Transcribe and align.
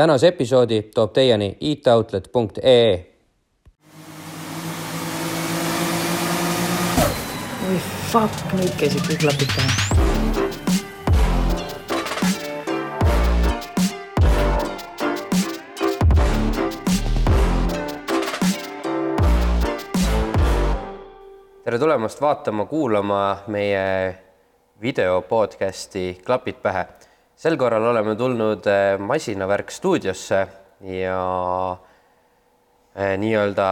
tänase 0.00 0.28
episoodi 0.28 0.82
toob 0.94 1.12
teieni 1.12 1.56
itoutlet.ee. 1.60 3.06
oi 7.68 7.80
fuck, 8.12 8.34
nüüd 8.56 8.72
käisid 8.80 9.04
kõik 9.04 9.20
klapid 9.20 9.52
pähe. 9.56 9.68
tere 21.64 21.78
tulemast 21.78 22.24
vaatama-kuulama 22.24 23.20
meie 23.46 24.16
video 24.80 25.20
podcasti 25.22 26.22
Klapid 26.24 26.64
pähe. 26.64 26.86
Sel 27.40 27.56
korral 27.56 27.86
oleme 27.88 28.12
tulnud 28.20 28.66
eh, 28.68 28.98
masinavärk 29.00 29.70
stuudiosse 29.72 30.40
ja 30.84 31.20
eh, 32.94 33.14
nii-öelda 33.22 33.68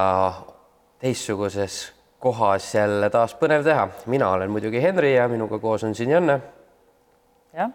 teistsuguses 1.03 1.77
kohas 2.19 2.71
jälle 2.75 3.11
taas 3.13 3.35
põnev 3.37 3.67
teha. 3.67 3.89
mina 4.07 4.31
olen 4.31 4.51
muidugi 4.51 4.81
Henri 4.83 5.15
ja 5.15 5.29
minuga 5.29 5.59
koos 5.61 5.85
on 5.85 5.95
siin 5.95 6.11
Janne. 6.17 6.39
jah, 7.53 7.71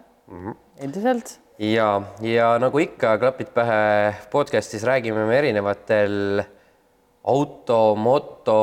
endiselt. 0.82 1.38
ja, 1.60 2.02
ja 2.22 2.50
nagu 2.60 2.82
ikka 2.82 3.18
Klapid 3.22 3.54
pähe 3.54 4.16
podcastis 4.32 4.84
räägime 4.84 5.28
me 5.30 5.38
erinevatel 5.38 6.44
auto, 7.24 7.96
moto, 7.96 8.60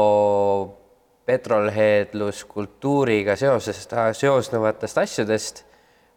petrolheadlus, 1.25 2.45
kultuuriga 2.45 3.37
seosest, 3.37 3.95
seosnevatest 4.19 4.99
asjadest, 4.99 5.70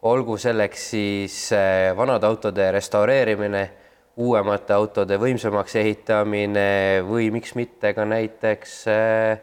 olgu 0.03 0.35
selleks 0.37 0.89
siis 0.93 1.37
eh, 1.55 1.91
vanade 1.95 2.27
autode 2.27 2.67
restaureerimine, 2.75 3.63
uuemate 4.23 4.75
autode 4.75 5.17
võimsamaks 5.17 5.77
ehitamine 5.79 6.67
või 7.07 7.29
miks 7.33 7.55
mitte 7.57 7.93
ka 7.95 8.05
näiteks 8.07 8.75
eh, 8.91 9.39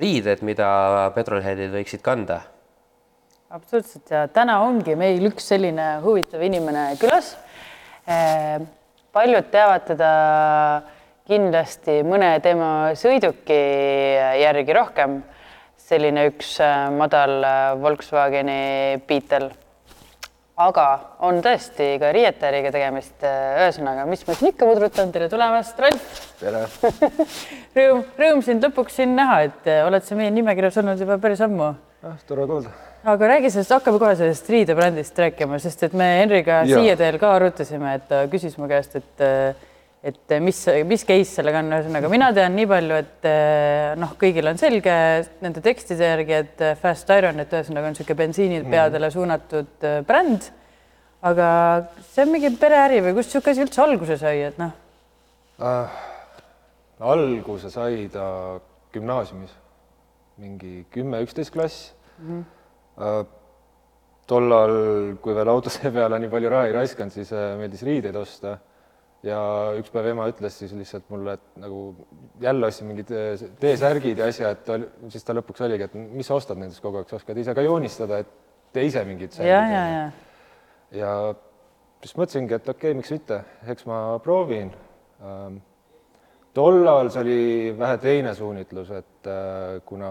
riided, 0.00 0.44
mida 0.44 0.68
petrolheadid 1.16 1.72
võiksid 1.72 2.04
kanda. 2.04 2.42
absoluutselt 3.50 4.10
ja 4.10 4.26
täna 4.28 4.60
ongi 4.66 4.96
meil 4.98 5.24
üks 5.30 5.48
selline 5.48 5.96
huvitav 6.04 6.42
inimene 6.42 6.90
külas. 7.00 7.36
paljud 9.12 9.50
teavad 9.50 9.86
teda 9.86 10.10
kindlasti 11.26 12.02
mõne 12.04 12.36
tema 12.42 12.92
sõiduki 12.94 13.60
järgi 14.42 14.72
rohkem. 14.72 15.22
selline 15.76 16.26
üks 16.28 16.58
madal 16.98 17.44
Volkswageni 17.80 19.00
Beetle. 19.06 19.65
Aga 20.56 20.84
on 21.26 21.42
tõesti 21.44 21.96
ka 22.00 22.10
riietajariga 22.16 22.72
tegemist. 22.72 23.16
ühesõnaga, 23.20 24.06
mis 24.08 24.24
ma 24.26 24.36
siin 24.36 24.52
ikka 24.54 24.68
pudrutan, 24.68 25.12
tere 25.12 25.28
tulemast, 25.28 25.78
Ralf. 25.80 26.22
tere! 26.40 26.64
Rõõm, 27.76 28.02
rõõm 28.16 28.42
sind 28.44 28.64
lõpuks 28.64 28.96
siin 28.96 29.12
näha, 29.18 29.42
et 29.50 29.68
äh, 29.68 29.84
oled 29.84 30.04
sa 30.06 30.16
meie 30.16 30.32
nimekirjas 30.32 30.80
olnud 30.80 31.00
juba 31.00 31.18
päris 31.20 31.44
ammu. 31.44 31.74
ah, 32.08 32.16
tore 32.28 32.48
kuulda. 32.48 32.72
aga 33.04 33.30
räägi 33.34 33.52
sellest, 33.52 33.76
hakkame 33.76 34.00
kohe 34.00 34.16
sellest 34.16 34.48
riidebrändist 34.48 35.18
rääkima, 35.26 35.60
sest 35.60 35.84
et 35.90 35.96
me 35.96 36.08
Henriga 36.22 36.62
siia 36.64 36.96
teel 36.96 37.20
ka 37.20 37.36
arutasime, 37.36 37.94
et 38.00 38.08
ta 38.08 38.24
küsis 38.32 38.56
mu 38.56 38.68
käest, 38.70 38.96
et 38.96 39.26
et 40.06 40.34
mis, 40.42 40.58
mis 40.86 41.02
case 41.06 41.40
sellega 41.40 41.60
on, 41.64 41.72
ühesõnaga 41.74 42.10
mina 42.10 42.28
tean 42.34 42.54
nii 42.54 42.66
palju, 42.70 42.98
et 43.02 43.26
noh, 43.98 44.12
kõigil 44.20 44.46
on 44.46 44.60
selge 44.60 44.94
nende 45.42 45.62
tekstide 45.64 46.12
järgi, 46.12 46.36
et 46.44 46.62
Fast 46.80 47.10
Iron, 47.14 47.40
et 47.42 47.52
ühesõnaga 47.52 47.90
on 47.90 47.96
niisugune 47.96 48.20
bensiinipeadele 48.20 49.10
suunatud 49.10 49.86
äh, 49.86 50.00
bränd. 50.06 50.50
aga 51.26 51.46
see 52.12 52.22
on 52.22 52.30
mingi 52.30 52.52
pereäri 52.60 53.00
või 53.02 53.16
kust 53.16 53.32
niisugune 53.32 53.54
asi 53.56 53.64
üldse 53.64 53.82
alguse 53.82 54.18
sai, 54.20 54.36
et 54.46 54.58
noh, 54.60 54.74
äh, 55.58 55.96
alguse 57.00 57.70
sai 57.72 58.06
ta 58.12 58.26
gümnaasiumis, 58.94 59.56
mingi 60.38 60.84
kümme, 60.92 61.24
üksteist 61.26 61.52
klass 61.52 61.92
mm. 62.18 62.28
-hmm. 62.28 62.44
Äh, 62.96 63.26
tollal, 64.26 65.16
kui 65.20 65.34
veel 65.34 65.48
autode 65.48 65.90
peale 65.92 66.18
nii 66.18 66.30
palju 66.32 66.48
raha 66.48 66.66
ei 66.66 66.72
raiskanud, 66.72 67.12
siis 67.12 67.30
meeldis 67.58 67.82
riideid 67.82 68.16
osta 68.16 68.56
ja 69.24 69.38
üks 69.78 69.90
päev 69.94 70.10
ema 70.12 70.26
ütles 70.30 70.58
siis 70.60 70.74
lihtsalt 70.76 71.08
mulle, 71.12 71.36
et 71.38 71.62
nagu 71.62 71.80
jälle 72.42 72.68
ostsin 72.68 72.90
mingid 72.90 73.10
äh, 73.14 73.46
T-särgid 73.60 74.20
ja 74.20 74.28
asja, 74.30 74.52
et 74.54 74.64
ta, 74.66 74.78
siis 75.12 75.24
ta 75.24 75.36
lõpuks 75.36 75.64
oligi, 75.66 75.88
et 75.88 75.96
mis 75.96 76.28
sa 76.28 76.36
ostad 76.36 76.60
nendest 76.60 76.84
kogu 76.84 77.00
aeg, 77.00 77.08
sa 77.10 77.20
oskad 77.20 77.38
ise 77.40 77.54
ka 77.56 77.64
joonistada, 77.64 78.20
et 78.22 78.34
tee 78.76 78.86
ise 78.90 79.02
mingid 79.08 79.38
ja, 79.40 79.62
ja, 79.72 79.84
ja. 79.94 80.06
Ja 80.96 81.12
siis 82.02 82.16
mõtlesingi, 82.18 82.58
et 82.58 82.68
okei 82.68 82.92
okay,, 82.92 82.98
miks 82.98 83.12
mitte, 83.14 83.40
eks 83.66 83.86
ma 83.88 84.00
proovin. 84.22 84.70
Ähm, 85.24 85.60
tollal 86.56 87.10
see 87.12 87.22
oli 87.24 87.38
vähe 87.78 88.00
teine 88.02 88.34
suunitlus, 88.36 88.92
et 88.94 89.30
äh, 89.30 89.78
kuna 89.88 90.10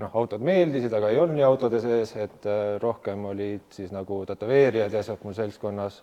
noh, 0.00 0.16
autod 0.16 0.42
meeldisid, 0.44 0.92
aga 0.96 1.12
ei 1.12 1.20
olnud 1.20 1.36
nii 1.38 1.46
autode 1.46 1.80
sees, 1.82 2.14
et 2.16 2.48
äh, 2.48 2.78
rohkem 2.82 3.28
olid 3.30 3.68
siis 3.76 3.92
nagu 3.94 4.22
tätoveerijad 4.28 4.96
ja 4.96 5.04
asjad 5.04 5.22
mul 5.24 5.36
seltskonnas 5.36 6.00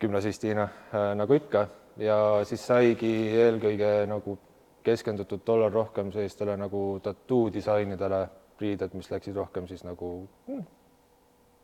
gümnasistina 0.00 0.62
äh, 0.62 1.14
nagu 1.18 1.34
ikka 1.34 1.66
ja 1.98 2.18
siis 2.46 2.66
saigi 2.66 3.12
eelkõige 3.34 3.92
nagu 4.10 4.38
keskendutud 4.86 5.42
tollal 5.44 5.72
rohkem 5.74 6.12
sellistele 6.14 6.56
nagu 6.56 6.82
tattoo 7.02 7.48
disainidele, 7.52 8.26
riided, 8.60 8.94
mis 8.94 9.10
läksid 9.10 9.36
rohkem 9.36 9.66
siis 9.68 9.84
nagu 9.86 10.12
hmm, 10.46 10.62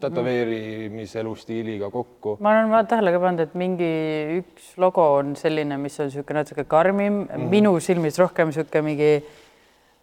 tätoveerimise 0.02 1.20
elustiiliga 1.20 1.90
kokku. 1.90 2.36
ma 2.40 2.58
olen 2.58 2.90
tähele 2.90 3.14
ka 3.14 3.22
pannud, 3.22 3.46
et 3.46 3.54
mingi 3.58 3.92
üks 4.40 4.74
logo 4.82 5.06
on 5.20 5.34
selline, 5.38 5.78
mis 5.80 5.98
on 6.00 6.10
niisugune 6.10 6.42
natuke 6.42 6.64
karmim 6.64 7.12
mm, 7.12 7.28
-hmm. 7.30 7.48
minu 7.56 7.74
silmis 7.80 8.18
rohkem 8.18 8.50
niisugune 8.50 8.82
mingi 8.90 9.12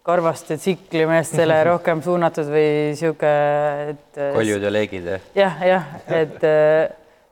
karvaste 0.03 0.57
tsiklimeestele 0.57 1.63
rohkem 1.71 2.01
suunatud 2.01 2.49
või 2.55 2.65
niisugune, 2.91 3.91
et 3.93 4.23
koljud 4.39 4.63
ja 4.63 4.73
leegid, 4.73 5.11
jah? 5.13 5.29
jah, 5.35 5.61
jah, 5.67 5.93
et, 6.07 6.43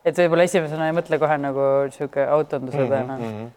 et 0.06 0.22
võib-olla 0.22 0.46
esimesena 0.48 0.88
ei 0.90 0.96
mõtle 0.96 1.20
kohe 1.22 1.38
nagu 1.42 1.66
niisugune 1.90 2.28
autonduse 2.36 2.86
peale 2.86 3.18
mm. 3.18 3.26
-hmm. 3.26 3.50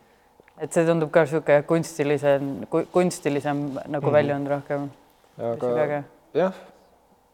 et 0.67 0.73
see 0.73 0.87
tundub 0.89 1.13
ka 1.15 1.25
niisugune 1.27 1.63
kunstilisem, 1.69 2.51
kunstilisem 2.93 3.63
nagu 3.73 3.87
mm 3.87 3.95
-hmm. 3.95 4.13
väljund 4.13 4.53
rohkem. 4.55 4.91
aga 5.39 6.03
jah, 6.35 6.55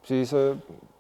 siis 0.03 0.35
äh, 0.35 0.57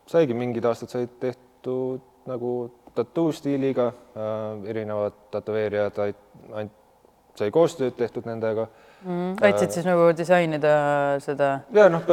saigi 0.07 0.35
mingid 0.35 0.65
aastad 0.65 0.89
said 0.89 1.09
tehtud 1.21 2.01
nagu 2.27 2.71
tattoo 2.95 3.33
stiiliga 3.33 3.87
äh,, 3.87 4.71
erinevad 4.71 5.13
tätoveerijad 5.31 5.93
sai 7.39 7.51
koostööd 7.51 7.97
tehtud 7.97 8.27
nendega 8.27 8.67
mm,. 9.05 9.39
aitasid 9.43 9.77
siis 9.77 9.89
nagu 9.89 10.09
disainida 10.17 10.73
seda? 11.25 11.51
ja 11.75 11.89
noh, 11.93 12.05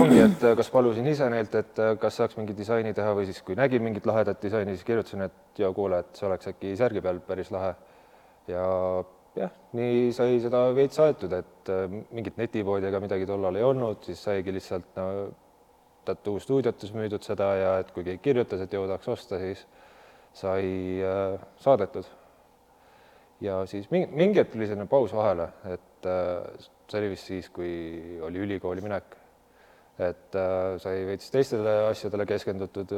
ongi, 0.00 0.20
et 0.24 0.46
kas 0.58 0.70
palusin 0.72 1.08
ise 1.12 1.28
neilt, 1.32 1.54
et 1.58 1.82
kas 2.02 2.20
saaks 2.20 2.38
mingi 2.40 2.56
disaini 2.58 2.94
teha 2.96 3.14
või 3.18 3.28
siis, 3.30 3.42
kui 3.46 3.58
nägin 3.58 3.84
mingit 3.84 4.06
lahedat 4.08 4.42
disaini, 4.42 4.76
siis 4.76 4.86
kirjutasin, 4.88 5.26
et 5.28 5.62
ja 5.64 5.72
kuule, 5.76 6.02
et 6.04 6.18
see 6.18 6.28
oleks 6.28 6.52
äkki 6.52 6.76
särgi 6.78 7.04
peal 7.04 7.20
päris 7.26 7.52
lahe. 7.54 7.74
ja 8.50 8.64
jah, 9.36 9.52
nii 9.78 10.10
sai 10.16 10.40
seda 10.42 10.64
veits 10.76 10.98
aetud, 11.02 11.32
et 11.36 11.72
mingit 12.12 12.40
netipoodi 12.40 12.88
ega 12.88 13.00
midagi 13.02 13.28
tollal 13.28 13.56
ei 13.56 13.64
olnud, 13.66 14.02
siis 14.06 14.22
saigi 14.24 14.54
lihtsalt 14.54 14.98
no, 14.98 15.06
tattoo 16.04 16.40
stuudiotes 16.42 16.92
müüdud 16.96 17.22
seda 17.24 17.52
ja 17.58 17.76
et 17.82 17.92
kui 17.94 18.04
keegi 18.06 18.22
kirjutas, 18.24 18.64
et 18.64 18.74
jõudaks 18.74 19.08
osta, 19.12 19.38
siis 19.42 19.62
sai 20.36 20.98
äh, 21.04 21.38
saadetud. 21.60 22.08
ja 23.42 23.64
siis 23.66 23.88
mingi, 23.90 24.08
mingi 24.14 24.38
hetk 24.38 24.52
tuli 24.52 24.66
selline 24.66 24.86
paus 24.90 25.12
vahele, 25.14 25.48
et 25.66 25.91
äh, 26.06 26.68
see 26.88 27.00
oli 27.00 27.10
vist 27.14 27.28
siis, 27.30 27.50
kui 27.50 27.72
oli 28.22 28.42
ülikooli 28.46 28.84
minek. 28.84 29.18
et 30.02 30.34
äh, 30.34 30.78
sai 30.80 31.04
veits 31.06 31.30
teistele 31.30 31.72
asjadele 31.90 32.24
keskendutud, 32.26 32.94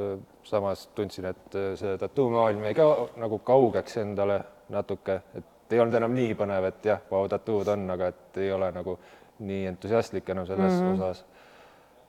samas 0.46 0.86
tundsin, 0.94 1.26
et 1.32 1.56
äh, 1.58 1.72
see 1.76 1.96
tattoo 1.98 2.28
maailm 2.30 2.62
jäi 2.68 2.74
ka 2.78 2.86
nagu 3.20 3.40
kaugeks 3.44 3.98
endale 4.04 4.38
natuke, 4.72 5.20
et 5.34 5.74
ei 5.74 5.80
olnud 5.82 5.98
enam 5.98 6.14
nii 6.14 6.36
põnev, 6.38 6.68
et 6.70 6.86
jah, 6.86 7.02
vau, 7.10 7.26
tattood 7.28 7.68
on, 7.74 7.88
aga 7.90 8.12
et 8.12 8.38
ei 8.44 8.52
ole 8.54 8.70
nagu 8.72 8.98
nii 9.44 9.66
entusiastlik 9.72 10.28
enam 10.30 10.46
selles 10.46 10.72
mm 10.72 10.86
-hmm. 10.86 11.02
osas. 11.02 11.24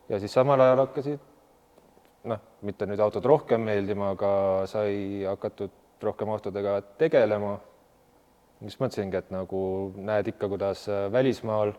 ja 0.10 0.20
siis 0.20 0.34
samal 0.34 0.62
ajal 0.62 0.86
hakkasid 0.86 1.20
noh, 2.30 2.42
mitte 2.66 2.88
nüüd 2.90 3.02
autod 3.04 3.26
rohkem 3.26 3.62
meeldima, 3.62 4.12
aga 4.16 4.30
sai 4.70 5.24
hakatud 5.28 5.72
rohkem 6.02 6.30
autodega 6.30 6.80
tegelema. 7.00 7.58
Siis 8.62 8.80
mõtlesingi, 8.80 9.20
et 9.20 9.32
nagu 9.34 9.60
näed 9.98 10.32
ikka, 10.32 10.50
kuidas 10.52 10.86
välismaal 11.12 11.74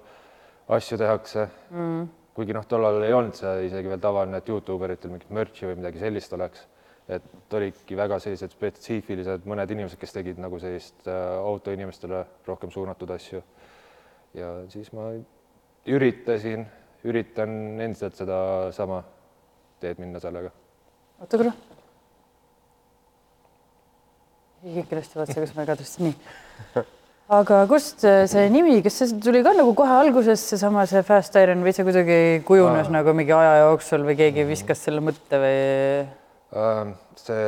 asju 0.77 0.99
tehakse 1.01 1.47
mm.. 1.71 2.07
kuigi 2.37 2.57
noh, 2.57 2.67
tollal 2.69 3.01
ei 3.07 3.15
olnud 3.17 3.37
see 3.39 3.69
isegi 3.69 3.93
veel 3.93 4.03
tavaline, 4.03 4.41
et 4.41 4.49
Youtube 4.51 4.89
eritel 4.89 5.13
mingit 5.15 5.31
merch'i 5.35 5.69
või 5.71 5.79
midagi 5.81 6.03
sellist 6.03 6.35
oleks. 6.37 6.67
et 7.09 7.55
olidki 7.55 7.97
väga 7.97 8.19
sellised 8.19 8.51
spetsiifilised 8.57 9.45
mõned 9.47 9.71
inimesed, 9.71 9.99
kes 10.01 10.17
tegid 10.17 10.41
nagu 10.43 10.59
sellist 10.59 11.07
äh, 11.07 11.37
autoinimestele 11.39 12.25
rohkem 12.47 12.71
suunatud 12.75 13.11
asju. 13.15 13.43
ja 14.35 14.51
siis 14.69 14.93
ma 14.93 15.13
üritasin, 15.87 16.67
üritan 17.07 17.81
endiselt 17.81 18.19
sedasama 18.19 19.05
teed 19.81 20.03
minna 20.03 20.21
sellega. 20.21 20.51
oota 21.21 21.39
korra. 21.39 21.55
Kõik 24.75 24.93
ilusti 24.95 25.19
vaatasin, 25.19 25.45
kas 25.45 25.55
ma 25.57 25.65
ei 25.65 25.71
kadustasin, 25.71 26.11
nii. 26.11 26.85
aga 27.39 27.61
kust 27.71 28.03
see 28.03 28.49
nimi, 28.53 28.81
kas 28.85 28.99
see 29.01 29.21
tuli 29.23 29.43
ka 29.47 29.55
nagu 29.57 29.75
kohe 29.79 29.95
alguses 30.01 30.43
seesama 30.51 30.87
see 30.91 31.03
Fast 31.07 31.39
Iron 31.41 31.65
või 31.67 31.75
see 31.77 31.87
kuidagi 31.87 32.19
kujunes 32.49 32.91
Aa. 32.91 32.97
nagu 32.99 33.15
mingi 33.17 33.35
aja 33.37 33.57
jooksul 33.65 34.07
või 34.09 34.19
keegi 34.19 34.47
viskas 34.49 34.83
selle 34.87 35.03
mõtte 35.05 35.41
või? 35.43 35.57
Ähm, 36.57 36.93
see 37.21 37.47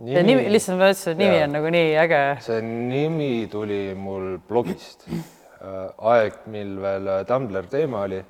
nimi, 0.00 0.14
see 0.14 0.24
nimi, 0.26 0.48
lihtsalt 0.54 0.80
ma 0.80 0.88
ütlesin, 0.90 1.12
et 1.12 1.22
nimi 1.24 1.36
ja, 1.38 1.44
on 1.46 1.54
nagu 1.58 1.74
nii 1.76 1.92
äge. 2.06 2.24
see 2.46 2.64
nimi 2.64 3.30
tuli 3.52 3.82
mul 3.98 4.32
blogist. 4.48 5.06
Äh, 5.60 5.92
aeg, 6.14 6.42
mil 6.48 6.78
veel 6.80 7.08
Tumblr 7.28 7.66
teema 7.68 8.06
oli, 8.06 8.22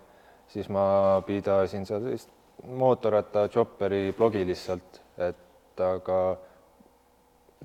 siis 0.51 0.67
ma 0.73 0.83
pidasin 1.23 1.85
seal 1.87 2.03
sellist 2.03 2.33
mootorratta 2.67 3.47
Chopperi 3.49 4.11
blogi 4.17 4.43
lihtsalt, 4.49 4.99
et 5.23 5.81
aga 5.81 6.21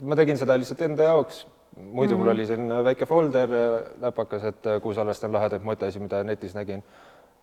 ma 0.02 0.16
tegin 0.20 0.40
seda 0.40 0.58
lihtsalt 0.60 0.82
enda 0.88 1.10
jaoks, 1.10 1.46
muidu 1.76 1.88
mm 1.88 1.96
-hmm. 1.96 2.18
mul 2.18 2.26
mhm. 2.26 2.36
oli 2.36 2.46
selline 2.46 2.84
väike 2.84 3.06
folder 3.06 3.50
läpakas, 4.02 4.44
et 4.44 4.64
kuhu 4.82 4.94
salvestan 4.94 5.34
lahedaid 5.34 5.64
motosid, 5.64 6.02
mida 6.02 6.24
netis 6.24 6.56
nägin. 6.56 6.84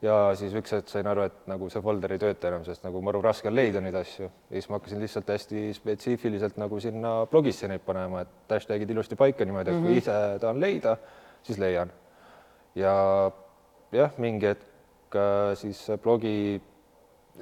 ja 0.03 0.35
siis 0.35 0.55
üks 0.55 0.73
hetk 0.73 0.89
sain 0.89 1.07
aru, 1.07 1.23
et 1.23 1.47
nagu 1.47 1.69
see 1.71 1.83
folder 1.83 2.13
ei 2.13 2.19
tööta 2.19 2.49
enam, 2.49 2.65
sest 2.65 2.83
nagu 2.83 3.01
maru 3.01 3.21
raske 3.23 3.49
on 3.49 3.55
leida 3.55 3.81
neid 3.81 3.95
asju 3.95 4.25
ja 4.25 4.31
siis 4.51 4.69
ma 4.69 4.77
hakkasin 4.77 5.01
lihtsalt 5.01 5.29
hästi 5.29 5.75
spetsiifiliselt 5.75 6.57
nagu 6.57 6.81
sinna 6.81 7.27
blogisse 7.27 7.69
neid 7.69 7.81
panema, 7.87 8.21
et 8.21 8.29
hashtag'id 8.51 8.91
ilusti 8.91 9.17
paika 9.17 9.45
niimoodi, 9.45 9.71
et 9.71 9.77
mm 9.77 9.81
-hmm. 9.81 9.87
kui 9.87 9.91
mhm. 9.91 9.99
ise 9.99 10.39
tahan 10.41 10.61
leida, 10.61 10.97
siis 11.43 11.59
leian. 11.59 11.93
ja 12.75 13.31
jah, 13.93 14.11
mingi 14.19 14.47
hetk 14.47 15.15
äh, 15.15 15.55
siis 15.55 15.87
blogi 16.03 16.61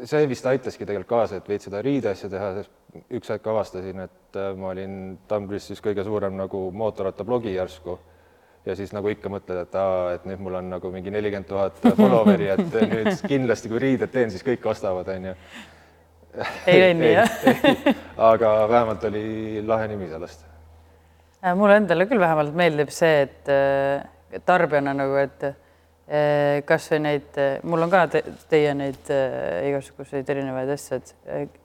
see 0.04 0.28
vist 0.28 0.46
aitaski 0.46 0.86
tegelikult 0.86 1.08
kaasa, 1.08 1.36
et 1.36 1.48
veits 1.48 1.64
seda 1.64 1.82
riideasja 1.82 2.30
teha, 2.30 2.54
sest 2.54 2.70
üks 3.10 3.30
hetk 3.30 3.46
avastasin, 3.50 4.04
et 4.06 4.38
äh, 4.38 4.52
ma 4.58 4.72
olin 4.72 4.94
Tumblis 5.28 5.70
kõige 5.82 6.04
suurem 6.06 6.36
nagu 6.38 6.68
mootorrattablogi 6.74 7.54
järsku 7.54 7.96
ja 8.66 8.76
siis 8.76 8.92
nagu 8.92 9.08
ikka 9.12 9.30
mõtled, 9.32 9.62
et 9.64 9.76
aa, 9.78 10.10
et 10.16 10.26
nüüd 10.28 10.42
mul 10.44 10.58
on 10.58 10.70
nagu 10.74 10.90
mingi 10.92 11.12
nelikümmend 11.14 11.48
tuhat 11.48 11.80
follower'i, 12.00 12.50
et 12.56 12.78
nüüd 12.90 13.22
kindlasti, 13.30 13.70
kui 13.72 13.82
riided 13.82 14.12
teen, 14.12 14.32
siis 14.32 14.44
kõik 14.46 14.66
ostavad, 14.72 15.08
onju. 15.14 15.36
ei 16.70 16.84
läinud 16.84 17.04
nii, 17.04 17.14
jah? 17.14 17.88
aga 18.30 18.52
vähemalt 18.70 19.08
oli 19.10 19.24
lahe 19.66 19.88
nimi 19.90 20.10
sellest. 20.10 20.44
Äh, 21.40 21.54
mulle 21.56 21.80
endale 21.80 22.06
küll 22.10 22.20
vähemalt 22.20 22.54
meeldib 22.58 22.92
see, 22.94 23.24
et 23.28 23.50
äh, 23.54 24.40
tarbijana 24.46 24.94
nagu, 24.96 25.18
et 25.20 25.52
kasvõi 26.66 26.98
neid, 27.04 27.36
mul 27.70 27.84
on 27.84 27.90
ka 27.92 28.00
te, 28.10 28.24
teie 28.50 28.72
neid 28.74 29.06
igasuguseid 29.06 30.26
erinevaid 30.34 30.72
asju, 30.74 30.98
et 30.98 31.59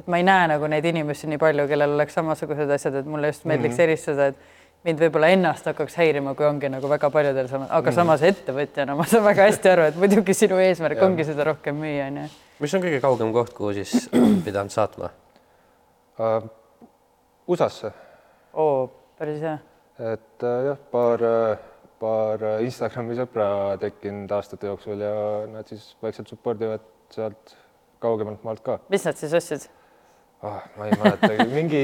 et 0.00 0.08
ma 0.10 0.20
ei 0.20 0.24
näe 0.26 0.48
nagu 0.54 0.68
neid 0.70 0.86
inimesi 0.90 1.28
nii 1.30 1.40
palju, 1.40 1.66
kellel 1.70 1.94
oleks 1.96 2.16
samasugused 2.18 2.72
asjad, 2.76 2.96
et 3.00 3.08
mulle 3.08 3.30
just 3.32 3.44
meeldiks 3.44 3.74
mm 3.74 3.78
-hmm. 3.78 3.88
eristada, 3.88 4.26
et 4.32 4.84
mind 4.84 5.00
võib-olla 5.04 5.30
ennast 5.34 5.66
hakkaks 5.68 5.96
häirima, 6.00 6.34
kui 6.34 6.46
ongi 6.48 6.68
nagu 6.72 6.88
väga 6.88 7.10
paljudel 7.10 7.48
sama, 7.48 7.66
aga 7.68 7.80
mm 7.80 7.86
-hmm. 7.86 7.94
samas 7.94 8.22
ettevõtjana 8.22 8.96
ma 8.96 9.04
saan 9.04 9.24
väga 9.24 9.48
hästi 9.48 9.72
aru, 9.72 9.88
et 9.92 9.96
muidugi 9.96 10.34
sinu 10.34 10.58
eesmärk 10.58 10.98
ja. 10.98 11.06
ongi 11.06 11.24
seda 11.24 11.44
rohkem 11.44 11.76
müüa, 11.76 12.06
onju. 12.06 12.28
mis 12.60 12.74
on 12.74 12.82
kõige 12.82 13.00
kaugem 13.00 13.32
koht, 13.32 13.52
kuhu 13.54 13.72
siis 13.72 14.10
pidanud 14.46 14.70
saatma 14.70 15.10
uh,? 16.18 16.48
USA-sse. 17.48 17.92
oo, 18.52 18.90
päris 19.18 19.40
hea. 19.40 19.58
et 19.98 20.42
uh, 20.42 20.64
jah, 20.66 20.78
paar 20.90 21.22
uh 21.22 21.70
paar 22.00 22.44
Instagrami 22.64 23.16
sõpra 23.18 23.76
tekkinud 23.80 24.32
aastate 24.32 24.70
jooksul 24.70 25.02
ja 25.04 25.12
nad 25.50 25.68
siis 25.68 25.90
vaikselt 26.02 26.30
support 26.32 26.62
ivad 26.64 26.86
sealt 27.12 27.54
kaugemalt 28.00 28.44
maalt 28.46 28.62
ka. 28.64 28.78
mis 28.88 29.04
nad 29.04 29.18
siis 29.20 29.34
ostsid 29.36 29.66
ah,? 30.42 30.62
ma 30.76 30.88
ei 30.88 30.96
mäletagi, 31.02 31.46
mingi 31.58 31.82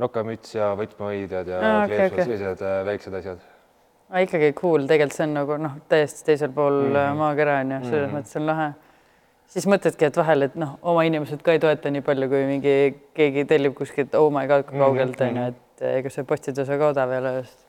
nokamüts 0.00 0.54
ja 0.56 0.72
võtmehoidjad 0.78 1.50
ja 1.52 1.62
ah, 1.62 1.80
okay, 1.84 2.10
okay. 2.10 2.24
sellised 2.24 2.66
äh, 2.66 2.76
väiksed 2.88 3.16
asjad 3.20 3.40
ah,. 4.10 4.20
ikkagi 4.24 4.52
cool, 4.60 4.86
tegelikult 4.90 5.16
see 5.16 5.26
on 5.28 5.34
nagu 5.40 5.58
noh, 5.60 5.80
täiesti 5.88 6.28
teisel 6.32 6.52
pool 6.56 6.82
mm 6.84 6.94
-hmm. 6.94 7.24
maakera 7.24 7.58
on 7.64 7.74
ju, 7.76 7.80
selles 7.88 7.96
mm 7.96 8.06
-hmm. 8.06 8.20
mõttes 8.20 8.36
on 8.40 8.46
lahe. 8.46 8.68
siis 9.46 9.66
mõtledki, 9.66 10.06
et 10.06 10.16
vahel, 10.16 10.42
et 10.42 10.54
noh, 10.54 10.78
oma 10.82 11.02
inimesed 11.02 11.42
ka 11.42 11.52
ei 11.52 11.58
toeta 11.58 11.90
nii 11.90 12.06
palju, 12.06 12.28
kui 12.28 12.44
mingi 12.46 12.76
keegi 13.14 13.44
tellib 13.44 13.74
kuskilt 13.74 14.14
oh 14.14 14.30
my 14.32 14.46
god 14.46 14.64
kaugelt 14.70 15.20
on 15.20 15.36
ju, 15.36 15.48
et 15.54 15.66
et 15.80 15.98
ega 16.00 16.12
see 16.12 16.26
postitus 16.28 16.68
väga 16.68 16.92
odav 16.92 17.12
ei 17.14 17.20
ole 17.22 17.32
just. 17.40 17.66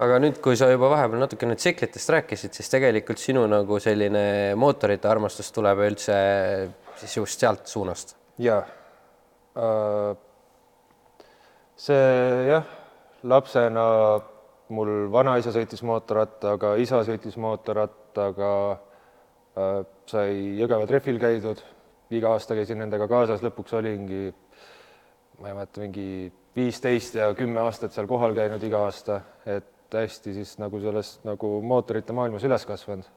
aga 0.00 0.18
nüüd, 0.22 0.38
kui 0.44 0.56
sa 0.56 0.70
juba 0.70 0.88
vahepeal 0.92 1.20
natukene 1.20 1.56
tsiklitest 1.60 2.12
rääkisid, 2.14 2.56
siis 2.56 2.72
tegelikult 2.72 3.20
sinu 3.20 3.44
nagu 3.50 3.80
selline 3.82 4.24
mootorite 4.56 5.10
armastus 5.10 5.52
tuleb 5.52 5.82
üldse 5.90 6.16
siis 7.00 7.16
just 7.16 7.40
sealt 7.40 7.66
suunast? 7.66 8.16
jaa 8.38 8.60
äh,. 9.56 10.16
see 11.76 12.46
jah, 12.50 12.66
lapsena 13.22 13.86
mul 14.70 15.08
vanaisa 15.12 15.52
sõitis 15.54 15.82
mootorrattaga, 15.86 16.74
isa 16.80 17.02
sõitis 17.06 17.36
mootorrattaga 17.40 18.52
äh,, 18.72 19.80
sai 20.10 20.34
Jõgeva 20.60 20.86
trehvil 20.90 21.20
käidud, 21.22 21.62
iga 22.14 22.34
aasta 22.34 22.56
käisin 22.58 22.80
nendega 22.82 23.08
kaasas, 23.10 23.42
lõpuks 23.44 23.74
olingi, 23.78 24.28
ma 25.40 25.50
ei 25.50 25.56
mäleta, 25.56 25.82
mingi 25.82 26.06
viisteist 26.56 27.16
ja 27.18 27.30
kümme 27.38 27.62
aastat 27.62 27.94
seal 27.94 28.08
kohal 28.10 28.34
käinud 28.36 28.62
iga 28.66 28.84
aasta, 28.86 29.20
et 29.46 29.94
hästi 29.94 30.34
siis 30.36 30.54
nagu 30.62 30.78
selles 30.82 31.16
nagu 31.26 31.56
mootorite 31.66 32.14
maailmas 32.14 32.44
üles 32.46 32.66
kasvanud. 32.66 33.08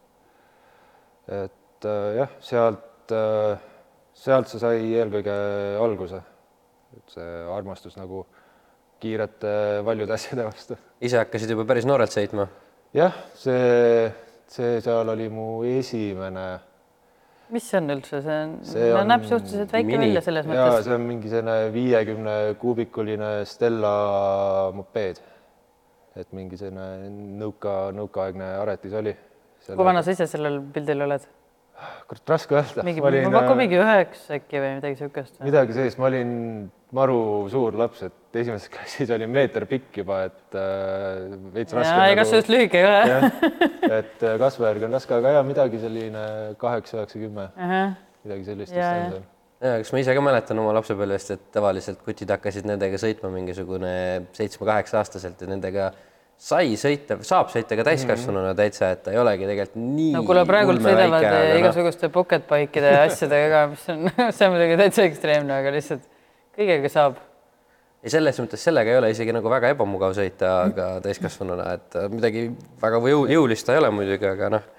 et 1.28 1.86
äh, 1.86 2.16
jah, 2.18 2.34
sealt 2.42 3.14
äh,, 3.14 3.73
sealt 4.14 4.52
see 4.52 4.62
sai 4.62 4.82
eelkõige 4.94 5.36
alguse. 5.82 6.22
et 6.94 7.16
see 7.16 7.30
armastus 7.50 7.96
nagu 7.98 8.26
kiirete 9.02 9.82
valjude 9.86 10.14
asjade 10.14 10.46
vastu. 10.46 10.78
ise 11.02 11.18
hakkasid 11.22 11.56
juba 11.56 11.66
päris 11.70 11.88
noorelt 11.90 12.14
sõitma? 12.14 12.48
jah, 12.94 13.16
see, 13.36 14.12
see 14.48 14.78
seal 14.86 15.10
oli 15.16 15.30
mu 15.34 15.64
esimene 15.68 16.48
mis 17.54 17.66
see 17.70 17.80
on 17.82 17.94
üldse, 17.94 18.22
see 18.24 18.40
on, 18.46 18.56
see 18.68 18.88
on, 18.96 19.10
näeb 19.10 19.28
suhteliselt 19.28 19.74
väike 19.76 19.90
mini. 19.90 20.08
välja 20.08 20.24
selles 20.26 20.48
mõttes. 20.50 20.88
see 20.88 20.96
on 20.96 21.06
mingi 21.10 21.32
selline 21.32 21.70
viiekümne 21.74 22.36
kuubikuline 22.62 23.32
Stella 23.50 23.94
mopeed. 24.76 25.22
et 26.16 26.30
mingi 26.38 26.58
selline 26.60 27.10
nõuka, 27.42 27.92
nõukaaegne 27.98 28.50
aretis 28.62 28.94
oli. 28.98 29.16
kui 29.68 29.86
vana 29.86 30.04
sa 30.06 30.16
ise 30.16 30.30
sellel 30.30 30.62
pildil 30.74 31.06
oled? 31.08 31.28
Kurat, 32.10 32.24
raske 32.36 32.58
öelda. 32.58 32.86
mingi, 32.88 33.04
ma 33.04 33.34
pakun 33.34 33.60
mingi 33.60 33.80
üheksa 33.80 34.38
äkki 34.38 34.62
või 34.62 34.72
midagi 34.78 34.96
niisugust. 34.96 35.36
midagi 35.44 35.76
sellist, 35.78 36.00
ma 36.02 36.10
olin 36.10 36.32
maru 36.94 37.20
suur 37.52 37.78
laps, 37.80 38.06
et 38.08 38.40
esimeses 38.44 38.72
klassis 38.74 39.12
olin 39.14 39.32
meeter 39.34 39.66
pikk 39.70 40.02
juba, 40.04 40.24
et 40.30 40.58
äh, 40.60 41.36
veits 41.56 41.76
raske. 41.76 41.98
ega 41.98 42.22
nagu... 42.22 42.30
sinust 42.30 42.54
lühike 42.54 42.82
ei 42.82 42.88
ole. 42.88 43.30
et 44.00 44.26
äh, 44.26 44.40
kasvu 44.42 44.68
järgi 44.70 44.90
on 44.90 44.98
raske, 45.00 45.20
aga 45.20 45.38
ja 45.38 45.44
midagi 45.48 45.82
selline 45.82 46.26
kaheksa, 46.62 47.02
üheksa, 47.02 47.22
kümme, 47.22 47.50
midagi 48.24 48.52
sellist 48.52 48.74
vist 48.74 48.82
on 48.82 49.14
seal 49.14 49.22
ja 49.64 49.78
eks 49.80 49.94
ma 49.96 50.02
ise 50.02 50.16
ka 50.16 50.24
mäletan 50.24 50.60
oma 50.60 50.74
lapsepõlvest, 50.76 51.36
et 51.38 51.44
tavaliselt 51.56 52.02
kutid 52.04 52.32
hakkasid 52.34 52.68
nendega 52.68 52.98
sõitma 53.00 53.32
mingisugune 53.32 53.94
seitsme-kaheksa 54.36 55.00
aastaselt 55.00 55.40
ja 55.40 55.48
nendega 55.48 55.94
sai 56.40 56.74
sõita, 56.80 57.18
saab 57.26 57.52
sõita 57.54 57.78
ka 57.80 57.86
täiskasvanuna 57.88 58.52
mhm. 58.52 58.58
täitsa, 58.60 58.90
et 58.96 59.04
ta 59.06 59.14
ei 59.14 59.20
olegi 59.22 59.48
tegelikult 59.48 59.78
nii. 59.80 60.14
no 60.16 60.24
kuule, 60.28 60.46
praegult 60.50 60.82
sõidavad 60.84 61.28
noh. 61.28 61.52
igasuguste 61.60 62.10
pocket 62.14 62.48
bike'ide 62.50 62.96
ja 62.96 63.04
asjadega 63.08 63.52
ka, 63.54 63.62
mis 63.74 63.86
on, 63.94 64.10
see 64.36 64.48
on 64.48 64.56
muidugi 64.56 64.80
täitsa 64.82 65.06
ekstreemne, 65.08 65.60
aga 65.62 65.74
lihtsalt 65.76 66.10
kõigega 66.58 66.92
saab. 66.92 67.18
ja 68.04 68.14
selles 68.18 68.40
mõttes 68.44 68.66
sellega 68.68 68.92
ei 68.92 69.00
ole 69.00 69.12
isegi 69.14 69.36
nagu 69.36 69.52
väga 69.52 69.74
ebamugav 69.76 70.16
sõita, 70.18 70.54
aga 70.68 70.90
täiskasvanuna, 71.06 71.70
et 71.78 72.00
midagi 72.14 72.48
väga 72.82 73.04
jõu, 73.14 73.26
jõulist 73.32 73.68
ta 73.68 73.78
ei 73.78 73.84
ole 73.84 73.94
muidugi, 73.96 74.28
aga 74.30 74.52
noh. 74.58 74.72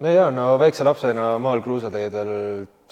No 0.00 0.12
ja 0.12 0.30
no 0.34 0.54
väikse 0.60 0.84
lapsena 0.84 1.36
maal 1.42 1.62
kruusateedel 1.64 2.32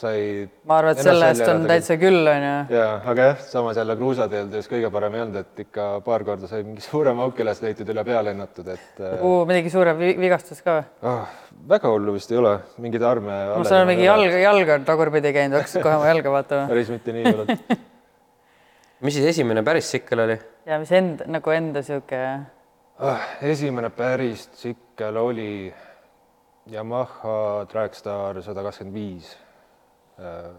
sai. 0.00 0.49
ma 0.66 0.78
arvan, 0.80 0.96
et 0.96 1.04
selle 1.04 1.28
eest 1.30 1.44
on 1.50 1.66
täitsa 1.68 1.96
küll, 2.00 2.26
onju. 2.30 2.52
ja, 2.73 2.87
aga 3.12 3.28
jah, 3.28 3.42
samas 3.50 3.78
jälle 3.78 3.96
kruusateel 3.99 4.50
just 4.58 4.73
kõige 4.73 4.90
parem 4.94 5.16
ei 5.18 5.25
olnud, 5.25 5.38
et 5.42 5.62
ikka 5.66 5.88
paar 6.06 6.25
korda 6.26 6.50
sai 6.50 6.64
mingi 6.66 6.84
suurem 6.84 7.20
auk 7.25 7.40
üles 7.44 7.61
leitud, 7.64 7.92
üle 7.94 8.04
pea 8.08 8.23
lennatud, 8.26 8.73
et 8.75 9.04
uh,. 9.04 9.44
midagi 9.49 9.73
suurem 9.75 10.00
vigastus 10.00 10.64
ka 10.64 10.78
või 10.80 11.12
oh,? 11.12 11.38
väga 11.75 11.92
hullu 11.92 12.16
vist 12.16 12.32
ei 12.32 12.40
ole, 12.40 12.56
mingeid 12.82 13.06
arme. 13.06 13.38
ma 13.52 13.64
saan 13.68 13.87
mingi 13.90 14.08
jalg, 14.08 14.38
jalg 14.42 14.75
on 14.78 14.88
tagurpidi 14.88 15.34
käinud, 15.37 15.61
hakkasid 15.61 15.84
kohe 15.84 16.00
oma 16.00 16.11
jalga 16.11 16.37
vaatama 16.38 16.66
päris 16.73 16.92
mitte 16.94 17.14
nii 17.16 17.30
hullult 17.30 17.75
mis 19.04 19.18
siis 19.18 19.30
esimene 19.34 19.62
päris 19.66 19.92
tsikkel 19.92 20.25
oli? 20.26 20.40
ja 20.66 20.80
mis 20.80 20.92
enda 20.96 21.28
nagu 21.28 21.54
enda 21.54 21.84
sihuke 21.87 22.20
ah,? 22.99 23.32
esimene 23.44 23.92
päris 23.94 24.49
tsikkel 24.56 25.20
oli 25.20 25.50
Yamaha 26.73 27.66
Dragstar 27.73 28.38
sada 28.44 28.62
kakskümmend 28.64 28.94
viis. 28.97 29.35
Äh, 30.18 30.50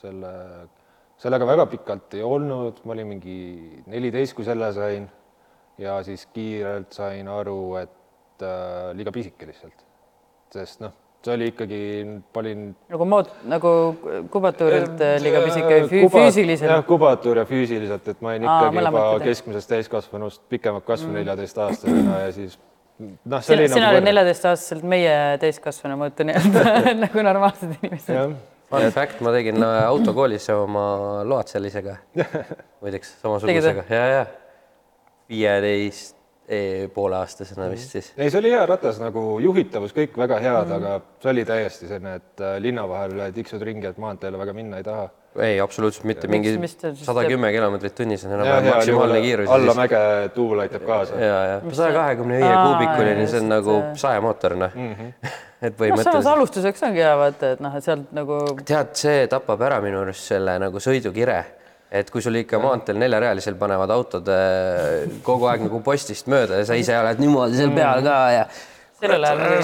selle, 0.00 0.32
sellega 1.20 1.46
väga 1.48 1.66
pikalt 1.70 2.14
ei 2.18 2.24
olnud, 2.26 2.80
ma 2.84 2.94
olin 2.96 3.10
mingi 3.14 3.38
neliteist, 3.86 4.34
kui 4.36 4.44
selle 4.48 4.72
sain. 4.76 5.06
Ja 5.78 5.98
siis 6.06 6.24
kiirelt 6.32 6.94
sain 6.96 7.28
aru, 7.28 7.76
et 7.82 8.42
äh, 8.44 8.92
liiga 8.96 9.12
pisike 9.12 9.46
lihtsalt. 9.48 9.82
sest 10.56 10.80
noh, 10.80 10.92
see 11.26 11.34
oli 11.34 11.48
ikkagi, 11.50 11.78
ma 12.06 12.40
olin 12.40 12.60
nagu 12.88 13.04
mood, 13.10 13.28
nagu 13.50 13.70
kubatuurilt 14.32 15.00
äh, 15.04 15.16
liiga 15.20 15.42
pisike 15.44 15.66
või 15.82 15.88
fü- 15.90 16.02
Kuba- 16.06 16.22
füüsiliselt. 16.22 16.70
jah, 16.70 16.84
kubatuur 16.86 17.40
ja 17.42 17.44
füüsiliselt, 17.50 18.08
et 18.08 18.22
ma 18.24 18.30
olin 18.32 18.46
Aa, 18.48 18.54
ikkagi 18.62 18.78
mõlemat 18.78 19.08
juba 19.10 19.24
keskmisest 19.26 19.68
täiskasvanust 19.74 20.44
pikemalt 20.48 20.86
kasvanud 20.88 21.18
neljateistaastasena 21.20 22.20
ja 22.24 22.30
siis 22.32 22.56
noh, 22.98 23.42
see 23.42 23.52
sina, 23.52 23.60
oli 23.60 23.68
sina 23.68 23.68
nagu 23.68 23.68
olid 23.68 23.80
võrreldav. 23.82 24.08
neljateistaastaselt 24.08 24.86
meie 24.88 25.14
täiskasvanu 25.42 25.98
mõõtu 26.00 26.24
nii-öelda 26.28 26.94
nagu 27.02 27.26
normaalsed 27.28 27.76
inimesed. 27.78 28.36
Fun 28.66 28.90
fact, 28.90 29.20
ma 29.22 29.30
tegin 29.34 29.62
äh, 29.62 29.78
autokoolis 29.86 30.48
oma 30.50 30.86
load 31.28 31.52
sellisega. 31.52 32.00
muideks 32.82 33.14
samasugusega 33.22 33.86
ja, 33.92 34.04
ja 34.16 34.26
viieteist 35.30 36.15
pooleaastasena 36.94 37.66
vist 37.72 37.90
siis. 37.96 38.12
ei, 38.16 38.30
see 38.30 38.38
oli 38.38 38.52
hea 38.54 38.62
ratas 38.70 39.00
nagu 39.02 39.38
juhitavus, 39.42 39.94
kõik 39.96 40.14
väga 40.18 40.38
head 40.42 40.68
Mhm. 40.68 40.78
mm., 40.78 40.84
aga 40.86 41.22
see 41.22 41.30
oli 41.32 41.44
täiesti 41.44 41.88
selline, 41.90 42.14
et 42.20 42.40
äh, 42.40 42.58
linna 42.62 42.84
vahel 42.88 43.32
tiksud 43.34 43.62
ringi, 43.66 43.86
et 43.90 43.98
maanteele 43.98 44.38
väga 44.38 44.52
minna 44.54 44.78
ei 44.78 44.84
taha. 44.86 45.08
ei, 45.42 45.58
absoluutselt 45.60 46.04
mitte 46.08 46.28
mingi 46.32 46.54
ta 46.80 46.92
siis 46.94 47.04
sada 47.06 47.24
kümme 47.28 47.50
kilomeetrit 47.52 47.94
tunnis 47.94 48.24
on 48.24 48.32
enam-vähem 48.38 48.70
maksimaalne 48.74 49.20
kiirus. 49.20 49.50
alla 49.50 49.74
mäge 49.74 49.98
tuul 50.34 50.62
aitab 50.64 50.86
kaasa. 50.86 51.18
ja, 51.20 51.42
ja 51.44 51.60
saja 51.72 51.92
kahekümne 51.92 52.38
viie 52.38 52.54
Aa, 52.54 52.62
kuubikuline, 52.70 53.26
see 53.26 53.40
on 53.42 53.48
nagu 53.48 53.76
sajamootor 53.94 54.56
noh. 54.56 54.70
Mhm. 54.74 55.12
et 55.26 55.26
noh, 55.26 55.42
samas 55.60 55.80
põhimõtteliselt 55.82 56.32
alustuseks 56.36 56.82
ongi 56.88 57.02
hea 57.02 57.16
vaata, 57.18 57.52
et 57.56 57.60
noh, 57.60 57.76
et 57.76 57.84
sealt 57.84 58.12
nagu 58.16 58.40
tead, 58.64 58.94
see 58.94 59.26
tapab 59.32 59.60
ära 59.66 59.80
minu 59.84 60.00
arust 60.06 60.24
selle 60.30 60.58
nagu 60.62 60.78
sõidukire, 60.78 61.42
et 62.02 62.10
kui 62.12 62.24
sul 62.24 62.38
ikka 62.40 62.60
maanteel 62.62 62.98
neljarealisel 63.00 63.58
panevad 63.60 63.92
autod 63.94 64.30
äh, 64.32 65.04
kogu 65.26 65.48
aeg 65.50 65.66
nagu 65.66 65.82
postist 65.84 66.30
mööda 66.32 66.60
ja 66.60 66.68
sa 66.68 66.78
ise 66.78 66.96
oled 66.98 67.22
niimoodi 67.22 67.60
seal 67.60 67.74
peal 67.76 68.02
ka 68.06 68.16
ja 68.34 68.48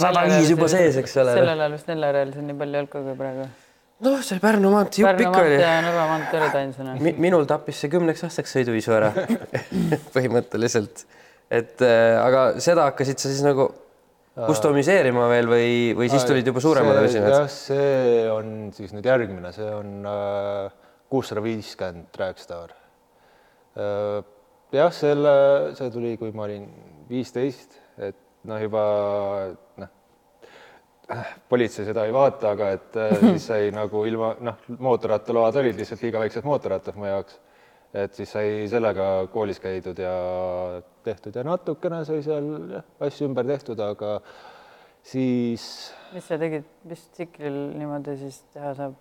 sada 0.03 0.25
viis 0.29 0.53
juba 0.53 0.69
sees, 0.71 0.99
eks 1.01 1.19
ole. 1.23 1.37
sellel 1.39 1.59
ajal 1.59 1.77
vist 1.77 1.93
neljarealisel 1.93 2.49
nii 2.49 2.59
palju 2.63 2.79
ei 2.79 2.83
olnud 2.83 2.93
kui 2.93 3.17
praegu. 3.19 3.49
noh, 4.07 4.19
see 4.27 4.43
Pärnu 4.43 4.73
maantee 4.75 5.05
jupp 5.05 5.11
Pärnu 5.11 5.29
ikka 5.29 5.45
oli 5.45 5.57
maantee. 5.57 5.69
ja 5.69 5.85
Narva 5.87 6.09
maantee 6.11 6.41
olid 6.41 6.59
ainsana. 6.63 6.97
Mi, 7.01 7.15
minul 7.27 7.49
tappis 7.51 7.85
see 7.85 7.93
kümneks 7.93 8.25
aastaks 8.29 8.57
sõiduisu 8.59 8.97
ära 8.99 9.13
põhimõtteliselt, 10.17 11.07
et 11.51 11.87
äh, 11.87 12.19
aga 12.21 12.51
seda 12.65 12.91
hakkasid 12.91 13.23
sa 13.23 13.33
siis 13.33 13.45
nagu 13.47 13.71
kustomiseerima 14.33 15.27
veel 15.29 15.49
või, 15.51 15.73
või 15.97 16.09
siis 16.13 16.25
tulid 16.25 16.47
juba 16.49 16.63
suuremad 16.65 16.97
versioonid? 17.03 17.35
jah, 17.35 17.51
see 17.53 18.31
on 18.33 18.55
siis 18.77 18.95
nüüd 18.97 19.09
järgmine, 19.09 19.53
see 19.53 19.69
on 19.69 20.07
kuussada 21.13 21.43
viiskümmend 21.45 22.09
Dragster. 22.17 22.73
jah, 24.73 24.93
selle, 24.97 25.33
see 25.77 25.91
tuli, 25.93 26.17
kui 26.21 26.33
ma 26.37 26.47
olin 26.49 26.67
viisteist, 27.09 27.77
et 28.01 28.17
noh, 28.49 28.61
juba 28.63 28.83
noh, 29.81 29.93
politsei 31.49 31.87
seda 31.87 32.07
ei 32.09 32.15
vaata, 32.15 32.53
aga 32.57 32.71
et 32.77 32.99
äh, 33.01 33.15
siis 33.33 33.47
sai 33.51 33.71
nagu 33.75 34.05
ilma 34.09 34.33
noh, 34.41 34.61
mootorrattaload 34.79 35.61
olid 35.63 35.79
lihtsalt 35.81 36.05
liiga 36.05 36.23
väiksed 36.23 36.47
mootorrattad 36.49 36.99
mu 36.99 37.09
jaoks. 37.09 37.39
et 37.93 38.15
siis 38.17 38.31
sai 38.33 38.65
sellega 38.73 39.27
koolis 39.33 39.59
käidud 39.61 39.99
ja 40.01 40.13
tehtud 41.05 41.35
ja 41.37 41.45
natukene 41.45 42.05
sai 42.09 42.23
seal 42.25 42.47
jah, 42.73 42.87
asju 43.05 43.29
ümber 43.29 43.45
tehtud, 43.51 43.81
aga 43.85 44.21
siis 45.05 45.67
mis 46.15 46.29
sa 46.29 46.39
tegid, 46.41 46.65
mis 46.89 47.05
tsiklil 47.13 47.59
niimoodi 47.77 48.17
siis 48.25 48.45
teha 48.55 48.73
saab? 48.79 48.97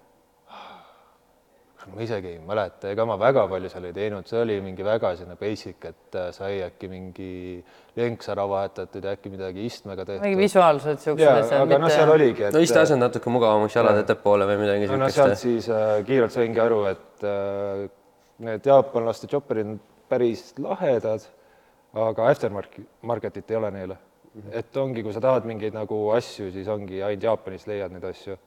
Ma 1.89 2.01
isegi 2.05 2.33
ei 2.35 2.39
mäleta, 2.45 2.91
ega 2.93 3.05
ma 3.09 3.15
väga 3.19 3.47
palju 3.49 3.69
seal 3.71 3.87
ei 3.89 3.95
teinud, 3.95 4.27
see 4.29 4.41
oli 4.41 4.57
mingi 4.63 4.85
väga 4.85 5.13
selline 5.17 5.37
basic, 5.39 5.87
et 5.89 6.17
äh, 6.19 6.27
sai 6.35 6.59
äkki 6.65 6.89
mingi 6.91 7.31
lenks 7.97 8.29
ära 8.31 8.45
vahetatud 8.49 9.05
ja 9.07 9.15
äkki 9.17 9.31
midagi 9.33 9.65
istmega 9.65 10.05
mingi 10.05 10.21
tehtud. 10.21 10.41
visuaalsed 10.43 11.01
siuksed 11.01 11.25
jaa, 11.25 11.39
asjad, 11.41 11.65
aga 11.65 11.79
noh, 11.81 11.93
seal 11.93 12.13
oligi, 12.13 12.45
et 12.47 12.55
no 12.55 12.61
isteasend 12.63 13.01
natuke 13.01 13.33
mugavamaks 13.33 13.77
jalad 13.79 14.01
ettepoole 14.03 14.47
või 14.51 14.59
midagi 14.61 14.91
no 14.91 15.09
sealt 15.09 15.15
siukest. 15.15 15.47
siis 15.47 15.71
äh, 15.73 15.95
kiirelt 16.07 16.35
saingi 16.35 16.61
aru, 16.63 16.83
et 16.91 17.25
äh, 17.25 17.87
need 18.45 18.69
jaapanlaste 18.71 19.29
chopperid 19.31 19.73
on 19.73 19.81
päris 20.11 20.51
lahedad, 20.61 21.25
aga 21.97 22.29
aftermarket, 22.31 22.87
marketit 23.01 23.51
ei 23.51 23.59
ole 23.59 23.71
neile. 23.73 23.97
et 24.55 24.77
ongi, 24.77 25.03
kui 25.03 25.11
sa 25.11 25.19
tahad 25.23 25.47
mingeid 25.49 25.75
nagu 25.75 25.97
asju, 26.15 26.51
siis 26.53 26.67
ongi 26.71 27.01
ainult 27.03 27.25
Jaapanist 27.25 27.67
leiad 27.67 27.91
neid 27.91 28.05
asju. 28.07 28.37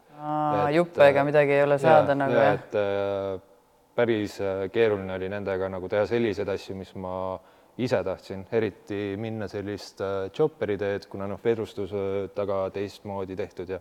Juppe 0.75 1.09
ega 1.09 1.21
äh, 1.21 1.26
midagi 1.26 1.56
ei 1.56 1.62
ole 1.62 1.78
saada 1.78 2.12
Jaa, 2.12 2.18
nagu 2.18 2.37
jah? 2.38 2.54
et 2.54 2.76
äh, 2.78 3.40
päris 3.94 4.38
äh, 4.40 4.68
keeruline 4.73 5.14
oli 5.14 5.28
nendega 5.33 5.68
nagu 5.68 5.88
teha 5.88 6.06
selliseid 6.11 6.49
asju, 6.49 6.76
mis 6.78 6.94
ma 6.99 7.38
ise 7.78 7.99
tahtsin, 8.06 8.44
eriti 8.54 9.16
minna 9.18 9.49
sellist 9.50 9.99
chopperi 10.35 10.76
teed, 10.78 11.09
kuna 11.11 11.26
noh, 11.26 11.40
vedrustus 11.42 11.90
taga 12.35 12.68
teistmoodi 12.75 13.35
tehtud 13.37 13.73
ja 13.75 13.80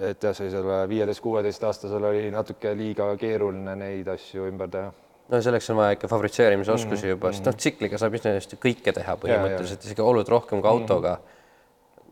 et 0.00 0.22
jah, 0.22 0.32
see 0.36 0.48
selle 0.52 0.80
viieteist-kuueteistaastasel 0.88 2.06
oli 2.08 2.30
natuke 2.32 2.72
liiga 2.78 3.10
keeruline 3.20 3.74
neid 3.76 4.08
asju 4.08 4.46
ümber 4.48 4.70
teha. 4.72 4.92
no 5.30 5.40
selleks 5.44 5.68
on 5.70 5.76
vaja 5.76 5.98
ikka 5.98 6.08
fabritseerimisoskusi 6.08 7.06
Mhm, 7.06 7.10
juba, 7.14 7.32
sest 7.32 7.50
noh, 7.50 7.56
tsikliga 7.58 8.00
saab 8.00 8.16
iseenesest 8.16 8.56
ju 8.56 8.62
kõike 8.62 8.94
teha 8.96 9.16
põhimõtteliselt, 9.20 9.84
isegi 9.84 10.02
olud 10.02 10.28
rohkem 10.28 10.62
kui 10.62 10.70
autoga 10.70 11.18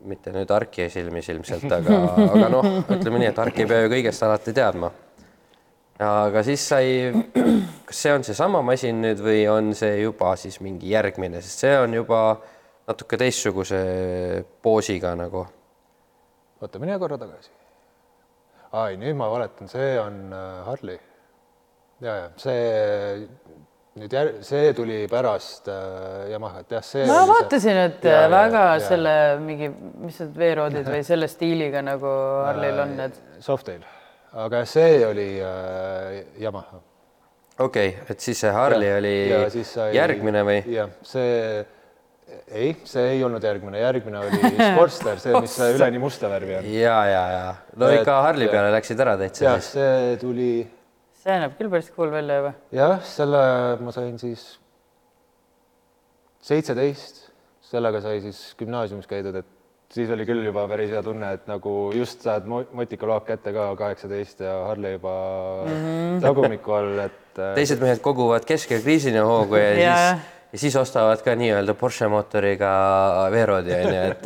mitte 0.07 0.31
nüüd 0.33 0.51
Arki 0.53 0.87
silmis 0.91 1.27
ilmselt, 1.33 1.67
aga, 1.71 1.99
aga 2.29 2.49
noh, 2.51 2.67
ütleme 2.95 3.19
nii, 3.21 3.29
et 3.31 3.39
Ark 3.41 3.59
ei 3.59 3.67
pea 3.69 3.83
ju 3.83 3.91
kõigest 3.91 4.25
alati 4.25 4.53
teadma. 4.55 4.91
aga 5.99 6.43
siis 6.47 6.63
sai, 6.71 7.11
kas 7.87 8.03
see 8.05 8.13
on 8.15 8.23
seesama 8.23 8.61
masin 8.63 9.01
nüüd 9.03 9.19
või 9.23 9.43
on 9.51 9.73
see 9.75 9.99
juba 10.03 10.35
siis 10.39 10.59
mingi 10.63 10.93
järgmine, 10.93 11.41
sest 11.43 11.65
see 11.65 11.75
on 11.79 11.97
juba 11.97 12.21
natuke 12.87 13.19
teistsuguse 13.19 13.81
poosiga 14.63 15.15
nagu. 15.19 15.45
oota, 16.61 16.79
mine 16.79 16.97
korra 16.99 17.19
tagasi. 17.19 17.51
ai, 18.71 18.95
nüüd 19.01 19.17
ma 19.19 19.29
valetan, 19.31 19.67
see 19.71 19.97
on 19.99 20.21
äh, 20.33 20.65
Harley. 20.65 20.99
ja, 21.99 22.15
ja 22.23 22.29
see 22.37 23.27
nüüd 23.97 24.13
jär, 24.13 24.29
see 24.45 24.73
tuli 24.77 24.99
pärast 25.09 25.69
äh, 25.71 26.29
Yamahat, 26.31 26.67
jah, 26.71 26.83
see. 26.85 27.05
ma 27.09 27.23
vaatasin, 27.29 27.79
et 27.87 28.05
Ja, 28.05 28.21
ja, 28.23 28.27
väga 28.31 28.65
ja. 28.67 28.83
selle 28.85 29.13
mingi, 29.43 29.71
mis 30.03 30.19
need 30.21 30.37
veeroodid 30.37 30.89
või 30.89 31.01
selle 31.07 31.29
stiiliga 31.31 31.81
nagu 31.85 32.11
Harley'l 32.45 32.83
on 32.85 32.93
need. 32.99 33.17
Softail, 33.43 33.81
aga 34.45 34.61
see 34.69 35.01
oli 35.07 35.27
äh, 35.41 36.21
Yamaha. 36.43 36.83
okei 37.57 37.89
okay,, 37.95 38.13
et 38.13 38.29
siis 38.29 38.45
see 38.45 38.53
Harley 38.53 38.87
ja, 38.91 39.01
oli 39.01 39.17
ja 39.31 39.43
siis 39.57 39.73
sai, 39.79 39.91
järgmine 39.97 40.45
või? 40.47 40.61
jah, 40.75 40.93
see 41.03 41.65
ei, 42.53 42.73
see 42.85 43.05
ei 43.15 43.23
olnud 43.25 43.43
järgmine, 43.43 43.79
järgmine 43.81 44.21
oli 44.21 44.39
Sportster, 44.53 45.21
see, 45.21 45.33
mis 45.41 45.55
üleni 45.65 46.01
musta 46.01 46.29
värvi 46.29 46.59
on. 46.61 46.73
ja, 46.77 46.97
ja, 47.09 47.23
ja 47.33 47.45
no 47.79 47.89
ikka 47.93 48.21
Harley 48.27 48.51
peale 48.53 48.69
läksid 48.77 49.01
ära 49.01 49.17
täitsa 49.19 49.49
jah, 49.49 49.63
see 49.65 50.19
tuli 50.21 50.51
see 51.19 51.37
näeb 51.43 51.55
küll 51.59 51.71
päris 51.71 51.91
cool 51.95 52.11
välja 52.13 52.39
juba. 52.41 52.53
jah, 52.75 52.97
selle 53.05 53.43
ma 53.83 53.93
sain 53.95 54.17
siis 54.21 54.49
seitseteist, 56.49 57.25
sellega 57.69 58.01
sai 58.03 58.21
siis 58.23 58.39
gümnaasiumis 58.59 59.09
käidud, 59.09 59.35
et 59.41 59.55
siis 59.93 60.09
oli 60.13 60.25
küll 60.29 60.45
juba 60.45 60.65
päris 60.71 60.91
hea 60.93 61.01
tunne, 61.03 61.33
et 61.35 61.47
nagu 61.49 61.75
just 61.95 62.23
saad 62.25 62.47
mo- 62.49 62.65
motikaloak 62.77 63.27
kätte 63.27 63.53
ka 63.55 63.69
kaheksateist 63.79 64.43
ja 64.45 64.55
Harley 64.69 64.95
juba 64.97 65.15
mm 65.65 65.77
-hmm. 65.77 66.21
tagumiku 66.23 66.77
all, 66.77 66.99
et 67.05 67.39
äh, 67.39 67.55
teised 67.55 67.81
mehed 67.81 68.03
koguvad 68.05 68.45
keskel 68.45 68.81
kriisina 68.81 69.25
hoogu 69.25 69.55
ja, 69.55 69.73
ja 69.73 69.95
siis 69.95 70.27
ja 70.51 70.59
siis 70.59 70.75
ostavad 70.75 71.21
ka 71.21 71.35
nii-öelda 71.35 71.73
Porsche 71.73 72.07
mootoriga 72.07 72.69
veeroodi 73.31 73.73
onju, 73.73 74.01
et 74.11 74.25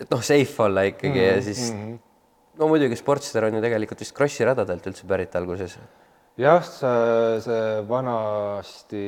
et 0.00 0.10
noh, 0.10 0.22
safe 0.22 0.62
olla 0.62 0.82
ikkagi 0.88 1.18
mm 1.18 1.24
-hmm. 1.26 1.36
ja 1.36 1.42
siis 1.42 1.74
no 2.60 2.68
muidugi 2.68 2.98
Sportster 2.98 3.46
on 3.48 3.56
ju 3.56 3.62
tegelikult 3.64 4.02
vist 4.04 4.14
Krossi 4.16 4.44
radadelt 4.44 4.84
üldse 4.90 5.08
pärit 5.08 5.36
alguses. 5.38 5.78
jah, 6.40 6.60
see, 6.64 7.38
see 7.44 7.80
vanasti, 7.88 9.04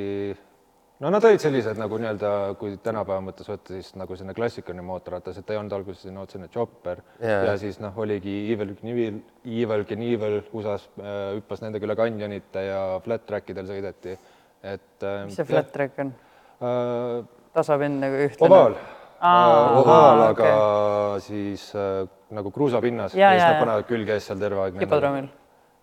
no 1.04 1.11
nad 1.12 1.25
olid 1.28 1.42
sellised 1.42 1.80
nagu 1.80 1.99
nii-öelda, 2.00 2.32
kui 2.61 2.78
tänapäeva 2.85 3.21
mõttes 3.25 3.49
võtta, 3.49 3.76
siis 3.76 3.92
nagu 4.00 4.16
selline 4.16 4.37
klassikaline 4.37 4.85
mootorratas, 4.87 5.38
et 5.38 5.47
ta 5.49 5.54
ei 5.54 5.61
olnud 5.61 5.76
alguses 5.76 6.04
selline 6.04 6.49
chopper 6.52 7.02
Jaa. 7.21 7.28
ja, 7.28 7.42
ja 7.50 7.59
siis 7.61 7.80
noh, 7.82 7.97
oligi 8.04 8.38
Evil 8.52 8.75
Knievel, 8.80 9.21
Evil 9.44 9.87
Knievel 9.88 10.40
USA-s 10.52 10.88
äh, 10.97 11.21
hüppas 11.38 11.64
nendega 11.64 11.88
üle 11.88 11.99
kanjonite 11.99 12.66
ja 12.68 12.80
flat 13.04 13.28
track 13.28 13.52
idel 13.52 13.68
sõideti, 13.68 14.16
et 14.64 15.09
äh, 15.09 15.23
mis 15.28 15.38
see 15.40 15.49
flat 15.49 15.73
track 15.76 16.00
on? 16.04 16.16
äh, 16.64 17.21
tasapind 17.52 18.00
nagu 18.00 18.26
ühtlane? 18.28 18.49
ovaal 18.49 18.80
Aa, 18.80 19.01
ovaal, 19.22 20.20
aa, 20.20 20.28
aga 20.32 20.50
okay. 20.50 21.20
siis 21.26 21.68
äh, 21.78 22.02
nagu 22.34 22.50
kruusapinnas 22.50 23.14
Ja, 23.14 23.30
ja 23.30 23.30
siis 23.30 23.42
ja, 23.42 23.48
nad 23.48 23.54
ja. 23.54 23.60
panevad 23.64 23.88
külge 23.88 24.16
ees 24.18 24.26
seal 24.26 24.40
terve 24.42 24.64
aeg. 24.64 24.78
hipodroomil? 24.82 25.28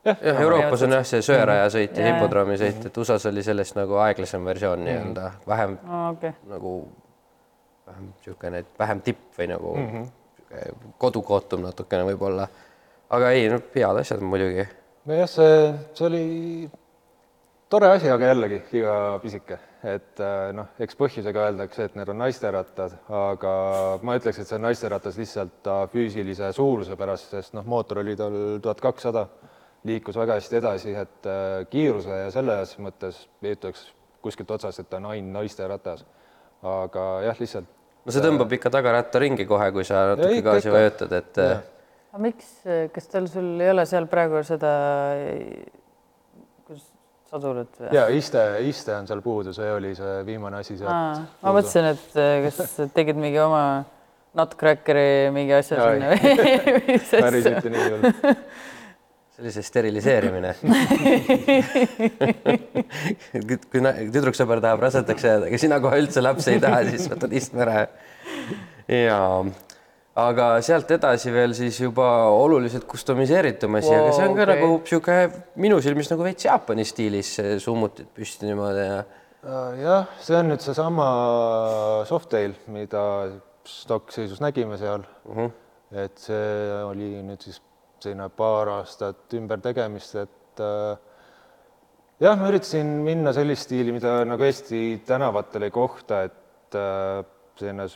jah, 0.05 0.41
Euroopas 0.41 0.83
on 0.87 0.95
jah 0.97 1.05
see 1.07 1.21
söörajasõit 1.25 1.93
ja 1.93 2.03
Jaa, 2.03 2.07
jaa. 2.07 2.15
hipodroomi 2.17 2.57
sõit, 2.59 2.81
et 2.89 2.97
USA-s 3.03 3.29
oli 3.31 3.43
sellest 3.45 3.77
nagu 3.79 3.99
aeglasem 4.05 4.45
versioon 4.47 4.83
nii-öelda, 4.87 5.31
vähem 5.47 5.77
okei 5.79 6.33
okay. 6.33 6.49
nagu 6.51 6.73
vähem 7.89 8.09
niisugune, 8.13 8.65
vähem 8.79 9.01
tipp 9.01 9.39
või 9.39 9.47
nagu 9.51 9.75
mm 9.75 9.87
-hmm. 9.93 10.91
kodukootum 10.97 11.63
natukene 11.67 12.05
võib-olla. 12.11 12.47
aga 13.09 13.31
ei, 13.31 13.49
no 13.49 13.61
head 13.75 13.97
asjad 14.03 14.21
muidugi. 14.21 14.67
nojah, 15.05 15.29
see, 15.29 15.73
see 15.93 16.07
oli 16.07 16.69
tore 17.69 17.89
asi, 17.93 18.09
aga 18.09 18.31
jällegi 18.31 18.59
liiga 18.73 18.95
pisike, 19.23 19.59
et 19.85 20.21
äh, 20.23 20.49
noh, 20.57 20.71
eks 20.81 20.97
põhjusega 20.99 21.45
öeldakse, 21.49 21.85
et 21.85 21.97
need 21.99 22.09
on 22.09 22.19
naisterattad, 22.23 22.95
aga 23.13 23.53
ma 24.05 24.17
ütleks, 24.19 24.41
et 24.41 24.49
see 24.49 24.57
on 24.57 24.65
naisteratas 24.65 25.19
lihtsalt 25.19 25.61
ta 25.65 25.79
füüsilise 25.91 26.51
suuruse 26.57 26.97
pärast, 26.99 27.29
sest 27.35 27.55
noh, 27.57 27.67
mootor 27.69 28.01
oli 28.03 28.17
tal 28.19 28.35
tuhat 28.63 28.81
kakssada, 28.83 29.27
liikus 29.87 30.17
väga 30.19 30.39
hästi 30.39 30.59
edasi, 30.59 30.95
et 30.97 31.29
äh, 31.29 31.63
kiiruse 31.71 32.23
ja 32.25 32.29
selles 32.35 32.75
mõttes 32.81 33.25
ei 33.45 33.55
ütleks 33.55 33.89
kuskilt 34.25 34.49
otsast, 34.51 34.81
et 34.81 34.89
ta 34.89 34.99
on 34.99 35.11
ainult 35.13 35.37
naisteratas. 35.37 36.05
aga 36.59 37.03
jah, 37.23 37.37
lihtsalt 37.39 37.69
no 38.03 38.11
see 38.11 38.23
tõmbab 38.23 38.51
ikka 38.57 38.71
tagaratta 38.73 39.19
ringi 39.21 39.45
kohe, 39.47 39.69
kui 39.71 39.85
sa 39.87 40.09
natuke 40.13 40.41
gaasi 40.43 40.73
vajutad, 40.73 41.13
et 41.15 41.37
Jah. 41.39 41.61
aga 42.11 42.23
miks, 42.25 42.49
kas 42.95 43.07
tal 43.13 43.29
sul 43.31 43.53
ei 43.61 43.69
ole 43.71 43.85
seal 43.87 44.09
praegu 44.11 44.41
seda, 44.43 44.73
kuidas 47.29 47.43
sadurit 47.43 47.79
või? 47.79 47.93
ja 47.95 48.07
iste, 48.09 48.41
iste 48.67 48.95
on 48.95 49.07
seal 49.07 49.21
puudu, 49.21 49.53
see 49.53 49.69
oli 49.71 49.93
see 49.97 50.25
viimane 50.25 50.59
asi 50.61 50.77
sealt. 50.77 51.21
ma 51.41 51.53
mõtlesin, 51.53 51.85
et 51.93 52.17
äh, 52.17 52.47
kas 52.47 52.77
tegid 52.93 53.17
mingi 53.19 53.39
oma 53.39 53.85
nutcrackeri 54.37 55.29
mingi 55.33 55.53
asja 55.57 55.77
sinna 55.77 56.07
või 56.13 56.87
mis 56.87 57.13
päris 57.25 57.45
mitte 57.49 57.69
nii 57.73 57.85
hull. 57.89 58.03
see 59.29 59.43
oli 59.43 59.55
see 59.55 59.65
steriliseerimine 59.69 60.55
kui 63.69 63.81
tüdruksõber 64.13 64.61
tahab 64.61 64.85
rasedaks 64.87 65.23
jääda, 65.29 65.49
aga 65.49 65.61
sina 65.61 65.79
kohe 65.83 66.01
üldse 66.01 66.23
lapsi 66.23 66.55
ei 66.55 66.63
taha, 66.63 66.83
siis 66.89 67.09
võtad 67.11 67.33
istme 67.37 67.65
ära. 67.65 67.87
ja, 68.89 69.19
aga 70.15 70.47
sealt 70.65 70.89
edasi 70.91 71.31
veel 71.31 71.53
siis 71.57 71.79
juba 71.79 72.07
oluliselt 72.33 72.87
kustomiseeritum 72.89 73.77
asi 73.79 73.91
wow,, 73.91 74.01
aga 74.01 74.15
see 74.17 74.27
on 74.27 74.35
ka 74.35 74.43
okay. 74.43 74.55
nagu 74.55 74.81
sihuke 74.89 75.17
minu 75.61 75.79
silmis 75.85 76.09
nagu 76.11 76.25
veits 76.25 76.45
Jaapani 76.47 76.85
stiilis 76.87 77.35
summutid 77.63 78.09
püsti 78.15 78.49
niimoodi 78.49 78.85
ja 78.87 78.99
jah, 79.79 80.09
see 80.19 80.35
on 80.35 80.51
nüüd 80.51 80.63
seesama 80.63 81.07
Softail, 82.09 82.57
mida 82.73 83.01
stokkseisus 83.69 84.41
nägime 84.43 84.77
seal 84.81 85.05
uh. 85.05 85.35
Mhm. 85.35 85.45
-huh. 85.45 86.03
et 86.03 86.17
see 86.17 86.83
oli 86.83 87.13
nüüd 87.23 87.41
siis 87.43 87.61
selline 87.99 88.29
paar 88.29 88.69
aastat 88.79 89.33
ümbertegemist, 89.35 90.15
et 90.15 90.61
äh, 90.63 90.97
jah, 92.23 92.37
ma 92.39 92.49
üritasin 92.49 92.87
minna 93.03 93.33
sellist 93.35 93.67
stiili, 93.67 93.91
mida 93.95 94.21
nagu 94.27 94.43
Eesti 94.43 95.01
tänavatel 95.07 95.67
ei 95.67 95.71
kohta, 95.71 96.23
et 96.29 96.75
äh, 96.79 97.25
selline 97.59 97.87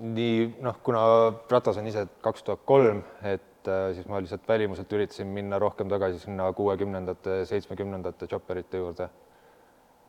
nii 0.00 0.56
noh, 0.60 0.76
kuna 0.84 1.02
ratas 1.50 1.76
on 1.80 1.86
ise 1.86 2.06
kaks 2.22 2.42
tuhat 2.42 2.60
kolm, 2.68 3.02
et 3.22 3.68
äh, 3.68 3.92
siis 3.94 4.06
ma 4.08 4.20
lihtsalt 4.20 4.48
välimuselt 4.48 4.92
üritasin 4.92 5.26
minna 5.26 5.58
rohkem 5.58 5.88
tagasi 5.88 6.18
sinna 6.18 6.52
kuuekümnendate, 6.52 7.44
seitsmekümnendate 7.48 8.26
chopperite 8.26 8.76
juurde 8.82 9.08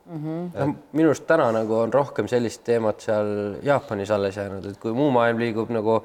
noh, 0.07 0.75
minu 0.95 1.09
arust 1.11 1.25
täna 1.27 1.49
nagu 1.51 1.81
on 1.81 1.91
rohkem 1.93 2.27
sellist 2.31 2.63
teemat 2.63 3.01
seal 3.03 3.57
Jaapanis 3.63 4.11
alles 4.11 4.37
jäänud, 4.37 4.65
et 4.71 4.77
kui 4.79 4.93
muu 4.95 5.09
maailm 5.11 5.39
liigub 5.41 5.69
nagu 5.73 5.99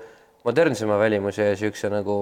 modernsema 0.45 0.97
välimuse 0.99 1.45
ja 1.45 1.55
niisuguse 1.55 1.91
nagu, 1.93 2.17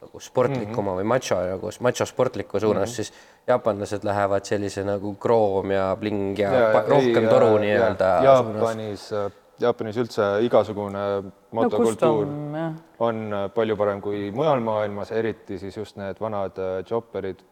nagu 0.00 0.20
sportlikuma 0.20 0.90
mm 0.92 0.96
-hmm. 0.96 1.00
või 1.02 1.04
macho 1.04 1.40
nagu 1.40 1.70
macho 1.80 2.06
sportliku 2.06 2.60
suunas 2.60 2.88
mm, 2.88 2.92
-hmm. 2.92 2.96
siis 2.96 3.12
jaapanlased 3.46 4.04
lähevad 4.04 4.44
sellise 4.44 4.84
nagu 4.84 5.14
kroom 5.14 5.70
ja 5.70 5.96
bling 6.00 6.38
ja, 6.38 6.52
ja 6.52 6.60
Ja- 6.70 6.84
rohkem 6.88 7.24
ei, 7.24 7.30
toru 7.30 7.46
ja- 7.46 7.60
nii-öelda 7.60 8.04
ja- 8.24 8.36
suunas. 8.42 9.43
Jaapanis, 9.62 9.98
üldse 10.02 10.24
igasugune 10.42 11.00
no 11.22 11.32
motokultuur 11.54 12.26
jah, 12.56 12.78
on 13.06 13.20
äh, 13.30 13.44
palju 13.54 13.76
parem 13.78 14.00
kui 14.02 14.30
mujal 14.34 14.62
maailmas, 14.64 15.12
eriti 15.14 15.60
siis 15.62 15.76
just 15.78 15.98
need 16.00 16.18
vanad 16.20 16.58
äh, 16.58 16.80
chopperid. 16.88 17.44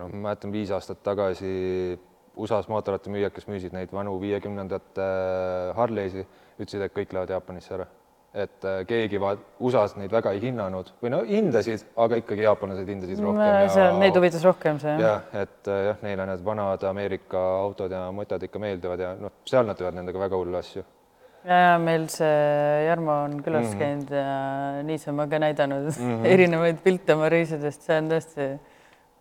noh, 0.00 0.08
ma 0.08 0.28
mäletan 0.28 0.52
viis 0.54 0.72
aastat 0.74 1.02
tagasi 1.04 1.52
USA-s 2.36 2.68
mootorrattamüüjad, 2.72 3.32
kes 3.34 3.46
müüsid 3.46 3.74
neid 3.76 3.90
vanu 3.92 4.14
viiekümnendate 4.20 5.08
Harley'si, 5.76 6.24
ütlesid, 6.58 6.86
et 6.86 6.94
kõik 6.96 7.12
lähevad 7.12 7.34
Jaapanisse 7.36 7.74
ära. 7.76 7.86
et 8.32 8.64
äh, 8.64 8.78
keegi 8.88 9.20
va-, 9.20 9.36
USA-s 9.60 9.98
neid 10.00 10.10
väga 10.10 10.30
ei 10.32 10.40
hinnanud 10.40 10.88
või 11.02 11.10
no 11.12 11.18
hindasid, 11.28 11.82
aga 12.00 12.16
ikkagi 12.22 12.46
jaapanlased 12.46 12.88
hindasid 12.88 13.20
rohkem 13.20 13.68
see, 13.74 13.90
neid 14.00 14.16
huvitas 14.16 14.46
rohkem 14.48 14.80
see 14.80 14.94
jah. 14.96 15.02
jah, 15.04 15.42
et 15.42 15.68
äh, 15.68 15.82
jah, 15.90 16.00
neile 16.00 16.26
need 16.30 16.42
vanad 16.46 16.86
Ameerika 16.88 17.42
autod 17.60 17.92
ja 17.92 18.06
motod 18.16 18.48
ikka 18.48 18.62
meeldivad 18.62 19.04
ja 19.04 19.12
noh, 19.20 19.36
seal 19.44 19.68
nad 19.68 19.76
teevad 19.76 20.00
nendega 20.00 20.24
väga 20.24 20.40
hullu 20.40 20.56
asju. 20.62 20.86
ja, 21.44 21.56
ja 21.56 21.78
meil 21.82 22.08
see 22.12 22.34
Jarmo 22.86 23.14
on 23.24 23.38
külas 23.42 23.66
mm 23.66 23.72
-hmm. 23.72 23.78
käinud 23.78 24.10
ja 24.10 24.82
niisama 24.88 25.26
ka 25.26 25.38
näidanud 25.38 25.88
mm 25.90 26.12
-hmm. 26.12 26.26
erinevaid 26.34 26.82
pilte 26.84 27.14
oma 27.14 27.28
reisidest, 27.28 27.82
see 27.82 27.98
on 27.98 28.10
tõesti 28.10 28.48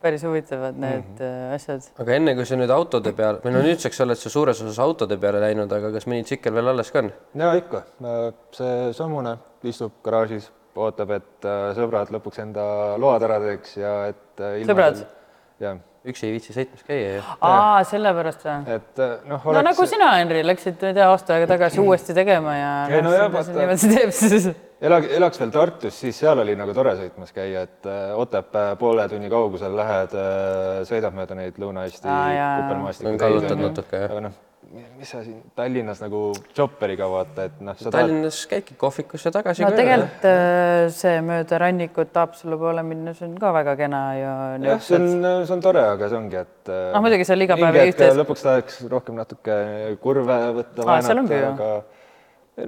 päris 0.02 0.24
huvitavad 0.24 0.78
need 0.78 1.04
mm 1.04 1.18
-hmm. 1.18 1.56
asjad. 1.56 1.82
aga 2.00 2.16
enne 2.16 2.36
kui 2.36 2.46
sa 2.46 2.56
nüüd 2.56 2.74
autode 2.74 3.14
peale 3.14 3.40
või 3.44 3.54
no 3.54 3.62
nüüdseks 3.66 4.02
oled 4.06 4.18
sa 4.18 4.30
suures 4.30 4.62
osas 4.62 4.80
autode 4.80 5.18
peale 5.18 5.40
läinud, 5.40 5.72
aga 5.72 5.92
kas 5.92 6.08
mõni 6.08 6.24
tsikkel 6.24 6.54
veel 6.54 6.68
alles 6.68 6.92
ka 6.92 7.00
on? 7.00 7.12
ja 7.36 7.54
ikka, 7.54 7.84
seesamune 8.52 9.38
istub 9.64 9.94
garaažis, 10.04 10.52
ootab, 10.76 11.12
et 11.12 11.46
äh, 11.46 11.76
sõbrad 11.78 12.12
lõpuks 12.14 12.42
enda 12.42 12.98
load 12.98 13.24
ära 13.24 13.40
teeks 13.40 13.78
ja 13.78 13.94
et 14.10 14.40
äh, 14.40 14.62
Sõbrad? 14.66 15.06
jah, 15.60 15.78
üksi 16.08 16.26
ei 16.26 16.32
viitsi 16.34 16.54
sõitmas 16.56 16.82
käia 16.88 17.10
ju. 17.18 17.22
aa, 17.46 17.84
sellepärast 17.86 18.42
või? 18.48 18.76
et 18.78 19.02
äh, 19.06 19.12
noh, 19.30 19.44
no 19.54 19.62
nagu 19.68 19.86
sina, 19.90 20.08
Henri, 20.18 20.42
läksid, 20.48 20.80
ma 20.82 20.90
ei 20.90 20.98
tea, 20.98 21.08
aasta 21.14 21.36
aega 21.36 21.50
tagasi 21.54 21.80
uuesti 21.84 22.16
tegema 22.18 22.56
ja 22.58 22.72
Ei, 22.90 23.02
no 23.06 23.14
jah, 23.14 23.28
vaata- 23.34 23.54
niimoodi 23.54 23.92
teeb 23.94 24.14
siis. 24.18 24.48
elage, 24.82 25.12
elaks 25.20 25.40
veel 25.44 25.52
Tartus, 25.54 26.00
siis 26.02 26.18
seal 26.24 26.42
oli 26.42 26.56
nagu 26.58 26.74
tore 26.74 26.96
sõitmas 26.98 27.34
käia, 27.36 27.68
et 27.70 27.86
äh, 27.90 28.16
Otepää 28.18 28.76
poole 28.82 29.06
tunni 29.14 29.30
kaugusel 29.30 29.78
lähed, 29.78 30.16
sõidad 30.90 31.14
mööda 31.18 31.38
neid 31.38 31.62
Lõuna-Eesti 31.62 32.10
Aa, 32.10 32.24
jaa, 32.34 32.38
jaa. 32.40 32.56
kupermaastiku 32.64 33.12
On 33.14 33.22
kallutad 33.22 33.62
natuke, 33.62 34.02
jah. 34.02 34.10
aga 34.16 34.26
noh, 34.30 34.40
mis 34.72 35.10
sa 35.12 35.20
siin 35.26 35.42
Tallinnas 35.58 36.00
nagu 36.04 36.20
chopperiga 36.56 37.08
vaata, 37.12 37.48
et 37.50 37.58
noh, 37.64 37.76
sa 37.76 37.90
tahad 37.90 37.96
Tallinnas 38.08 38.38
käidki 38.52 38.76
kohvikus 38.80 39.26
ja 39.28 39.32
tagasi 39.36 39.66
no 39.66 39.72
tegelikult 39.76 40.28
äh, 40.30 40.86
see 40.96 41.18
mööda 41.28 41.60
rannikut 41.64 42.16
Haapsalu 42.22 42.60
poole 42.62 42.84
minna, 42.88 43.14
see 43.18 43.28
on 43.28 43.34
ka 43.42 43.52
väga 43.58 43.74
kena 43.80 44.02
ja 44.20 44.32
jah, 44.64 44.80
see 44.86 44.96
on, 45.00 45.10
see 45.48 45.56
on 45.58 45.66
tore, 45.66 45.84
aga 45.96 46.10
see 46.12 46.20
ongi, 46.22 46.40
et 46.46 46.72
äh, 46.72 46.86
Noh, 46.96 47.04
muidugi 47.04 47.28
seal 47.28 47.44
iga 47.48 47.58
päev 47.60 47.82
ühte- 47.84 48.10
lõpuks 48.22 48.46
tahaks 48.48 48.80
rohkem 48.96 49.20
natuke 49.20 49.60
kurve 50.06 50.40
võtta, 50.62 50.88
Aa, 50.88 51.02
seal 51.10 51.20
ongi 51.26 51.36
ju. 51.42 51.52
aga 51.52 51.70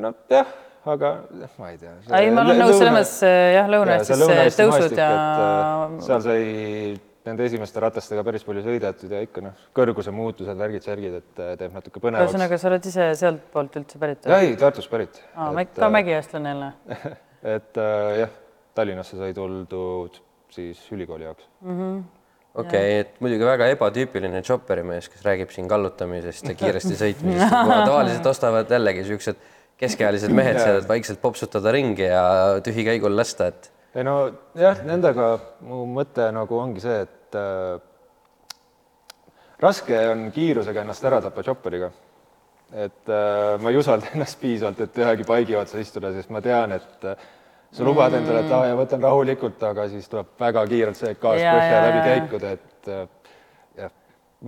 noh, 0.04 0.20
jah, 0.34 0.54
aga 0.98 1.14
ma 1.62 1.72
ei 1.72 1.80
tea. 1.80 1.96
ei, 2.20 2.30
ma 2.36 2.44
olen 2.44 2.60
nõus 2.66 2.76
selles 2.82 2.94
mõttes 3.00 3.16
jah, 3.56 3.72
Lõuna-Eestis 3.72 4.28
see 4.28 4.54
tõusud 4.60 5.00
ja 5.00 5.10
äh, 5.16 5.98
seal 6.10 6.24
sai 6.28 6.44
nende 7.28 7.46
esimeste 7.48 7.82
ratastega 7.84 8.24
päris 8.26 8.44
palju 8.48 8.64
sõidetud 8.66 9.14
ja 9.16 9.22
ikka 9.24 9.44
noh, 9.46 9.66
kõrguse 9.76 10.14
muutused, 10.16 10.58
värgid, 10.60 10.86
särgid, 10.86 11.20
et 11.22 11.42
äh, 11.44 11.54
teeb 11.60 11.76
natuke 11.76 12.02
põnevaks. 12.04 12.32
ühesõnaga, 12.32 12.60
sa 12.60 12.70
oled 12.72 12.90
ise 12.90 13.10
sealtpoolt 13.20 13.80
üldse 13.82 14.02
pärit 14.02 14.28
ja? 14.28 14.42
ei, 14.44 14.58
Tartust 14.60 14.92
pärit. 14.92 15.22
aa, 15.36 15.54
ka 15.78 15.90
mägiästlane 15.94 16.54
jälle. 16.54 16.74
et 17.56 17.80
äh, 17.80 18.18
jah, 18.24 18.36
Tallinnasse 18.76 19.20
sai 19.20 19.34
tuldud 19.38 20.20
siis 20.54 20.84
ülikooli 20.94 21.28
jaoks. 21.28 21.48
okei 21.64 22.04
okay,, 22.56 23.00
et 23.02 23.20
muidugi 23.24 23.48
väga 23.48 23.72
ebatüüpiline 23.74 24.44
chopperimees, 24.46 25.10
kes 25.10 25.26
räägib 25.26 25.54
siin 25.56 25.70
kallutamisest 25.72 26.52
ja 26.52 26.58
kiiresti 26.60 26.96
sõitmisest, 27.04 27.60
tavaliselt 27.88 28.32
ostavad 28.34 28.72
jällegi 28.72 29.08
siuksed 29.10 29.52
keskealised 29.84 30.34
mehed 30.34 30.60
seal, 30.62 30.82
et 30.82 30.90
vaikselt 30.90 31.22
popsutada 31.22 31.72
ringi 31.74 32.06
ja 32.06 32.26
tühikäigul 32.64 33.16
lasta, 33.18 33.50
et 33.54 33.73
ei 33.94 34.06
no 34.06 34.16
jah, 34.58 34.80
nendega 34.88 35.28
mu 35.68 35.84
mõte 35.94 36.30
nagu 36.34 36.58
ongi 36.58 36.82
see, 36.82 37.04
et 37.06 37.38
äh, 37.38 37.78
raske 39.62 40.00
on 40.10 40.26
kiirusega 40.34 40.84
ennast 40.84 41.06
ära 41.08 41.22
tappa 41.24 41.44
chopperiga. 41.46 41.92
et 42.74 43.10
äh, 43.14 43.62
ma 43.62 43.70
ei 43.70 43.78
usalda 43.78 44.10
ennast 44.16 44.40
piisavalt, 44.42 44.80
et 44.82 44.96
ühegi 44.98 45.26
paigi 45.30 45.56
otsas 45.56 45.84
istuda, 45.84 46.10
sest 46.16 46.32
ma 46.34 46.42
tean, 46.42 46.72
et 46.74 47.06
äh, 47.06 47.28
sa 47.74 47.86
lubad 47.86 48.16
endale, 48.18 48.42
et 48.46 48.54
aa 48.54 48.72
ja 48.72 48.78
võtan 48.80 49.04
rahulikult, 49.06 49.62
aga 49.70 49.86
siis 49.92 50.10
tuleb 50.10 50.32
väga 50.42 50.64
kiirelt 50.72 50.98
see 50.98 51.14
gaas 51.22 51.42
põhja 51.42 51.84
läbi 51.86 52.02
käikuda, 52.08 52.54
et 52.58 52.90
äh, 52.90 53.04
jah, 53.84 53.94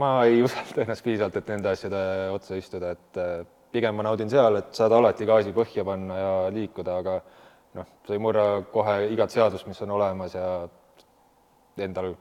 ma 0.02 0.16
ei 0.26 0.42
usalda 0.48 0.88
ennast 0.88 1.06
piisavalt, 1.06 1.38
et 1.38 1.54
nende 1.54 1.70
asjade 1.70 2.02
otsa 2.34 2.58
istuda, 2.58 2.96
et 2.98 3.22
äh, 3.22 3.38
pigem 3.76 3.98
ma 3.98 4.08
naudin 4.10 4.32
seal, 4.32 4.58
et 4.58 4.74
saad 4.74 4.98
alati 4.98 5.30
gaasi 5.30 5.54
põhja 5.54 5.86
panna 5.86 6.18
ja 6.18 6.34
liikuda, 6.56 6.98
aga 7.04 7.20
noh, 7.76 7.88
sa 8.08 8.16
ei 8.16 8.22
murra 8.22 8.46
kohe 8.72 8.98
igat 9.14 9.34
seadust, 9.34 9.68
mis 9.70 9.82
on 9.86 9.96
olemas 9.98 10.36
ja 10.38 10.46
endal, 11.86 12.14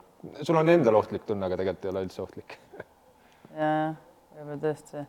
sul 0.42 0.58
on 0.60 0.72
endal 0.72 0.98
ohtlik 1.00 1.26
tunne, 1.28 1.46
aga 1.46 1.58
tegelikult 1.60 1.86
ei 1.86 1.92
ole 1.92 2.06
üldse 2.06 2.24
ohtlik. 2.24 2.56
jaa, 3.60 3.92
võib-olla 4.38 4.58
tõesti. 4.64 5.04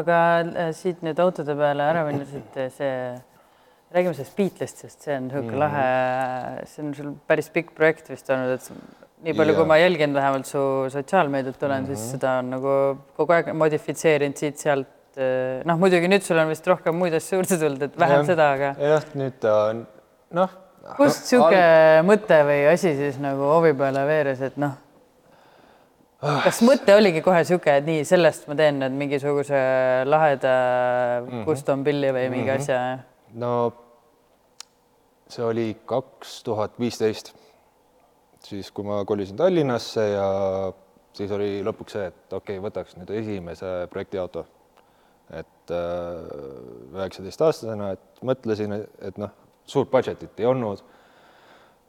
aga 0.00 0.18
äh, 0.40 0.72
siit 0.76 1.04
nüüd 1.06 1.22
autode 1.22 1.56
peale 1.58 1.86
ära 1.92 2.02
minnes, 2.08 2.34
et 2.40 2.60
see, 2.74 2.98
räägime 3.94 4.16
sellest 4.18 4.36
Beatlesist, 4.38 4.84
sest 4.84 5.06
see 5.06 5.16
on 5.16 5.28
niisugune 5.28 5.50
mm 5.50 5.54
-hmm. 5.54 5.64
lahe, 5.64 6.66
see 6.70 6.84
on 6.84 6.94
sul 6.98 7.14
päris 7.26 7.50
pikk 7.54 7.74
projekt 7.78 8.10
vist 8.10 8.30
olnud, 8.30 8.58
et 8.58 9.04
nii 9.24 9.36
palju, 9.38 9.54
kui 9.56 9.68
ma 9.68 9.78
jälgin 9.80 10.14
vähemalt 10.14 10.46
su 10.46 10.60
sotsiaalmeediat 10.92 11.62
olen 11.62 11.82
mm, 11.82 11.86
-hmm. 11.86 11.96
siis 11.96 12.10
seda 12.16 12.38
on 12.38 12.50
nagu 12.50 12.74
kogu 13.16 13.32
aeg 13.32 13.52
modifitseerinud 13.52 14.36
siit-sealt. 14.36 14.90
noh, 15.18 15.80
muidugi 15.80 16.10
nüüd 16.10 16.24
sul 16.26 16.38
on 16.42 16.50
vist 16.52 16.66
rohkem 16.66 16.96
muid 16.98 17.14
asju 17.14 17.38
juurde 17.40 17.58
tulnud, 17.60 17.82
et 17.88 17.98
vähem 18.00 18.22
Jah. 18.22 18.28
seda, 18.30 18.50
aga 18.56 18.70
jah, 18.78 19.10
nüüd 19.18 19.36
ta 19.42 19.54
on 19.70 19.84
noh, 20.34 20.56
kust 20.96 21.26
niisugune 21.26 22.02
mõte 22.08 22.40
või 22.48 22.64
asi 22.72 22.94
siis 22.98 23.20
nagu 23.22 23.46
hoovi 23.52 23.74
peale 23.78 24.02
veeres, 24.08 24.42
et 24.44 24.58
noh, 24.60 24.74
kas 26.44 26.60
mõte 26.64 26.96
oligi 26.96 27.22
kohe 27.24 27.44
sihuke, 27.46 27.78
et 27.80 27.86
nii 27.86 28.04
sellest 28.08 28.48
ma 28.50 28.56
teen 28.58 28.80
nüüd 28.82 28.98
mingisuguse 29.00 29.62
laheda 30.08 30.52
mm 31.22 31.30
-hmm. 31.30 31.46
custom 31.48 31.84
pilli 31.84 32.12
või 32.12 32.28
mingi 32.28 32.50
mm 32.50 32.56
-hmm. 32.56 32.60
asja? 32.60 32.98
no 33.34 33.72
see 35.28 35.44
oli 35.44 35.76
kaks 35.86 36.42
tuhat 36.44 36.78
viisteist, 36.80 37.34
siis 38.44 38.70
kui 38.70 38.84
ma 38.84 39.04
kolisin 39.04 39.36
Tallinnasse 39.36 40.08
ja 40.08 40.28
siis 41.12 41.30
oli 41.30 41.62
lõpuks 41.64 41.96
see, 41.96 42.06
et 42.06 42.32
okei 42.32 42.58
okay,, 42.58 42.64
võtaks 42.68 42.96
nüüd 42.98 43.10
esimese 43.10 43.72
projektiauto. 43.90 44.44
Et 45.64 46.94
üheksateistaastasena, 46.94 47.94
et 47.96 48.22
mõtlesin, 48.26 48.76
et 49.00 49.18
noh, 49.20 49.32
suurt 49.66 49.90
budget'it 49.90 50.40
ei 50.40 50.46
olnud. 50.46 50.82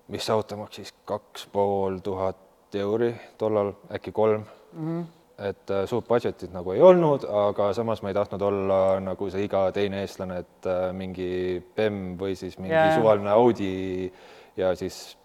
mis 0.08 0.30
auto 0.30 0.58
maksis 0.58 0.94
kaks 1.06 1.48
pool 1.50 1.98
tuhat 1.98 2.76
euri 2.76 3.16
tollal, 3.38 3.74
äkki 3.92 4.12
kolm 4.12 4.44
mm. 4.74 5.02
-hmm 5.02 5.06
et 5.40 5.70
äh, 5.70 5.86
suurt 5.86 6.08
budget'it 6.08 6.54
nagu 6.54 6.72
ei 6.72 6.82
olnud, 6.82 7.26
aga 7.28 7.74
samas 7.74 8.02
ma 8.02 8.10
ei 8.10 8.14
tahtnud 8.14 8.42
olla 8.42 9.00
nagu 9.04 9.30
see 9.30 9.44
iga 9.44 9.72
teine 9.76 10.00
eestlane, 10.02 10.38
et 10.40 10.66
äh, 10.72 10.94
mingi 10.96 11.62
BEM 11.76 12.18
või 12.20 12.38
siis 12.40 12.58
mingi 12.58 12.72
yeah. 12.72 12.96
suvaline 12.96 13.30
Audi 13.30 14.12
ja 14.56 14.76
siis 14.76 15.18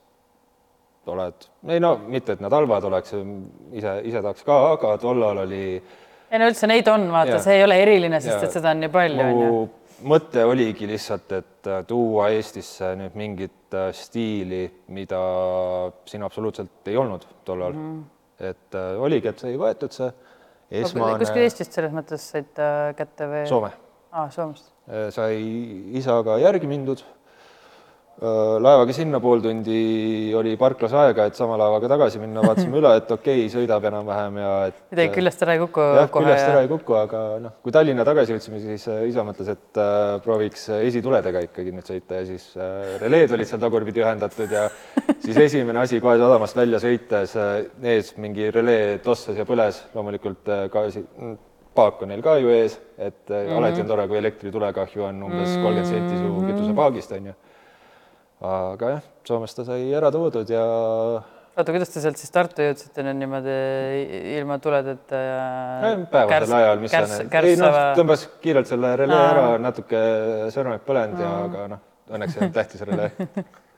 oled, 1.11 1.47
ei 1.69 1.81
no 1.83 1.95
mitte, 2.07 2.35
et 2.35 2.43
nad 2.43 2.55
halvad 2.55 2.85
oleks, 2.87 3.15
ise, 3.73 3.95
ise 4.07 4.23
tahaks 4.23 4.45
ka, 4.47 4.59
aga 4.75 4.97
tollal 5.03 5.45
oli. 5.47 5.65
Ei 6.31 6.41
no 6.41 6.49
üldse 6.51 6.71
neid 6.71 6.89
on, 6.93 7.09
vaata, 7.13 7.41
see 7.43 7.59
ei 7.59 7.67
ole 7.67 7.81
eriline, 7.83 8.21
sest 8.23 8.37
ja, 8.39 8.47
et 8.47 8.57
seda 8.59 8.73
on 8.75 8.81
nii 8.85 8.93
palju, 8.95 9.27
ju. 9.41 9.61
mõte 10.11 10.47
oligi 10.47 10.89
lihtsalt, 10.91 11.37
et 11.41 11.71
äh, 11.71 11.83
tuua 11.89 12.31
Eestisse 12.37 12.95
nüüd 12.99 13.19
mingit 13.19 13.77
stiili, 13.95 14.65
mida 14.95 15.21
siin 16.09 16.25
absoluutselt 16.27 16.91
ei 16.91 16.97
olnud 16.99 17.29
tollal 17.45 17.77
mm. 17.77 17.93
-hmm 17.93 18.09
et 18.41 18.75
äh, 18.75 18.97
oligi, 18.97 19.29
et 19.29 19.43
sai 19.43 19.57
võetud 19.61 19.93
see 19.93 20.09
esmane. 20.81 21.19
kuskil 21.21 21.45
Eestist 21.45 21.77
selles 21.77 21.93
mõttes 21.93 22.25
said 22.33 22.57
äh, 22.57 22.95
kätte 22.97 23.29
või? 23.29 23.43
Soome. 23.51 23.69
aa, 24.13 24.31
Soomest. 24.33 24.71
Äh, 24.89 25.11
sai 25.13 25.43
isaga 26.01 26.39
järgi 26.41 26.71
mindud 26.71 27.05
Äh, 27.05 27.20
laevaga 28.21 28.93
sinna 28.93 29.17
pool 29.21 29.41
tundi 29.41 30.33
oli 30.37 30.53
parklas 30.61 30.93
aega, 30.93 31.25
et 31.31 31.39
sama 31.39 31.57
laevaga 31.57 31.89
tagasi 31.89 32.21
minna, 32.21 32.43
vaatasime 32.45 32.77
üle, 32.77 32.93
et 33.01 33.09
okei 33.15 33.47
okay,, 33.47 33.53
sõidab 33.55 33.87
enam-vähem 33.89 34.37
ja 34.43 34.51
et 34.69 34.83
midagi 34.93 35.15
küljest 35.15 35.45
ära 35.47 35.57
ei 35.57 35.63
kuku. 35.63 35.87
jah, 35.97 36.11
küljest 36.13 36.45
ära 36.45 36.59
ja... 36.59 36.67
ei 36.67 36.71
kuku, 36.71 36.99
aga 37.01 37.23
noh, 37.47 37.57
kui 37.65 37.73
Tallinna 37.73 38.05
tagasi 38.05 38.37
jõudsime, 38.37 38.61
siis 38.61 38.85
äh, 38.93 39.07
isa 39.09 39.25
mõtles, 39.25 39.49
et 39.55 39.81
äh, 39.81 40.19
prooviks 40.27 40.69
esituledega 40.77 41.47
ikkagi 41.49 41.73
nüüd 41.73 41.89
sõita 41.89 42.21
ja 42.21 42.29
siis 42.29 42.51
äh, 42.61 42.97
releed 43.01 43.33
olid 43.33 43.49
seal 43.49 43.65
tagurpidi 43.65 44.05
ühendatud 44.05 44.53
ja 44.53 44.69
siis 45.17 45.41
esimene 45.49 45.81
asi 45.81 46.03
kohe 46.05 46.21
sadamast 46.21 46.61
välja 46.61 46.83
sõites 46.83 47.37
äh, 47.41 47.55
ees 47.97 48.13
mingi 48.21 48.53
relee 48.53 48.99
tossas 49.05 49.41
ja 49.41 49.49
põles, 49.49 49.81
loomulikult 49.97 50.53
äh, 50.53 50.67
gaasi 50.73 51.07
paak 51.73 52.03
on 52.05 52.11
neil 52.13 52.21
ka 52.21 52.37
ju 52.37 52.51
ees, 52.53 52.77
et 52.99 53.31
mm 53.31 53.37
-hmm. 53.37 53.57
alati 53.57 53.81
on 53.81 53.87
tore, 53.87 54.09
kui 54.09 54.19
elektritulekahju 54.19 55.05
on 55.09 55.23
umbes 55.23 55.55
kolmkümmend 55.55 55.87
senti 55.87 56.19
su 56.19 56.29
mhm. 56.29 56.51
kütusepaagist, 56.51 57.13
on 57.17 57.33
ju 57.33 57.41
aga 58.41 58.95
jah, 58.97 59.05
Soomest 59.29 59.59
ta 59.61 59.67
sai 59.69 59.91
ära 59.95 60.09
toodud 60.15 60.49
ja. 60.49 60.63
oota, 61.21 61.69
kuidas 61.69 61.93
te 61.93 62.01
sealt 62.03 62.21
siis 62.21 62.33
Tartu 62.33 62.65
jõudsite 62.65 63.05
nüüd 63.05 63.21
niimoodi 63.21 63.57
ilma 64.39 64.57
tuledeta 64.65 65.21
ja? 65.21 65.93
päevasel 66.11 66.57
ajal, 66.57 66.81
mis 66.81 66.95
kärs, 66.95 67.17
need, 67.21 67.39
ei 67.53 67.59
noh, 67.61 67.79
tõmbas 67.99 68.25
kiirelt 68.41 68.71
selle 68.71 68.95
relee 69.03 69.23
ära, 69.35 69.47
natuke 69.61 70.03
sõrmed 70.55 70.87
põlenud 70.87 71.21
ja, 71.21 71.33
aga 71.51 71.67
noh, 71.75 71.83
õnneks 72.11 72.37
ei 72.39 72.47
olnud 72.47 72.57
tähtis 72.57 72.87
relee 72.89 73.13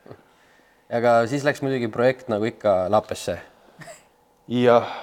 aga 0.99 1.17
siis 1.31 1.47
läks 1.49 1.65
muidugi 1.65 1.91
projekt 1.91 2.31
nagu 2.31 2.47
ikka 2.47 2.85
lappesse. 2.93 3.41
jah 4.47 4.95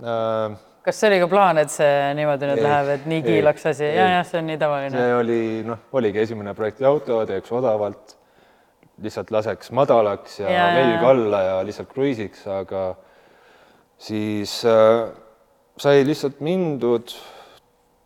äh, 0.00 0.56
kas 0.82 0.98
see 0.98 1.12
oli 1.12 1.20
ka 1.22 1.28
plaan, 1.30 1.60
et 1.60 1.70
see 1.70 1.92
niimoodi 2.16 2.48
nüüd 2.48 2.62
ei, 2.62 2.66
läheb, 2.70 2.90
et 2.96 3.06
nii 3.10 3.20
kiilaks 3.28 3.68
asi 3.74 3.84
ja, 3.84 4.08
jah, 4.16 4.26
see 4.26 4.40
on 4.40 4.48
nii 4.48 4.58
tavaline. 4.64 4.96
see 4.96 5.14
oli 5.20 5.38
noh, 5.68 5.84
oligi 6.00 6.24
esimene 6.24 6.56
projektiauto, 6.56 7.20
teeks 7.28 7.52
odavalt 7.52 8.16
lihtsalt 9.02 9.30
laseks 9.32 9.72
madalaks 9.74 10.40
ja, 10.42 10.50
ja 10.52 10.66
velg 10.76 11.06
alla 11.08 11.42
ja 11.46 11.54
lihtsalt 11.64 11.92
kruiisiks, 11.92 12.44
aga 12.50 12.92
siis 14.02 14.58
äh, 14.68 15.08
sai 15.80 16.04
lihtsalt 16.06 16.42
mindud 16.44 17.14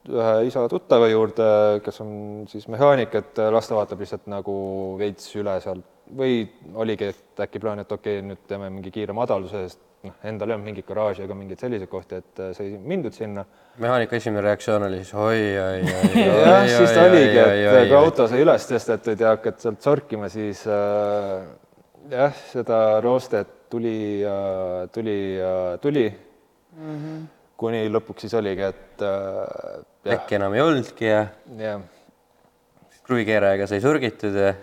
ühe 0.06 0.34
isa 0.46 0.62
tuttava 0.70 1.08
juurde, 1.10 1.46
kes 1.82 2.00
on 2.04 2.10
siis 2.50 2.68
mehaanik, 2.70 3.14
et 3.18 3.40
las 3.50 3.66
ta 3.66 3.74
vaatab 3.74 4.04
lihtsalt 4.04 4.28
nagu 4.30 4.54
veits 5.00 5.32
üle 5.34 5.56
seal 5.64 5.82
või 6.14 6.46
oligi, 6.74 7.10
et 7.12 7.42
äkki 7.46 7.60
plaan, 7.62 7.82
et 7.82 7.92
okei 7.92 8.18
okay,, 8.20 8.28
nüüd 8.28 8.46
teeme 8.48 8.70
mingi 8.70 8.92
kiire 8.94 9.14
madaluse, 9.16 9.66
sest 9.66 9.82
noh, 10.06 10.16
endal 10.28 10.50
ei 10.50 10.56
olnud 10.56 10.68
mingit 10.68 10.86
garaaži 10.88 11.24
ega 11.24 11.36
mingeid 11.36 11.62
selliseid 11.62 11.90
kohti, 11.90 12.20
et 12.22 12.42
äh, 12.42 12.52
sai 12.56 12.68
mindud 12.78 13.14
sinna. 13.16 13.44
mehaaniku 13.82 14.16
esimene 14.18 14.44
reaktsioon 14.46 14.86
oli 14.88 15.02
siis 15.02 15.14
oi, 15.14 15.42
oi, 15.62 15.80
oi. 15.82 16.24
jah, 16.46 16.66
siis 16.70 16.94
ta 16.94 17.06
oligi, 17.08 17.40
et 17.40 17.88
kui 17.90 17.98
auto 17.98 18.28
sai 18.30 18.42
üles 18.44 18.68
tõstetud 18.70 19.24
ja 19.24 19.34
hakkad 19.34 19.58
sealt 19.62 19.88
sorkima, 19.88 20.30
siis 20.32 20.62
äh, 20.70 21.48
jah, 22.12 22.44
seda 22.52 22.82
roostet 23.04 23.52
tuli 23.72 24.22
ja 24.22 24.36
tuli 24.94 25.18
ja 25.40 25.52
tuli 25.82 26.06
mm. 26.08 26.94
-hmm. 26.94 27.26
kuni 27.56 27.82
lõpuks 27.90 28.26
siis 28.26 28.34
oligi, 28.34 28.62
et 28.62 29.02
äh,. 29.02 30.14
äkki 30.14 30.38
enam 30.38 30.54
ei 30.54 30.62
olnudki 30.62 31.10
ja. 31.10 31.26
jah. 31.58 31.82
kruvikeerajaga 33.06 33.66
sai 33.66 33.80
surgitud 33.80 34.34
ja 34.34 34.54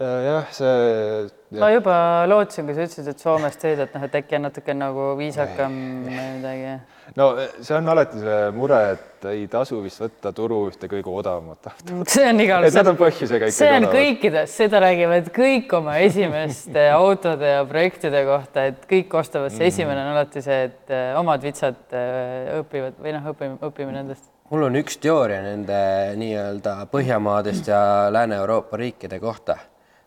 jah, 0.00 0.46
see. 0.52 1.28
ma 1.58 1.68
juba 1.74 1.96
lootsin, 2.30 2.64
kui 2.64 2.76
sa 2.76 2.86
ütlesid, 2.86 3.10
et 3.10 3.20
Soomest 3.20 3.64
sõid, 3.64 3.82
et 3.84 3.92
noh, 3.96 4.06
et 4.06 4.16
äkki 4.20 4.38
on 4.38 4.46
natuke 4.46 4.74
nagu 4.76 5.10
viisakam 5.18 5.74
või 6.06 6.24
midagi. 6.38 6.72
no 7.18 7.26
see 7.58 7.76
on 7.76 7.92
alati 7.92 8.22
see 8.22 8.38
mure, 8.56 8.80
et 8.94 9.28
ei 9.28 9.44
tasu 9.52 9.82
vist 9.84 10.00
võtta 10.00 10.32
turu 10.36 10.62
ühte 10.70 10.88
kõige 10.88 11.12
odavamat 11.12 11.70
autot. 11.72 11.92
see 12.14 12.24
on 12.30 12.40
igal 12.44 12.64
juhul. 12.64 12.78
Need 12.78 12.92
on 12.94 13.00
põhjusega 13.00 13.50
ikkagi. 13.50 13.56
see 13.58 13.72
on 13.76 13.88
kõikides, 13.92 14.56
seda 14.62 14.82
räägivad 14.86 15.30
kõik 15.36 15.74
oma 15.80 15.98
esimeste 16.06 16.86
autode 17.00 17.54
ja 17.56 17.64
projektide 17.68 18.24
kohta, 18.28 18.68
et 18.72 18.86
kõik 18.90 19.16
ostavad, 19.20 19.52
see 19.52 19.68
esimene 19.68 20.00
on 20.04 20.14
alati 20.14 20.44
see, 20.44 20.62
et 20.70 20.94
äh, 20.96 21.12
omad 21.20 21.44
vitsad 21.44 21.82
äh, 21.92 22.60
õpivad 22.62 22.96
või 23.02 23.16
noh, 23.18 23.32
õpime, 23.34 23.58
õpime 23.68 23.96
nendest 24.00 24.30
mul 24.50 24.64
on 24.66 24.78
üks 24.80 24.96
teooria 24.98 25.42
nende 25.44 25.76
nii-öelda 26.18 26.72
Põhjamaadest 26.90 27.68
ja 27.70 27.82
Lääne-Euroopa 28.10 28.80
riikide 28.80 29.20
kohta 29.22 29.60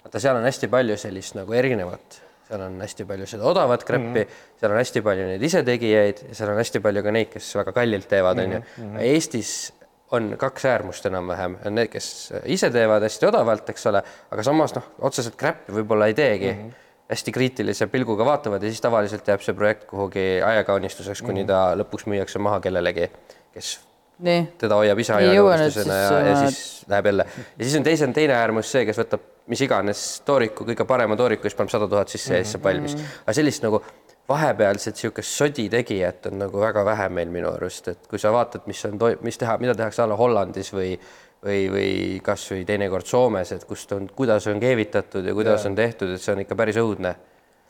vaata, 0.03 0.19
seal 0.19 0.39
on 0.39 0.47
hästi 0.47 0.69
palju 0.71 0.97
sellist 0.99 1.37
nagu 1.39 1.55
erinevat, 1.57 2.19
seal 2.47 2.65
on 2.65 2.81
hästi 2.83 3.05
palju 3.09 3.29
seda 3.29 3.47
odavat 3.49 3.85
kreppi 3.87 4.09
mm, 4.09 4.25
-hmm. 4.25 4.59
seal 4.59 4.71
on 4.71 4.81
hästi 4.81 5.01
palju 5.05 5.29
neid 5.29 5.47
isetegijaid 5.49 6.25
ja 6.29 6.35
seal 6.35 6.51
on 6.53 6.59
hästi 6.61 6.83
palju 6.83 7.03
ka 7.03 7.15
neid, 7.15 7.31
kes 7.33 7.55
väga 7.61 7.71
kallilt 7.71 8.09
teevad, 8.09 8.43
onju. 8.45 8.59
Mhm, 8.59 8.85
mhm. 8.87 8.99
Eestis 8.99 9.73
on 10.13 10.35
kaks 10.37 10.65
äärmust 10.69 11.05
enam-vähem, 11.09 11.57
on 11.65 11.75
need, 11.75 11.89
kes 11.89 12.33
ise 12.45 12.69
teevad 12.69 13.01
hästi 13.01 13.25
odavalt, 13.31 13.69
eks 13.69 13.85
ole, 13.89 14.03
aga 14.31 14.43
samas 14.43 14.75
noh, 14.75 14.91
otseselt 15.09 15.35
kräppi 15.35 15.73
võib-olla 15.73 16.11
ei 16.11 16.17
teegi 16.17 16.53
mm. 16.53 16.63
-hmm 16.63 16.79
hästi 17.13 17.31
kriitilise 17.31 17.87
pilguga 17.87 18.25
vaatavad 18.25 18.63
ja 18.63 18.69
siis 18.71 18.81
tavaliselt 18.81 19.27
jääb 19.27 19.41
see 19.43 19.53
projekt 19.53 19.83
kuhugi 19.89 20.41
aiakaunistuseks, 20.45 21.21
kuni 21.21 21.43
mm 21.43 21.49
-hmm. 21.49 21.51
ta 21.51 21.75
lõpuks 21.83 22.07
müüakse 22.09 22.39
maha 22.39 22.59
kellelegi, 22.59 23.09
kes 23.53 23.79
Nii. 24.23 24.43
teda 24.61 24.75
hoiab 24.77 24.99
ise 24.99 25.13
aiakaunistusena 25.15 25.95
ja, 25.95 26.19
ja 26.27 26.35
siis 26.43 26.85
läheb 26.89 27.05
jälle. 27.05 27.25
ja 27.57 27.65
siis 27.65 27.75
on 27.79 27.83
teise, 27.83 28.07
teine 28.13 28.35
äärmus 28.37 28.71
see, 28.71 28.85
kes 28.85 28.99
võtab 29.01 29.25
mis 29.51 29.61
iganes 29.65 30.03
tooriku, 30.25 30.67
kõige 30.69 30.85
parema 30.87 31.17
tooriku, 31.19 31.47
siis 31.47 31.57
paneb 31.57 31.73
sada 31.73 31.89
tuhat 31.91 32.13
sisse 32.13 32.37
ja 32.37 32.45
siis 32.45 32.55
saab 32.55 32.69
valmis. 32.69 32.95
Mhm. 32.95 33.19
aga 33.25 33.35
sellist 33.39 33.65
nagu 33.65 33.81
vahepealset 34.29 34.95
niisugust 34.95 35.35
sodi 35.35 35.67
tegijat 35.69 36.29
on 36.29 36.39
nagu 36.45 36.61
väga 36.61 36.85
vähe 36.85 37.09
meil 37.09 37.33
minu 37.33 37.51
arust, 37.51 37.89
et 37.91 38.07
kui 38.07 38.21
sa 38.21 38.31
vaatad, 38.31 38.63
mis 38.71 38.85
on, 38.87 38.99
mis 39.21 39.37
teha, 39.37 39.57
mida 39.59 39.75
tehakse 39.75 40.05
alla 40.05 40.15
Hollandis 40.19 40.71
või 40.73 40.95
või, 41.43 41.67
või 41.71 41.91
kasvõi 42.23 42.63
teinekord 42.67 43.07
Soomes, 43.07 43.51
et 43.51 43.65
kust 43.67 43.91
on, 43.91 44.07
kuidas 44.15 44.47
on 44.47 44.61
keevitatud 44.63 45.25
ja 45.27 45.33
kuidas 45.35 45.65
ja. 45.65 45.69
on 45.69 45.75
tehtud, 45.75 46.13
et 46.15 46.23
see 46.23 46.31
on 46.35 46.43
ikka 46.45 46.55
päris 46.55 46.79
õudne 46.79 47.11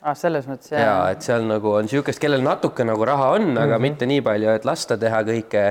ah,. 0.02 0.14
selles 0.18 0.48
mõttes 0.50 0.76
jah. 0.76 0.84
ja 0.84 0.96
et 1.16 1.26
seal 1.26 1.48
nagu 1.50 1.74
on 1.74 1.88
niisugust, 1.88 2.22
kellel 2.22 2.46
natuke 2.46 2.86
nagu 2.86 3.06
raha 3.10 3.32
on 3.34 3.48
mm, 3.48 3.56
-hmm. 3.56 3.64
aga 3.66 3.80
mitte 3.82 4.06
nii 4.10 4.22
palju, 4.22 4.54
et 4.54 4.66
lasta 4.70 4.98
teha 4.98 5.24
kõike 5.26 5.66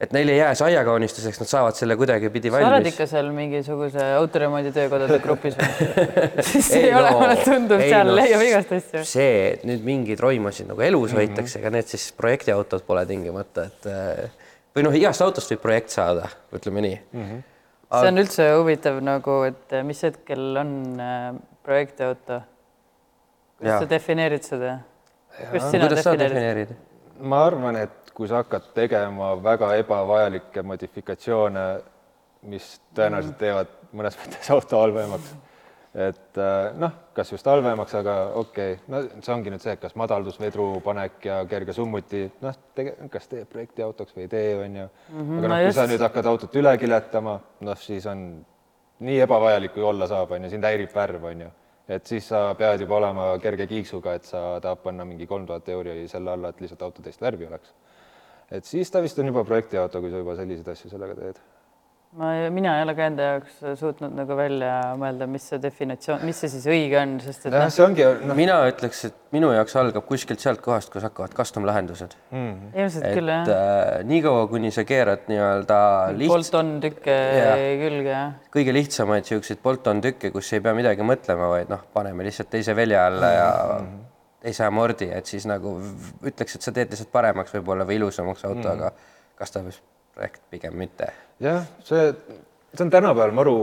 et 0.00 0.12
neil 0.12 0.28
ei 0.28 0.38
jää 0.38 0.54
see 0.58 0.66
aiakaunistuseks, 0.70 1.38
nad 1.40 1.48
saavad 1.48 1.76
selle 1.78 1.96
kuidagipidi 1.96 2.50
valmis. 2.52 2.68
sa 2.68 2.76
oled 2.76 2.88
ikka 2.90 3.06
seal 3.08 3.30
mingisuguse 3.32 4.08
autoremondi 4.18 4.72
töökodade 4.76 5.18
grupis 5.24 5.56
või 5.56 5.70
siis 6.50 6.68
ei, 6.76 6.90
ei 6.90 6.94
ole 6.98 7.12
no,, 7.14 7.20
mulle 7.22 7.36
tundub, 7.40 7.80
seal 7.80 8.10
no, 8.10 8.16
leiab 8.18 8.44
igast 8.44 8.74
asju. 8.76 9.04
see, 9.08 9.38
et 9.54 9.64
nüüd 9.68 9.86
mingeid 9.86 10.20
roimasid 10.20 10.68
nagu 10.68 10.84
elus 10.84 11.14
mm 11.14 11.16
-hmm. 11.16 11.22
hoitakse, 11.22 11.62
ega 11.62 11.72
need 11.78 11.88
siis 11.88 12.10
projektiautod 12.16 12.84
pole 12.88 13.06
tingimata, 13.08 13.68
et 13.70 13.88
äh, 13.92 14.48
või 14.76 14.84
noh, 14.84 15.00
igast 15.00 15.24
autost 15.24 15.54
võib 15.54 15.64
projekt 15.64 15.96
saada, 15.96 16.28
ütleme 16.52 16.84
nii 16.84 16.98
mm. 17.00 17.22
-hmm. 17.22 17.44
Aga... 17.88 18.00
see 18.02 18.12
on 18.12 18.24
üldse 18.26 18.52
huvitav 18.52 19.00
nagu, 19.00 19.42
et 19.48 19.72
äh, 19.72 19.84
mis 19.86 20.02
hetkel 20.04 20.60
on 20.60 20.74
äh, 21.00 21.30
projektiauto? 21.64 22.42
kuidas 23.56 23.80
sa 23.80 23.90
defineerid 23.96 24.44
seda? 24.44 24.80
kuidas 25.48 25.70
sina 25.70 25.88
kuidas 25.88 26.18
defineerid? 26.20 26.76
ma 27.20 27.46
arvan, 27.48 27.80
et 27.86 28.05
kui 28.16 28.28
sa 28.28 28.40
hakkad 28.40 28.70
tegema 28.76 29.34
väga 29.44 29.74
ebavajalikke 29.82 30.62
modifikatsioone, 30.64 31.64
mis 32.48 32.70
tõenäoliselt 32.96 33.36
teevad 33.40 33.74
mõnes 33.96 34.16
mõttes 34.20 34.48
auto 34.54 34.80
halvemaks. 34.80 35.34
et 35.96 36.38
äh, 36.40 36.74
noh, 36.76 36.92
kas 37.16 37.32
just 37.32 37.46
halvemaks, 37.48 37.94
aga 37.96 38.16
okei 38.40 38.74
okay., 38.76 38.82
no 38.92 39.02
see 39.24 39.32
ongi 39.34 39.52
nüüd 39.52 39.64
see, 39.64 39.76
kas 39.80 39.94
madaldusvedru 39.96 40.66
panek 40.84 41.24
ja 41.24 41.38
kerge 41.48 41.72
summuti, 41.76 42.26
noh, 42.42 42.58
kas 43.12 43.30
teeb 43.30 43.48
projektiautoks 43.52 44.16
või 44.16 44.26
ei 44.26 44.32
tee, 44.32 44.50
on 44.64 44.76
ju. 44.82 44.88
aga 45.12 45.40
no 45.40 45.52
noh, 45.52 45.62
kui 45.64 45.76
sa 45.76 45.86
nüüd 45.88 46.04
hakkad 46.04 46.28
autot 46.32 46.60
üle 46.60 46.76
kiletama, 46.80 47.38
noh 47.68 47.80
siis 47.80 48.08
on 48.12 48.26
nii 49.06 49.22
ebavajalik, 49.24 49.72
kui 49.76 49.84
olla 49.84 50.08
saab, 50.08 50.36
on 50.36 50.44
ju, 50.44 50.52
sind 50.52 50.68
häirib 50.68 50.92
värv, 50.96 51.24
on 51.32 51.46
ju. 51.46 51.50
et 51.96 52.12
siis 52.12 52.28
sa 52.28 52.46
pead 52.58 52.84
juba 52.84 52.96
olema 52.96 53.32
kerge 53.40 53.68
kiiksuga, 53.70 54.16
et 54.16 54.28
sa 54.28 54.46
tahad 54.60 54.84
panna 54.84 55.04
mingi 55.08 55.28
kolm 55.28 55.48
tuhat 55.48 55.68
euri 55.68 56.04
selle 56.12 56.32
alla, 56.32 56.52
et 56.52 56.64
lihtsalt 56.64 56.84
auto 56.88 57.04
teist 57.04 57.24
värvi 57.24 57.48
oleks. 57.48 57.72
Et 58.52 58.64
siis 58.64 58.90
ta 58.92 59.02
vist 59.04 59.18
on 59.18 59.32
juba 59.32 59.44
projektiauto, 59.44 60.00
kui 60.00 60.12
sa 60.12 60.22
juba 60.22 60.38
selliseid 60.38 60.68
asju 60.74 60.90
sellega 60.92 61.14
teed. 61.18 61.38
ma, 62.16 62.28
mina 62.54 62.76
ei 62.78 62.84
ole 62.86 62.94
ka 62.96 63.06
enda 63.10 63.24
jaoks 63.26 63.56
suutnud 63.76 64.14
nagu 64.16 64.36
välja 64.38 64.70
mõelda, 64.96 65.26
mis 65.28 65.48
see 65.50 65.58
definitsioon, 65.60 66.22
mis 66.24 66.38
see 66.40 66.48
siis 66.54 66.64
õige 66.70 66.96
on, 67.00 67.16
sest 67.20 67.48
et 67.48 67.52
jah, 67.52 67.66
noh, 67.66 67.72
see 67.74 67.84
ongi, 67.84 68.06
noh, 68.30 68.38
mina 68.38 68.54
ütleks, 68.70 69.02
et 69.10 69.18
minu 69.36 69.50
jaoks 69.52 69.76
algab 69.82 70.06
kuskilt 70.08 70.40
sealt 70.40 70.62
kohast, 70.64 70.88
kus 70.94 71.04
hakkavad 71.04 71.34
custom 71.36 71.66
lahendused. 71.68 72.14
ilmselt 72.32 73.04
et 73.04 73.18
küll 73.18 73.34
jah. 73.34 73.50
äh, 73.52 74.06
niikaua, 74.08 74.46
kuni 74.54 74.70
sa 74.72 74.86
keerad 74.88 75.26
nii-öelda 75.28 75.78
lihts-, 76.16 76.32
Bolton 76.32 76.74
tükke 76.86 77.18
Jah. 77.42 77.66
külge 77.82 78.08
jah. 78.14 78.34
kõige 78.54 78.78
lihtsamaid 78.78 79.28
siukseid 79.28 79.60
Bolton 79.66 80.00
tükke, 80.06 80.32
kus 80.32 80.54
ei 80.56 80.64
pea 80.64 80.72
midagi 80.78 81.04
mõtlema, 81.04 81.50
vaid 81.52 81.74
noh, 81.74 81.84
paneme 81.92 82.24
lihtsalt 82.30 82.54
teise 82.54 82.78
velja 82.78 83.08
alla 83.10 83.34
ja 83.36 83.50
teise 84.46 84.66
amordi, 84.66 85.08
et 85.12 85.26
siis 85.26 85.46
nagu 85.48 85.76
ütleks, 86.26 86.56
et 86.56 86.66
sa 86.66 86.72
teed 86.74 86.92
lihtsalt 86.92 87.10
paremaks 87.14 87.54
võib-olla 87.56 87.86
või 87.88 87.98
ilusamaks 88.00 88.46
auto, 88.46 88.68
aga 88.70 88.92
custom'is 89.38 89.80
projekt 90.14 90.44
pigem 90.52 90.76
mitte. 90.78 91.10
jah, 91.42 91.66
see, 91.84 92.12
see 92.72 92.84
on 92.86 92.92
tänapäeval 92.94 93.34
maru 93.36 93.56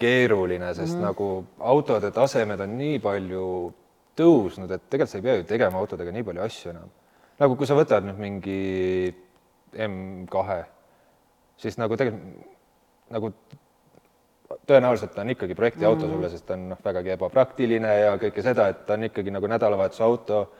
keeruline, 0.00 0.72
sest 0.74 0.94
mm 0.94 1.02
-hmm. 1.02 1.04
nagu 1.04 1.44
autode 1.72 2.10
tasemed 2.10 2.60
on 2.60 2.78
nii 2.78 2.98
palju 3.04 3.44
tõusnud, 4.16 4.72
et 4.72 4.88
tegelikult 4.88 5.12
sa 5.12 5.18
ei 5.18 5.26
pea 5.26 5.36
ju 5.40 5.44
tegema 5.44 5.78
autodega 5.78 6.12
nii 6.12 6.24
palju 6.24 6.42
asju 6.42 6.70
enam. 6.70 6.90
nagu 7.38 7.56
kui 7.56 7.66
sa 7.66 7.76
võtad 7.76 8.04
nüüd 8.04 8.18
mingi 8.18 9.14
M2, 9.76 10.64
siis 11.56 11.78
nagu 11.78 11.96
tegelikult 11.96 12.48
nagu 13.10 13.32
tõenäoliselt 14.66 15.18
on 15.18 15.30
ikkagi 15.30 15.54
projektiauto 15.54 16.06
mm 16.06 16.10
-hmm. 16.10 16.14
sulle, 16.14 16.28
sest 16.28 16.46
ta 16.46 16.54
on 16.54 16.68
noh, 16.68 16.78
vägagi 16.84 17.10
ebapraktiline 17.10 17.98
ja 18.00 18.16
kõike 18.16 18.42
seda, 18.42 18.68
et 18.68 18.86
ta 18.86 18.94
on 18.94 19.04
ikkagi 19.04 19.30
nagu 19.30 19.46
nädalavahetuse 19.46 20.04
auto. 20.04 20.52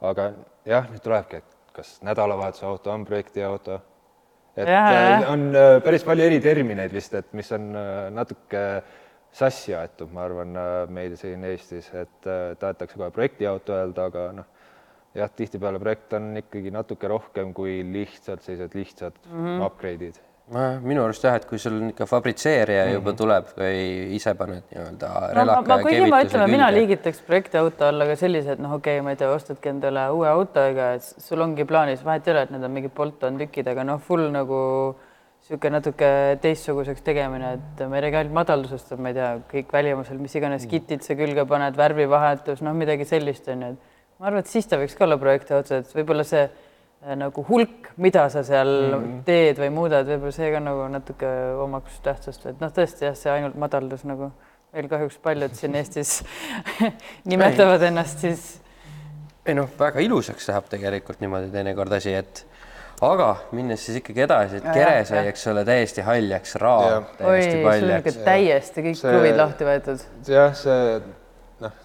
aga 0.00 0.32
jah, 0.64 0.84
nüüd 0.90 1.02
tulebki, 1.02 1.36
et 1.36 1.56
kas 1.72 2.02
nädalavahetuse 2.02 2.66
auto 2.66 2.90
on 2.90 3.04
projektiauto 3.04 3.80
et 4.58 4.68
jah. 4.68 5.22
äh, 5.22 5.32
on 5.32 5.48
äh, 5.54 5.80
päris 5.84 6.04
palju 6.06 6.26
eritermineid 6.26 6.92
vist, 6.94 7.14
et 7.14 7.32
mis 7.36 7.50
on 7.54 7.70
äh, 7.78 8.10
natuke 8.14 8.64
sassi 9.38 9.74
aetud, 9.76 10.10
ma 10.14 10.24
arvan, 10.24 10.56
meil 10.94 11.16
siin 11.20 11.44
Eestis, 11.44 11.90
et 11.94 12.28
äh, 12.30 12.54
tahetakse 12.58 12.98
kohe 12.98 13.10
projektiauto 13.14 13.76
öelda, 13.76 14.08
aga 14.10 14.24
noh, 14.40 14.48
jah, 15.18 15.30
tihtipeale 15.36 15.80
projekt 15.82 16.16
on 16.18 16.30
ikkagi 16.40 16.72
natuke 16.74 17.10
rohkem 17.10 17.52
kui 17.56 17.80
lihtsalt 17.92 18.42
sellised 18.42 18.74
lihtsad 18.78 19.20
mm 19.26 19.44
-hmm. 19.44 19.66
upgrade'id. 19.66 20.20
Minu 20.48 21.02
arust 21.04 21.24
jah, 21.24 21.36
et 21.36 21.44
kui 21.48 21.58
sul 21.60 21.76
ikka 21.90 22.06
fabritseerija 22.08 22.84
mm 22.84 22.88
-hmm. 22.88 22.94
juba 22.94 23.12
tuleb 23.12 23.50
või 23.56 23.80
ise 24.16 24.34
paned 24.34 24.62
nii-öelda 24.70 25.08
no 25.08 25.20
ma, 25.20 25.32
relaka 25.40 25.76
ma 25.82 25.90
ja 25.90 26.06
ma 26.06 26.20
ütleme, 26.24 26.46
mina 26.50 26.70
liigitaks 26.72 27.20
projektiauto 27.26 27.84
alla 27.84 28.06
ka 28.06 28.16
sellised, 28.16 28.58
noh, 28.58 28.78
okei 28.78 28.96
okay,, 28.96 29.04
ma 29.04 29.10
ei 29.10 29.16
tea, 29.16 29.28
ostadki 29.30 29.68
endale 29.68 30.08
uue 30.10 30.28
auto, 30.28 30.60
ega 30.60 30.94
sul 31.00 31.40
ongi 31.40 31.64
plaanis, 31.64 32.04
vahet 32.04 32.28
ei 32.28 32.32
ole, 32.32 32.42
et 32.42 32.50
need 32.50 32.64
on 32.64 32.70
mingid 32.70 32.94
Bolton 32.96 33.38
tükid, 33.38 33.68
aga 33.68 33.84
noh, 33.84 34.00
full 34.00 34.30
nagu 34.30 34.62
niisugune 35.38 35.78
natuke 35.78 36.38
teistsuguseks 36.40 37.02
tegemine, 37.02 37.52
et 37.58 37.84
ma 37.88 37.96
ei 37.96 38.02
räägi 38.06 38.16
ainult 38.16 38.34
madaldusest, 38.34 38.96
ma 38.96 39.12
ei 39.12 39.14
tea, 39.14 39.28
kõik 39.52 39.72
välimusel, 39.72 40.18
mis 40.18 40.34
iganes 40.34 40.66
kitid 40.66 41.04
sa 41.04 41.14
külge 41.14 41.44
paned, 41.48 41.76
värvivahetus, 41.76 42.62
noh, 42.62 42.74
midagi 42.74 43.04
sellist 43.04 43.48
on 43.48 43.62
ju, 43.62 43.68
et 43.76 44.18
ma 44.18 44.26
arvan, 44.26 44.40
et 44.40 44.50
siis 44.50 44.66
ta 44.66 44.80
võiks 44.80 44.96
ka 44.96 45.04
olla 45.04 45.20
projektiauto, 45.20 45.74
et 45.74 45.94
võib-olla 45.94 46.24
see 46.24 46.48
nagu 47.16 47.44
hulk, 47.48 47.92
mida 47.96 48.28
sa 48.28 48.42
seal 48.42 48.68
mm 48.68 49.02
-hmm. 49.02 49.24
teed 49.24 49.58
või 49.58 49.70
muudad, 49.70 50.06
võib-olla 50.06 50.34
see 50.34 50.52
ka 50.52 50.60
nagu 50.60 50.88
natuke 50.90 51.32
omaks 51.62 52.00
tähtsust, 52.02 52.46
et 52.46 52.60
noh, 52.60 52.72
tõesti 52.74 53.06
jah, 53.06 53.16
see 53.16 53.32
ainult 53.32 53.54
madaldus 53.56 54.04
nagu. 54.04 54.32
Meil 54.72 54.88
kahjuks 54.88 55.16
paljud 55.24 55.54
siin 55.56 55.74
Eestis 55.74 56.24
nimetavad 57.30 57.82
ennast 57.82 58.18
siis 58.18 58.60
ei 59.48 59.54
noh, 59.56 59.68
väga 59.78 60.02
ilusaks 60.04 60.48
läheb 60.50 60.66
tegelikult 60.68 61.22
niimoodi 61.24 61.48
teinekord 61.52 61.92
asi, 61.96 62.12
et 62.18 62.44
aga 63.04 63.28
minnes 63.56 63.84
siis 63.86 64.00
ikkagi 64.02 64.24
edasi, 64.26 64.60
et 64.60 64.66
Ja, 64.68 64.74
kere 64.76 65.04
sai, 65.08 65.24
eks 65.30 65.46
ole, 65.52 65.64
täiesti 65.64 66.04
haljaks, 66.04 66.54
raam 66.60 67.06
täiesti 67.16 67.62
paljaks. 67.64 68.18
Täiesti 68.26 68.84
kõik 68.88 69.00
See- 69.00 69.14
kruvid 69.14 69.38
lahti 69.38 69.68
võetud. 69.68 70.04
jah, 70.28 70.54
see 70.54 71.00
noh, 71.64 71.80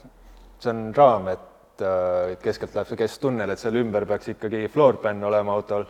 see 0.60 0.74
on 0.74 0.86
raam, 0.98 1.28
et 1.28 1.50
äh, 1.82 2.36
keskelt 2.44 2.76
läheb 2.76 2.92
see 2.92 3.00
kesktunnel, 3.00 3.54
et 3.54 3.62
seal 3.62 3.80
ümber 3.82 4.06
peaks 4.10 4.34
ikkagi 4.36 4.68
floorpan 4.74 5.24
olema 5.24 5.56
autol, 5.58 5.86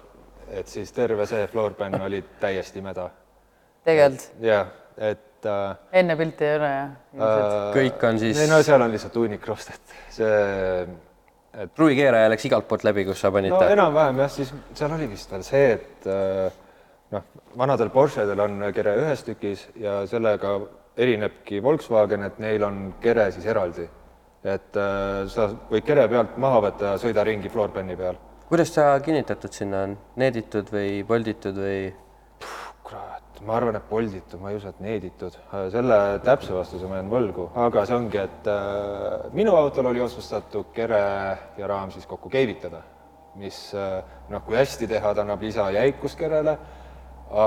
et 0.51 0.67
siis 0.67 0.91
terve 0.95 1.27
see 1.29 1.47
floorpan 1.51 1.99
oli 2.01 2.23
täiesti 2.39 2.81
mäda. 2.81 3.09
tegelikult 3.83 4.43
jah, 4.43 4.67
et 4.97 5.49
äh, 5.49 5.77
enne 6.01 6.17
pilti 6.19 6.45
ei 6.45 6.59
ole 6.59 6.69
jah? 6.75 6.93
äh, 7.17 7.55
kõik 7.79 8.05
on 8.09 8.19
siis 8.19 8.39
ei 8.39 8.51
no 8.51 8.61
seal 8.63 8.81
on 8.81 8.93
lihtsalt 8.93 9.17
hunnik 9.23 9.47
rostet, 9.47 9.97
see 10.13 10.87
et 11.53 11.73
kruvikeeraja 11.77 12.29
läks 12.33 12.45
igalt 12.49 12.67
poolt 12.69 12.85
läbi, 12.87 13.05
kus 13.05 13.21
sa 13.21 13.31
panid 13.31 13.53
no 13.53 13.61
ta. 13.61 13.69
enam-vähem 13.73 14.23
jah, 14.23 14.31
siis 14.33 14.53
seal 14.73 14.93
oli 14.95 15.09
vist 15.11 15.33
veel 15.33 15.43
see, 15.45 15.73
et 15.75 16.07
äh, 16.09 16.61
noh, 17.13 17.27
vanadel 17.57 17.91
Porschedel 17.93 18.39
on 18.41 18.63
kere 18.73 18.95
ühes 19.03 19.21
tükis 19.27 19.67
ja 19.79 20.01
sellega 20.09 20.55
erinebki 20.97 21.61
Volkswagen, 21.63 22.25
et 22.27 22.39
neil 22.41 22.63
on 22.65 22.79
kere 23.01 23.29
siis 23.33 23.45
eraldi. 23.49 23.87
Et 24.43 24.77
äh, 24.79 25.23
sa 25.31 25.47
võid 25.71 25.85
kere 25.87 26.05
pealt 26.11 26.37
maha 26.41 26.61
võtta 26.67 26.93
ja 26.93 27.01
sõida 27.01 27.23
ringi 27.23 27.51
floorpani 27.51 27.95
peal. 27.99 28.17
kuidas 28.49 28.73
ta 28.75 28.91
kinnitatud 29.03 29.55
sinna 29.55 29.83
on, 29.87 29.97
needitud 30.19 30.71
või 30.73 31.03
polditud 31.07 31.57
või? 31.57 31.93
kurat, 32.83 33.39
ma 33.47 33.55
arvan, 33.55 33.77
et 33.79 33.85
polditud, 33.87 34.41
ma 34.41 34.51
ei 34.51 34.57
usu, 34.59 34.67
et 34.73 34.81
needitud. 34.83 35.37
selle 35.71 35.99
täpse 36.25 36.53
vastuse 36.53 36.89
ma 36.89 36.99
jään 36.99 37.11
võlgu, 37.11 37.47
aga 37.65 37.85
see 37.87 37.95
ongi, 37.95 38.19
et 38.19 38.49
äh, 38.51 39.29
minu 39.35 39.55
autol 39.55 39.87
oli 39.93 40.03
otsustatud 40.03 40.73
kere 40.75 41.03
ja 41.57 41.69
raam 41.69 41.93
siis 41.95 42.05
kokku 42.09 42.29
keevitada, 42.33 42.83
mis 43.39 43.69
äh, 43.79 44.01
noh, 44.29 44.43
kui 44.43 44.59
hästi 44.59 44.89
teha, 44.91 45.13
ta 45.13 45.23
annab 45.23 45.41
lisajäikust 45.41 46.19
kerele, 46.19 46.57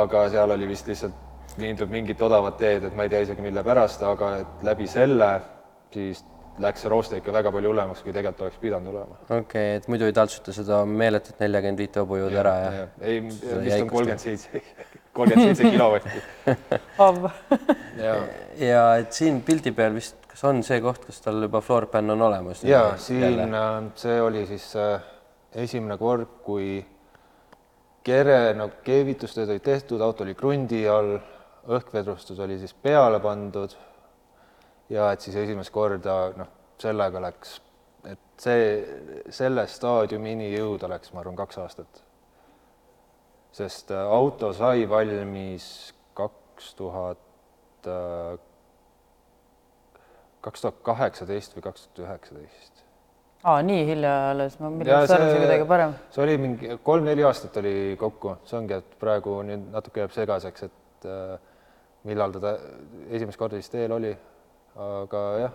aga 0.01 0.25
seal 0.33 0.57
oli 0.57 0.69
vist 0.73 0.89
lihtsalt 0.89 1.59
mindud 1.61 1.93
mingit 1.93 2.23
odavat 2.25 2.57
teed, 2.59 2.89
et 2.89 2.97
ma 2.97 3.05
ei 3.05 3.13
tea 3.13 3.21
isegi 3.29 3.45
mille 3.45 3.63
pärast, 3.65 4.03
aga 4.03 4.33
et 4.41 4.65
läbi 4.67 4.89
selle 4.91 5.29
siis 5.93 6.25
läks 6.63 6.85
see 6.85 6.91
rooste 6.91 7.21
ikka 7.21 7.35
väga 7.35 7.53
palju 7.53 7.71
hullemaks, 7.73 8.03
kui 8.05 8.15
tegelikult 8.15 8.47
oleks 8.47 8.61
pidanud 8.63 8.95
olema. 8.95 9.19
okei 9.25 9.41
okay,, 9.41 9.75
et 9.81 9.89
muidu 9.93 10.09
ei 10.09 10.15
taltsuta 10.17 10.55
seda 10.57 10.81
meeletut 10.89 11.41
neljakümmend 11.43 11.83
viite 11.83 12.03
hobujõudu 12.03 12.41
ära 12.43 12.55
ja, 12.63 12.87
ei, 13.01 13.21
vist 13.27 13.45
on 13.81 13.91
kolmkümmend 13.91 14.23
seitse, 14.23 14.63
kolmkümmend 15.17 15.51
seitse 15.51 15.73
kilovatti. 15.75 16.23
ja, 18.07 18.17
ja 18.63 18.85
et 19.03 19.17
siin 19.17 19.43
pildi 19.47 19.73
peal 19.77 19.97
vist, 19.97 20.19
kas 20.31 20.45
on 20.49 20.63
see 20.67 20.81
koht, 20.85 21.05
kus 21.09 21.21
tal 21.25 21.41
juba 21.47 21.63
floorpan 21.65 22.17
on 22.17 22.27
olemas? 22.29 22.65
ja 22.67 22.89
siin 23.01 23.45
äh, 23.47 23.71
see 24.01 24.21
oli 24.23 24.47
siis 24.49 24.71
äh, 24.81 25.01
esimene 25.67 25.99
kord, 26.01 26.39
kui 26.47 26.81
kere 28.07 28.55
nagu 28.57 28.85
keevitustööd 28.87 29.51
olid 29.51 29.65
tehtud, 29.67 30.01
auto 30.05 30.25
oli 30.25 30.37
krundi 30.39 30.85
all, 30.89 31.19
õhkvedrustus 31.67 32.39
oli 32.45 32.61
siis 32.61 32.73
peale 32.79 33.19
pandud 33.21 33.75
ja 34.93 35.11
et 35.13 35.25
siis 35.25 35.37
esimest 35.37 35.73
korda 35.75 36.17
noh, 36.37 36.51
sellega 36.81 37.23
läks, 37.25 37.59
et 38.07 38.23
see, 38.41 38.67
selle 39.35 39.67
staadiumini 39.71 40.53
jõuda 40.55 40.91
läks, 40.93 41.13
ma 41.15 41.23
arvan, 41.23 41.39
kaks 41.39 41.63
aastat. 41.63 42.03
sest 43.57 43.91
äh, 43.91 44.11
auto 44.13 44.53
sai 44.53 44.89
valmis 44.89 45.95
kaks 46.15 46.75
tuhat 46.77 47.89
äh, 47.89 48.37
kaks 50.47 50.63
tuhat 50.63 50.83
kaheksateist 50.87 51.57
või 51.57 51.65
kaks 51.67 51.89
tuhat 51.89 52.05
üheksateist. 52.07 52.85
aa, 53.43 53.63
nii 53.67 53.83
hilja 53.89 54.15
alles, 54.31 54.59
ma 54.61 54.71
arust 54.71 55.17
arvasin 55.17 55.43
kuidagi 55.43 55.67
parem. 55.73 55.97
see 56.15 56.23
oli 56.23 56.39
mingi 56.43 56.79
kolm-neli 56.87 57.27
aastat 57.27 57.59
oli 57.63 57.75
kokku, 57.99 58.37
see 58.47 58.61
ongi, 58.61 58.79
et 58.79 58.97
praegu 59.01 59.41
nüüd 59.49 59.69
natuke 59.75 60.05
jääb 60.05 60.15
segaseks, 60.15 60.69
et 60.69 61.11
äh, 61.11 61.37
millal 62.07 62.37
ta 62.37 62.45
ta 62.45 62.57
esimest 63.11 63.41
korda 63.41 63.59
siis 63.59 63.73
teel 63.73 63.97
oli, 63.97 64.13
aga 64.77 65.23
jah 65.41 65.53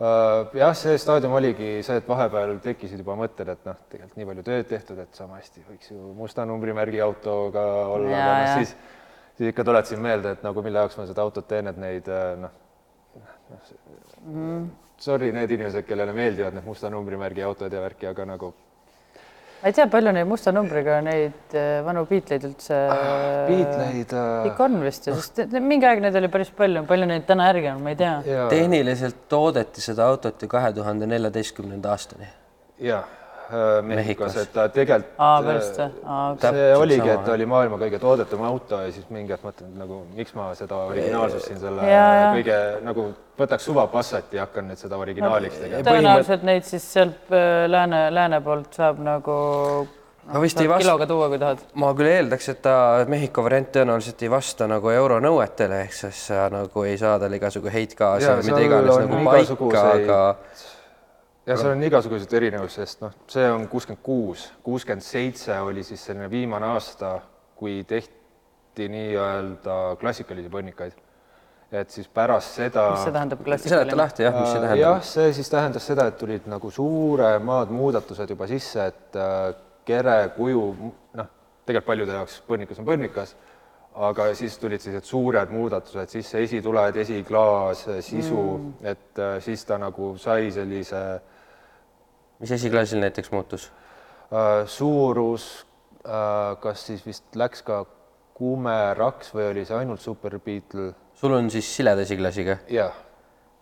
äh,. 0.00 0.56
jah, 0.62 0.72
see 0.76 0.96
staadium 0.98 1.34
oligi 1.38 1.82
see, 1.86 1.98
et 2.00 2.08
vahepeal 2.08 2.56
tekkisid 2.64 3.02
juba 3.04 3.18
mõtted, 3.20 3.50
et 3.52 3.66
noh, 3.68 3.76
tegelikult 3.92 4.16
nii 4.20 4.30
palju 4.30 4.46
tööd 4.46 4.70
tehtud, 4.70 5.02
et 5.04 5.14
sama 5.18 5.40
hästi 5.40 5.66
võiks 5.68 5.92
ju 5.92 6.14
musta 6.16 6.46
numbrimärgi 6.48 7.02
autoga 7.04 7.66
olla, 7.90 8.16
aga 8.16 8.40
noh 8.40 8.56
siis 8.62 8.74
siis 9.40 9.54
ikka 9.54 9.64
tuletasin 9.64 10.00
meelde, 10.04 10.34
et 10.36 10.42
nagu 10.44 10.62
mille 10.64 10.82
jaoks 10.82 10.98
ma 11.00 11.06
seda 11.08 11.22
autot 11.24 11.46
teen, 11.48 11.70
et 11.70 11.78
neid 11.80 12.08
äh, 12.12 12.34
noh, 12.40 12.56
Mhm. 14.24 14.66
sorry 14.96 15.32
need 15.32 15.50
inimesed, 15.50 15.86
kellele 15.86 16.12
meeldivad 16.12 16.54
need 16.54 16.66
musta 16.66 16.90
numbrimärgi 16.92 17.42
autod 17.42 17.72
ja 17.72 17.80
värki, 17.82 18.06
aga 18.06 18.26
nagu 18.28 18.52
ma 19.60 19.68
ei 19.68 19.74
tea, 19.76 19.86
palju 19.92 20.12
neid 20.16 20.28
musta 20.30 20.52
numbriga 20.56 20.98
neid 21.04 21.54
äh, 21.56 21.80
vanu 21.84 22.06
Beatleid 22.08 22.46
üldse 22.48 22.78
Ah, 22.94 23.46
Beatleid 23.48 24.14
äh, 24.16 24.48
ikka 24.50 24.64
on 24.66 24.78
vist 24.84 25.06
ju, 25.10 25.14
sest 25.20 25.42
ne- 25.52 25.60
mingi 25.64 25.88
aeg 25.88 26.00
neid 26.04 26.16
oli 26.20 26.30
päris 26.32 26.50
palju, 26.56 26.84
palju 26.88 27.08
neid 27.10 27.26
täna 27.28 27.50
järgi 27.50 27.70
on, 27.74 27.82
ma 27.84 27.92
ei 27.94 27.98
tea. 28.00 28.14
ja, 28.26 28.48
tehniliselt 28.52 29.26
toodeti 29.28 29.84
seda 29.84 30.08
autot 30.10 30.42
ju 30.42 30.48
kahe 30.48 30.72
tuhande 30.76 31.06
neljateistkümnenda 31.10 31.92
aastani. 31.92 32.28
ja 32.80 33.02
äh, 33.04 33.19
Mehhikos, 33.86 34.36
et 34.40 34.52
ta 34.54 34.66
tegelikult 34.72 35.18
aa, 35.18 35.40
pärast 35.44 35.78
või? 35.80 35.88
see 35.90 36.42
Täpselt 36.44 36.82
oligi, 36.82 37.08
et 37.14 37.24
ta 37.26 37.34
oli 37.34 37.48
maailma 37.50 37.78
kõige 37.80 38.00
toodetum 38.02 38.44
auto 38.48 38.80
ja 38.84 38.92
siis 38.94 39.08
mingi 39.10 39.34
hetk 39.34 39.46
mõtlen 39.46 39.72
nagu, 39.80 40.02
miks 40.16 40.34
ma 40.38 40.50
seda 40.58 40.82
originaalsust 40.90 41.50
siin 41.50 41.62
selle 41.62 41.86
Jaa, 41.88 42.10
jaa. 42.20 42.32
kõige 42.38 42.58
nagu 42.86 43.06
võtaks 43.40 43.70
suva 43.70 43.86
Passati 43.92 44.38
ja 44.38 44.46
hakkan 44.46 44.70
nüüd 44.70 44.80
seda 44.80 44.98
originaaliks 45.00 45.62
tegema. 45.62 45.86
tõenäoliselt 45.88 46.44
neid 46.46 46.68
siis 46.68 46.86
sealt 46.92 47.32
äh, 47.34 47.64
lääne, 47.70 48.06
lääne 48.14 48.40
poolt 48.44 48.76
saab 48.76 49.00
nagu 49.04 49.38
ma 50.30 50.40
vist 50.42 50.60
ei 50.60 50.68
vasta, 50.68 50.84
kiloga 50.84 51.06
tuua, 51.10 51.28
kui 51.32 51.38
tahad. 51.42 51.62
ma 51.74 51.92
küll 51.98 52.10
eeldaks, 52.10 52.48
et 52.52 52.62
ta 52.64 52.74
Mehhiko 53.10 53.44
variant 53.46 53.70
tõenäoliselt 53.74 54.24
ei 54.24 54.32
vasta 54.32 54.68
nagu 54.70 54.92
euronõuetele, 54.94 55.84
ehk 55.86 55.96
siis 56.02 56.26
nagu 56.54 56.84
ei 56.86 56.98
saa 57.00 57.18
tal 57.22 57.34
igasugu 57.38 57.72
heitgaase 57.72 58.28
Jaa, 58.28 58.36
või 58.40 58.50
mida 58.52 58.66
iganes 58.68 59.00
nagu 59.04 59.24
paika, 59.26 59.86
aga 59.94 60.20
ja 61.46 61.56
seal 61.56 61.74
on 61.74 61.82
igasuguseid 61.84 62.32
erinevusi, 62.36 62.80
sest 62.82 63.04
noh, 63.04 63.14
see 63.30 63.44
on 63.50 63.66
kuuskümmend 63.70 64.02
kuus, 64.04 64.46
kuuskümmend 64.66 65.04
seitse 65.04 65.56
oli 65.64 65.84
siis 65.86 66.02
selline 66.08 66.30
viimane 66.30 66.68
aasta, 66.74 67.18
kui 67.58 67.82
tehti 67.88 68.88
nii-öelda 68.88 69.78
klassikalisi 70.00 70.52
põnnikaid. 70.52 70.98
et 71.70 71.90
siis 71.90 72.08
pärast 72.08 72.56
seda. 72.58 72.88
mis 72.90 73.04
see 73.06 73.12
tähendab 73.14 73.38
seleta 73.38 73.48
klassikaline? 73.48 73.96
lahti 73.96 74.22
jah, 74.26 74.34
mis 74.34 74.48
see 74.48 74.58
Äh, 74.58 74.62
tähendab 74.62 74.80
jah, 74.80 75.02
see 75.06 75.32
siis 75.32 75.50
tähendas 75.50 75.86
seda, 75.86 76.06
et 76.10 76.18
tulid 76.18 76.48
nagu 76.50 76.70
suuremad 76.70 77.70
muudatused 77.70 78.30
juba 78.30 78.48
sisse, 78.50 78.86
et 78.90 79.16
äh, 79.16 79.52
kere 79.86 80.16
kuju, 80.36 80.64
noh, 81.14 81.30
tegelikult 81.66 81.86
paljude 81.92 82.18
jaoks 82.18 82.40
põrnikas 82.48 82.82
on 82.82 82.88
põrnikas, 82.88 83.36
aga 83.94 84.28
siis 84.38 84.54
tulid 84.58 84.80
sellised 84.80 85.08
suured 85.08 85.50
muudatused, 85.50 86.12
siis 86.12 86.30
see 86.30 86.44
esituled, 86.46 86.96
esiklaas, 87.02 87.84
sisu 88.06 88.38
mm., 88.38 88.72
et 88.92 89.18
äh, 89.18 89.36
siis 89.42 89.64
ta 89.66 89.78
nagu 89.82 90.14
sai 90.18 90.50
sellise 90.54 91.02
mis 92.40 92.52
esiklaasil 92.56 93.00
näiteks 93.02 93.32
muutus? 93.32 93.70
äh, 94.32 94.66
suurus 94.66 95.66
äh,, 96.06 96.56
kas 96.60 96.86
siis 96.86 97.04
vist 97.06 97.36
läks 97.36 97.62
ka 97.66 97.84
kumeraks 98.38 99.34
või 99.34 99.50
oli 99.50 99.66
see 99.68 99.76
ainult 99.76 100.00
Super 100.00 100.38
Beetle? 100.38 100.92
sul 101.14 101.36
on 101.36 101.50
siis 101.50 101.68
sileda 101.76 102.06
esiklaasiga? 102.06 102.60
jah. 102.70 102.94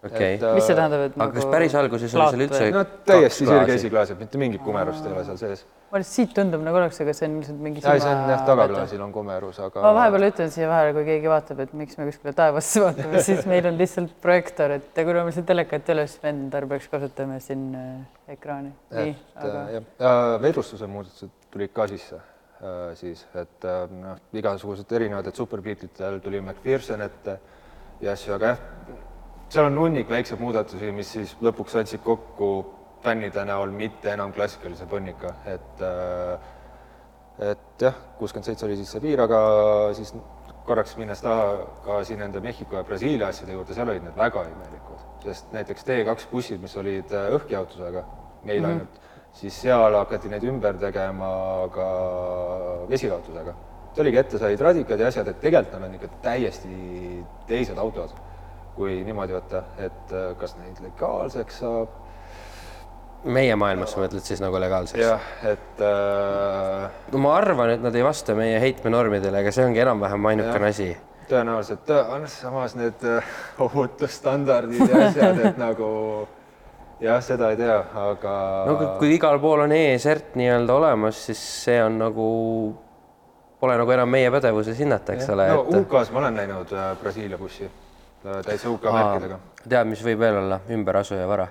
okei 0.04 0.34
Et, 0.36 0.42
äh, 0.42 0.54
mis 0.54 0.68
see 0.68 0.76
tähendab, 0.78 1.08
et 1.08 1.18
aga 1.18 1.32
kas 1.34 1.50
päris 1.50 1.74
alguses 1.74 2.14
oli 2.14 2.28
seal 2.30 2.46
üldse 2.46 2.70
no 2.76 2.84
täiesti 3.08 3.48
sirge 3.48 3.74
esiklaas, 3.80 4.14
et 4.14 4.22
mitte 4.22 4.40
mingit 4.44 4.62
kumerust 4.62 5.06
ei 5.06 5.16
ole 5.16 5.24
seal 5.26 5.40
sees. 5.40 5.66
Ma 5.88 6.00
lihtsalt 6.00 6.16
siit 6.18 6.32
tundub 6.36 6.60
nagu 6.64 6.76
oleks, 6.76 6.98
aga 7.00 7.12
see 7.16 7.26
on 7.28 7.36
lihtsalt 7.40 7.60
mingi 7.64 7.80
ja 7.80 7.94
see 7.96 8.10
on 8.12 8.30
jah, 8.32 8.42
tagaklaasil 8.44 9.02
on 9.06 9.12
kumerus, 9.14 9.60
aga 9.64 9.84
ma 9.84 9.92
vahepeal 9.96 10.26
ütlen 10.28 10.50
siia 10.52 10.68
vahele, 10.68 10.92
kui 10.96 11.06
keegi 11.06 11.30
vaatab, 11.32 11.62
et 11.64 11.74
miks 11.80 11.96
me 11.96 12.08
kuskile 12.10 12.34
taevasse 12.36 12.82
vaatame, 12.84 13.22
siis 13.24 13.48
meil 13.48 13.68
on 13.70 13.78
lihtsalt 13.80 14.12
projektoor, 14.24 14.76
et 14.76 15.00
kuna 15.00 15.24
meil 15.24 15.36
siin 15.36 15.48
telekat 15.48 15.88
ei 15.88 15.96
ole, 15.96 16.06
siis 16.10 16.22
me 16.24 16.32
enda 16.34 16.52
tarbeks 16.58 16.90
kasutame 16.92 17.40
siin 17.44 17.64
äh, 17.78 18.34
ekraani. 18.36 18.74
et 18.92 19.40
aga 19.40 19.64
äh, 19.64 19.74
jah 19.78 19.88
äh,, 20.12 20.34
vedrustuse 20.44 20.90
muudatused 20.92 21.32
tulid 21.54 21.72
ka 21.72 21.88
sisse 21.88 22.20
äh, 22.20 22.80
siis, 23.00 23.24
et 23.32 23.68
äh, 23.68 23.84
noh, 24.04 24.20
igasugused 24.36 24.96
erinevad, 25.00 25.32
et 25.32 25.40
superbeatlitel 25.40 26.20
tuli 26.24 26.44
McPherson 26.44 27.04
ette 27.08 27.40
ja 28.04 28.12
asju, 28.12 28.36
aga 28.36 28.52
jah, 28.52 28.66
seal 29.48 29.70
on 29.70 29.86
hunnik 29.86 30.12
väikseid 30.12 30.40
muudatusi, 30.42 30.92
mis 30.92 31.16
siis 31.16 31.38
lõpuks 31.40 31.80
andsid 31.80 32.04
kokku 32.04 32.52
fännide 33.02 33.44
näol 33.44 33.70
mitte 33.74 34.12
enam 34.12 34.32
klassikalise 34.32 34.86
põnnika, 34.90 35.34
et 35.46 35.82
äh, 35.84 36.54
et 37.38 37.82
jah, 37.82 37.94
kuuskümmend 38.18 38.48
seitse 38.48 38.66
oli 38.66 38.76
siis 38.78 38.90
see 38.90 39.02
piir, 39.02 39.20
aga 39.22 39.38
siis 39.94 40.12
korraks 40.68 40.96
minnes 40.98 41.20
taha 41.22 41.52
ka 41.84 42.00
siin 42.04 42.18
nende 42.22 42.40
Mehhiko 42.44 42.76
ja 42.76 42.84
Brasiilia 42.84 43.30
asjade 43.32 43.54
juurde, 43.54 43.76
seal 43.76 43.88
olid 43.88 44.04
need 44.04 44.16
väga 44.18 44.42
imelikud, 44.50 45.04
sest 45.24 45.52
näiteks 45.54 45.86
T2 45.86 46.16
bussid, 46.32 46.60
mis 46.62 46.74
olid 46.80 47.14
äh, 47.14 47.30
õhkjaotusega 47.38 48.02
meil 48.44 48.60
mm 48.60 48.66
-hmm. 48.66 48.72
ainult, 48.72 49.00
siis 49.38 49.60
seal 49.62 49.94
hakati 49.94 50.28
neid 50.32 50.44
ümber 50.44 50.78
tegema 50.78 51.30
ka 51.74 51.88
vesijaotusega. 52.90 53.54
see 53.94 54.02
oligi, 54.02 54.18
ette 54.18 54.38
said 54.38 54.60
radikad 54.60 55.00
ja 55.00 55.06
asjad, 55.08 55.28
et 55.28 55.40
tegelikult 55.40 55.80
nad 55.80 55.88
on 55.88 55.94
ikka 55.94 56.08
täiesti 56.22 57.24
teised 57.46 57.78
autod, 57.78 58.10
kui 58.76 59.00
niimoodi 59.04 59.32
võtta, 59.32 59.62
et 59.78 60.12
äh, 60.12 60.36
kas 60.38 60.56
neid 60.58 60.82
legaalseks 60.82 61.58
saab 61.58 62.07
meie 63.32 63.56
maailmas 63.58 63.92
sa 63.94 64.00
mõtled 64.02 64.24
siis 64.26 64.40
nagu 64.42 64.60
legaalseks? 64.60 65.02
jah, 65.02 65.28
et 65.48 65.82
äh, 65.84 67.18
ma 67.18 67.34
arvan, 67.36 67.74
et 67.76 67.84
nad 67.84 67.94
ei 67.96 68.06
vasta 68.06 68.36
meie 68.38 68.58
heitmenormidele, 68.62 69.42
aga 69.42 69.52
see 69.54 69.66
ongi 69.68 69.82
enam-vähem 69.84 70.30
ainukene 70.32 70.72
asi. 70.72 70.88
tõenäoliselt, 71.28 71.92
samas 72.32 72.74
need 72.78 73.04
äh, 73.06 73.36
ohutusstandardid 73.66 74.84
ja 74.88 75.06
asjad, 75.08 75.42
et 75.50 75.60
nagu 75.66 75.90
jah, 77.04 77.20
seda 77.24 77.52
ei 77.54 77.60
tea, 77.60 77.78
aga 78.08 78.36
no 78.68 78.78
kui- 79.00 79.14
igal 79.18 79.40
pool 79.42 79.66
on 79.66 79.74
ESRT 79.76 80.38
nii-öelda 80.40 80.78
olemas, 80.80 81.20
siis 81.28 81.42
see 81.64 81.78
on 81.84 82.00
nagu, 82.00 82.30
pole 83.60 83.76
nagu 83.78 83.94
enam 83.98 84.10
meie 84.10 84.32
pädevuses 84.34 84.80
hinnata, 84.80 85.18
eks 85.18 85.30
ole, 85.34 85.50
no 85.52 85.66
et 85.68 85.78
UK-s 85.82 86.14
ma 86.14 86.24
olen 86.24 86.42
näinud 86.42 86.74
äh, 86.74 86.90
Brasiilia 87.02 87.38
bussi 87.38 87.68
äh, 87.68 88.42
täitsa 88.46 88.72
UK 88.72 88.90
märkidega 88.90 89.38
tead, 89.68 89.88
mis 89.90 90.02
võib 90.04 90.20
veel 90.22 90.38
olla, 90.42 90.60
ümberasuja 90.72 91.26
vara. 91.28 91.48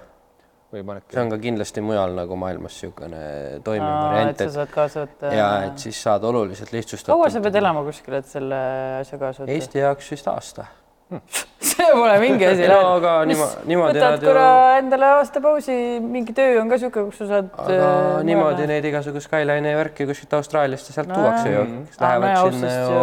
Või 0.74 0.84
see 1.08 1.22
on 1.22 1.30
ka 1.32 1.38
kindlasti 1.42 1.84
mujal 1.86 2.16
nagu 2.18 2.38
maailmas 2.40 2.74
niisugune 2.76 3.22
toimiv 3.64 3.88
variant, 3.88 4.34
et 4.34 4.50
sa 4.50 4.64
saad 4.64 4.74
kaasa 4.74 5.06
võtta. 5.06 5.32
ja 5.36 5.48
et 5.70 5.86
siis 5.86 6.02
saad 6.04 6.26
oluliselt 6.28 6.74
lihtsustatud. 6.76 7.14
kaua 7.14 7.30
sa 7.32 7.44
pead 7.46 7.56
elama 7.62 7.86
kuskil, 7.88 8.18
et 8.20 8.28
selle 8.28 8.60
asja 9.00 9.20
kaasa 9.22 9.44
võtta? 9.44 9.56
Eesti 9.56 9.80
jaoks 9.84 10.12
vist 10.12 10.28
aasta. 10.32 10.68
see 11.64 11.88
pole 11.96 12.18
mingi 12.20 12.44
asi. 12.50 12.66
no 12.68 12.80
aga 12.98 13.14
niima- 13.30 13.48
niimoodi 13.70 13.96
võtad 13.96 14.18
nad 14.18 14.26
ju, 14.26 14.28
korra 14.28 14.50
endale 14.82 15.10
aasta 15.22 15.42
pausi, 15.44 15.78
mingi 16.04 16.36
töö 16.36 16.60
on 16.60 16.74
ka 16.74 16.82
sihuke, 16.82 17.06
kus 17.08 17.22
sa 17.24 17.30
saad. 17.32 17.48
aga 17.64 17.88
niimoodi 18.28 18.68
neid 18.68 18.90
igasugu 18.92 19.24
Skyline'i 19.24 19.78
värki 19.80 20.10
kuskilt 20.10 20.36
Austraaliast 20.42 20.92
ja 20.92 20.98
sealt 21.00 21.14
tuuakse 21.14 21.56
ju, 21.56 21.64
kes 21.88 22.04
lähevad 22.04 22.60
sinna 22.60 22.76
ju 22.76 23.00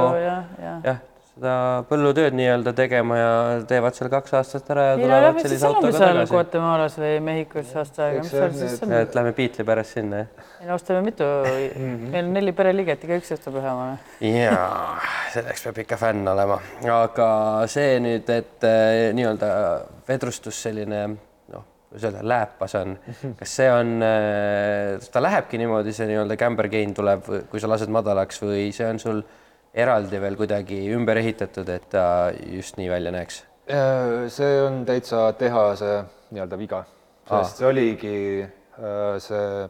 jah, 0.84 1.02
seda 1.34 1.82
põllutööd 1.88 2.36
nii-öelda 2.38 2.72
tegema 2.78 3.16
ja 3.18 3.30
teevad 3.66 3.96
seal 3.96 4.10
kaks 4.12 4.36
aastat 4.38 4.68
ära 4.70 4.84
ja 4.92 4.98
tulevad 5.00 5.40
sellise 5.42 5.66
autoga 5.66 5.90
seal 5.96 6.12
tagasi. 6.12 6.34
Guatemalas 6.36 6.98
või 7.00 7.16
Mehhikos 7.26 7.72
aasta 7.80 8.06
aega, 8.06 8.22
mis 8.22 8.30
seal 8.30 8.54
siis 8.54 8.76
on 8.86 8.94
et 9.00 9.18
lähme 9.18 9.32
Beatle'i 9.34 9.66
pärast 9.66 9.98
sinna, 9.98 10.22
jah? 10.22 10.46
ei 10.62 10.70
no 10.70 10.78
ostame 10.78 11.02
mitu, 11.08 11.26
meil 11.82 12.22
on 12.22 12.32
neli 12.38 12.54
pereliiget, 12.54 13.08
igaüks 13.08 13.34
ostab 13.34 13.58
ühe 13.58 13.66
omale. 13.72 13.98
jaa, 14.22 14.94
selleks 15.34 15.66
peab 15.66 15.82
ikka 15.82 15.98
fänn 16.04 16.32
olema, 16.36 16.62
aga 17.00 17.28
see 17.72 17.98
nüüd, 18.04 18.30
et 18.30 18.70
eh, 18.70 19.10
nii-öelda 19.18 19.52
vedrustus 20.06 20.62
selline 20.68 21.04
noh, 21.10 21.68
kuidas 21.90 22.12
öelda, 22.12 22.26
lääpas 22.30 22.78
on, 22.78 22.98
kas 23.42 23.58
see 23.58 23.72
on, 23.74 23.96
ta 25.10 25.28
lähebki 25.30 25.58
niimoodi, 25.58 25.98
see 25.98 26.12
nii-öelda 26.14 26.38
camber 26.38 26.70
gain 26.70 26.94
tuleb, 26.94 27.26
kui 27.50 27.58
sa 27.58 27.74
lased 27.74 27.90
madalaks 27.90 28.38
või 28.46 28.68
see 28.76 28.86
on 28.86 29.02
sul 29.02 29.26
eraldi 29.74 30.20
veel 30.22 30.36
kuidagi 30.38 30.78
ümber 30.94 31.18
ehitatud, 31.20 31.68
et 31.68 31.88
ta 31.92 32.06
just 32.52 32.78
nii 32.78 32.90
välja 32.92 33.12
näeks? 33.14 33.42
Äh, 33.64 34.26
see 34.28 34.58
on 34.62 34.82
täitsa 34.84 35.30
tehase 35.40 36.04
nii-öelda 36.34 36.58
viga, 36.60 36.82
sest 37.24 37.62
see 37.62 37.68
oligi 37.68 38.18
äh, 38.44 39.16
see, 39.24 39.64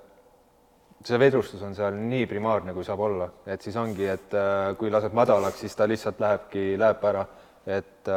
see 1.07 1.21
vedrustus 1.23 1.63
on 1.63 1.77
seal 1.79 1.95
nii 1.95 2.27
primaarne, 2.27 2.75
kui 2.75 2.85
saab 2.87 3.05
olla, 3.07 3.31
et 3.47 3.63
siis 3.63 3.79
ongi, 3.79 4.09
et 4.11 4.35
äh, 4.35 4.73
kui 4.81 4.91
lased 4.91 5.15
madalaks, 5.15 5.63
siis 5.63 5.79
ta 5.79 5.87
lihtsalt 5.87 6.21
lähebki, 6.25 6.67
läheb 6.81 7.07
ära, 7.13 7.25
et 7.65 8.13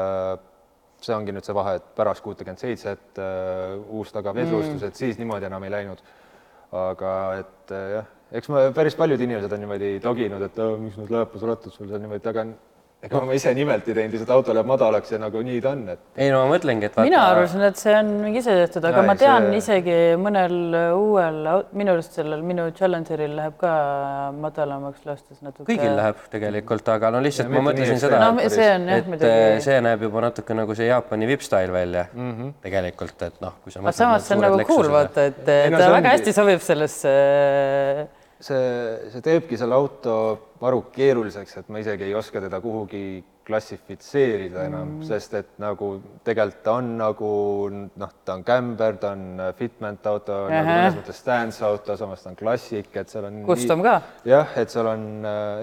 see 0.97 1.13
ongi 1.13 1.31
nüüd 1.31 1.45
see 1.45 1.55
vahe, 1.55 1.77
et 1.77 1.91
pärast 1.95 2.25
kuutekümmet 2.25 2.59
seitset 2.59 3.21
uus 3.21 4.09
tagavedrustus 4.11 4.81
mm., 4.81 4.89
et 4.89 4.97
siis 4.99 5.21
niimoodi 5.21 5.47
enam 5.47 5.63
ei 5.63 5.71
läinud. 5.71 6.01
aga 6.75 7.11
et 7.37 7.71
jah, 7.93 8.09
eks 8.31 8.49
ma 8.49 8.69
päris 8.75 8.95
paljud 8.99 9.21
inimesed 9.21 9.51
on 9.53 9.59
niimoodi 9.63 9.99
toginud, 10.03 10.41
et 10.49 10.59
"Aa, 10.59 10.77
miks 10.77 10.97
need 10.97 11.09
lääpasrattad 11.11 11.71
sul 11.71 11.87
seal 11.87 11.99
niimoodi 12.03 12.23
taga 12.23 12.41
on. 12.47 12.55
ega 13.03 13.19
ma 13.21 13.33
ise 13.37 13.51
nimelt 13.53 13.85
ei 13.87 13.93
teinud, 13.93 14.11
lihtsalt 14.15 14.31
auto 14.33 14.53
läheb 14.57 14.65
madalaks 14.65 15.11
ja 15.11 15.19
nagu 15.21 15.37
nii 15.45 15.59
ta 15.61 15.69
on, 15.69 15.83
et 15.93 15.99
ei 16.17 16.31
no 16.33 16.39
ma 16.47 16.55
mõtlengi, 16.57 16.87
et 16.89 16.95
vaata. 16.95 17.03
mina 17.05 17.19
arvasin, 17.29 17.61
et 17.67 17.77
see 17.77 17.93
on 17.93 18.07
mingi 18.23 18.39
ise 18.41 18.49
tehtud, 18.57 18.83
aga 18.89 18.97
Jaa, 18.97 19.05
ma 19.05 19.15
tean 19.15 19.43
see- 19.51 19.57
isegi 19.59 19.97
mõnel 20.17 20.55
uuel, 20.97 21.37
minu 21.77 21.91
arust 21.93 22.17
sellel 22.17 22.41
minu 22.41 22.65
Challengeril 22.73 23.35
läheb 23.37 23.53
ka 23.61 24.31
madalamaks 24.33 25.05
lastes 25.05 25.43
natuke. 25.45 25.69
kõigil 25.69 25.93
läheb 25.95 26.15
tegelikult, 26.33 26.89
aga 26.89 27.11
no 27.11 27.21
lihtsalt 27.21 27.53
Ja 27.53 27.61
ma 27.61 27.69
mõtlesin 27.71 27.99
seda, 28.01 28.31
no 28.31 28.49
see 28.49 28.67
on 28.73 28.87
jah 28.89 28.97
et 28.97 29.21
eh, 29.29 29.59
see 29.61 29.79
näeb 29.79 30.01
juba 30.01 30.21
natuke 30.21 30.53
nagu 30.57 30.75
see 30.75 30.87
Jaapani 30.89 31.27
vipp-style 31.29 31.71
välja 31.71 32.07
mm 32.11 32.31
-hmm. 32.33 32.53
tegelikult, 32.65 33.21
et 33.21 33.39
noh, 33.41 33.53
kui 33.63 33.71
sa 33.71 33.79
aga 33.79 33.91
samas 33.91 34.25
see 34.27 34.35
on 34.35 34.41
nagu 34.41 34.65
cool 34.65 34.89
vaata, 34.89 35.25
et 35.29 35.47
Ei, 35.47 35.69
no 35.69 35.77
ta 35.77 35.83
see 35.83 35.93
väga 35.93 36.07
ongi- 36.09 36.13
hästi 36.17 36.33
sobib 36.33 36.59
sellesse 36.65 37.13
see, 38.39 39.09
see 39.13 39.23
teebki 39.25 39.57
selle 39.59 39.77
auto 39.77 40.13
maru 40.61 40.85
keeruliseks, 40.93 41.57
et 41.61 41.73
ma 41.73 41.81
isegi 41.81 42.07
ei 42.07 42.15
oska 42.17 42.41
teda 42.43 42.61
kuhugi 42.63 43.23
klassifitseerida 43.47 44.65
enam 44.67 44.97
mm., 44.97 45.03
sest 45.07 45.35
et 45.39 45.51
nagu 45.63 45.93
tegelikult 46.27 46.63
ta 46.65 46.77
on 46.81 46.89
nagu 46.99 47.33
noh, 47.71 48.15
ta 48.27 48.35
on 48.35 48.43
camber, 48.47 48.97
ta 48.99 49.13
on 49.15 49.43
fitment 49.57 50.09
auto 50.11 50.41
nagu 50.51 50.67
mõnes 50.67 50.97
mõttes 50.99 51.21
stance 51.23 51.63
auto, 51.65 51.95
samas 51.99 52.25
ta 52.25 52.33
on 52.33 52.39
klassik, 52.39 52.89
et 52.93 53.13
seal 53.13 53.29
on. 53.29 53.43
custom 53.47 53.85
ka. 53.85 54.01
jah, 54.27 54.57
et 54.59 54.73
seal 54.73 54.89
on 54.91 55.05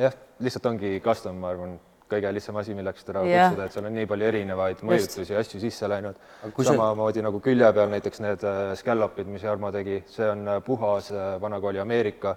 jah, 0.00 0.16
lihtsalt 0.40 0.70
ongi 0.72 0.96
custom, 1.04 1.42
ma 1.42 1.52
arvan 1.52 1.76
kõige 2.10 2.32
lihtsam 2.36 2.56
asi, 2.60 2.74
milleks 2.76 3.06
teda 3.06 3.22
yeah. 3.26 3.48
kutsuda, 3.48 3.66
et 3.66 3.76
seal 3.76 3.88
on 3.88 3.94
nii 3.96 4.08
palju 4.08 4.28
erinevaid 4.28 4.82
mõjutusi 4.86 5.32
ja 5.32 5.42
asju 5.42 5.60
sisse 5.62 5.88
läinud. 5.90 6.18
samamoodi 6.54 7.20
see... 7.20 7.26
nagu 7.26 7.40
külje 7.44 7.70
peal 7.76 7.92
näiteks 7.92 8.24
need 8.24 8.44
äh, 8.48 8.72
scallop'id, 8.80 9.30
mis 9.30 9.44
Jarmo 9.46 9.72
tegi, 9.74 10.02
see 10.12 10.28
on 10.30 10.48
äh, 10.48 10.60
puhas 10.64 11.10
äh, 11.12 11.34
vanakooli 11.42 11.80
Ameerika. 11.82 12.36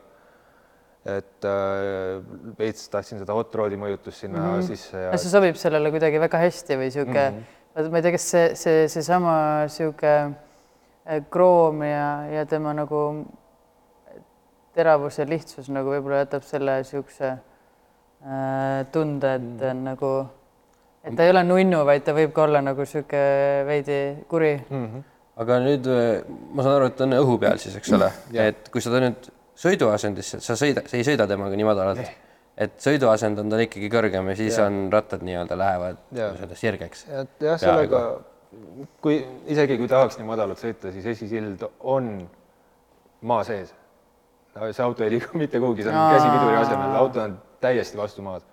Et 1.07 1.47
veits 2.59 2.89
tahtsin 2.91 3.21
seda 3.21 3.35
hot 3.37 3.55
rod'i 3.55 3.79
mõjutust 3.79 4.25
sinna 4.25 4.41
mm 4.41 4.53
-hmm. 4.53 4.67
sisse 4.67 5.03
ja. 5.05 5.17
see 5.17 5.31
sobib 5.31 5.55
sellele 5.55 5.91
kuidagi 5.93 6.19
väga 6.19 6.41
hästi 6.41 6.77
või 6.81 6.91
sihuke 6.91 7.29
mm, 7.29 7.43
-hmm. 7.77 7.91
ma 7.91 7.97
ei 7.97 8.05
tea, 8.05 8.15
kas 8.17 8.29
see, 8.31 8.45
see, 8.55 8.87
seesama 8.91 9.35
sihuke 9.71 10.15
kroom 11.31 11.83
ja, 11.83 12.07
ja 12.31 12.45
tema 12.45 12.73
nagu 12.73 13.03
teravus 14.75 15.19
ja 15.19 15.25
lihtsus 15.25 15.69
nagu 15.69 15.95
võib-olla 15.95 16.25
jätab 16.25 16.43
selle 16.43 16.83
siukse 16.83 17.37
Äh, 18.25 18.85
tunda, 18.91 19.35
et 19.35 19.41
mm. 19.41 19.69
on 19.69 19.83
nagu, 19.85 20.07
et 21.05 21.13
ta 21.15 21.23
ei 21.23 21.29
ole 21.29 21.43
nunnu, 21.45 21.83
vaid 21.85 22.01
ta 22.03 22.15
võib 22.17 22.31
ka 22.33 22.47
olla 22.47 22.63
nagu 22.65 22.85
sihuke 22.89 23.19
veidi 23.67 23.99
kuri 24.27 24.55
mm. 24.57 24.85
-hmm. 24.87 25.03
aga 25.43 25.59
nüüd 25.61 25.89
äh, 25.93 26.23
ma 26.51 26.65
saan 26.65 26.79
aru, 26.79 26.87
et 26.89 26.97
ta 26.97 27.05
on 27.05 27.13
õhu 27.13 27.37
peal 27.39 27.61
siis, 27.61 27.75
eks 27.77 27.93
ole 27.93 28.09
et 28.41 28.71
kui 28.73 28.81
sa 28.81 28.89
ta 28.89 29.03
nüüd 29.05 29.29
sõiduasendisse, 29.57 30.39
sa 30.43 30.55
sõida, 30.59 30.85
sa 30.87 30.97
ei 30.99 31.05
sõida 31.07 31.27
temaga 31.29 31.57
nii 31.57 31.67
madalalt, 31.67 32.15
et 32.57 32.79
sõiduasend 32.81 33.41
on 33.41 33.53
tal 33.53 33.63
ikkagi 33.65 33.89
kõrgem 33.93 34.31
ja 34.31 34.37
siis 34.37 34.57
ja. 34.57 34.65
on 34.69 34.87
rattad 34.93 35.25
nii-öelda 35.25 35.57
lähevad 35.57 36.01
nii-öelda 36.11 36.57
sirgeks. 36.57 37.05
et 37.09 37.47
jah, 37.47 37.59
sellega 37.61 38.03
kui 39.03 39.17
isegi 39.51 39.77
kui 39.79 39.89
tahaks 39.91 40.19
nii 40.19 40.27
madalalt 40.27 40.61
sõita, 40.61 40.91
siis 40.93 41.05
esisild 41.13 41.65
on 41.79 42.11
maa 43.27 43.43
sees. 43.47 43.73
see 44.57 44.83
auto 44.83 45.03
ei 45.03 45.11
liigu 45.15 45.37
mitte 45.41 45.59
kuhugi, 45.59 45.85
see 45.85 45.93
on 45.93 46.13
käsipiduri 46.15 46.61
asemel, 46.61 46.95
auto 47.01 47.23
on 47.23 47.35
täiesti 47.61 47.97
vastu 47.97 48.25
maad. 48.25 48.45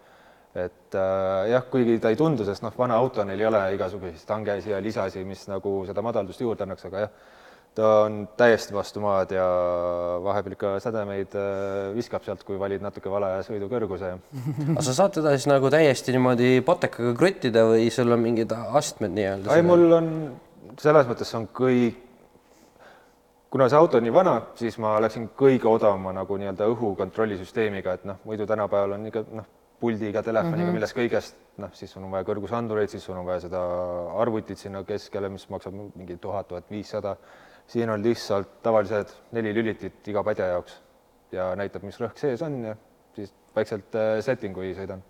et 0.55 0.95
äh, 0.95 1.49
jah, 1.51 1.65
kuigi 1.71 1.99
ta 1.99 2.13
ei 2.13 2.17
tundu, 2.17 2.45
sest 2.47 2.63
noh, 2.63 2.75
vana 2.79 2.97
auto, 2.97 3.25
neil 3.27 3.41
ei 3.41 3.47
ole 3.47 3.63
igasuguseid 3.75 4.21
stangesi 4.21 4.71
ja 4.71 4.83
lisasi, 4.83 5.25
mis 5.27 5.49
nagu 5.51 5.81
seda 5.89 6.03
madaldust 6.03 6.41
juurde 6.41 6.63
annaks, 6.63 6.85
aga 6.87 7.07
jah, 7.07 7.17
ta 7.75 7.91
on 8.05 8.21
täiesti 8.39 8.75
vastu 8.75 9.03
maad 9.03 9.35
ja 9.35 9.45
vahepeal 10.23 10.55
ikka 10.57 10.73
sädemeid 10.85 11.35
äh, 11.39 11.91
viskab 11.97 12.23
sealt, 12.27 12.45
kui 12.47 12.59
valid 12.61 12.85
natuke 12.85 13.11
vale 13.11 13.33
sõidukõrguse. 13.47 14.15
aga 14.69 14.87
sa 14.87 14.97
saad 15.01 15.19
teda 15.19 15.35
siis 15.35 15.49
nagu 15.51 15.71
täiesti 15.75 16.15
niimoodi 16.15 16.61
potekaga 16.67 17.17
kruttida 17.19 17.67
või 17.73 17.91
sul 17.95 18.15
on 18.15 18.23
mingid 18.23 18.55
astmed 18.55 19.17
nii-öelda? 19.19 19.57
ei, 19.57 19.67
mul 19.67 19.87
on 19.99 20.11
selles 20.81 21.11
mõttes 21.11 21.35
on 21.39 21.49
kõik 21.55 22.05
kuna 23.55 23.69
see 23.71 23.79
auto 23.79 24.01
on 24.01 24.03
nii 24.03 24.15
vana, 24.15 24.39
siis 24.59 24.75
ma 24.83 24.97
läksin 24.99 25.29
kõige 25.39 25.69
odavama 25.71 26.11
nagu 26.17 26.39
nii-öelda 26.41 26.67
õhukontrollisüsteemiga, 26.73 27.93
et 27.95 28.09
noh, 28.11 28.17
muidu 28.27 28.49
tänapäeval 28.51 28.97
on 28.97 29.05
ikka 29.07 29.23
noh, 29.31 29.47
puldiga, 29.79 30.23
telefoniga 30.27 30.57
mm, 30.57 30.67
-hmm. 30.67 30.75
millest 30.75 30.97
kõigest, 30.97 31.37
noh, 31.63 31.71
siis 31.79 31.93
sul 31.95 32.03
on 32.03 32.11
vaja 32.11 32.27
kõrgusandureid, 32.27 32.91
siis 32.91 33.05
sul 33.07 33.15
on 33.21 33.27
vaja 33.29 33.45
seda 33.45 33.61
arvutit 34.23 34.59
sinna 34.59 34.83
keskele, 34.89 35.29
mis 35.31 35.47
maksab 35.55 35.77
mingi 35.77 36.17
tuhat, 36.17 36.49
tuhat 36.49 36.71
viissada. 36.71 37.17
Siin 37.71 37.91
on 37.91 38.03
lihtsalt 38.05 38.61
tavalised 38.63 39.15
neli 39.33 39.55
lülitit 39.57 40.13
iga 40.13 40.25
padja 40.27 40.53
jaoks 40.55 40.79
ja 41.35 41.51
näitab, 41.59 41.87
mis 41.87 41.99
rõhk 42.01 42.21
sees 42.21 42.43
on 42.45 42.61
ja 42.71 42.77
siis 43.17 43.35
vaikselt 43.57 43.97
äh, 43.99 44.19
setting'u 44.25 44.67
sõidan 44.77 45.03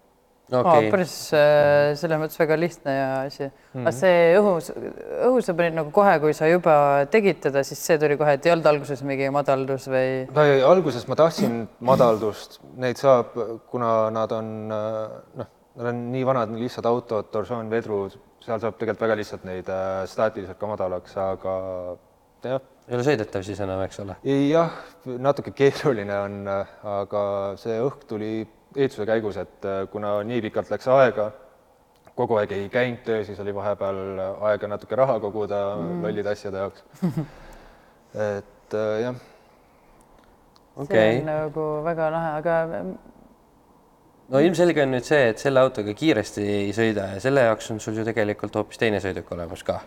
okay.. 0.53 0.87
Oh, 0.87 0.91
päris 0.93 1.15
äh, 1.37 1.95
selles 1.99 2.21
mõttes 2.21 2.39
väga 2.41 2.59
lihtne 2.59 2.95
ja 2.95 3.09
asi 3.25 3.47
mm. 3.47 3.81
-hmm. 3.81 3.97
see 3.97 4.37
õhu, 4.39 4.53
õhu 5.31 5.43
sa 5.45 5.57
panid 5.57 5.79
nagu 5.79 5.91
kohe, 5.95 6.15
kui 6.21 6.35
sa 6.37 6.49
juba 6.51 6.77
tegid 7.11 7.41
teda, 7.49 7.65
siis 7.65 7.81
see 7.81 7.99
tuli 7.99 8.19
kohe, 8.21 8.37
et 8.37 8.47
ei 8.47 8.53
olnud 8.53 8.69
alguses 8.75 9.03
mingi 9.07 9.31
madaldus 9.35 9.89
või? 9.89 10.29
no 10.35 10.47
ei, 10.47 10.63
alguses 10.63 11.09
ma 11.09 11.19
tahtsin 11.19 11.65
madaldust, 11.81 12.61
neid 12.77 13.01
saab, 13.01 13.35
kuna 13.71 14.11
nad 14.15 14.33
on 14.37 14.55
noh, 14.69 15.51
nad 15.75 15.91
on 15.91 16.07
nii 16.13 16.25
vanad, 16.27 16.55
lihtsad 16.59 16.87
autod, 16.87 17.31
torsoonvedrud, 17.35 18.19
seal 18.45 18.61
saab 18.61 18.77
tegelikult 18.79 19.09
väga 19.09 19.21
lihtsalt 19.23 19.47
neid 19.49 19.71
äh, 19.73 20.05
staatiliselt 20.11 20.61
ka 20.61 20.71
madalaks, 20.71 21.17
aga 21.19 21.55
jah. 22.53 22.67
ei 22.89 22.99
ole 22.99 23.07
sõidetav 23.07 23.47
siis 23.47 23.61
enam, 23.65 23.81
eks 23.87 24.03
ole? 24.05 24.19
jah, 24.51 24.77
natuke 25.07 25.55
keeruline 25.57 26.19
on, 26.19 26.37
aga 26.97 27.25
see 27.61 27.79
õhk 27.83 28.05
tuli 28.11 28.35
ehituse 28.77 29.07
käigus, 29.07 29.39
et 29.41 29.67
äh, 29.69 29.85
kuna 29.91 30.17
nii 30.27 30.43
pikalt 30.49 30.71
läks 30.73 30.89
aega, 30.91 31.31
kogu 32.19 32.39
aeg 32.39 32.53
ei 32.55 32.69
käinud 32.73 33.03
töö, 33.07 33.23
siis 33.27 33.41
oli 33.43 33.55
vahepeal 33.55 34.21
aega 34.51 34.71
natuke 34.71 34.99
raha 34.99 35.19
koguda 35.23 35.63
mm. 35.77 36.03
lollide 36.05 36.35
asjade 36.35 36.63
jaoks. 36.63 36.85
et 38.35 38.79
äh, 38.79 39.01
jah. 39.07 39.23
Okay. 40.75 40.99
see 40.99 41.19
on 41.21 41.29
nagu 41.31 41.65
väga 41.87 42.07
lahe, 42.11 42.31
aga. 42.41 42.55
no 44.35 44.41
ilmselge 44.43 44.83
on 44.83 44.91
nüüd 44.97 45.07
see, 45.07 45.29
et 45.31 45.43
selle 45.43 45.63
autoga 45.63 45.95
kiiresti 45.95 46.47
ei 46.51 46.73
sõida 46.75 47.13
ja 47.13 47.21
selle 47.23 47.45
jaoks 47.47 47.71
on 47.71 47.79
sul 47.83 48.01
ju 48.01 48.07
tegelikult 48.07 48.59
hoopis 48.59 48.83
teine 48.83 48.99
sõiduk 49.03 49.31
olemas 49.37 49.63
ka. 49.67 49.79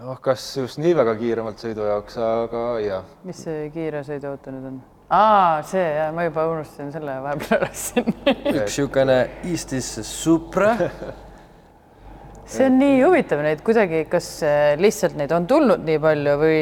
Noh, 0.00 0.18
kas 0.22 0.44
just 0.58 0.80
nii 0.82 0.94
väga 0.96 1.14
kiiremalt 1.20 1.60
sõidu 1.62 1.86
jaoks, 1.86 2.16
aga 2.18 2.64
jah. 2.82 3.10
mis 3.26 3.44
see 3.46 3.68
kiire 3.74 4.02
sõiduauto 4.06 4.54
nüüd 4.54 4.70
on? 4.72 4.80
aa, 5.14 5.60
see 5.68 5.84
ja 5.84 6.08
ma 6.14 6.26
juba 6.26 6.48
unustasin 6.50 6.90
selle 6.94 7.18
vahepeal 7.24 7.60
ära 7.60 7.68
siin. 7.76 8.08
üks 8.24 8.56
niisugune 8.56 9.18
Eestis 9.44 9.92
Supra. 10.08 10.72
see 12.54 12.66
on 12.66 12.78
nii 12.80 12.98
huvitav, 13.04 13.44
neid 13.46 13.62
kuidagi, 13.64 14.02
kas 14.10 14.28
äh, 14.44 14.74
lihtsalt 14.80 15.14
neid 15.20 15.32
on 15.36 15.46
tulnud 15.48 15.86
nii 15.86 16.00
palju 16.02 16.34
või 16.42 16.58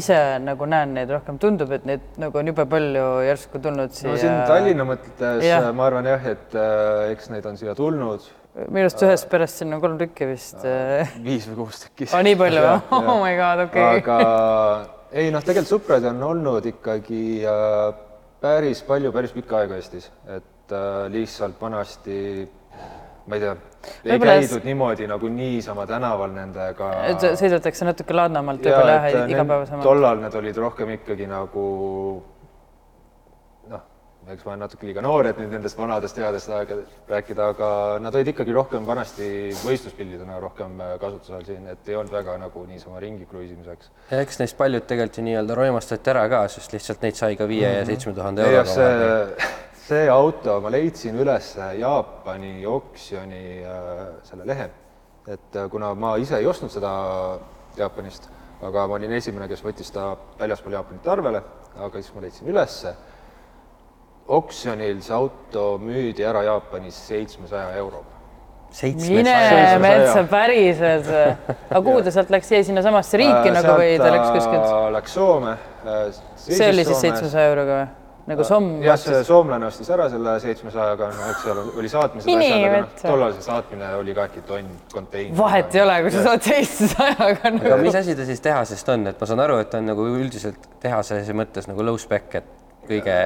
ise 0.00 0.18
nagu 0.44 0.68
näen 0.68 0.96
neid 0.98 1.12
rohkem, 1.14 1.38
tundub, 1.40 1.70
et 1.76 1.86
neid 1.88 2.20
nagu 2.20 2.42
on 2.42 2.50
jube 2.52 2.66
palju 2.74 3.06
järsku 3.28 3.62
tulnud 3.62 3.94
siia. 3.96 4.10
no 4.10 4.18
siin 4.20 4.42
Tallinna 4.50 4.88
mõttes 4.88 5.46
ja. 5.46 5.62
ma 5.76 5.86
arvan 5.86 6.10
jah, 6.10 6.28
et 6.34 6.58
äh, 6.58 7.14
eks 7.14 7.32
neid 7.32 7.48
on 7.48 7.60
siia 7.60 7.78
tulnud 7.78 8.28
minu 8.66 8.84
arust 8.84 9.02
ühest 9.06 9.28
perest 9.30 9.60
siin 9.60 9.74
on 9.76 9.82
kolm 9.82 9.98
tükki 10.00 10.26
vist. 10.30 10.64
viis 11.24 11.46
või 11.50 11.64
kuus 11.64 11.84
tükki. 11.84 12.10
aa, 12.10 12.22
nii 12.26 12.38
palju 12.40 12.64
või? 12.66 12.78
oh 12.98 13.18
my 13.22 13.34
god, 13.38 13.64
okei 13.68 14.00
okay.. 14.00 14.02
aga 14.02 15.00
ei 15.12 15.32
noh, 15.34 15.42
tegelikult 15.44 15.70
Suprad 15.70 16.06
on 16.10 16.22
olnud 16.22 16.66
ikkagi 16.70 17.24
äh, 17.46 17.90
päris 18.42 18.82
palju, 18.86 19.12
päris 19.14 19.34
pikka 19.34 19.62
aega 19.62 19.78
Eestis, 19.78 20.10
et 20.30 20.74
äh, 20.74 21.04
lihtsalt 21.12 21.60
vanasti 21.62 22.48
ma 23.30 23.36
ei 23.36 23.42
tea, 23.42 23.54
ei 24.04 24.18
käidud 24.22 24.66
niimoodi 24.66 25.06
nagu 25.10 25.30
niisama 25.30 25.86
tänaval 25.86 26.32
nendega. 26.34 26.90
sõidetakse 27.38 27.86
natuke 27.88 28.16
laadnamalt 28.16 28.64
võib-olla 28.64 28.98
jah, 29.06 29.30
igapäevasemalt. 29.30 29.86
tollal 29.86 30.22
need 30.24 30.38
olid 30.42 30.60
rohkem 30.64 30.94
ikkagi 30.96 31.28
nagu 31.30 31.64
eks 34.34 34.44
ma 34.46 34.52
olen 34.52 34.62
natuke 34.64 34.86
liiga 34.88 35.02
noor, 35.04 35.26
et 35.30 35.38
nüüd 35.40 35.52
nendest 35.54 35.78
vanadest 35.78 36.18
headest 36.20 36.50
aegadest 36.54 37.10
rääkida, 37.10 37.48
aga 37.54 37.70
nad 38.02 38.14
olid 38.14 38.30
ikkagi 38.32 38.54
rohkem 38.54 38.86
vanasti 38.86 39.28
võistluspildidena 39.64 40.38
rohkem 40.42 40.80
äh, 40.84 40.94
kasutusel 41.02 41.44
siin, 41.46 41.66
et 41.72 41.88
ei 41.90 41.98
olnud 41.98 42.14
väga 42.14 42.36
nagu 42.40 42.64
niisama 42.68 43.00
ringi 43.02 43.26
kruiisimiseks. 43.30 43.90
eks 44.20 44.40
neist 44.42 44.58
paljud 44.58 44.86
tegelikult 44.86 45.20
ju 45.20 45.26
nii-öelda 45.26 45.56
roimastati 45.58 46.12
ära 46.14 46.26
ka, 46.32 46.42
sest 46.52 46.74
lihtsalt 46.76 47.06
neid 47.06 47.18
sai 47.18 47.36
ka 47.36 47.48
viie 47.50 47.66
mm 47.66 47.72
-hmm. 47.72 47.76
ja 47.76 47.82
mhm. 47.82 47.90
seitsme 47.90 48.14
tuhande 48.14 48.46
euroga. 48.46 48.64
see, 48.74 49.52
see 49.86 50.08
auto 50.08 50.60
ma 50.60 50.70
leidsin 50.70 51.18
üles 51.18 51.54
Jaapani 51.78 52.66
oksjoni 52.66 53.62
äh, 53.64 54.06
selle 54.22 54.46
lehe, 54.46 54.70
et 55.26 55.56
äh, 55.56 55.70
kuna 55.70 55.94
ma 55.94 56.16
ise 56.16 56.38
ei 56.38 56.46
ostnud 56.46 56.70
seda 56.70 57.38
Jaapanist, 57.76 58.28
aga 58.62 58.86
ma 58.86 58.94
olin 58.94 59.12
esimene, 59.12 59.48
kes 59.48 59.62
võttis 59.64 59.92
ta 59.92 60.16
väljaspool 60.38 60.72
Jaapanit 60.72 61.06
arvele, 61.08 61.42
aga 61.76 62.02
siis 62.02 62.14
ma 62.14 62.20
leidsin 62.20 62.48
ülesse 62.48 62.94
oksjonil 64.30 65.02
see 65.04 65.16
auto 65.16 65.66
müüdi 65.82 66.24
ära 66.26 66.44
Jaapanis 66.46 66.98
seitsmesaja 67.10 67.76
euroga. 67.80 68.18
mine 69.10 69.36
metsa, 69.82 70.24
päriselt 70.30 71.08
aga 71.10 71.80
kuhu 71.82 72.02
ta 72.06 72.12
sealt 72.14 72.30
läks, 72.30 72.52
jäi 72.54 72.62
sinnasamasse 72.68 73.18
riiki 73.18 73.48
äh, 73.50 73.54
nagu 73.56 73.78
või 73.80 73.96
ta 73.98 74.12
läks 74.14 74.28
kuskilt? 74.36 74.68
Läks 74.94 75.16
Soome. 75.18 75.56
Äh, 75.82 76.04
see 76.38 76.68
oli 76.70 76.84
siis 76.86 77.02
seitsmesaja 77.08 77.50
euroga 77.50 77.80
või? 77.80 77.88
nagu 78.30 78.44
Somm 78.46 78.82
jah, 78.84 78.98
see 79.00 79.20
soomlane 79.26 79.66
ostis 79.66 79.88
ära 79.90 80.06
selle 80.12 80.36
seitsmesajaga, 80.42 81.08
noh, 81.16 81.30
eks 81.32 81.44
seal 81.46 81.60
oli 81.64 81.90
saatmised 81.90 82.30
asjad, 82.30 82.64
aga 82.68 82.82
noh, 82.84 82.92
tollal 83.00 83.34
see 83.34 83.46
saatmine 83.46 83.90
oli 83.98 84.14
ka 84.14 84.26
äkki 84.28 84.42
tonn 84.46 84.70
konteiner. 84.92 85.36
vahet 85.40 85.74
ei 85.74 85.82
ole, 85.82 85.96
kui 86.04 86.14
sa 86.14 86.24
saad 86.28 86.46
seitsmesajaga 86.46 87.54
nagu.. 87.56 87.66
aga 87.72 87.80
mis 87.82 87.98
asi 88.02 88.16
ta 88.18 88.28
siis 88.28 88.44
tehasest 88.44 88.92
on, 88.94 89.08
et 89.10 89.22
ma 89.22 89.30
saan 89.30 89.44
aru, 89.46 89.58
et 89.64 89.72
ta 89.72 89.80
on 89.80 89.90
nagu 89.90 90.06
üldiselt 90.12 90.68
tehase 90.84 91.22
mõttes 91.36 91.66
nagu 91.70 91.86
low 91.86 91.98
spec, 92.00 92.38
et 92.42 92.52
kõige 92.90 93.16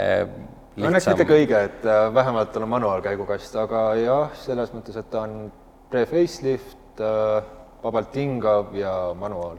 õnneks 0.78 1.08
mitte 1.10 1.26
kõige, 1.28 1.60
et 1.68 1.86
äh, 1.86 2.06
vähemalt 2.14 2.52
tal 2.54 2.66
on 2.66 2.72
manuaalkäigukast, 2.74 3.56
aga 3.62 3.84
jah, 4.00 4.34
selles 4.42 4.72
mõttes, 4.74 4.96
et 4.98 5.10
ta 5.12 5.24
on 5.28 5.52
pre-facelift, 5.92 7.00
äh, 7.00 7.50
vabalt 7.84 8.16
hingav 8.16 8.74
ja 8.78 8.94
manuaal. 9.18 9.58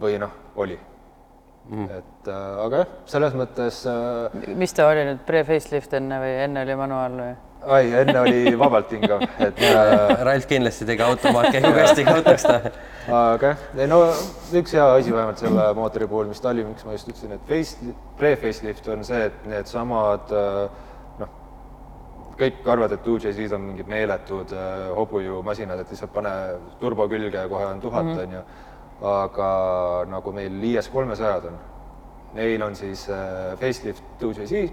või 0.00 0.18
noh, 0.18 0.30
oli 0.58 0.74
mm.. 1.70 1.84
et 1.98 2.28
äh, 2.28 2.64
aga 2.64 2.82
jah, 2.82 2.94
selles 3.06 3.34
mõttes 3.38 3.84
äh, 3.86 4.54
mis 4.58 4.74
ta 4.74 4.88
oli 4.90 5.04
nüüd 5.06 5.20
pre-facelift 5.26 5.94
enne 6.00 6.18
või 6.22 6.32
enne 6.44 6.64
oli 6.66 6.76
manuaal 6.78 7.18
või? 7.20 7.34
Ai, 7.66 7.92
enne 8.00 8.20
oli 8.20 8.54
vabalt 8.58 8.92
hingav, 8.94 9.22
et 9.42 9.60
äh, 9.64 10.22
Ralf 10.26 10.46
kindlasti 10.50 10.86
tegi 10.88 11.04
automaatkäigukastiga 11.04 12.16
autoks 12.18 12.46
ta. 12.46 12.58
aga 13.18 13.52
jah, 13.52 13.64
ei 13.78 13.88
no 13.90 14.00
üks 14.60 14.74
hea 14.76 14.86
asi 14.98 15.14
vähemalt 15.14 15.42
selle 15.42 15.66
mootori 15.76 16.08
puhul, 16.10 16.28
mis 16.30 16.42
ta 16.42 16.52
oli, 16.52 16.64
miks 16.68 16.86
ma 16.86 16.96
just 16.96 17.10
ütlesin, 17.10 17.34
et 17.36 17.48
face, 17.48 17.94
pre-facelift 18.20 18.88
on 18.92 19.04
see, 19.06 19.22
et 19.30 19.48
needsamad 19.50 20.34
äh, 20.36 20.60
noh, 21.22 21.34
kõik 22.40 22.62
arvavad, 22.64 22.96
et 22.96 23.10
UJZ-d 23.14 23.56
on 23.56 23.68
mingid 23.70 23.90
meeletud 23.90 24.54
äh, 24.56 24.86
hobujumasinad, 24.98 25.84
et 25.84 25.94
lihtsalt 25.94 26.14
pane 26.14 26.34
turbo 26.82 27.08
külge 27.12 27.38
ja 27.38 27.50
kohe 27.50 27.68
on 27.70 27.84
tuhat, 27.84 28.14
on 28.26 28.38
ju. 28.38 28.46
aga 29.04 29.46
nagu 30.08 30.32
meil 30.32 30.62
IS 30.70 30.88
kolmesajad 30.92 31.48
on, 31.50 31.60
neil 32.34 32.62
on 32.62 32.76
siis 32.78 33.08
facelift 33.60 34.22
UJZ, 34.22 34.68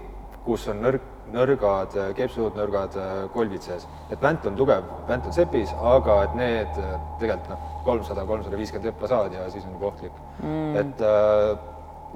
kus 0.46 0.66
on 0.72 0.80
nõrk, 0.82 1.04
nõrgad 1.32 1.94
kepsud, 2.18 2.56
nõrgad 2.58 2.96
äh, 2.98 3.10
kolbid 3.34 3.62
sees. 3.64 3.86
et 4.10 4.22
vänt 4.22 4.46
on 4.46 4.56
tugev, 4.58 4.86
vänt 5.08 5.26
on 5.26 5.34
sepis, 5.34 5.72
aga 5.78 6.22
et 6.26 6.34
need 6.38 6.80
äh, 6.82 6.94
tegelikult 7.20 7.52
noh, 7.54 7.68
kolmsada, 7.86 8.24
kolmsada 8.28 8.58
viiskümmend 8.58 8.90
hüppa 8.90 9.10
saad 9.10 9.36
ja 9.36 9.48
siis 9.50 9.66
on 9.66 9.76
juba 9.76 9.90
ohtlik 9.92 10.18
mm.. 10.42 10.76
et 10.82 11.04
äh, 11.06 11.52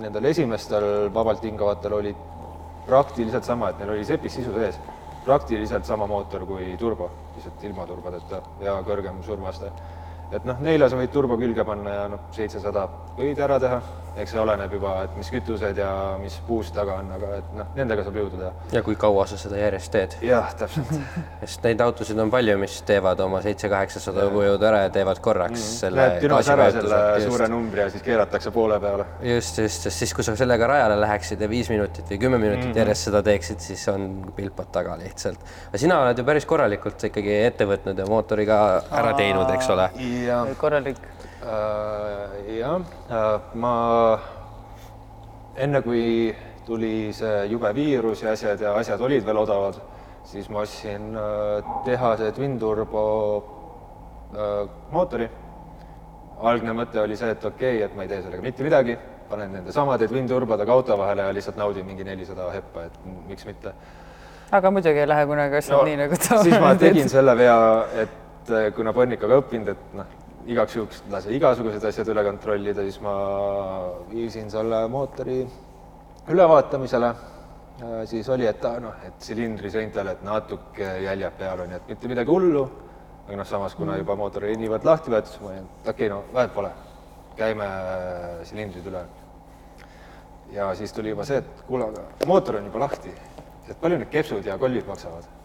nendel 0.02 0.30
esimestel 0.32 1.08
vabalt 1.14 1.44
hingavatel 1.46 1.96
oli 2.00 2.14
praktiliselt 2.86 3.44
sama, 3.44 3.70
et 3.70 3.80
neil 3.80 3.94
oli 3.96 4.04
sepis 4.06 4.38
sisu 4.38 4.54
sees, 4.54 4.78
praktiliselt 5.24 5.86
sama 5.86 6.06
mootor 6.06 6.44
kui 6.46 6.74
turbo, 6.78 7.10
lihtsalt 7.34 7.64
ilma 7.66 7.86
turbodeta 7.86 8.42
ja 8.62 8.76
kõrgem 8.86 9.22
surmaste. 9.26 9.70
et 10.32 10.44
noh, 10.44 10.58
neile 10.60 10.90
sa 10.90 10.98
võid 10.98 11.14
turbo 11.14 11.38
külge 11.38 11.64
panna 11.64 11.94
ja 12.00 12.08
noh, 12.10 12.26
seitsesada 12.34 12.88
võid 13.18 13.38
ära 13.42 13.58
teha, 13.62 13.80
eks 14.16 14.32
see 14.32 14.40
oleneb 14.40 14.72
juba, 14.72 14.92
et 15.04 15.16
mis 15.18 15.28
kütused 15.32 15.78
ja 15.80 15.90
mis 16.20 16.36
puust 16.46 16.74
taga 16.76 16.98
on, 17.02 17.10
aga 17.16 17.32
et 17.38 17.50
noh, 17.56 17.68
nendega 17.76 18.04
saab 18.06 18.16
jõudu 18.20 18.40
teha. 18.40 18.52
ja 18.72 18.82
kui 18.86 18.96
kaua 19.00 19.26
sa 19.28 19.38
seda 19.40 19.58
järjest 19.60 19.92
teed? 19.92 20.16
jah, 20.24 20.52
täpselt. 20.56 20.92
sest 21.42 21.66
neid 21.66 21.82
autosid 21.84 22.20
on 22.22 22.32
palju, 22.32 22.56
mis 22.60 22.78
teevad 22.88 23.20
oma 23.24 23.42
seitse-kaheksasada 23.44 24.26
hõbujõudu 24.28 24.68
ära 24.70 24.84
ja 24.86 24.92
teevad 24.94 25.20
korraks 25.24 25.60
mm. 25.60 25.78
selle 25.82 26.00
Läheb 26.00 26.24
dünos 26.24 26.50
ära 26.52 26.68
selle 26.74 27.00
Just. 27.16 27.28
suure 27.28 27.48
numbri 27.52 27.84
ja 27.84 27.88
siis 27.92 28.04
keeratakse 28.06 28.52
poole 28.54 28.78
peale. 28.80 29.08
just, 29.32 29.60
just, 29.60 29.88
sest 29.88 30.04
siis, 30.04 30.14
kui 30.16 30.26
sa 30.26 30.36
sellega 30.38 30.70
rajale 30.70 30.96
läheksid 31.02 31.44
ja 31.44 31.50
viis 31.52 31.70
minutit 31.72 32.08
või 32.12 32.20
kümme 32.24 32.40
minutit 32.40 32.64
mm 32.64 32.72
-hmm. 32.72 32.80
järjest 32.82 33.10
seda 33.10 33.22
teeksid, 33.26 33.60
siis 33.60 33.84
on 33.92 34.08
pilpad 34.36 34.72
taga 34.72 34.96
lihtsalt. 35.00 35.44
aga 35.68 35.82
sina 35.84 36.00
oled 36.00 36.18
ju 36.18 36.24
päris 36.24 36.48
korralikult 36.48 37.04
ikkagi 37.10 37.36
ette 37.44 37.68
võtnud 37.68 37.98
ja 37.98 38.08
mootori 38.08 38.46
ka 38.48 38.60
ära 38.90 39.12
teinud, 39.18 39.50
eks 39.58 39.70
ole. 39.76 39.90
ja 40.26 40.46
korralik. 40.56 40.96
Äh, 41.46 42.58
jah, 42.58 42.80
ma 43.54 44.18
enne 45.54 45.82
kui 45.82 46.34
tuli 46.66 47.12
see 47.14 47.44
jube 47.46 47.70
viirus 47.74 48.24
ja 48.24 48.32
asjad 48.34 48.64
ja 48.64 48.72
asjad 48.74 49.00
olid 49.06 49.22
veel 49.22 49.38
odavad, 49.38 49.78
siis 50.26 50.48
ma 50.50 50.64
ostsin 50.64 51.14
äh, 51.14 51.68
tehase 51.86 52.32
Twin 52.34 52.58
Turbo 52.58 53.04
äh, 54.34 54.66
mootori. 54.90 55.30
algne 56.42 56.74
mõte 56.74 56.98
oli 57.00 57.16
see, 57.16 57.30
et 57.30 57.44
okei 57.44 57.76
okay,, 57.76 57.84
et 57.86 57.94
ma 57.96 58.02
ei 58.02 58.10
tee 58.10 58.24
sellega 58.26 58.42
mitte 58.42 58.66
midagi, 58.66 58.98
panen 59.30 59.54
nende 59.54 59.72
samade 59.72 60.10
Twin 60.10 60.26
Turbodega 60.26 60.72
auto 60.72 60.98
vahele 60.98 61.30
ja 61.30 61.32
lihtsalt 61.32 61.62
naudin 61.62 61.86
mingi 61.86 62.04
nelisada 62.04 62.50
heppa, 62.58 62.90
et 62.90 63.00
miks 63.30 63.46
mitte 63.46 63.72
aga 64.50 64.70
muidugi 64.74 64.98
ei 64.98 65.08
lähe 65.14 65.30
kunagi 65.30 65.62
asjad 65.62 65.78
no, 65.78 65.86
nii 65.86 66.02
nagu 66.02 66.22
ta 66.26 66.42
siis 66.42 66.58
ma 66.60 66.74
tegin 66.74 67.08
selle 67.08 67.38
vea, 67.38 67.58
et 68.02 68.54
kuna 68.74 68.92
Bonnikaga 68.92 69.38
õppinud, 69.44 69.72
et 69.72 69.94
noh, 69.94 70.14
igaks 70.46 70.76
juhuks 70.76 71.02
lase 71.10 71.32
igasugused 71.34 71.84
asjad 71.88 72.10
üle 72.12 72.22
kontrollida, 72.26 72.84
siis 72.86 72.98
ma 73.02 73.14
viisin 74.10 74.50
selle 74.52 74.84
mootori 74.90 75.40
ülevaatamisele. 76.30 77.14
siis 78.08 78.28
oli, 78.32 78.46
et 78.48 78.62
noh, 78.80 78.94
et 79.04 79.20
silindri 79.20 79.70
seintel, 79.70 80.08
et 80.08 80.22
natuke 80.24 80.86
jäljed 81.04 81.34
peal 81.38 81.60
on, 81.66 81.72
et 81.76 81.88
mitte 81.88 82.08
midagi 82.08 82.30
hullu. 82.30 82.64
aga 83.26 83.36
noh, 83.36 83.46
samas 83.46 83.74
kuna 83.74 83.96
juba 83.98 84.16
mootor 84.16 84.44
oli 84.46 84.56
niivõrd 84.56 84.84
lahti 84.86 85.10
võetud, 85.10 85.32
siis 85.32 85.42
ma 85.42 85.50
olin, 85.50 85.64
et 85.82 85.88
okei 85.88 86.06
okay,, 86.06 86.08
no 86.14 86.22
vahet 86.32 86.52
pole, 86.54 86.70
käime 87.36 87.70
silindrid 88.44 88.86
üle. 88.86 89.06
ja 90.52 90.74
siis 90.74 90.92
tuli 90.92 91.10
juba 91.10 91.24
see, 91.24 91.42
et 91.42 91.64
kuule, 91.66 91.90
aga 91.90 92.30
mootor 92.30 92.60
on 92.60 92.70
juba 92.70 92.86
lahti, 92.86 93.12
et 93.68 93.76
palju 93.80 93.98
need 93.98 94.14
kepsud 94.14 94.46
ja 94.46 94.58
kollid 94.62 94.86
maksavad 94.86 95.35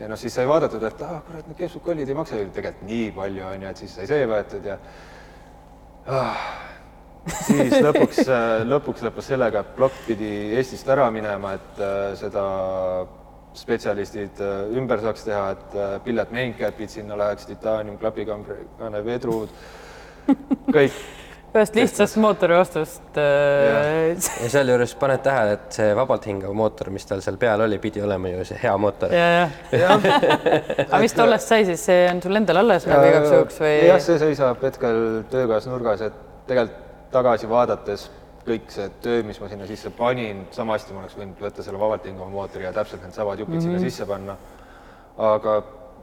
ja 0.00 0.08
noh, 0.10 0.18
siis 0.20 0.34
sai 0.36 0.46
vaadatud, 0.48 0.82
et 0.84 1.02
ah 1.06 1.20
kurat, 1.24 1.46
need 1.48 1.58
kepsud-kollid 1.58 2.08
ei 2.08 2.16
maksa 2.18 2.40
ju 2.40 2.48
tegelikult 2.54 2.88
nii 2.90 3.10
palju, 3.16 3.44
on 3.48 3.66
ju, 3.66 3.72
et 3.72 3.82
siis 3.84 3.98
sai 3.98 4.08
see 4.10 4.28
võetud 4.28 4.68
ja 4.68 4.78
ah, 6.12 6.48
siis 7.26 7.76
lõpuks, 7.82 8.24
lõpuks 8.68 9.06
lõppes 9.06 9.30
sellega, 9.32 9.62
et 9.62 9.76
plokk 9.78 10.02
pidi 10.06 10.32
Eestist 10.56 10.88
ära 10.92 11.08
minema, 11.14 11.56
et 11.56 11.80
äh, 11.82 12.10
seda 12.20 12.44
spetsialistid 13.56 14.40
äh, 14.44 14.76
ümber 14.76 15.00
saaks 15.00 15.24
teha, 15.26 15.44
et 15.56 15.76
äh, 15.76 15.94
Pillet 16.04 16.32
Maincapid 16.34 16.92
sinna 16.92 17.16
läheks, 17.18 17.48
titaanium 17.48 17.96
klapikambri 18.00 18.66
vedrud, 19.06 19.52
kõik 20.68 21.00
ühest 21.58 21.76
lihtsast 21.78 22.18
mootori 22.22 22.56
ostust 22.58 23.20
äh, 23.20 24.12
ja 24.42 24.50
sealjuures 24.52 24.94
paned 25.00 25.24
tähele, 25.24 25.56
et 25.58 25.78
see 25.78 25.88
vabalt 25.98 26.28
hingav 26.28 26.54
mootor, 26.56 26.90
mis 26.94 27.08
tal 27.08 27.22
seal 27.24 27.38
peal 27.40 27.64
oli, 27.66 27.78
pidi 27.82 28.04
olema 28.04 28.32
ju 28.32 28.44
see 28.48 28.60
hea 28.62 28.74
mootor. 28.80 29.12
aga 30.86 31.02
mis 31.02 31.16
tollest 31.16 31.52
sai 31.52 31.64
siis, 31.68 31.86
see 31.88 32.04
on 32.10 32.22
sul 32.24 32.42
endal 32.42 32.62
alles 32.64 32.88
nagu 32.90 33.08
igaks 33.10 33.32
juhuks 33.32 33.62
või? 33.64 33.74
jah, 33.88 34.02
see 34.02 34.20
seisab 34.22 34.62
hetkel 34.68 35.02
töökojas 35.32 35.68
nurgas, 35.70 36.06
et 36.10 36.22
tegelikult 36.46 36.84
tagasi 37.16 37.48
vaadates 37.48 38.08
kõik 38.46 38.68
see 38.70 38.90
töö, 39.02 39.22
mis 39.26 39.38
ma 39.42 39.48
sinna 39.50 39.66
sisse 39.66 39.90
panin, 39.94 40.44
sama 40.54 40.76
hästi 40.76 40.94
ma 40.94 41.02
oleks 41.02 41.16
võinud 41.18 41.40
võtta 41.42 41.64
selle 41.66 41.80
vabalt 41.80 42.06
hingava 42.06 42.28
mootori 42.30 42.66
ja 42.66 42.74
täpselt 42.74 43.02
needsamad 43.02 43.40
jupid 43.42 43.56
mm 43.56 43.60
-hmm. 43.60 43.78
sinna 43.78 43.90
sisse 43.90 44.06
panna. 44.06 44.36
aga 45.16 45.56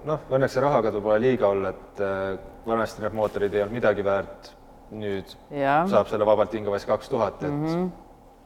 noh, 0.10 0.20
õnneks 0.30 0.58
see 0.58 0.64
rahakadu 0.64 1.02
pole 1.02 1.20
liiga 1.22 1.48
olla, 1.48 1.70
et 1.70 2.02
äh, 2.02 2.40
vanasti 2.66 3.04
need 3.04 3.16
mootorid 3.16 3.54
ei 3.54 3.62
olnud 3.62 3.78
midagi 3.80 4.04
väärt. 4.04 4.52
Nüüd 4.94 5.36
Jah. 5.52 5.86
saab 5.90 6.10
selle 6.12 6.26
vabalt 6.28 6.54
hingava 6.56 6.80
eest 6.80 6.90
kaks 6.90 7.12
tuhat, 7.12 7.44
et 7.44 7.50
mm 7.50 7.66
-hmm. 7.66 7.88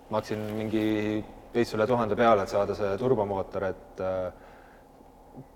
maksin 0.09 0.43
mingi 0.57 1.23
veits 1.53 1.73
üle 1.75 1.87
tuhande 1.87 2.15
peale, 2.15 2.43
et 2.43 2.49
saada 2.51 2.75
see 2.75 2.97
turbomootor, 2.99 3.63
et 3.71 4.03
äh, 4.03 4.31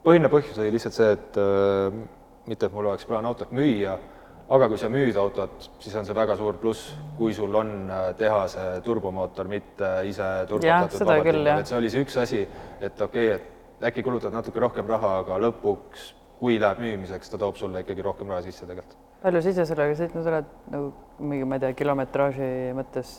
põhiline 0.06 0.32
põhjus 0.32 0.60
oli 0.62 0.74
lihtsalt 0.76 0.98
see, 0.98 1.12
et 1.18 1.38
äh, 1.42 2.00
mitte, 2.48 2.66
et 2.66 2.74
mul 2.74 2.90
oleks 2.92 3.06
plaan 3.10 3.26
autot 3.30 3.52
müüa, 3.56 3.98
aga 4.52 4.68
kui 4.68 4.78
sa 4.78 4.90
müüd 4.92 5.18
autot, 5.20 5.70
siis 5.80 5.96
on 5.96 6.08
see 6.08 6.18
väga 6.18 6.36
suur 6.40 6.58
pluss, 6.62 6.96
kui 7.18 7.34
sul 7.34 7.56
on 7.56 7.76
äh, 7.90 8.08
tehase 8.20 8.82
turbomootor, 8.86 9.48
mitte 9.52 9.92
ise 10.10 10.32
turbatatud 10.50 10.98
seda 10.98 11.12
vabalt 11.12 11.46
jah. 11.52 11.60
et 11.60 11.72
see 11.72 11.78
oli 11.78 11.94
see 11.94 12.08
üks 12.08 12.18
asi, 12.22 12.48
et 12.80 13.02
okei 13.02 13.36
okay,, 13.36 13.38
et 13.38 13.88
äkki 13.92 14.04
kulutad 14.06 14.34
natuke 14.34 14.60
rohkem 14.60 14.90
raha, 14.90 15.20
aga 15.24 15.40
lõpuks, 15.48 16.12
kui 16.42 16.60
läheb 16.62 16.82
müümiseks, 16.82 17.30
ta 17.30 17.38
toob 17.42 17.58
sulle 17.58 17.86
ikkagi 17.86 18.04
rohkem 18.06 18.30
raha 18.30 18.44
sisse 18.46 18.66
tegelikult 18.66 19.01
palju 19.22 19.42
sa 19.42 19.54
ise 19.54 19.68
sellega 19.70 19.96
sõitnud 20.00 20.28
oled 20.32 20.52
nagu 20.74 20.92
mingi, 21.22 21.46
ma 21.46 21.58
ei 21.58 21.64
tea, 21.66 21.78
kilometraaži 21.84 22.52
mõttes 22.78 23.18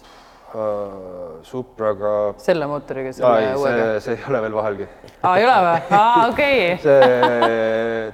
uh,. 0.53 1.41
Supraga, 1.47 2.35
selle 2.43 2.67
mootoriga, 2.71 3.13
selle 3.17 3.33
ei, 3.41 3.53
uuega? 3.57 3.85
see, 3.95 4.01
see 4.05 4.19
ei 4.19 4.31
ole 4.31 4.43
veel 4.45 4.57
vahelgi. 4.59 4.89
aa, 5.23 5.37
ei 5.39 5.47
ole 5.47 5.59
või? 5.67 5.81
aa, 5.99 6.25
okei. 6.31 6.61
see 6.83 8.13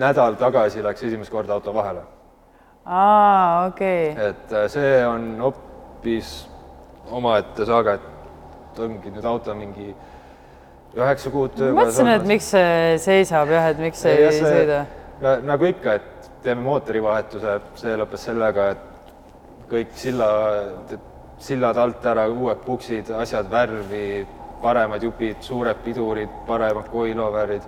nädal 0.00 0.38
tagasi 0.40 0.84
läks 0.86 1.06
esimest 1.08 1.32
korda 1.32 1.56
auto 1.56 1.74
vahele 1.74 2.04
aa, 2.84 3.66
okei. 3.70 4.10
et 4.28 4.52
äh, 4.52 4.68
see 4.72 4.94
on 5.06 5.32
hoopis 5.42 6.34
omaette 7.10 7.66
saaga, 7.66 7.98
et 7.98 8.80
ongi 8.80 9.10
nüüd 9.14 9.26
auto 9.26 9.54
mingi 9.58 9.90
üheksa 10.98 11.30
kuud 11.30 11.58
mõtlesin, 11.58 12.10
et 12.12 12.26
miks 12.26 12.50
see 12.54 12.96
seisab 13.02 13.50
jah, 13.52 13.70
et 13.70 13.82
miks 13.82 14.02
see 14.02 14.16
ei 14.18 14.40
sõida. 14.42 14.84
nagu 15.46 15.70
ikka, 15.70 15.98
et 16.00 16.19
teeme 16.44 16.64
mootorivahetuse, 16.64 17.56
see 17.80 17.96
lõppes 18.00 18.26
sellega, 18.30 18.70
et 18.74 19.68
kõik 19.70 19.94
silla, 19.98 20.30
sillad 21.40 21.78
alt 21.80 22.06
ära, 22.10 22.26
uued 22.28 22.62
puksid, 22.66 23.10
asjad 23.16 23.50
värvi, 23.50 24.26
paremad 24.62 25.02
jupid, 25.02 25.40
suured 25.44 25.78
pidurid, 25.84 26.32
paremad 26.48 26.90
coiloverid. 26.92 27.62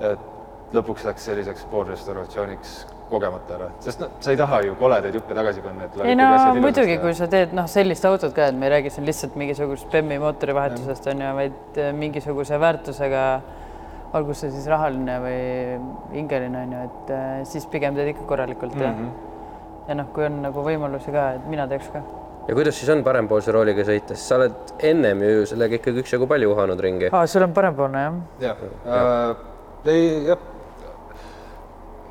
et 0.00 0.28
lõpuks 0.72 1.04
läks 1.04 1.26
selliseks 1.28 1.66
poolrestauratsiooniks 1.68 2.70
kogemata 3.10 3.56
ära, 3.56 3.68
sest 3.84 4.00
noh, 4.00 4.12
sa 4.22 4.32
ei 4.32 4.38
taha 4.38 4.60
ju 4.64 4.76
koledaid 4.78 5.16
juppe 5.18 5.34
tagasi 5.34 5.62
panna, 5.64 5.88
et 5.88 5.96
ei 6.06 6.14
no 6.16 6.28
muidugi, 6.62 6.96
kui 7.02 7.14
sa 7.18 7.26
teed 7.30 7.54
noh, 7.58 7.66
sellist 7.70 8.06
autot 8.06 8.32
ka, 8.36 8.46
et 8.48 8.56
me 8.56 8.68
ei 8.68 8.74
räägi 8.76 8.92
siin 8.94 9.08
lihtsalt 9.08 9.34
mingisugusest 9.40 9.90
BEM-i 9.92 10.20
mootorivahetusest 10.22 11.10
on 11.10 11.24
ju, 11.24 11.32
vaid 11.40 11.80
mingisuguse 11.98 12.60
väärtusega, 12.62 13.24
olgu 14.16 14.34
see 14.34 14.50
siis 14.52 14.66
rahaline 14.70 15.16
või 15.22 15.40
hingeline 16.14 16.64
on 16.64 16.72
ju, 16.74 16.86
et 16.88 17.12
äh, 17.14 17.28
siis 17.48 17.66
pigem 17.70 17.96
teed 17.98 18.10
ikka 18.12 18.26
korralikult 18.30 18.74
ja 18.74 18.90
mm, 18.90 19.04
-hmm. 19.04 19.88
ja 19.88 19.98
noh, 20.00 20.08
kui 20.14 20.26
on 20.26 20.40
nagu 20.42 20.64
võimalusi 20.66 21.14
ka, 21.14 21.26
et 21.38 21.46
mina 21.50 21.66
teeks 21.70 21.90
ka. 21.94 22.02
ja 22.48 22.54
kuidas 22.58 22.78
siis 22.80 22.90
on 22.90 23.04
parempoolse 23.06 23.52
rooliga 23.54 23.84
sõites, 23.86 24.26
sa 24.26 24.40
oled 24.40 24.74
ennem 24.92 25.22
ju 25.22 25.44
sellega 25.52 25.78
ikkagi 25.78 26.02
üksjagu 26.04 26.26
palju 26.30 26.52
uhanud 26.54 26.80
ringi. 26.80 27.10
aa, 27.12 27.26
sul 27.26 27.46
on 27.46 27.52
parempoolne 27.54 28.02
jah? 28.06 28.16
jah 28.40 28.64
äh,, 28.86 29.36
ei 29.94 30.24
jah, 30.26 30.38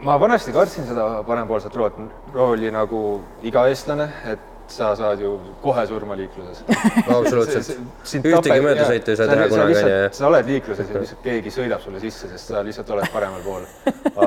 ma 0.01 0.19
vanasti 0.19 0.55
kartsin 0.55 0.87
seda 0.87 1.09
parempoolset 1.27 1.75
rooli, 1.75 2.07
rooli 2.33 2.71
nagu 2.71 3.19
iga 3.43 3.67
eestlane, 3.67 4.07
et 4.31 4.39
sa 4.73 4.91
saad 4.95 5.21
ju 5.21 5.31
kohe 5.61 5.85
surma 5.87 6.17
liikluses. 6.19 6.63
Absoluutselt. 7.17 7.71
ühtegi 8.05 8.59
möödasõitu 8.65 9.13
ei 9.13 9.19
saa 9.19 9.29
teha 9.31 9.47
kunagi, 9.51 9.77
onju. 9.81 10.11
sa 10.17 10.27
oled 10.29 10.51
liikluses 10.53 10.91
ja 10.93 11.01
lihtsalt 11.03 11.23
keegi 11.27 11.53
sõidab 11.53 11.83
sulle 11.83 12.01
sisse, 12.03 12.29
sest 12.31 12.53
sa 12.53 12.63
lihtsalt 12.65 12.93
oled 12.95 13.11
paremal 13.13 13.43
pool. 13.45 13.67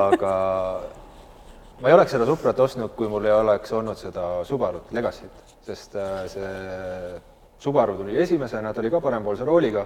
aga 0.01 0.33
ma 1.81 1.91
ei 1.91 1.97
oleks 1.97 2.15
seda 2.15 2.27
Suprat 2.29 2.59
ostnud, 2.63 2.95
kui 2.97 3.09
mul 3.11 3.27
ei 3.27 3.35
oleks 3.35 3.73
olnud 3.75 3.99
seda 3.99 4.27
Subarut 4.47 4.91
Legacy't, 4.95 5.55
sest 5.65 5.95
äh, 5.99 6.23
see 6.31 6.53
Subaru 7.63 7.95
tuli 7.95 8.17
esimesena, 8.19 8.73
ta 8.73 8.81
oli 8.81 8.91
ka 8.91 8.99
parempoolse 9.01 9.45
rooliga. 9.47 9.85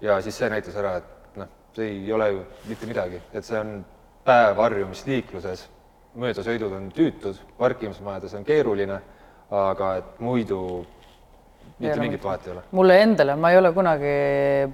Ja 0.00 0.16
siis 0.24 0.38
see 0.40 0.48
näitas 0.48 0.76
ära, 0.80 0.94
et 0.96 1.36
noh, 1.36 1.48
see 1.76 1.90
ei 1.92 2.12
ole 2.16 2.30
ju 2.32 2.44
mitte 2.70 2.88
midagi, 2.88 3.20
et 3.36 3.44
see 3.44 3.58
on 3.60 3.82
päev 4.24 4.56
harjumist 4.62 5.08
liikluses, 5.08 5.66
möödasõidud 6.20 6.72
on 6.72 6.88
tüütud, 6.94 7.36
parkimismajades 7.58 8.34
on 8.38 8.46
keeruline, 8.46 8.96
aga 9.50 9.96
et 9.98 10.18
muidu 10.22 10.60
mitte 11.80 12.00
mingit 12.00 12.24
vahet 12.24 12.46
ei 12.46 12.52
ole. 12.52 12.62
mulle 12.76 12.96
endale, 13.02 13.34
ma 13.40 13.50
ei 13.52 13.58
ole 13.58 13.70
kunagi 13.72 14.12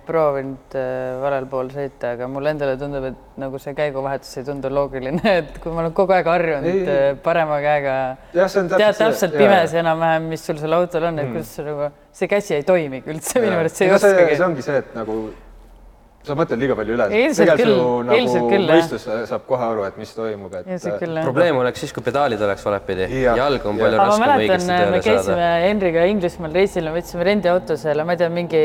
proovinud 0.08 0.74
äh, 0.78 1.14
valel 1.22 1.46
pool 1.50 1.70
sõita, 1.74 2.12
aga 2.16 2.28
mulle 2.30 2.52
endale 2.54 2.74
tundub, 2.80 3.06
et 3.10 3.38
nagu 3.40 3.60
see 3.62 3.76
käiguvahetus 3.78 4.40
ei 4.40 4.46
tundu 4.48 4.70
loogiline, 4.74 5.22
et 5.42 5.60
kui 5.62 5.74
ma 5.74 5.84
olen 5.84 5.94
kogu 5.96 6.16
aeg 6.16 6.30
harjunud 6.32 6.92
äh, 6.92 7.08
parema 7.22 7.60
käega, 7.64 7.96
tead 8.34 8.98
täpselt 8.98 9.38
pimes 9.38 9.76
enam-vähem, 9.78 10.30
mis 10.34 10.46
sul 10.46 10.60
seal 10.62 10.76
autol 10.80 11.08
on, 11.12 11.22
et 11.22 11.32
kuidas 11.32 11.54
see 11.58 11.66
nagu, 11.68 11.90
see 12.20 12.30
käsi 12.32 12.58
ei 12.58 12.66
toimigi 12.66 13.14
üldse 13.14 13.42
minu 13.44 13.58
meelest, 13.60 13.78
see 13.80 13.90
ei 13.90 13.98
oskagi. 13.98 14.32
see 14.34 14.48
ongi 14.50 14.66
see, 14.66 14.82
et 14.82 14.96
nagu 14.98 15.20
sa 16.26 16.36
mõtled 16.38 16.60
liiga 16.60 16.76
palju 16.78 16.94
üle. 16.96 17.06
Ilmselt 17.20 17.52
küll, 17.60 17.72
nagu 18.06 18.18
ilmselt 18.18 18.48
küll, 18.50 18.64
jah. 18.66 18.80
mõistus 18.80 19.06
saab 19.30 19.44
kohe 19.48 19.66
aru, 19.66 19.84
et 19.86 19.98
mis 20.00 20.12
toimub, 20.16 20.54
et 20.58 20.94
probleem 21.22 21.60
oleks 21.60 21.84
siis, 21.84 21.94
kui 21.94 22.04
pedaalid 22.06 22.42
oleks 22.46 22.64
valepidi. 22.66 23.06
Jah. 23.22 23.38
jalg 23.38 23.66
on 23.70 23.80
palju 23.80 24.00
ma 24.00 24.08
raskem 24.10 24.34
õigesti 24.44 24.70
me 24.70 24.78
tööle 24.82 25.02
käisime 25.04 25.26
saada. 25.28 25.50
Henriga 25.66 26.06
Inglismaal 26.12 26.56
reisil, 26.60 26.88
me 26.90 26.96
võtsime 27.00 27.28
rendiauto 27.30 27.78
selle, 27.80 28.06
ma 28.06 28.16
ei 28.16 28.22
tea, 28.22 28.30
mingi 28.32 28.62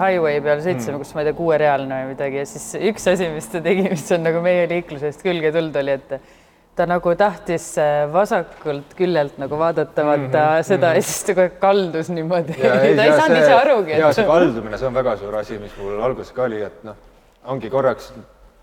highway 0.00 0.42
peal 0.44 0.64
sõitsime 0.64 0.96
mm., 0.96 1.04
kus 1.04 1.14
ma 1.16 1.24
ei 1.24 1.30
tea, 1.30 1.38
kuuerealne 1.38 2.02
või 2.02 2.12
midagi 2.12 2.42
ja 2.42 2.48
siis 2.48 2.68
üks 2.92 3.08
asi, 3.14 3.30
mis 3.32 3.48
ta 3.52 3.62
tegi, 3.64 3.88
mis 3.88 4.04
on 4.16 4.26
nagu 4.28 4.42
meie 4.44 4.68
liiklusest 4.70 5.24
külge 5.24 5.52
tulnud, 5.54 5.80
oli, 5.82 5.96
et 5.98 6.36
ta 6.78 6.86
nagu 6.86 7.12
tahtis 7.18 7.66
äh, 7.82 8.06
vasakult 8.12 8.94
küljelt 8.98 9.38
nagu 9.42 9.58
vaadata, 9.58 10.04
vaata 10.06 10.22
mm 10.22 10.32
-hmm. 10.32 10.66
seda 10.70 10.94
ja 10.94 11.02
siis 11.02 11.24
ta 11.26 11.34
aeg 11.42 11.58
kaldus 11.60 12.10
niimoodi. 12.14 12.56
ta 12.62 13.04
ei 13.04 13.12
saanud 13.12 13.38
ise 13.42 13.54
arugi, 13.54 13.98
ja 13.98 14.12
see 14.12 14.24
et 14.24 14.30
kaldumine, 14.30 14.78
see 14.78 14.88
on 14.88 14.98
väga 14.98 15.16
suur 15.16 15.36
asi, 15.42 15.58
mis 15.58 15.76
mul 15.82 16.02
alguses 16.08 16.32
ka 16.32 16.46
oli, 16.46 16.62
et 16.62 16.84
noh, 16.86 16.96
ongi 17.44 17.70
korraks 17.70 18.12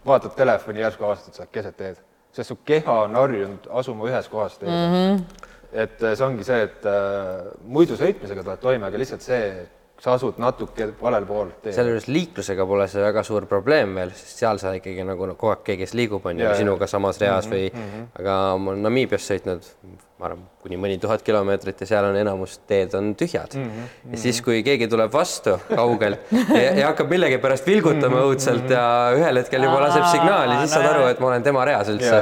vaatad 0.06 0.36
telefoni, 0.38 0.84
järsku 0.86 1.08
avastad, 1.08 1.34
sa 1.34 1.48
keset 1.52 1.78
teed, 1.78 2.00
sest 2.32 2.54
su 2.54 2.58
keha 2.66 3.00
on 3.08 3.16
harjunud 3.20 3.68
asuma 3.82 4.08
ühes 4.10 4.30
kohas 4.32 4.58
teed 4.58 4.72
mm. 4.72 4.94
-hmm. 4.94 5.24
et 5.74 6.04
äh, 6.04 6.16
see 6.18 6.28
ongi 6.28 6.44
see, 6.44 6.62
et 6.70 6.86
äh, 6.86 7.52
muidu 7.64 8.00
sõitmisega 8.00 8.44
tuled 8.44 8.62
toime, 8.62 8.88
aga 8.88 8.98
lihtsalt 8.98 9.22
see, 9.22 9.68
sa 10.02 10.16
asud 10.16 10.40
natuke 10.42 10.90
valel 11.00 11.26
pool 11.28 11.52
teed. 11.64 11.74
sealjuures 11.76 12.08
liiklusega 12.12 12.66
pole 12.68 12.88
see 12.92 13.04
väga 13.04 13.24
suur 13.26 13.46
probleem 13.50 13.96
veel, 13.96 14.12
sest 14.16 14.42
seal 14.44 14.60
sa 14.62 14.74
ikkagi 14.76 15.06
nagu 15.08 15.30
kogu 15.34 15.54
aeg 15.54 15.62
keegi, 15.70 15.86
kes 15.86 15.96
liigub, 15.98 16.26
on 16.28 16.42
ju, 16.42 16.50
sinuga 16.60 16.90
samas 16.92 17.20
reas 17.22 17.48
või 17.52 17.70
mm, 17.70 17.86
-hmm. 17.94 18.10
aga 18.20 18.40
ma 18.60 18.74
olen 18.74 18.84
Namiibias 18.86 19.30
sõitnud, 19.32 19.70
ma 20.20 20.28
arvan, 20.30 20.44
kuni 20.66 20.80
mõni 20.82 21.00
tuhat 21.00 21.24
kilomeetrit 21.24 21.86
ja 21.86 21.88
seal 21.94 22.10
on 22.10 22.20
enamus 22.20 22.58
teed 22.68 22.94
on 23.00 23.14
tühjad 23.16 23.56
mm. 23.56 23.72
-hmm. 23.72 24.12
ja 24.12 24.22
siis, 24.26 24.42
kui 24.44 24.62
keegi 24.68 24.90
tuleb 24.92 25.14
vastu 25.14 25.56
kaugel 25.72 26.18
ja, 26.34 26.76
ja 26.82 26.92
hakkab 26.92 27.16
millegipärast 27.16 27.68
vilgutama 27.68 28.26
õudselt 28.28 28.70
ja 28.76 28.86
ühel 29.16 29.42
hetkel 29.42 29.64
juba 29.64 29.80
laseb 29.88 30.06
signaali, 30.12 30.60
siis 30.60 30.76
saad 30.76 30.92
aru, 30.92 31.08
et 31.08 31.24
ma 31.24 31.32
olen 31.32 31.44
tema 31.44 31.66
reas 31.66 31.90
üldse. 31.96 32.22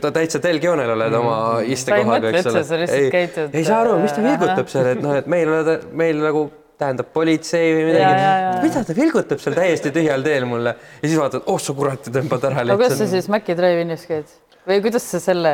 ta 0.00 0.14
täitsa 0.14 0.38
telgjoonel 0.38 0.94
oled 0.94 1.14
oma 1.18 1.36
istekohaga, 1.66 2.30
eks 2.30 2.46
ole. 2.46 2.82
ei, 2.86 3.28
ei 3.52 3.64
saa 3.64 3.82
aru, 3.82 3.98
mis 3.98 4.12
ta 4.14 4.22
äh, 4.22 4.30
vilgutab 4.30 4.68
seal, 4.70 4.92
et 4.94 5.02
noh, 5.02 5.16
et 5.18 5.26
meil, 5.26 5.50
meil 5.90 6.26
nagu 6.30 6.50
tähendab 6.82 7.10
politsei 7.14 7.72
või 7.78 7.88
midagi 7.90 8.62
mida 8.66 8.84
ta 8.86 8.98
vilgutab 8.98 9.42
seal 9.42 9.58
täiesti 9.58 9.94
tühjal 9.94 10.26
teel 10.26 10.48
mulle 10.50 10.76
ja 10.76 11.04
siis 11.06 11.18
vaatad, 11.18 11.46
oh 11.46 11.60
sa 11.62 11.76
kurat 11.78 12.12
tõmbad 12.12 12.48
ära 12.50 12.66
aga 12.66 12.78
kuidas 12.78 12.98
sa 13.00 13.10
siis 13.10 13.30
Maci 13.32 13.56
Drive-inis 13.58 14.08
käid 14.10 14.38
või 14.66 14.82
kuidas 14.82 15.06
sa 15.10 15.20
selle 15.22 15.52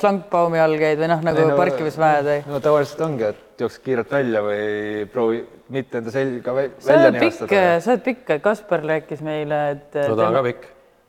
šlangbaumi 0.00 0.58
all 0.62 0.78
käid 0.80 0.98
või 1.00 1.10
noh, 1.12 1.20
nagu 1.24 1.42
Ei, 1.42 1.50
no- 1.52 1.58
parkimismäed 1.58 2.26
või? 2.26 2.40
no 2.50 2.62
tavaliselt 2.62 3.04
ongi, 3.06 3.28
et 3.30 3.62
jooksed 3.62 3.84
kiirelt 3.84 4.10
välja 4.14 4.42
või 4.44 5.04
proovi 5.12 5.44
mitte 5.74 6.00
enda 6.00 6.14
selga 6.14 6.56
välja 6.56 7.12
ninastada. 7.14 7.68
sa 7.84 7.94
oled 7.94 8.02
pikk, 8.06 8.34
Kaspar 8.42 8.82
rääkis 8.86 9.22
meile, 9.24 9.60
et 9.76 10.00
no 10.00 10.16
ta 10.18 10.26
on 10.26 10.38
ka 10.38 10.42
pikk. 10.48 10.66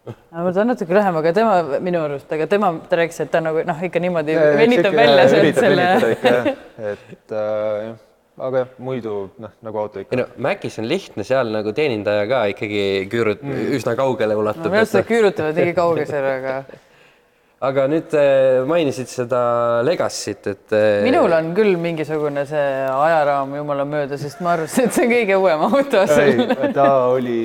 no 0.10 0.52
ta 0.54 0.62
on 0.66 0.72
natuke 0.74 0.98
lühem, 0.98 1.20
aga 1.24 1.34
tema 1.40 1.80
minu 1.86 2.04
arust, 2.06 2.30
aga 2.38 2.50
tema, 2.52 2.72
ta 2.92 3.02
rääkis, 3.02 3.24
et 3.26 3.34
ta 3.34 3.42
nagu 3.46 3.66
noh, 3.66 3.82
ikka 3.90 4.04
niimoodi 4.04 4.38
venitab 4.60 5.00
välja 5.02 5.26
sealt 5.32 5.48
üritab 5.48 5.66
venitada 5.66 6.00
selle. 6.04 6.14
ikka, 6.20 6.36
jah. 6.36 6.54
et 6.94 7.34
äh, 7.34 7.82
jah, 7.88 7.98
aga 8.40 8.64
jah, 8.64 8.76
muidu 8.84 9.16
noh, 9.42 9.56
nagu 9.66 9.82
auto 9.82 10.04
ikka 10.04 10.16
ei 10.16 10.22
no 10.22 10.28
Macis 10.46 10.80
on 10.82 10.88
lihtne 10.90 11.26
seal 11.28 11.52
nagu 11.54 11.74
teenindaja 11.76 12.28
ka 12.30 12.44
ikkagi 12.54 12.84
küürud 13.12 13.42
mm. 13.44 13.74
üsna 13.80 13.96
kaugele 14.00 14.38
no 14.38 14.44
ulatub 14.44 14.70
minu 14.70 14.84
arust 14.84 14.96
nad 15.00 15.10
küürutavad 15.10 15.60
nii 15.60 15.76
kaugel 15.78 16.14
aga 16.20 16.56
aga 17.70 17.86
nüüd 17.92 18.16
äh, 18.16 18.62
mainisid 18.70 19.10
seda 19.12 19.42
Legacy't, 19.84 20.48
et 20.48 20.76
äh, 20.76 21.02
minul 21.04 21.34
on 21.36 21.52
küll 21.58 21.76
mingisugune 21.82 22.46
see 22.48 22.68
ajaraam 22.94 23.58
jumala 23.60 23.86
mööda, 23.88 24.20
sest 24.22 24.40
ma 24.46 24.56
arvasin, 24.56 24.88
et 24.88 24.96
see 24.96 25.08
on 25.08 25.14
kõige 25.14 25.40
uuem 25.42 25.66
auto 25.68 26.06
ei 26.16 26.72
ta 26.76 26.90
oli, 27.12 27.42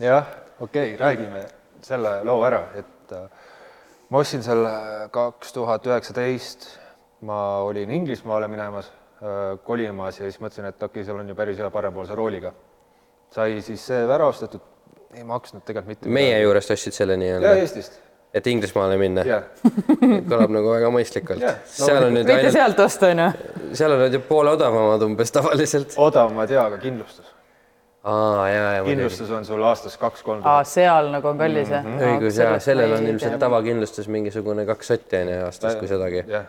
jah, 0.00 0.30
okei 0.58 0.94
okay,, 0.94 0.96
räägime 1.00 1.44
selle 1.84 2.20
loo 2.24 2.40
ära, 2.48 2.62
et 2.80 3.16
äh, 3.16 3.28
ma 4.08 4.24
ostsin 4.24 4.44
selle 4.46 4.72
kaks 5.12 5.52
tuhat 5.56 5.84
üheksateist, 5.90 6.70
ma 7.28 7.60
olin 7.66 7.92
Inglismaale 8.00 8.48
minemas 8.48 8.88
kolimas 9.64 10.20
ja 10.20 10.28
siis 10.28 10.40
mõtlesin, 10.40 10.68
et 10.70 10.76
okei 10.82 11.00
okay,, 11.00 11.06
seal 11.08 11.18
on 11.20 11.28
ju 11.28 11.36
päris 11.36 11.58
hea 11.60 11.70
parempoolse 11.70 12.14
rooliga. 12.16 12.52
sai 13.30 13.60
siis 13.62 13.82
see 13.86 13.98
ära 14.02 14.26
ostetud, 14.26 14.62
ei 15.14 15.24
maksnud 15.24 15.62
tegelikult 15.66 15.90
mitte 15.92 16.14
meie 16.14 16.38
juurest 16.40 16.72
ostsid 16.74 16.96
selle 16.96 17.18
ja 17.18 17.20
nii-öelda, 17.20 17.52
Eestist, 17.60 17.98
et 18.34 18.46
Inglismaale 18.46 18.96
minna, 19.00 19.24
jah. 19.26 19.50
kõlab 20.30 20.54
nagu 20.54 20.72
väga 20.72 20.92
mõistlikult 20.94 21.42
Jah, 21.44 21.58
seal 21.68 22.00
on 22.06 22.16
nüüd 22.16 22.24
võite 22.24 22.38
ainult, 22.38 22.56
sealt 22.56 22.80
osta, 22.86 23.10
onju. 23.12 23.26
seal 23.76 23.96
on 23.96 24.00
nüüd 24.06 24.16
ju 24.16 24.22
poole 24.28 24.54
odavamad 24.56 25.04
umbes 25.04 25.34
tavaliselt. 25.36 25.98
odavamad 26.00 26.54
jaa, 26.56 26.64
aga 26.70 26.78
kindlustus. 26.80 27.28
aa 28.08 28.46
ja, 28.48 28.62
ja 28.78 28.86
muidugi, 28.86 29.02
kindlustus 29.02 29.34
on 29.36 29.44
sul 29.44 29.66
aastas 29.68 29.98
kaks-kolm 30.00 30.46
seal 30.70 31.12
nagu 31.12 31.28
on 31.28 31.44
kallis 31.44 31.74
jah? 31.76 31.84
õigus 32.08 32.40
ja 32.40 32.54
sellel 32.62 32.96
on 32.96 33.10
ilmselt. 33.12 33.36
tavakindlustus 33.42 34.08
mingisugune 34.08 34.64
kaks 34.72 34.94
sotti 34.94 35.20
on 35.20 35.34
ju 35.34 35.44
aastas, 35.50 35.76
kui 35.82 35.92
sedagi. 35.92 36.24
jah, 36.30 36.48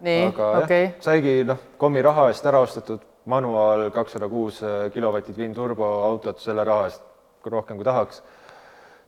aga 0.00 0.50
okei 0.64 0.84
jah, 0.84 0.98
saigi 1.04 1.44
noh, 1.44 1.58
kommi 1.78 2.02
raha 2.02 2.28
eest 2.30 2.46
ära 2.46 2.60
ostetud 2.64 3.04
manuaal 3.30 3.90
kakssada 3.94 4.28
kuus 4.28 4.62
kilovatti 4.94 5.34
twin 5.36 5.54
turbo 5.54 5.88
autot 6.06 6.40
selle 6.40 6.64
raha 6.64 6.88
eest 6.88 7.02
rohkem 7.44 7.76
kui 7.76 7.84
tahaks. 7.84 8.22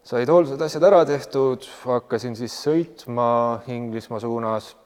said 0.02 0.28
hoolsad 0.28 0.62
asjad 0.62 0.82
ära 0.82 1.04
tehtud, 1.06 1.64
hakkasin 1.86 2.36
siis 2.36 2.54
sõitma 2.64 3.62
Inglismaa 3.68 4.20
suunas. 4.20 4.76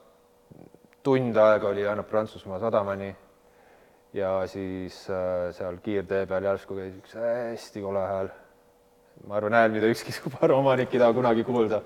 tund 1.03 1.37
aega 1.37 1.67
oli 1.67 1.87
ainult 1.87 2.09
Prantsusmaa 2.09 2.59
sadamani 2.59 3.15
ja 4.13 4.47
siis 4.47 5.09
äh, 5.09 5.53
seal 5.55 5.77
kiirtee 5.83 6.25
peal 6.25 6.43
järsku 6.43 6.75
käis 6.75 6.97
üks 6.97 7.15
hästi 7.15 7.81
kole 7.81 7.99
hääl. 7.99 8.29
ma 9.27 9.35
arvan, 9.35 9.53
hääl, 9.53 9.71
mida 9.71 9.87
ükski 9.87 10.11
Subaru 10.17 10.57
omanik 10.57 10.93
ei 10.93 10.99
taha 10.99 11.13
kunagi 11.13 11.43
kuulda. 11.43 11.81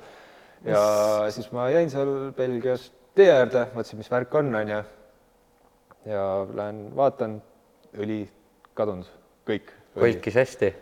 ja 0.65 0.81
siis 1.29 1.51
ma 1.51 1.69
jäin 1.69 1.89
seal 1.89 2.31
Belgias 2.37 2.91
tee 3.17 3.29
äärde, 3.31 3.67
mõtlesin, 3.75 4.01
mis 4.01 4.11
värk 4.11 4.35
on, 4.39 4.53
onju. 4.55 4.81
ja 6.09 6.25
lähen 6.55 6.83
vaatan, 6.95 7.39
õli 7.97 8.23
kadunud, 8.77 9.09
kõik. 9.47 9.73
hoidkis 9.99 10.37
hästi. 10.39 10.73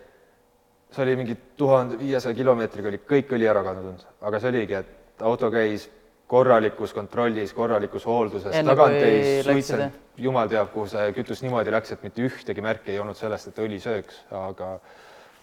see 0.90 1.02
oli 1.04 1.16
mingi 1.16 1.36
tuhande 1.56 1.98
viiesaja 1.98 2.34
kilomeetriga 2.34 2.88
oli 2.88 3.00
kõik 3.06 3.32
õli 3.36 3.48
ära 3.50 3.62
kadunud, 3.66 4.04
aga 4.20 4.40
see 4.40 4.52
oligi, 4.54 4.74
et 4.74 5.22
auto 5.22 5.50
käis 5.50 5.88
korralikus 6.30 6.92
kontrollis, 6.94 7.52
korralikus 7.54 8.06
hoolduses, 8.06 8.54
tagant 8.66 9.02
ei 9.02 9.42
suitsenud 9.42 9.98
jumal 10.20 10.50
teab, 10.50 10.70
kuhu 10.74 10.86
see 10.90 11.12
kütus 11.16 11.42
niimoodi 11.44 11.72
läks, 11.74 11.94
et 11.94 12.02
mitte 12.06 12.22
ühtegi 12.26 12.62
märki 12.64 12.94
ei 12.94 13.00
olnud 13.02 13.18
sellest, 13.18 13.50
et 13.50 13.58
õli 13.62 13.80
sööks, 13.82 14.22
aga 14.36 14.74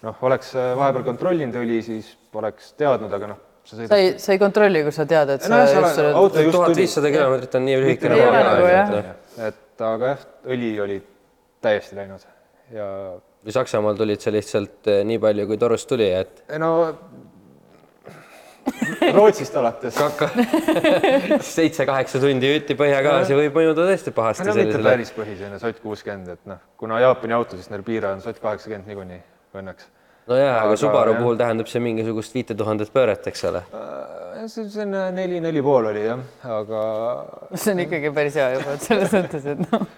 noh, 0.04 0.22
oleks 0.28 0.54
vahepeal 0.54 1.04
kontrollinud 1.06 1.58
õli, 1.60 1.80
siis 1.84 2.12
oleks 2.38 2.72
teadnud, 2.78 3.12
aga 3.12 3.32
noh, 3.34 3.42
sa 3.68 3.76
sa 3.76 3.82
sõidad 3.82 4.00
ei, 4.00 4.10
sa 4.22 4.34
ei 4.34 4.40
kontrolli, 4.40 4.82
kui 4.86 4.96
sa 4.96 5.06
tead, 5.08 5.34
et 5.36 5.44
sa 5.44 5.52
nojah, 5.52 5.68
sa 5.68 5.84
just 5.84 6.02
auto 6.08 6.42
just 6.44 6.56
tuhat 6.56 6.76
viissada 6.78 7.12
kilomeetrit 7.12 7.56
on 7.60 7.66
nii 7.68 7.78
lühike 7.84 8.12
Ei 8.16 8.26
ole 8.26 8.42
nagu, 8.48 9.14
et 9.48 9.86
aga 9.92 10.12
jah, 10.14 10.26
õli 10.56 10.74
oli 10.82 11.00
täiesti 11.64 11.98
läinud. 11.98 12.28
Ja 12.72 12.88
või 13.44 13.54
Saksamaal 13.54 13.96
tulid 13.98 14.22
sa 14.22 14.32
lihtsalt 14.34 14.90
eh, 14.90 15.02
nii 15.08 15.20
palju, 15.22 15.46
kui 15.48 15.58
torust 15.60 15.88
tuli, 15.90 16.08
et 16.10 16.44
ei 16.48 16.60
no 16.62 16.72
Rootsist 19.14 19.54
alates. 19.56 19.96
seitse-kaheksa 21.56 22.20
tundi 22.20 22.50
hütti 22.52 22.76
põhjagaasi 22.76 23.36
võib 23.38 23.56
mõjuda 23.56 23.86
tõesti 23.88 24.12
pahasti 24.12 24.44
no 24.48 24.56
mitte 24.58 24.82
päris 24.84 25.12
põhisene 25.16 25.60
sott 25.62 25.80
kuuskümmend, 25.84 26.34
et 26.34 26.50
noh, 26.50 26.60
kuna 26.80 27.00
Jaapani 27.00 27.36
auto, 27.38 27.56
siis 27.56 27.70
neil 27.72 27.84
piire 27.86 28.10
on 28.12 28.20
sott 28.24 28.42
kaheksakümmend 28.42 28.90
niikuinii 28.90 29.22
õnneks. 29.62 29.88
nojah, 30.28 30.58
aga 30.62 30.76
Subaru 30.76 31.14
jah. 31.14 31.22
puhul 31.22 31.38
tähendab 31.40 31.70
see 31.70 31.82
mingisugust 31.82 32.36
viite 32.36 32.56
tuhandet 32.58 32.92
pööret, 32.94 33.30
eks 33.30 33.44
ole. 33.48 33.62
see 34.48 34.64
on 34.64 34.70
selline 34.72 35.06
neli, 35.16 35.40
neli 35.44 35.62
pool 35.64 35.90
oli 35.90 36.04
jah, 36.04 36.20
aga 36.58 36.82
see 37.62 37.74
on 37.74 37.82
ikkagi 37.86 38.12
päris 38.16 38.38
hea 38.40 38.50
juba, 38.56 38.76
et 38.76 38.86
selles 38.86 39.16
mõttes, 39.16 39.48
et 39.54 39.64
noh. 39.64 39.88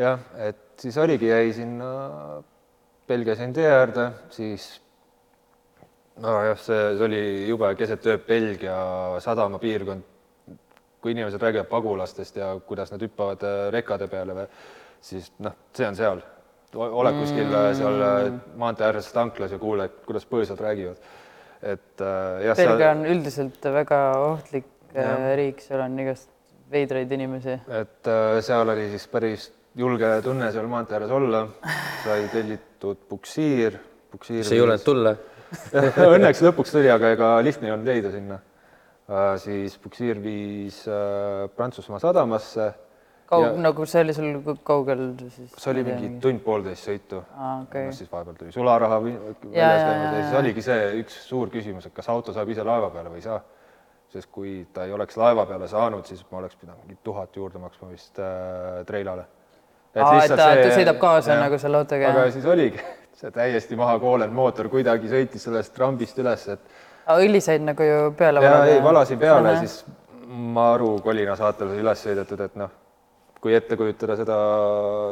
jah, 0.00 0.22
et 0.48 0.62
siis 0.80 1.00
oligi, 1.00 1.30
jäi 1.32 1.50
sinna 1.56 1.90
Belgia 3.10 3.34
sain 3.38 3.52
tee 3.56 3.66
äärde, 3.66 4.06
siis 4.30 4.70
nojah, 6.20 6.58
see, 6.60 6.82
see 6.96 7.06
oli 7.08 7.22
jube 7.48 7.72
keset 7.78 8.06
ööd 8.12 8.26
Belgia 8.28 8.76
sadamapiirkond, 9.24 10.04
kui 11.00 11.14
inimesed 11.14 11.40
räägivad 11.40 11.70
pagulastest 11.70 12.36
ja 12.36 12.52
kuidas 12.66 12.92
nad 12.92 13.00
hüppavad 13.02 13.42
äh, 13.48 13.62
rekade 13.72 14.08
peale 14.12 14.36
või 14.36 14.46
siis 15.00 15.30
noh, 15.40 15.56
see 15.76 15.88
on 15.88 15.96
seal, 15.96 16.20
oled 16.74 17.16
kuskil 17.20 17.46
mm. 17.46 17.78
seal 17.78 18.02
äh, 18.06 18.26
maantee 18.60 18.86
ääres 18.88 19.10
tanklas 19.14 19.54
ja 19.54 19.60
kuuled, 19.62 20.02
kuidas 20.06 20.26
põõsad 20.30 20.60
räägivad. 20.62 21.08
et 21.62 22.04
äh, 22.04 22.42
jah. 22.46 22.56
Belgia 22.56 22.90
on 22.96 23.06
üldiselt 23.14 23.70
väga 23.78 24.02
ohtlik 24.26 24.68
ja. 24.94 25.16
riik, 25.38 25.62
seal 25.64 25.84
on 25.84 25.98
igast 26.04 26.30
veidraid 26.70 27.12
inimesi. 27.12 27.58
et 27.80 28.12
seal 28.46 28.74
oli 28.76 28.90
siis 28.92 29.08
päris 29.10 29.50
julge 29.76 30.12
tunne 30.22 30.52
seal 30.52 30.68
maantee 30.70 30.98
ääres 30.98 31.10
olla, 31.14 31.46
sai 32.04 32.28
tellitud 32.32 33.02
puksiir, 33.08 33.78
puksiir. 34.10 34.44
sa 34.44 34.54
ei 34.54 34.62
julenud 34.62 34.86
tulla 34.86 35.16
Õnneks 36.14 36.44
lõpuks 36.46 36.70
tuli, 36.70 36.86
aga 36.90 37.08
ega 37.16 37.32
lihtne 37.42 37.66
ei 37.66 37.72
olnud 37.74 37.88
leida 37.90 38.12
sinna 38.14 38.36
Äh, 39.10 39.34
siis 39.42 39.74
puksiir 39.82 40.20
viis 40.22 40.84
äh, 40.86 41.48
Prantsusmaa 41.56 41.98
sadamasse. 41.98 42.68
Kaug-, 43.30 43.60
nagu 43.62 43.86
see 43.88 44.02
oli 44.04 44.14
sul 44.16 44.56
kaugel 44.66 45.04
siis? 45.22 45.54
see 45.54 45.70
oli 45.72 45.84
mingi 45.86 46.10
tund-poolteist 46.24 46.90
sõitu 46.90 47.22
ah,. 47.22 47.62
Okay. 47.64 47.88
No, 47.88 47.96
siis 47.96 48.10
vahepeal 48.12 48.38
tuli 48.38 48.54
sularaha 48.54 49.00
väljas 49.04 49.40
käinud 49.46 49.56
ja 49.56 50.20
siis 50.20 50.36
oligi 50.42 50.66
see 50.66 50.86
üks 51.00 51.18
suur 51.28 51.52
küsimus, 51.52 51.88
et 51.88 51.96
kas 51.96 52.10
auto 52.12 52.34
saab 52.36 52.50
ise 52.52 52.66
laeva 52.66 52.90
peale 52.94 53.12
või 53.12 53.22
ei 53.22 53.26
saa. 53.28 53.40
sest 54.10 54.30
kui 54.34 54.54
ta 54.74 54.84
ei 54.88 54.92
oleks 54.92 55.16
laeva 55.20 55.44
peale 55.46 55.68
saanud, 55.70 56.06
siis 56.06 56.24
ma 56.30 56.40
oleks 56.40 56.56
pidanud 56.58 56.82
mingi 56.82 56.98
tuhat 57.06 57.36
juurde 57.36 57.62
maksma 57.62 57.90
vist 57.92 58.18
äh, 58.18 58.80
treilale. 58.86 59.26
et 59.94 60.02
et 60.02 60.06
ta, 60.06 60.26
see, 60.26 60.64
ta 60.64 60.74
sõidab 60.74 60.98
kaasa 60.98 61.36
ja, 61.36 61.44
nagu 61.44 61.58
selle 61.58 61.78
autoga? 61.84 62.10
aga 62.10 62.30
siis 62.34 62.46
oligi 62.46 62.82
see 63.20 63.30
täiesti 63.30 63.76
maha 63.76 63.98
koolenud 64.02 64.34
mootor 64.34 64.68
kuidagi 64.72 65.10
sõitis 65.10 65.46
sellest 65.46 65.78
rambist 65.78 66.18
üles, 66.18 66.48
et 66.48 66.60
õli 67.10 67.40
said 67.44 67.62
nagu 67.64 67.86
ju 67.86 68.12
peale 68.18 68.42
valada? 68.42 68.74
ei, 68.74 68.82
valasin 68.82 69.18
peale, 69.18 69.56
siis 69.64 69.82
Maru 70.30 70.92
kolina 71.02 71.34
saatel 71.34 71.72
oli 71.72 71.82
üles 71.82 72.02
sõidetud, 72.06 72.38
et 72.44 72.54
noh, 72.58 72.70
kui 73.40 73.54
ette 73.56 73.76
kujutada 73.80 74.16
seda 74.20 74.38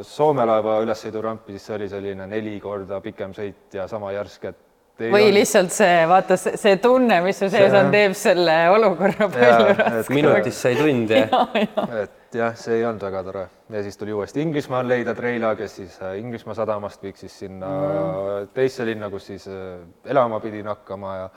Soome 0.05 0.45
laeva 0.49 0.79
ülessõidurampi, 0.85 1.55
siis 1.57 1.69
see 1.69 1.77
oli 1.79 1.91
selline 1.91 2.27
neli 2.29 2.59
korda 2.61 3.01
pikem 3.05 3.33
sõit 3.37 3.77
ja 3.79 3.89
sama 3.91 4.13
järsk, 4.13 4.51
et 4.51 4.65
või 4.99 5.29
on... 5.29 5.35
lihtsalt 5.37 5.73
see, 5.73 5.99
vaata 6.11 6.37
see 6.39 6.77
tunne, 6.83 7.21
mis 7.23 7.39
su 7.39 7.49
sees 7.53 7.75
on, 7.77 7.91
teeb 7.95 8.15
selle 8.19 8.57
olukorra 8.73 9.29
palju 9.31 9.69
raskemaks. 9.69 10.11
minutist 10.11 10.65
sai 10.65 10.75
tund 10.79 11.15
ja, 11.15 11.29
ja. 11.63 11.87
et 12.03 12.39
jah, 12.41 12.57
see 12.59 12.81
ei 12.81 12.85
olnud 12.89 13.07
väga 13.07 13.23
tore 13.29 13.45
ja 13.77 13.85
siis 13.87 14.01
tuli 14.01 14.17
uuesti 14.17 14.43
Inglismaal 14.43 14.91
leida 14.91 15.15
treila, 15.19 15.55
kes 15.59 15.79
siis 15.81 15.97
äh, 16.03 16.19
Inglismaa 16.19 16.57
sadamast 16.59 17.03
viiks 17.03 17.23
siis 17.25 17.39
sinna 17.45 17.71
mm. 17.71 18.53
teisse 18.59 18.87
linna, 18.89 19.11
kus 19.13 19.31
siis 19.31 19.47
äh, 19.53 19.79
elama 20.11 20.43
pidin 20.43 20.67
hakkama 20.73 21.17
ja 21.17 21.31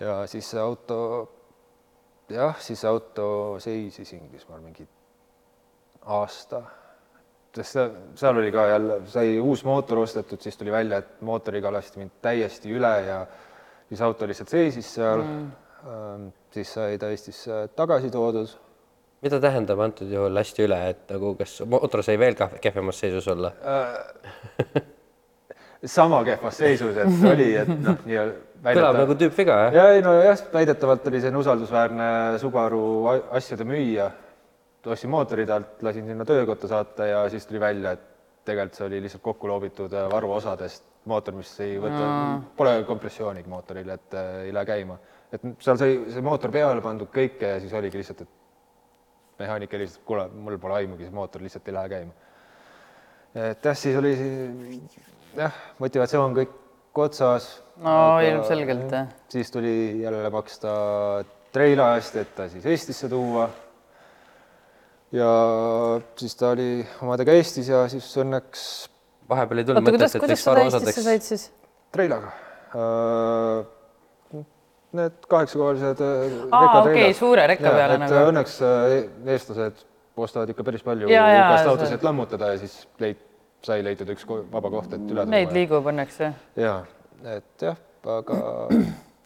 ja 0.00 0.20
siis 0.30 0.46
see 0.52 0.60
auto, 0.60 1.00
jah, 2.32 2.56
siis 2.60 2.80
see 2.80 2.92
auto 2.92 3.30
seisis 3.60 4.12
Inglismaal 4.16 4.60
mingi 4.64 4.84
aasta, 6.06 6.62
sest 7.54 7.78
seal 8.20 8.36
oli 8.36 8.52
ka 8.52 8.66
jälle, 8.70 9.00
sai 9.10 9.38
uus 9.40 9.64
mootor 9.64 9.98
ostetud, 10.04 10.40
siis 10.40 10.56
tuli 10.56 10.72
välja, 10.72 10.98
et 10.98 11.20
mootoriga 11.26 11.72
lasti 11.72 12.00
mind 12.00 12.18
täiesti 12.22 12.72
üle 12.72 12.92
ja 13.06 13.20
siis 13.88 14.02
auto 14.06 14.26
lihtsalt 14.26 14.48
seisis 14.48 14.94
seal 14.94 15.22
mm., 15.24 16.30
siis 16.52 16.72
sai 16.76 16.98
ta 17.00 17.08
Eestisse 17.08 17.68
tagasi 17.76 18.10
toodud. 18.10 18.48
mida 19.22 19.40
tähendab 19.40 19.80
antud 19.80 20.12
juhul 20.12 20.34
lasti 20.34 20.64
üle, 20.64 20.78
et 20.90 21.10
nagu 21.10 21.34
kas 21.38 21.60
mootor 21.66 22.02
sai 22.04 22.18
veel 22.18 22.36
kehvemas 22.60 23.00
seisus 23.00 23.28
olla 23.28 23.52
äh, 23.64 24.82
sama 25.84 26.24
kehvas 26.24 26.56
seisus, 26.56 26.96
et 26.96 27.24
oli, 27.32 27.54
et 27.56 27.68
noh, 27.68 27.98
nii-öelda 28.04 28.74
kõlab 28.76 28.98
nagu 29.00 29.16
tüüpviga, 29.16 29.58
jah? 29.66 29.76
ja 29.78 29.84
ei 29.96 30.02
no 30.04 30.12
jah, 30.20 30.42
väidetavalt 30.52 31.06
oli 31.08 31.22
see 31.22 31.32
usaldusväärne 31.40 32.10
Subaru 32.40 32.82
asjade 33.32 33.64
müüja. 33.68 34.10
Ostsin 34.86 35.10
mootori 35.10 35.46
talt, 35.46 35.82
lasin 35.82 36.06
sinna 36.06 36.24
töökotta 36.24 36.68
saata 36.68 37.06
ja 37.06 37.28
siis 37.28 37.46
tuli 37.46 37.60
välja, 37.60 37.92
et 37.92 38.06
tegelikult 38.44 38.78
see 38.78 38.86
oli 38.86 39.00
lihtsalt 39.04 39.22
kokku 39.22 39.48
loobitud 39.48 39.92
äh, 39.92 40.08
varuosadest 40.10 40.84
mootor, 41.10 41.36
mis 41.36 41.52
ei 41.64 41.78
võta 41.80 42.00
mm., 42.00 42.42
pole 42.56 42.74
kompressiooniga 42.88 43.48
mootoril, 43.50 43.88
et 43.96 44.16
äh, 44.16 44.30
ei 44.46 44.54
lähe 44.54 44.68
käima. 44.68 44.98
et 45.32 45.44
seal 45.62 45.78
sai 45.80 45.98
see 46.10 46.24
mootor 46.24 46.52
peale 46.52 46.82
pandud 46.84 47.10
kõike 47.14 47.54
ja 47.54 47.60
siis 47.60 47.72
oligi 47.76 48.00
lihtsalt, 48.00 48.24
et 48.24 49.40
mehaanik 49.40 49.72
helistas, 49.72 50.02
kuule, 50.04 50.26
mul 50.32 50.58
pole 50.60 50.80
aimugi, 50.80 51.08
see 51.08 51.16
mootor 51.16 51.44
lihtsalt 51.44 51.68
ei 51.68 51.76
lähe 51.76 51.92
käima. 51.94 52.12
et 53.50 53.64
jah, 53.70 53.76
siis 53.76 53.96
oli 54.00 54.14
jah, 55.36 55.60
motivatsioon 55.78 56.36
kõik 56.40 56.56
otsas 57.00 57.52
no 57.80 58.20
ilmselgelt 58.24 58.92
jah. 58.92 59.12
siis 59.28 59.50
tuli 59.50 60.02
jälle 60.02 60.30
maksta 60.30 60.70
treila 61.52 61.94
eest, 61.96 62.16
et 62.16 62.34
ta 62.34 62.48
siis 62.48 62.66
Eestisse 62.66 63.08
tuua. 63.08 63.48
Ja 65.12 65.30
siis 66.20 66.36
ta 66.38 66.52
oli 66.54 66.84
omadega 67.02 67.34
Eestis 67.38 67.70
ja 67.72 67.84
siis 67.92 68.06
õnneks. 68.22 68.62
vahepeal 69.30 69.62
ei 69.62 69.68
tulnud 69.68 69.86
mõtet, 69.86 70.16
et 70.16 70.26
võiks 70.32 70.46
varuosadeks. 70.50 71.50
treilaga 71.92 72.32
uh,. 72.74 73.68
Need 74.90 75.20
kaheksakohalised 75.30 76.00
äh, 76.02 76.32
aa, 76.50 76.80
okei 76.82 77.12
suure 77.14 77.44
rekka 77.46 77.70
peale 77.70 77.98
nagu. 78.02 78.22
õnneks 78.32 78.56
äh, 78.66 78.94
eestlased 79.36 79.84
ostavad 80.18 80.50
ikka 80.50 80.66
päris 80.66 80.82
palju 80.82 81.06
igast 81.06 81.68
autosid 81.70 82.02
lammutada 82.02 82.50
ja 82.50 82.58
siis 82.58 82.74
leid, 82.98 83.20
sai 83.62 83.84
leitud 83.86 84.10
üks 84.10 84.26
vaba 84.26 84.72
koht, 84.72 84.90
et 84.90 85.04
üle 85.04 85.22
tuua. 85.22 85.30
Neid 85.30 85.54
liigub 85.54 85.86
õnneks 85.92 86.18
jah? 86.24 86.34
jaa 86.58 86.80
et 87.24 87.64
jah, 87.64 87.78
aga 88.16 88.36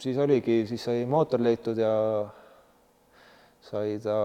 siis 0.03 0.19
oligi, 0.19 0.65
siis 0.69 0.85
sai 0.87 1.05
mootor 1.09 1.43
leitud 1.43 1.79
ja 1.79 1.93
sai 3.65 3.99
ta 4.03 4.17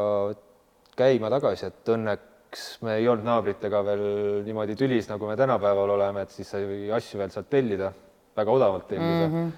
käima 1.00 1.32
tagasi, 1.32 1.70
et 1.70 1.93
õnneks 1.95 2.68
me 2.86 3.00
ei 3.00 3.08
olnud 3.08 3.28
naabritega 3.28 3.82
veel 3.88 4.06
niimoodi 4.45 4.76
tülis, 4.80 5.10
nagu 5.12 5.30
me 5.30 5.38
tänapäeval 5.39 5.95
oleme, 5.95 6.28
et 6.28 6.36
siis 6.36 6.52
sai 6.52 6.91
asju 6.95 7.22
veel 7.22 7.34
sealt 7.34 7.50
tellida, 7.52 7.93
väga 8.38 8.60
odavalt 8.60 8.88
tellida 8.91 9.26
mm. 9.26 9.34
-hmm 9.34 9.58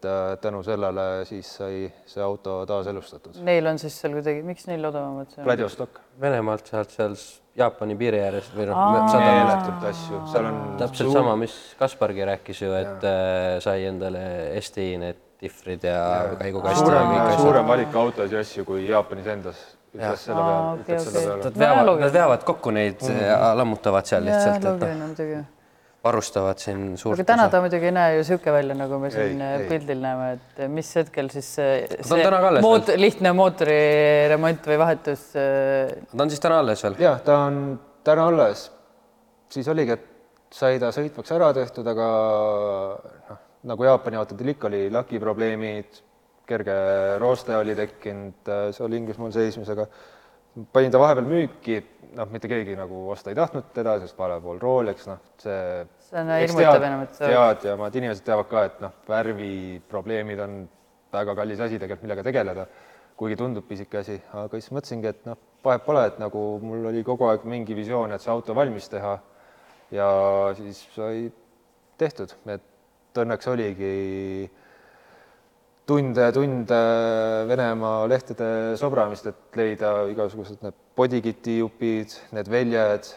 et 0.00 0.04
äh, 0.04 0.38
tänu 0.40 0.62
sellele 0.64 1.24
siis 1.28 1.48
sai 1.56 1.92
see 2.08 2.22
auto 2.24 2.64
taaselustatud. 2.66 3.36
Neil 3.44 3.66
on 3.68 3.78
siis 3.78 3.96
seal 4.00 4.14
kuidagi, 4.16 4.42
miks 4.46 4.64
neil 4.70 4.84
odavamad 4.88 5.34
on? 5.36 5.44
Vladivostok. 5.44 6.00
Venemaalt 6.20 6.70
sealt 6.72 6.94
seal 6.94 7.16
Jaapani 7.60 7.96
piiri 8.00 8.22
ääres 8.24 8.48
või 8.56 8.68
noh, 8.70 8.78
meeletult 9.20 9.84
asju, 9.90 10.20
seal 10.32 10.48
on 10.48 10.60
täpselt 10.80 11.10
suur... 11.10 11.18
sama, 11.18 11.34
mis 11.40 11.56
Kaspargi 11.80 12.24
rääkis 12.30 12.62
ju, 12.62 12.70
et 12.78 13.04
äh, 13.10 13.58
sai 13.60 13.84
endale 13.90 14.22
STi 14.62 14.94
need 15.02 15.20
difrid 15.40 15.84
ja, 15.84 15.98
ja. 16.30 16.38
käigukast. 16.40 16.80
suurem, 16.80 17.12
suurem 17.40 17.68
valik 17.68 17.94
autosid 17.96 18.36
ja 18.36 18.44
asju 18.44 18.64
kui 18.68 18.86
Jaapanis 18.88 19.28
endas. 19.34 19.60
Ütles 19.94 20.26
selle 20.26 20.42
peale, 20.42 20.82
ütles 20.84 21.06
selle 21.06 21.24
peale. 21.24 21.46
Nad 21.46 21.62
veavad, 21.62 21.94
nad 22.04 22.12
veavad 22.18 22.44
kokku 22.46 22.74
neid 22.74 23.00
mm, 23.02 23.16
-hmm. 23.16 23.56
lammutavad 23.62 24.10
seal 24.10 24.24
lihtsalt. 24.24 24.68
noh, 24.70 25.48
varustavad 26.04 26.60
siin 26.60 26.96
suurt 26.98 27.18
aga 27.18 27.26
täna 27.28 27.46
ta 27.52 27.60
muidugi 27.60 27.90
ei 27.90 27.92
näe 27.92 28.12
ju 28.14 28.22
niisugune 28.22 28.52
välja, 28.54 28.76
nagu 28.78 28.98
me 29.02 29.10
siin 29.12 29.40
ei, 29.44 29.64
pildil 29.68 29.98
ei. 29.98 30.02
näeme, 30.04 30.28
et 30.36 30.62
mis 30.72 30.92
hetkel 30.96 31.28
siis 31.32 31.50
see, 31.58 31.74
see 32.08 32.30
moot, 32.64 32.92
lihtne 32.96 33.32
mootoriremont 33.36 34.68
või 34.72 34.78
vahetus. 34.80 35.26
Äh, 35.36 35.92
ta 36.14 36.24
on 36.24 36.32
siis 36.32 36.40
täna 36.40 36.62
alles 36.64 36.84
veel? 36.86 36.96
jah, 37.04 37.20
ta 37.24 37.36
on 37.50 37.60
täna 38.06 38.26
alles. 38.32 38.70
siis 39.52 39.68
oligi, 39.68 39.98
et 39.98 40.54
sai 40.54 40.80
ta 40.80 40.90
sõitvaks 40.94 41.34
ära 41.36 41.52
tehtud, 41.54 41.86
aga 41.92 42.06
noh, 43.28 43.42
nagu 43.70 43.88
Jaapani 43.90 44.20
autodel 44.20 44.54
ikka 44.54 44.70
oli 44.70 44.86
lakiprobleemid, 44.94 46.00
kerge 46.50 46.74
rooste 47.22 47.54
oli 47.56 47.76
tekkinud 47.78 48.50
äh, 48.50 48.66
seal 48.76 48.98
Inglismaal 48.98 49.32
seismisega. 49.34 49.86
panin 50.72 50.90
ta 50.90 50.98
vahepeal 50.98 51.28
müüki 51.30 51.78
noh, 52.18 52.28
mitte 52.30 52.50
keegi 52.50 52.74
nagu 52.78 53.06
osta 53.14 53.30
ei 53.30 53.38
tahtnud 53.38 53.70
teda, 53.74 53.98
sest 54.02 54.18
vale 54.18 54.40
pool 54.42 54.58
rool, 54.58 54.90
eks 54.92 55.06
noh, 55.06 55.20
see 55.38 55.60
see 56.10 56.20
on 56.20 56.30
hirmutav 56.34 56.84
enam, 56.86 57.04
et 57.06 57.18
tead 57.18 57.66
ja 57.68 57.76
ma, 57.78 57.88
inimesed 57.94 58.26
teavad 58.26 58.48
ka, 58.50 58.64
et 58.66 58.80
noh, 58.82 58.94
värviprobleemid 59.08 60.42
on 60.42 60.56
väga 61.14 61.34
kallis 61.38 61.62
asi 61.62 61.78
tegelikult, 61.78 62.06
millega 62.06 62.24
tegeleda, 62.26 62.66
kuigi 63.18 63.38
tundub 63.38 63.66
pisike 63.68 64.00
asi, 64.00 64.16
aga 64.34 64.58
siis 64.58 64.72
mõtlesingi, 64.74 65.12
et 65.12 65.28
noh, 65.28 65.38
vahet 65.64 65.84
pole, 65.86 66.02
et 66.10 66.18
nagu 66.22 66.44
mul 66.64 66.88
oli 66.90 67.04
kogu 67.06 67.28
aeg 67.30 67.44
mingi 67.50 67.76
visioon, 67.78 68.14
et 68.14 68.24
see 68.24 68.32
auto 68.32 68.56
valmis 68.56 68.88
teha 68.90 69.18
ja 69.94 70.08
siis 70.58 70.82
sai 70.96 71.28
tehtud, 72.00 72.34
et 72.50 73.22
õnneks 73.22 73.50
oligi 73.50 73.94
tunde 75.90 76.28
ja 76.28 76.34
tunde 76.34 76.78
Venemaa 77.50 78.04
lehtede 78.10 78.50
sobramist, 78.80 79.26
et 79.30 79.58
leida 79.58 79.92
igasugused 80.12 80.62
need 80.64 80.78
bodykit'i 80.98 81.58
jupid, 81.60 82.14
need 82.36 82.50
väljad, 82.52 83.10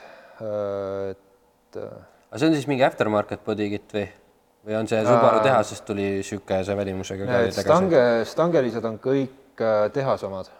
et. 1.13 1.77
aga 1.77 2.41
see 2.41 2.49
on 2.49 2.57
siis 2.57 2.69
mingi 2.69 2.85
aftermarket 2.87 3.45
bodykit 3.45 3.97
või? 3.97 4.09
või 4.63 4.77
on 4.79 4.87
see 4.87 5.01
Subaru 5.03 5.41
tehasest 5.43 5.85
tuli 5.87 6.05
niisuguse 6.17 6.75
välimusega 6.79 7.41
stange, 7.51 8.03
stangelised 8.29 8.85
on 8.87 8.99
kõik 9.03 9.59
äh, 9.61 9.87
tehase 9.93 10.27
omad. 10.29 10.51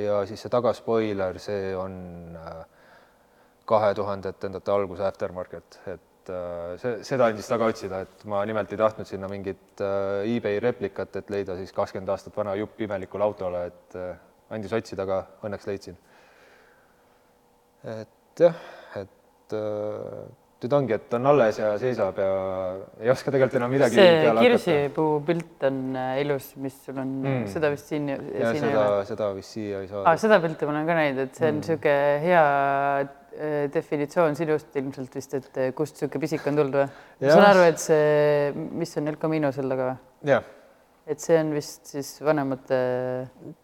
ja 0.00 0.20
siis 0.28 0.42
see 0.42 0.52
tagaspoiler, 0.52 1.38
see 1.42 1.74
on 1.76 1.94
äh, 2.38 2.60
kahe 3.66 3.94
tuhandendate 3.98 4.72
alguse 4.72 5.04
aftermarket, 5.04 5.80
et 5.90 6.02
äh, 6.32 6.76
see, 6.82 6.94
seda 7.06 7.30
andis 7.30 7.48
taga 7.50 7.68
otsida, 7.72 8.02
et 8.06 8.24
ma 8.30 8.44
nimelt 8.48 8.72
ei 8.72 8.80
tahtnud 8.80 9.08
sinna 9.08 9.28
mingit 9.32 9.82
eBay 9.82 10.60
replikat, 10.64 11.20
et 11.20 11.30
leida 11.34 11.58
siis 11.58 11.74
kakskümmend 11.76 12.14
aastat 12.14 12.36
vana 12.36 12.56
jupp 12.58 12.80
imelikule 12.86 13.26
autole, 13.26 13.66
et 13.70 14.00
andis 14.56 14.74
otsida, 14.76 15.06
aga 15.06 15.22
õnneks 15.46 15.68
leidsin. 15.68 15.96
et 17.86 18.42
jah, 18.42 18.58
et 18.98 19.54
nüüd 20.56 20.72
ongi, 20.72 20.96
et 20.96 21.14
on 21.18 21.28
alles 21.28 21.58
ja 21.60 21.72
seisab 21.80 22.16
ja 22.20 22.30
ei 23.02 23.10
oska 23.12 23.32
tegelikult 23.32 23.58
enam 23.58 23.72
midagi 23.74 23.98
see 23.98 24.32
kirsipuu 24.38 25.18
pilt 25.26 25.66
on 25.68 25.80
äh, 26.00 26.20
ilus, 26.22 26.54
mis 26.62 26.78
sul 26.86 26.96
on 27.02 27.10
mm., 27.20 27.42
seda 27.52 27.70
vist 27.74 27.92
siin, 27.92 28.08
ja 28.08 28.52
siin 28.54 28.64
seda, 28.64 28.86
seda 29.10 29.28
vist 29.36 29.52
siia 29.52 29.82
ei 29.84 29.90
saa 29.90 30.06
ah,. 30.06 30.16
seda 30.20 30.40
pilti 30.40 30.68
ma 30.68 30.72
olen 30.72 30.88
ka 30.88 30.96
näinud, 30.96 31.20
et 31.26 31.36
see 31.36 31.50
on 31.50 31.60
niisugune 31.60 31.98
mm. 32.00 32.24
hea 32.24 32.46
äh, 32.46 33.04
definitsioon 33.72 34.36
sinust 34.38 34.76
ilmselt 34.78 35.14
vist, 35.16 35.34
et 35.38 35.60
äh, 35.60 35.72
kust 35.76 35.96
niisugune 35.96 36.22
pisik 36.22 36.46
on 36.48 36.60
tulnud 36.60 36.78
või? 36.80 36.86
ma 37.22 37.32
saan 37.32 37.48
aru, 37.50 37.64
et 37.70 37.82
see, 37.82 38.52
mis 38.54 38.96
on 39.00 39.12
El 39.12 39.18
Camino 39.22 39.52
seal 39.54 39.72
taga 39.72 39.88
või? 39.90 39.96
jah. 40.32 40.50
et 41.06 41.22
see 41.22 41.38
on 41.40 41.54
vist 41.56 41.92
siis 41.94 42.12
vanemate. 42.24 42.80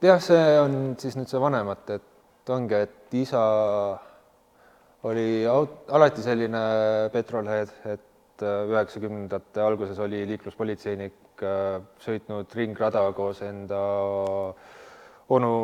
jah, 0.04 0.22
see 0.22 0.56
on 0.60 0.78
siis 1.02 1.18
nüüd 1.18 1.32
see 1.32 1.42
vanemate, 1.42 2.00
et 2.00 2.54
ongi, 2.54 2.80
et 2.86 3.18
isa 3.22 3.42
oli 5.08 5.42
aut-, 5.50 5.88
alati 5.94 6.24
selline 6.24 6.62
petrolhead, 7.14 7.72
et 7.94 8.44
äh, 8.46 8.66
üheksakümnendate 8.70 9.64
alguses 9.64 9.98
oli 10.02 10.24
liikluspolitseinik 10.30 11.42
äh, 11.46 11.80
sõitnud 12.02 12.58
ringrada 12.58 13.04
koos 13.16 13.42
enda 13.46 13.80
onu, 15.32 15.54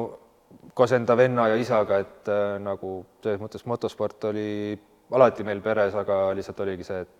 koos 0.79 0.93
enda 0.95 1.16
venna 1.18 1.49
ja 1.51 1.57
isaga, 1.59 2.03
et 2.05 2.31
äh, 2.31 2.59
nagu 2.62 3.01
selles 3.22 3.41
mõttes 3.43 3.64
motosport 3.66 4.29
oli 4.31 4.79
alati 5.14 5.47
meil 5.47 5.62
peres, 5.64 5.97
aga 5.99 6.29
lihtsalt 6.37 6.61
oligi 6.66 6.87
see, 6.87 7.01
et 7.07 7.18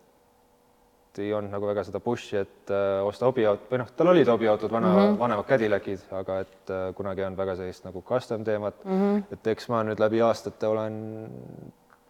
ei 1.18 1.32
olnud 1.34 1.50
nagu 1.50 1.66
väga 1.66 1.82
seda 1.86 2.00
push'i, 2.02 2.36
et 2.38 2.70
äh, 2.70 3.00
osta 3.06 3.26
hobiaut- 3.26 3.66
või 3.70 3.80
noh, 3.82 3.88
tal 3.96 4.12
olid 4.12 4.28
hobiautod, 4.30 4.70
vana 4.70 4.92
mm, 4.92 4.98
-hmm. 4.98 5.18
vanemad 5.18 5.48
Cadillacid, 5.48 6.04
aga 6.14 6.40
et 6.44 6.70
äh, 6.70 6.84
kunagi 6.94 7.24
olnud 7.26 7.38
väga 7.38 7.56
sellist 7.59 7.84
nagu 7.84 8.02
custom 8.02 8.44
teemat 8.44 8.84
mm. 8.84 9.00
-hmm. 9.00 9.22
et 9.32 9.46
eks 9.54 9.68
ma 9.68 9.82
nüüd 9.82 10.00
läbi 10.00 10.22
aastate 10.22 10.66
olen 10.66 11.00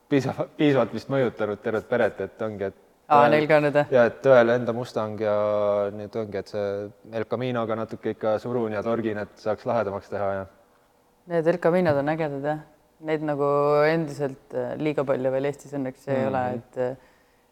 piisavalt, 0.09 0.53
piisavalt 0.57 0.93
vist 0.93 1.09
mõjutanud 1.09 1.63
tervet 1.63 1.89
peret, 1.89 2.21
et 2.21 2.43
ongi, 2.43 2.65
et 2.65 2.77
aa, 3.09 3.29
neil 3.29 3.49
ka 3.49 3.61
nüüd, 3.61 3.81
jah? 3.81 3.91
ja 3.91 4.05
et 4.11 4.27
õele 4.27 4.59
enda 4.61 4.73
Mustang 4.77 5.21
ja 5.21 5.39
nüüd 5.95 6.17
ongi, 6.17 6.39
et 6.39 6.49
see 6.49 6.69
El 7.13 7.25
Caminoga 7.25 7.77
natuke 7.77 8.11
ikka 8.17 8.39
surun 8.39 8.73
ja 8.73 8.83
torgin, 8.83 9.19
et 9.19 9.37
saaks 9.37 9.67
lahedamaks 9.67 10.09
teha 10.09 10.33
ja. 10.35 10.47
Need 11.29 11.47
El 11.47 11.59
Caminod 11.61 11.99
on 12.01 12.09
ägedad, 12.09 12.45
jah? 12.45 12.65
Neid 13.05 13.23
nagu 13.23 13.47
endiselt 13.87 14.55
äh, 14.57 14.73
liiga 14.81 15.05
palju 15.07 15.31
veel 15.31 15.47
Eestis 15.51 15.75
õnneks 15.77 16.07
mm 16.07 16.13
-hmm. 16.13 16.19
ei 16.19 16.27
ole, 16.27 16.41
Mhm. 16.49 16.57
et 16.57 16.79
äh, 16.79 16.97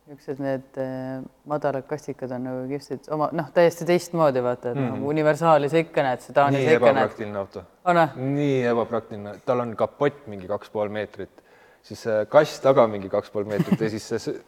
niisugused 0.07 0.41
need 0.41 0.79
äh, 0.79 1.23
madalad 1.45 1.87
kastikad 1.87 2.31
on 2.33 2.45
nagu 2.45 2.69
kihvtid, 2.71 3.09
oma 3.11 3.29
noh, 3.33 3.51
täiesti 3.55 3.85
teistmoodi 3.85 4.43
vaata, 4.43 4.71
et 4.71 4.77
mm 4.77 4.83
-hmm. 4.83 4.95
nagu 4.95 5.09
universaali 5.09 5.69
sa 5.69 5.77
ikka 5.77 6.03
näed, 6.03 6.21
sedaani 6.21 6.57
nii 6.57 6.67
sa 6.67 6.73
ikka 6.73 6.87
näed. 6.87 6.97
ebapraktiline 6.97 7.39
auto. 7.39 7.63
või? 7.85 8.09
nii 8.17 8.63
ebapraktiline, 8.73 9.35
tal 9.47 9.61
on 9.61 9.77
kapott 9.77 10.27
mingi 10.27 10.49
kaks 10.49 10.71
pool 10.71 10.89
meetrit, 10.89 11.43
siis 11.83 12.05
kass 12.29 12.61
taga 12.61 12.87
mingi 12.87 13.09
kaks 13.09 13.31
pool 13.31 13.45
meetrit 13.45 13.81
ja 13.81 13.91
siis 13.91 14.09
see 14.09 14.41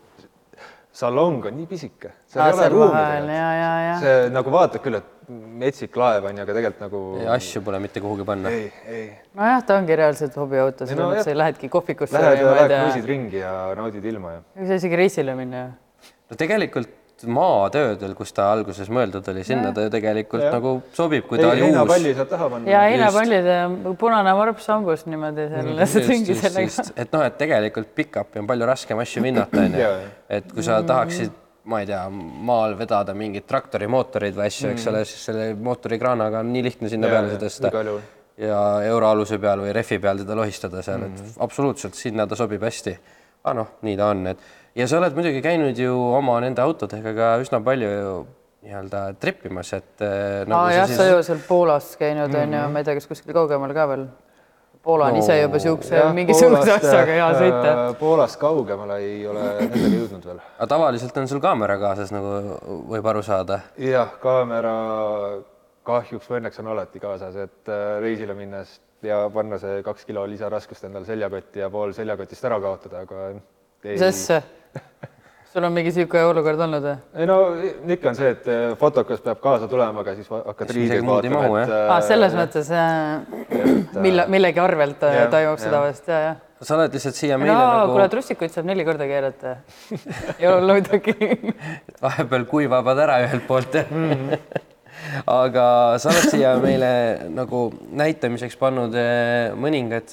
salong 0.93 1.45
on 1.47 1.57
nii 1.57 1.67
pisike. 1.67 2.11
seal 2.27 2.47
ei 2.47 2.53
ole 2.53 2.69
ruumi 2.69 4.01
see 4.01 4.31
nagu 4.31 4.51
vaatad 4.51 4.81
küll, 4.83 4.95
et 4.95 5.18
metsik 5.29 5.97
laev 5.99 6.29
on 6.29 6.37
ju, 6.39 6.45
aga 6.45 6.55
tegelikult 6.57 6.85
nagu 6.87 7.01
asju 7.35 7.63
pole 7.67 7.81
mitte 7.85 8.03
kuhugi 8.05 8.27
panna. 8.29 8.53
ei, 8.55 8.69
ei. 8.87 9.09
nojah, 9.39 9.65
ta 9.67 9.79
ongi 9.81 9.99
reaalselt 10.01 10.37
hobiauto, 10.41 10.87
selles 10.87 11.01
no 11.03 11.11
mõttes 11.11 11.27
jah. 11.27 11.35
sa 11.35 11.43
lähedki 11.43 11.73
kohvikusse 11.73 12.17
Lähed 12.19 12.43
ja 12.43 12.47
ma 12.47 12.55
ei 12.55 12.63
lähed 12.63 12.77
kruiisid 12.77 13.11
ringi 13.11 13.43
ja 13.43 13.53
naudid 13.79 14.09
ilma 14.13 14.39
ja. 14.39 14.47
ei 14.57 14.71
saa 14.71 14.81
isegi 14.83 15.03
reisile 15.03 15.37
minna 15.39 15.65
ju. 15.65 15.75
no 16.31 16.41
tegelikult 16.45 16.97
maatöödel, 17.27 18.13
kus 18.15 18.31
ta 18.35 18.47
alguses 18.53 18.87
mõeldud 18.95 19.27
oli, 19.33 19.43
sinna 19.47 19.73
ta 19.75 19.83
ju 19.87 19.91
tegelikult 19.91 20.45
Jah. 20.45 20.55
nagu 20.55 20.75
sobib, 20.95 21.25
kui 21.27 21.39
ei, 21.39 21.43
ta 21.43 21.51
oli 21.51 21.65
uus. 21.65 21.67
heinapalli 21.67 22.13
saad 22.15 22.31
taha 22.31 22.49
panna. 22.53 22.71
ja 22.71 22.83
heinapallid 22.87 23.49
ja 23.51 23.59
punane 23.99 24.35
varps 24.39 24.69
hambus 24.71 25.03
niimoodi 25.11 25.49
selle 25.51 25.89
ringi 26.13 26.39
sellega. 26.39 26.87
et 26.95 27.13
noh, 27.17 27.25
et 27.27 27.39
tegelikult 27.41 27.91
pickupi 27.97 28.43
on 28.43 28.47
palju 28.47 28.71
raskem 28.71 29.03
asju 29.03 29.25
hinnata, 29.27 29.65
onju. 29.65 29.91
Et 30.39 30.53
kui 30.53 30.63
sa 30.67 30.79
tahaksid, 30.87 31.35
ma 31.69 31.81
ei 31.83 31.89
tea, 31.91 32.05
maal 32.09 32.73
vedada 32.79 33.13
mingit 33.17 33.45
traktorimootorit 33.51 34.37
või 34.39 34.47
asju, 34.49 34.71
eks 34.73 34.87
ole, 34.89 35.03
siis 35.09 35.27
selle 35.29 35.51
mootorikraanaga 35.55 36.41
on 36.41 36.53
nii 36.55 36.63
lihtne 36.65 36.89
sinna 36.89 37.11
Jaa, 37.11 37.19
peale 37.19 37.35
see 37.35 37.43
tõsta 37.45 37.73
ja 38.39 38.61
euroaluse 38.89 39.37
peal 39.43 39.61
või 39.67 39.73
rehvi 39.77 39.99
peal 40.01 40.23
teda 40.23 40.37
lohistada 40.39 40.81
seal, 40.87 41.05
et 41.09 41.41
absoluutselt 41.45 41.99
sinna 41.99 42.27
ta 42.31 42.39
sobib 42.39 42.63
hästi. 42.65 42.95
aga 43.45 43.55
noh, 43.61 43.69
nii 43.87 43.97
ta 44.01 44.09
on, 44.15 44.27
et 44.33 44.39
ja 44.79 44.87
sa 44.91 44.99
oled 45.01 45.15
muidugi 45.17 45.43
käinud 45.45 45.79
ju 45.79 45.93
oma 46.19 46.39
nende 46.45 46.63
autodega 46.63 47.13
ka 47.17 47.29
üsna 47.43 47.61
palju 47.65 47.89
ju 47.91 48.15
nii-öelda 48.69 49.03
trippimas, 49.23 49.73
et 49.77 50.03
eh, 50.03 50.45
aa 50.49 50.65
sa 50.71 50.75
jah, 50.75 50.87
siis- 50.89 50.97
sa 50.99 51.05
ju 51.11 51.21
seal 51.23 51.39
Poolas 51.49 51.93
käinud 52.01 52.35
onju, 52.35 52.65
ma 52.73 52.81
ei 52.83 52.85
tea, 52.85 52.95
kas 52.99 53.07
kuskil 53.07 53.33
kaugemal 53.37 53.75
ka 53.75 53.87
veel. 53.93 54.07
Poola 54.89 55.11
on 55.11 55.19
No, 55.19 55.21
ise 55.21 55.35
juba 55.37 55.59
siukse 55.61 56.01
mingisuguse 56.17 56.73
asjaga 56.79 57.13
hea 57.13 57.27
äh, 57.27 57.39
sõita. 57.43 57.73
Poolast 58.01 58.39
kaugemale 58.41 58.97
ei 59.05 59.19
ole 59.29 59.43
nendega 59.59 59.91
jõudnud 59.93 60.25
veel. 60.31 60.39
aga 60.57 60.69
tavaliselt 60.73 61.19
on 61.21 61.29
sul 61.29 61.43
kaamera 61.45 61.77
kaasas, 61.83 62.13
nagu 62.15 62.31
võib 62.89 63.09
aru 63.13 63.21
saada. 63.27 63.61
jah, 63.85 64.15
kaamera 64.23 64.73
kahjuks 65.89 66.31
või 66.31 66.41
õnneks 66.41 66.63
on 66.63 66.73
alati 66.73 67.03
kaasas, 67.05 67.37
et 67.37 67.73
äh, 67.73 67.99
reisile 68.01 68.37
minnes 68.39 68.79
ja 69.05 69.21
panna 69.35 69.61
see 69.61 69.83
kaks 69.85 70.09
kilo 70.09 70.25
lisaraskust 70.31 70.89
endale 70.89 71.05
seljakotti 71.09 71.61
ja 71.63 71.69
pool 71.73 71.93
seljakotist 71.97 72.49
ära 72.49 72.57
kaotada, 72.65 73.05
aga 73.05 73.29
ei. 73.35 73.39
mis 73.93 74.09
asja? 74.09 74.41
sul 75.53 75.65
on 75.65 75.73
mingi 75.73 75.93
siuke 75.95 76.21
olukord 76.29 76.61
olnud 76.61 76.85
või? 76.85 76.97
ei 77.17 77.29
no 77.29 77.39
ikka 77.95 78.11
on 78.11 78.19
see, 78.19 78.33
et 78.35 78.51
äh, 78.53 78.65
fotokas 78.81 79.23
peab 79.25 79.41
kaasa 79.43 79.69
tulema, 79.71 80.05
aga 80.05 80.15
siis 80.19 80.29
hakkad 80.33 80.75
riideid 80.77 81.07
vaatama, 81.07 81.63
et 81.63 81.73
aa, 81.79 82.01
selles 82.05 82.35
äh, 82.37 82.43
mõttes 82.43 82.69
äh, 82.75 84.03
mille, 84.05 84.29
millegi 84.31 84.63
arvelt 84.63 85.07
äh, 85.09 85.25
toimub 85.33 85.63
seda 85.63 85.81
jah. 85.81 85.87
vast 85.87 86.11
ja, 86.13 86.21
jah. 86.27 86.41
sa 86.61 86.77
oled 86.77 86.97
lihtsalt 86.99 87.21
siia 87.21 87.39
no 87.39 87.47
meile 87.47 87.59
nagu 87.59 87.95
kuule, 87.95 88.09
trussikuid 88.13 88.55
saab 88.55 88.69
neli 88.69 88.85
korda 88.89 89.09
keerata 89.09 89.55
ei 90.39 90.51
ole 90.51 90.81
midagi 90.81 91.17
vahepeal 92.05 92.49
kuivavad 92.51 93.05
ära 93.07 93.23
ühelt 93.25 93.49
poolt 93.49 93.81
aga 95.39 95.65
sa 96.03 96.13
oled 96.13 96.29
siia 96.35 96.53
meile 96.61 96.93
nagu 97.33 97.65
näitamiseks 97.97 98.59
pannud 98.61 98.93
eh, 98.99 99.57
mõningad 99.57 100.13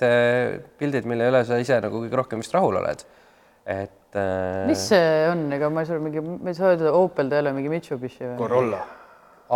pildid, 0.79 1.07
mille 1.09 1.27
üle 1.33 1.43
sa 1.43 1.59
ise 1.59 1.81
nagu 1.83 2.05
kõige 2.05 2.21
rohkem 2.21 2.43
vist 2.43 2.55
rahul 2.55 2.79
oled. 2.79 3.03
et 3.65 3.91
eh, 4.20 4.66
mis 4.70 4.82
see 4.89 5.28
on, 5.32 5.45
ega 5.55 5.70
ma 5.70 5.84
ei 5.84 5.89
saa 5.89 5.99
mingi, 6.03 6.22
ma 6.26 6.51
ei 6.51 6.57
saa 6.57 6.74
öelda 6.74 6.91
Opel 6.97 7.30
ta 7.32 7.39
ei 7.39 7.45
ole 7.45 7.53
mingi 7.57 7.70
Mitsubishi 7.74 8.24
või? 8.26 8.36
Corolla, 8.39 8.82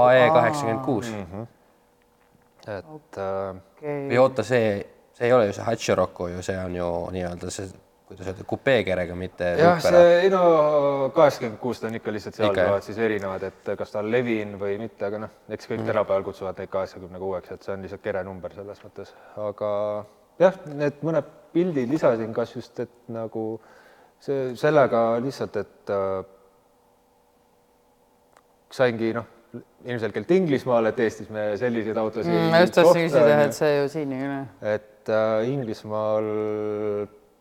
AE 0.05 0.29
kaheksakümmend 0.35 0.85
kuus. 0.85 1.11
Mhm. 1.15 1.47
et 2.69 3.17
äh, 3.17 3.59
või 3.81 4.17
oota, 4.21 4.43
see, 4.45 4.73
see 5.17 5.29
ei 5.29 5.33
ole 5.33 5.47
ju 5.49 5.53
see 5.57 5.63
Hachiroku 5.65 6.27
ju, 6.35 6.41
see 6.45 6.57
on 6.59 6.75
ju 6.75 6.89
nii-öelda 7.15 7.49
see, 7.53 7.69
kuidas 8.09 8.27
öelda, 8.29 8.43
kupeekerega, 8.49 9.15
mitte 9.17 9.47
jah, 9.57 9.79
see 9.81 10.03
ei 10.25 10.29
no 10.33 10.43
kaheksakümmend 11.15 11.57
kuus 11.63 11.81
ta 11.81 11.87
on 11.89 11.97
ikka 11.97 12.13
lihtsalt 12.13 12.37
seal 12.37 12.51
Ikka, 12.51 12.67
siis 12.85 12.97
erinevad, 13.01 13.43
et 13.49 13.71
kas 13.79 13.93
ta 13.95 14.03
on 14.03 14.11
Levin 14.11 14.53
või 14.61 14.77
mitte, 14.81 15.05
aga 15.07 15.23
noh, 15.25 15.33
eks 15.49 15.69
kõik 15.71 15.81
Mm. 15.81 15.89
tänapäeval 15.93 16.23
kutsuvad 16.27 16.57
neid 16.61 16.69
kaheksakümne 16.73 17.19
kuueks, 17.21 17.51
et 17.55 17.63
see 17.65 17.73
on 17.73 17.81
lihtsalt 17.85 18.01
kere 18.05 18.23
number 18.27 18.53
selles 18.53 18.81
mõttes, 18.85 19.13
aga 19.37 19.71
jah, 20.39 20.57
need 20.69 21.01
mõned 21.05 21.35
pildid 21.53 21.89
lisasin 21.89 22.33
kas 22.33 22.53
just, 22.55 22.79
et 22.79 22.91
nagu 23.09 23.59
see 24.19 24.55
sellega 24.59 25.01
lihtsalt, 25.23 25.55
et 25.61 25.91
äh, 25.95 26.23
saingi 28.75 29.11
noh, 29.15 29.25
ilmselgelt 29.89 30.29
Inglismaal, 30.35 30.89
et 30.91 30.99
Eestis 31.01 31.29
me 31.33 31.47
selliseid 31.57 31.97
autosid 31.97 32.29
Mm, 32.29 32.49
ma 32.53 32.59
just 32.61 32.75
tahtsin 32.77 33.07
küsida 33.07 33.37
et 33.45 33.55
see 33.57 33.71
ju 33.79 33.87
siin 33.89 34.11
ei 34.13 34.25
ole. 34.27 34.41
et 34.75 35.09
äh, 35.09 35.47
Inglismaal 35.49 36.27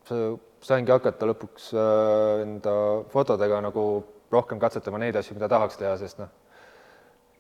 sa- 0.09 0.37
saingi 0.71 0.91
hakata 0.95 1.29
lõpuks 1.29 1.73
äh, 1.77 2.43
enda 2.47 2.73
fotodega 3.13 3.61
nagu 3.65 3.85
rohkem 4.33 4.59
katsetama 4.61 4.99
neid 5.03 5.17
asju, 5.17 5.35
mida 5.37 5.49
tahaks 5.49 5.77
teha, 5.81 5.97
sest 6.01 6.19
noh, 6.23 6.31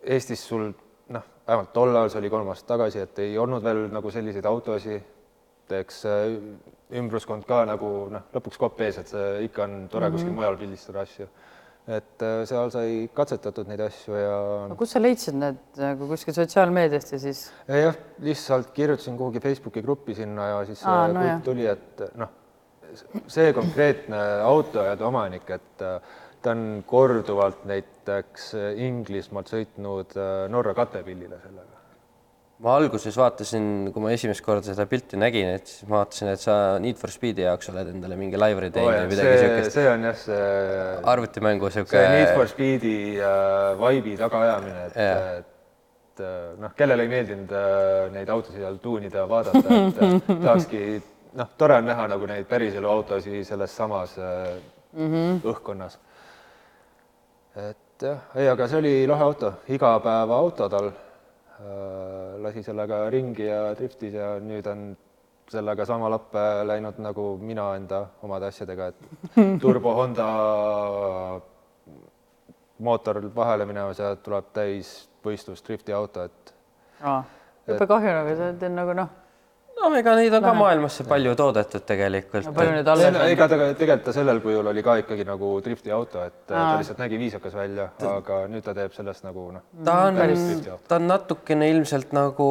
Eestis 0.05 0.45
sul 0.47 0.68
noh, 1.12 1.24
vähemalt 1.49 1.72
tollal, 1.74 2.11
see 2.12 2.20
oli 2.20 2.30
kolm 2.30 2.49
aastat 2.53 2.68
tagasi, 2.76 3.01
et 3.07 3.18
ei 3.24 3.39
olnud 3.41 3.64
veel 3.64 3.86
nagu 3.93 4.11
selliseid 4.12 4.47
autosid, 4.47 5.03
eks 5.80 6.05
äh, 6.09 6.36
ümbruskond 6.97 7.45
ka 7.49 7.62
nagu 7.68 7.93
noh, 8.12 8.26
lõpuks 8.34 8.61
kopp 8.61 8.80
ees, 8.84 8.99
et 9.03 9.11
see 9.12 9.28
ikka 9.49 9.64
on 9.66 9.78
tore 9.93 10.09
mm 10.09 10.11
-hmm. 10.11 10.16
kuskil 10.16 10.36
mujal 10.36 10.57
pildistada 10.57 11.01
asju. 11.05 11.28
et 11.89 12.22
äh, 12.22 12.45
seal 12.45 12.70
sai 12.70 13.11
katsetatud 13.14 13.68
neid 13.68 13.80
asju 13.80 14.14
ja 14.14 14.32
aga 14.64 14.74
kus 14.76 14.91
sa 14.93 15.01
leidsid 15.01 15.34
need 15.34 15.57
nagu 15.76 16.09
kuskil 16.09 16.34
sotsiaalmeediast 16.34 17.12
ja 17.12 17.18
siis? 17.18 17.53
ja 17.68 17.76
jah, 17.76 17.97
lihtsalt 18.18 18.70
kirjutasin 18.76 19.16
kuhugi 19.16 19.41
Facebooki 19.41 19.82
gruppi 19.82 20.14
sinna 20.14 20.49
ja 20.49 20.64
siis 20.64 20.82
Aa, 20.84 21.09
no 21.09 21.20
kõik 21.20 21.45
tuli, 21.45 21.66
et 21.66 22.03
noh, 22.14 22.28
see 23.26 23.53
konkreetne 23.53 24.20
auto 24.43 24.84
ja 24.84 24.97
omanik, 25.07 25.51
et 25.51 25.82
äh, 25.82 26.01
ta 26.43 26.51
on 26.51 26.84
korduvalt 26.86 27.64
näiteks 27.68 28.53
Inglismaalt 28.76 29.51
sõitnud 29.53 30.14
äh, 30.16 30.45
Norra 30.53 30.74
katepillile 30.74 31.41
sellega. 31.43 31.68
Ma 32.64 32.74
alguses 32.74 33.14
vaatasin, 33.18 33.66
kui 33.94 34.02
ma 34.02 34.11
esimest 34.14 34.42
korda 34.42 34.66
seda 34.66 34.86
pilti 34.90 35.18
nägin, 35.20 35.52
et 35.59 35.68
siis 35.70 35.84
ma 35.86 36.00
vaatasin, 36.00 36.30
et 36.32 36.42
sa 36.42 36.54
Need 36.82 36.98
for 36.98 37.12
Speedi 37.14 37.44
jaoks 37.44 37.70
oled 37.70 37.92
endale 37.92 38.18
mingi 38.18 38.40
livery 38.40 38.72
teinud 38.74 38.96
või 38.96 39.12
midagi 39.12 39.36
siukest. 39.42 39.76
see 39.76 39.84
on 39.92 40.09
jah, 40.09 40.16
see 40.18 40.48
arvutimängu 41.12 41.70
siuke. 41.74 41.94
see 41.94 42.16
Need 42.16 42.32
for 42.34 42.50
Speedi 42.50 42.96
äh, 43.14 43.78
vibe'i 43.78 44.16
tagaajamine, 44.18 44.88
et, 44.88 44.98
Jah. 44.98 45.30
et 45.38 46.24
äh, 46.26 46.42
noh, 46.64 46.74
kellele 46.78 47.06
ei 47.06 47.14
meeldinud 47.14 47.54
äh, 47.54 48.02
neid 48.16 48.34
autosid 48.34 48.59
seal 48.59 48.82
tuunida 48.82 49.28
vaadata, 49.30 49.62
et 49.78 50.04
äh, 50.09 50.20
tahakski, 50.48 50.84
noh, 51.38 51.54
tore 51.62 51.78
on 51.78 51.90
näha 51.92 52.11
nagu 52.11 52.30
neid 52.30 52.50
päriselu 52.50 52.90
autosid 52.90 53.46
selles 53.46 53.76
samas 53.78 54.18
äh, 54.18 54.56
mm 54.98 55.12
-hmm. 55.12 55.42
õhkkonnas. 55.46 55.98
et 57.70 58.02
jah, 58.02 58.32
ei, 58.34 58.48
aga 58.50 58.66
see 58.66 58.82
oli 58.82 58.96
lahe 59.06 59.30
auto, 59.30 59.61
igapäevaauto 59.68 60.68
tal. 60.68 60.96
Lasi 62.44 62.62
sellega 62.62 63.09
ringi 63.11 63.46
ja 63.48 63.74
driftis 63.74 64.14
ja 64.14 64.36
nüüd 64.42 64.66
on 64.70 64.88
sellega 65.50 65.84
sama 65.88 66.11
lappe 66.12 66.42
läinud 66.68 66.98
nagu 67.02 67.28
mina 67.40 67.70
enda 67.76 68.02
omade 68.22 68.50
asjadega, 68.52 68.90
et 68.92 69.30
turbo 69.62 69.94
Honda 69.96 70.26
mootor 72.78 73.22
vahele 73.34 73.66
minemas 73.66 73.98
ja 73.98 74.14
tuleb 74.16 74.52
täis 74.54 75.09
võistlus 75.24 75.64
drifti 75.66 75.92
auto, 75.92 76.28
et 76.28 76.54
jube 77.68 77.88
kahju 77.90 78.14
nagu 78.20 78.36
see 78.36 78.68
on 78.68 78.78
nagu 78.78 78.94
noh, 78.96 79.11
noh, 79.83 79.95
ega 79.99 80.14
neid 80.18 80.35
on 80.39 80.45
ka 80.45 80.53
maailmasse 80.59 81.07
palju 81.09 81.35
toodetud 81.39 81.87
tegelikult. 81.89 82.51
palju 82.55 82.83
See 82.83 82.93
alles 82.95 83.20
ega 83.33 83.49
ta 83.49 83.59
tegelikult 83.59 84.05
ta 84.09 84.16
sellel 84.16 84.43
kujul 84.45 84.70
oli 84.72 84.85
ka 84.87 84.99
ikkagi 85.03 85.26
nagu 85.29 85.55
drifti 85.64 85.95
auto, 85.95 86.24
et 86.24 86.35
äh, 86.35 86.53
ta 86.53 86.61
Aa. 86.64 86.76
lihtsalt 86.83 87.03
nägi 87.05 87.18
viisakas 87.22 87.57
välja, 87.59 87.89
aga 88.12 88.45
nüüd 88.51 88.66
ta 88.66 88.74
teeb 88.76 88.95
sellest 88.97 89.26
nagu 89.26 89.49
noh, 89.57 89.64
ta 89.85 89.99
on 90.11 90.20
ta 90.89 91.01
on 91.01 91.11
natukene 91.14 91.70
ilmselt 91.74 92.14
nagu 92.16 92.49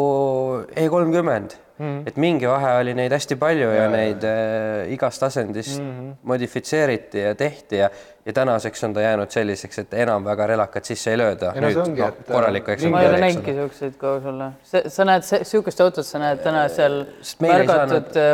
E 0.76 0.88
kolmkümmend 0.90 1.56
mm., 1.78 2.04
et 2.10 2.18
mingi 2.22 2.48
vahe 2.50 2.74
oli 2.82 2.94
neid 2.98 3.14
hästi 3.16 3.38
palju 3.40 3.70
ja, 3.72 3.84
ja 3.84 3.90
neid 3.92 4.24
äh, 4.28 4.92
igast 4.94 5.24
asendist 5.24 5.80
mm 5.80 5.90
-hmm. 5.90 6.14
modifitseeriti 6.24 7.20
ja 7.20 7.36
tehti 7.36 7.82
ja, 7.82 7.90
ja 8.26 8.34
tänaseks 8.34 8.84
on 8.84 8.94
ta 8.94 9.02
jäänud 9.02 9.32
selliseks, 9.32 9.80
et 9.80 9.94
enam 9.94 10.26
väga 10.26 10.48
relakat 10.48 10.86
sisse 10.86 11.12
ei 11.12 11.18
lööda. 11.18 11.54
No 11.56 11.62
see 11.62 11.68
nüüd 11.68 11.82
ongi, 11.84 12.02
noh, 12.02 12.08
et, 12.08 12.32
korraliku 12.32 12.72
äh, 12.72 12.90
ma 12.92 13.02
ei 13.02 13.10
ole 13.10 13.20
näinudki 13.24 13.54
siukseid 13.54 13.98
ka 13.98 14.20
sulle, 14.24 14.50
sa 14.88 15.06
näed 15.06 15.28
siukest 15.44 15.82
autot, 15.82 16.06
sa 16.06 16.20
näed 16.20 16.44
täna 16.44 16.68
seal 16.70 16.98
meil 17.40 17.54
ei 17.54 17.68
märgatud 17.68 18.12
saanud- 18.14 18.18
äh, 18.18 18.34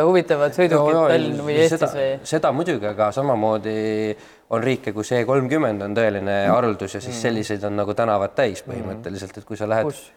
Joo, 0.74 0.90
joo, 0.90 1.08
Tallinn 1.08 1.44
või 1.44 1.58
Eestis 1.58 1.80
seda, 1.80 1.92
või? 1.92 2.18
seda 2.24 2.52
muidugi, 2.52 2.86
aga 2.86 3.12
samamoodi 3.12 4.16
on 4.50 4.62
riike, 4.62 4.92
kus 4.92 5.12
E 5.12 5.24
kolmkümmend 5.24 5.82
on 5.82 5.94
tõeline 5.96 6.36
haruldus 6.50 6.94
ja 6.94 7.00
siis 7.00 7.22
selliseid 7.22 7.64
on 7.64 7.76
nagu 7.76 7.94
tänavad 7.94 8.34
täis 8.34 8.64
põhimõtteliselt, 8.66 9.38
et 9.38 9.44
kui 9.44 9.56
sa 9.56 9.68
lähed, 9.68 9.90
kus? 9.90 10.12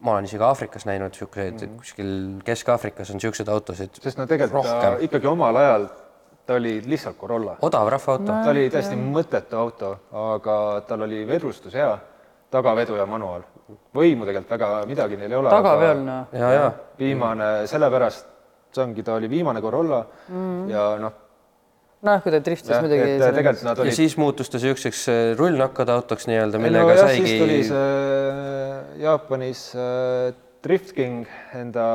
Ma 0.00 0.12
olen 0.12 0.26
isegi 0.28 0.44
Aafrikas 0.44 0.84
näinud 0.88 1.14
siukseid, 1.16 1.62
kuskil 1.78 2.10
Kesk-Aafrikas 2.44 3.14
on 3.14 3.22
siukseid 3.22 3.48
autosid, 3.48 3.96
sest 4.02 4.18
no 4.20 4.26
tegelikult 4.28 4.66
ta 4.66 4.74
Rohkem. 4.74 5.06
ikkagi 5.08 5.30
omal 5.30 5.56
ajal 5.56 5.88
ta 6.46 6.54
oli 6.54 6.76
lihtsalt 6.86 7.18
Corolla, 7.18 7.56
odav 7.66 7.88
rahvaauto 7.90 8.28
ta 8.28 8.52
oli 8.52 8.68
täiesti 8.70 8.98
mõttetu 9.00 9.58
auto, 9.58 9.92
aga 10.12 10.56
tal 10.88 11.06
oli 11.08 11.24
vedrustus 11.28 11.74
hea, 11.74 11.90
tagavedu 12.52 13.00
ja 13.00 13.06
manuaal. 13.08 13.46
võimu 13.96 14.28
tegelikult 14.28 14.52
väga 14.54 14.70
midagi 14.86 15.16
neil 15.18 15.32
ei 15.32 15.38
ole. 15.40 15.50
tagaveol 15.50 16.02
noh. 16.06 16.32
ja, 16.32 16.50
ja 16.54 16.66
viimane, 16.98 17.52
sellepärast 17.66 18.28
see 18.76 18.84
ongi, 18.84 19.02
ta 19.02 19.16
oli 19.16 19.30
viimane 19.30 19.62
Corolla 19.64 20.04
mm. 20.28 20.68
ja 20.70 20.84
noh, 21.00 21.16
noh, 22.06 22.22
kui 22.22 22.34
ta 22.34 22.42
driftis 22.44 22.70
jah, 22.70 22.84
muidugi. 22.84 23.16
et 23.16 23.24
tegelikult 23.24 23.66
nad 23.66 23.80
ja 23.80 23.86
olid 23.88 23.98
siis 23.98 24.16
muutus 24.20 24.52
ta 24.52 24.60
siukseks 24.62 25.02
äh, 25.10 25.24
rullnakkade 25.38 25.96
autoks 25.96 26.28
nii-öelda, 26.30 26.60
no 26.60 26.68
millega 26.68 27.00
jah, 27.00 27.10
siis 27.16 27.40
tuli 27.40 27.58
saigi 27.64 27.68
see 27.72 28.65
Jaapanis 29.00 29.68
äh, 29.76 30.34
Drift 30.64 30.94
King 30.96 31.26
enda 31.54 31.86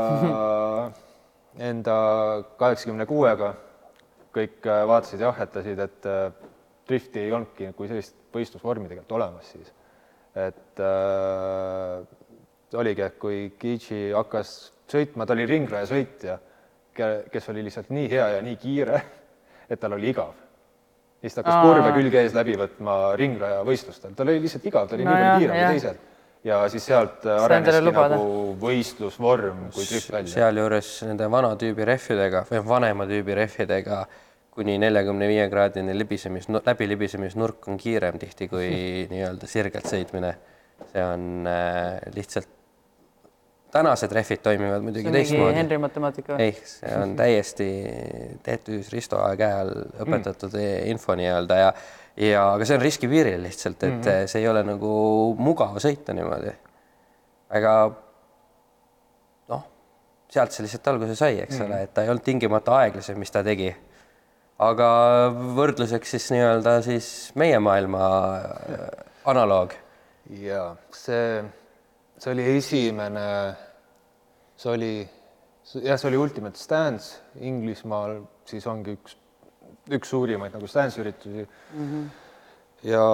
enda 1.60 1.96
kaheksakümne 2.60 3.06
kuuega. 3.06 3.54
kõik 4.32 4.64
äh, 4.64 4.86
vaatasid 4.88 5.20
ja 5.20 5.28
ahhetlesid, 5.28 5.80
et 5.84 6.06
äh, 6.08 6.30
drifti 6.88 7.20
ei 7.20 7.34
olnudki 7.36 7.74
kui 7.76 7.90
sellist 7.90 8.16
võistlusvormi 8.32 8.88
tegelikult 8.88 9.18
olemas 9.18 9.50
siis. 9.52 9.74
et 10.36 10.80
äh, 10.80 12.06
oligi, 12.80 13.02
et 13.04 13.18
kui 13.20 13.50
Kiichi 13.60 14.14
hakkas 14.16 14.72
sõitma, 14.88 15.28
ta 15.28 15.36
oli 15.36 15.46
ringraja 15.50 15.90
sõitja, 15.90 16.38
kes 16.96 17.50
oli 17.52 17.66
lihtsalt 17.66 17.92
nii 17.92 18.08
hea 18.12 18.30
ja 18.38 18.40
nii 18.44 18.56
kiire, 18.60 19.02
et 19.68 19.80
tal 19.80 19.98
oli 19.98 20.10
igav 20.12 20.32
siis 21.22 21.36
ta 21.36 21.44
hakkas 21.44 21.68
kurve 21.68 21.92
külge 21.96 22.24
ees 22.24 22.34
läbi 22.36 22.56
võtma 22.60 22.96
ringraja 23.20 23.66
võistlustel, 23.68 24.16
tal 24.16 24.32
oli 24.32 24.46
lihtsalt 24.46 24.66
igav, 24.72 24.88
ta 24.88 24.96
oli 24.96 25.06
No 25.06 25.12
nii 25.12 25.20
palju 25.20 25.44
kiirem 25.44 25.60
kui 25.60 25.76
teised. 25.76 26.08
Ja 26.44 26.62
siis 26.74 26.86
sealt 26.90 27.26
äh, 27.30 27.44
areneski 27.44 27.94
nagu 27.94 28.26
võistlusvorm 28.62 29.68
kui 29.76 29.86
drift 29.86 30.12
välja. 30.14 30.34
sealjuures 30.34 30.90
nende 31.10 31.30
vana 31.32 31.54
tüübi 31.60 31.86
rehvidega 31.88 32.46
või 32.50 32.64
vanema 32.68 33.08
tüübi 33.10 33.38
rehvidega 33.38 34.06
kuni 34.52 34.78
neljakümne 34.82 35.28
viie 35.32 35.46
kraadine 35.52 35.94
libisemis, 35.96 36.50
läbilibisemisnurk 36.66 37.70
on 37.72 37.78
kiirem 37.80 38.18
tihti 38.22 38.50
kui 38.52 38.72
nii-öelda 39.12 39.50
sirgelt 39.50 39.88
sõitmine. 39.92 40.34
see 40.92 41.04
on 41.06 41.46
äh, 41.46 42.02
lihtsalt, 42.16 42.50
tänased 43.72 44.12
rehvid 44.12 44.42
toimivad 44.44 44.82
muidugi 44.82 45.06
see 45.06 45.12
on 45.12 45.14
mingi 45.14 45.30
teistmoodi. 45.30 45.58
Henri 45.62 45.78
matemaatika 45.78 46.34
või? 46.34 46.50
ei, 46.50 46.56
see 46.68 46.96
on 46.98 47.16
täiesti 47.16 47.68
TTÜ-s 48.44 48.90
Risto 48.92 49.22
käe 49.38 49.60
all 49.62 49.76
õpetatud 50.02 50.58
mm. 50.58 50.90
info 50.96 51.16
nii-öelda 51.16 51.60
ja, 51.62 51.74
ja 52.18 52.46
aga 52.54 52.68
see 52.68 52.78
on 52.78 52.84
riskipiiril 52.84 53.44
lihtsalt, 53.44 53.84
et 53.84 53.94
mm 53.94 54.02
-hmm. 54.02 54.28
see 54.28 54.42
ei 54.42 54.48
ole 54.48 54.64
nagu 54.64 55.36
mugav 55.38 55.78
sõita 55.80 56.14
niimoodi. 56.14 56.54
aga 57.50 57.92
noh, 59.50 59.64
sealt 60.30 60.52
see 60.52 60.64
lihtsalt 60.64 60.88
alguse 60.88 61.16
sai, 61.16 61.40
eks 61.40 61.60
mm 61.60 61.62
-hmm. 61.62 61.72
ole, 61.72 61.84
et 61.84 61.94
ta 61.94 62.04
ei 62.04 62.10
olnud 62.10 62.24
tingimata 62.24 62.76
aeglasem, 62.78 63.20
mis 63.20 63.32
ta 63.32 63.44
tegi. 63.44 63.76
aga 64.60 64.88
võrdluseks 65.56 66.10
siis 66.12 66.32
nii-öelda 66.32 66.82
siis 66.82 67.32
meie 67.36 67.60
maailma 67.60 68.04
äh, 68.38 68.90
analoog 69.26 69.74
ja 70.30 70.76
see, 70.92 71.44
see 72.18 72.32
oli 72.34 72.46
esimene, 72.58 73.26
see 74.56 74.72
oli, 74.72 74.94
jah, 75.82 75.98
see 75.98 76.10
oli 76.12 76.18
Ultimate 76.18 76.60
Stance 76.60 77.42
Inglismaal, 77.42 78.22
siis 78.46 78.68
ongi 78.68 78.96
üks, 78.98 79.18
üks 79.98 80.10
suurimaid 80.14 80.54
nagu 80.56 80.68
stance 80.68 81.02
üritusi 81.02 81.46
mm. 81.46 81.88
-hmm. 81.88 82.08
ja 82.90 83.06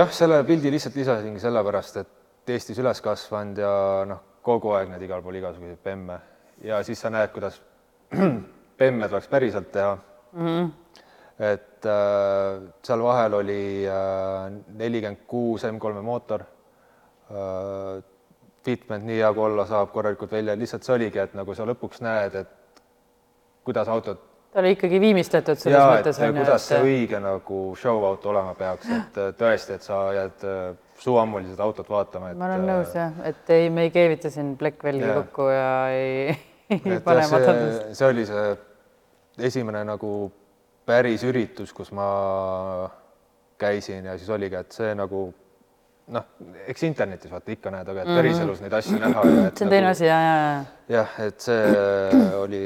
jah, 0.00 0.10
selle 0.12 0.42
pildi 0.44 0.72
lihtsalt 0.72 0.96
lisasingi 0.96 1.40
sellepärast, 1.40 1.96
et 1.96 2.14
Eestis 2.48 2.78
üles 2.80 3.00
kasvanud 3.04 3.58
ja 3.60 3.70
noh, 4.08 4.20
kogu 4.42 4.72
aeg 4.72 4.88
näed 4.88 5.02
igal 5.04 5.22
pool 5.22 5.36
igasuguseid 5.36 5.82
bemme 5.84 6.20
ja 6.64 6.82
siis 6.82 7.00
sa 7.00 7.10
näed, 7.10 7.32
kuidas 7.32 7.60
bemme 8.78 9.08
tuleks 9.08 9.28
päriselt 9.28 9.72
teha 9.72 9.96
mm. 10.32 10.46
-hmm 10.46 10.70
et 11.38 11.86
äh, 11.86 12.62
seal 12.82 13.02
vahel 13.02 13.34
oli 13.34 13.86
nelikümmend 14.74 15.26
kuus 15.26 15.64
M3-e 15.64 16.02
mootor 16.02 16.42
äh,. 17.30 18.02
Fitment 18.68 19.04
nii 19.06 19.20
hea 19.22 19.28
kui 19.32 19.44
olla 19.46 19.64
saab, 19.66 19.92
korralikult 19.94 20.32
välja, 20.34 20.56
lihtsalt 20.58 20.84
see 20.84 20.92
oligi, 20.92 21.20
et 21.22 21.34
nagu 21.38 21.54
sa 21.54 21.64
lõpuks 21.64 22.02
näed, 22.04 22.34
et 22.36 22.82
kuidas 23.64 23.88
autot 23.88 24.20
ta 24.52 24.60
oli 24.62 24.70
ikkagi 24.76 25.00
viimistletud 25.00 25.58
selles 25.60 25.78
ja 25.78 25.86
mõttes 25.92 26.18
kuidas 26.40 26.68
see 26.68 26.78
et 26.78 26.84
õige 26.88 27.20
nagu 27.20 27.62
show-auto 27.78 28.30
olema 28.32 28.54
peaks, 28.58 28.88
et 28.88 29.18
äh, 29.20 29.32
tõesti, 29.38 29.76
et 29.76 29.82
sa 29.86 29.98
jääd 30.16 30.46
äh, 30.48 30.76
suuammuliselt 30.98 31.60
autot 31.60 31.90
vaatama, 31.90 32.30
et 32.32 32.38
ma 32.40 32.48
olen 32.50 32.64
nõus 32.66 32.94
jah, 32.96 33.12
et 33.28 33.50
ei, 33.54 33.68
me 33.70 33.84
ei 33.86 33.90
keevita 33.94 34.30
siin 34.34 34.54
Jaa. 35.06 35.20
kokku 35.22 35.48
ja 35.52 35.68
ei, 35.94 36.38
ei 36.74 37.00
pane 37.04 37.20
jah, 37.26 37.30
matadust. 37.34 37.82
see, 37.82 37.94
see 38.00 38.08
oli 38.14 38.26
see 38.26 38.56
esimene 39.50 39.84
nagu 39.86 40.14
päris 40.88 41.22
üritus, 41.28 41.72
kus 41.76 41.92
ma 41.92 42.08
käisin 43.60 44.04
ja 44.08 44.16
siis 44.18 44.30
oligi, 44.30 44.56
et 44.58 44.72
see 44.72 44.94
nagu 44.98 45.28
noh, 46.08 46.24
eks 46.66 46.82
internetis 46.88 47.30
vaata 47.30 47.52
ikka 47.52 47.70
näed, 47.74 47.88
aga 47.92 48.02
et 48.04 48.12
päriselus 48.16 48.62
neid 48.64 48.72
asju 48.78 48.98
näha 48.98 49.24
ja 49.28 49.46
et 49.48 49.52
Mhm. 49.52 49.56
see 49.58 49.66
on 49.66 49.70
teine 49.70 49.84
nagu, 49.84 49.90
asi 49.92 50.06
ja, 50.06 50.20
ja, 50.24 50.36
ja. 50.38 50.64
jah, 50.96 51.18
et 51.26 51.40
see 51.40 52.32
oli 52.38 52.62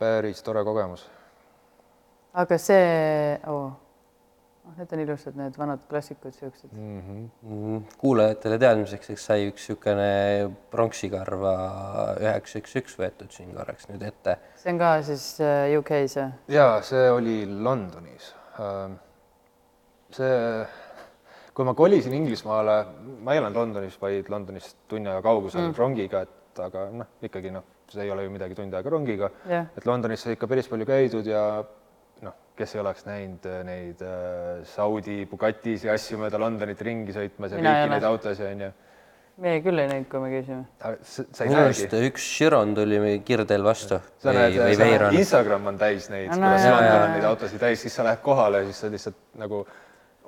päris 0.00 0.42
tore 0.46 0.64
kogemus. 0.64 1.06
aga 2.40 2.58
see 2.58 3.38
oh., 3.50 3.70
need 4.76 4.92
on 4.94 5.00
ilusad, 5.02 5.36
need 5.38 5.56
vanad 5.58 5.82
klassikud 5.90 6.34
siuksed 6.36 6.72
mm. 6.72 6.98
Mhm. 6.98 7.22
Mm, 7.42 7.80
kuulajatele 8.00 8.58
teadmiseks, 8.62 9.10
eks 9.14 9.24
sai 9.30 9.48
üks 9.48 9.66
niisugune 9.66 10.50
pronksikarva 10.72 11.54
üheksa 12.20 12.60
üks 12.62 12.76
üks 12.80 12.98
võetud 13.00 13.32
siin 13.34 13.50
korraks 13.56 13.88
nüüd 13.90 14.04
ette. 14.06 14.36
see 14.60 14.74
on 14.74 14.82
ka 14.82 14.92
siis 15.06 15.24
äh, 15.44 15.72
UK-s 15.78 16.20
jah? 16.20 16.36
ja 16.48 16.68
see 16.86 17.08
oli 17.10 17.40
Londonis. 17.50 18.30
see, 20.14 20.38
kui 21.54 21.66
ma 21.66 21.74
kolisin 21.74 22.14
Inglismaale, 22.14 22.76
ma 23.24 23.34
ei 23.34 23.42
elanud 23.42 23.58
Londonis, 23.62 23.98
vaid 24.00 24.30
Londonist 24.32 24.76
tunni 24.88 25.10
aja 25.10 25.22
kaugusel 25.24 25.68
mm. 25.68 25.76
rongiga, 25.78 26.24
et 26.26 26.62
aga 26.66 26.88
noh, 26.94 27.14
ikkagi 27.24 27.52
noh, 27.54 27.66
see 27.92 28.04
ei 28.06 28.10
ole 28.14 28.24
ju 28.26 28.30
midagi 28.34 28.56
tund 28.58 28.74
aega 28.74 28.90
rongiga 28.92 29.30
Jah. 29.48 29.66
et 29.76 29.86
Londonis 29.86 30.22
sai 30.26 30.36
ikka 30.36 30.48
päris 30.50 30.68
palju 30.70 30.86
käidud 30.88 31.26
ja 31.26 31.42
noh, 32.26 32.36
kes 32.58 32.74
ei 32.76 32.82
oleks 32.82 33.06
näinud 33.08 33.48
äh, 33.50 33.64
neid 33.66 34.04
äh, 34.04 34.60
Saudi 34.68 35.24
Bugattis 35.30 35.84
ja 35.88 35.96
asju 35.96 36.20
mööda 36.20 36.40
Londonit 36.40 36.80
ringi 36.86 37.16
sõitmas 37.16 37.54
ja 37.56 37.60
kõiki 37.60 37.90
neid 37.94 38.06
autosid 38.10 38.46
onju. 38.52 38.70
meie 39.40 39.60
küll 39.64 39.80
ei 39.80 39.88
näinud, 39.88 40.08
kui 40.12 40.20
me 40.20 40.30
käisime. 40.34 40.64
minu 41.48 41.60
arust 41.62 41.94
üks 42.00 42.30
Chiron 42.36 42.74
tuli 42.76 42.98
mingi 43.00 43.22
kiirteel 43.24 43.64
vastu 43.64 44.00
sa 44.20 44.34
näed. 44.36 44.58
Instagram 45.16 45.70
on 45.72 45.78
täis 45.80 46.10
neid, 46.12 46.28
No 46.34 46.42
kuidas 46.50 46.66
London 46.68 47.04
on 47.06 47.14
neid 47.16 47.28
autosid 47.30 47.62
täis, 47.62 47.80
siis 47.86 47.96
sa 47.96 48.04
lähed 48.04 48.20
kohale 48.26 48.66
siis 48.68 48.82
sa 48.84 48.92
lihtsalt 48.92 49.16
nagu 49.40 49.64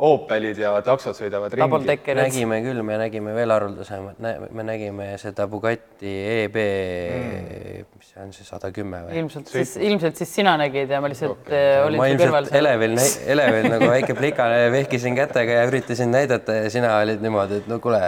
Opelid 0.02 0.56
ja 0.56 0.70
taksod 0.80 1.12
sõidavad 1.18 1.52
Double 1.52 1.84
ringi. 1.84 2.14
nägime 2.16 2.62
küll, 2.64 2.80
me 2.86 2.96
nägime 2.96 3.34
veel 3.36 3.52
haruldasemat, 3.52 4.16
me 4.24 4.64
nägime 4.64 5.10
seda 5.20 5.44
Bugatti 5.52 6.14
EB 6.38 6.56
mm., 6.56 7.84
mis 8.00 8.08
see 8.14 8.22
on 8.24 8.32
see 8.32 8.46
sada 8.48 8.72
kümme 8.72 9.02
või? 9.04 9.18
ilmselt 9.20 9.52
siis, 9.52 9.76
ilmselt 9.76 10.16
siis 10.16 10.32
sina 10.40 10.56
nägid 10.60 10.90
ja 10.90 11.02
ma 11.04 11.12
lihtsalt 11.12 11.36
okay. 11.44 11.82
olin 11.84 12.00
ma 12.00 12.08
su 12.08 12.18
kõrval 12.24 12.48
elevil, 12.62 12.96
elevil 13.36 13.68
nagu 13.74 13.92
väike 13.92 14.16
plikane 14.20 14.64
vehkisin 14.72 15.18
kätega 15.18 15.60
ja 15.60 15.68
üritasin 15.68 16.10
näidata 16.14 16.56
ja 16.62 16.72
sina 16.72 16.96
olid 17.02 17.20
niimoodi, 17.20 17.60
et 17.60 17.68
no 17.68 17.76
kuule, 17.84 18.00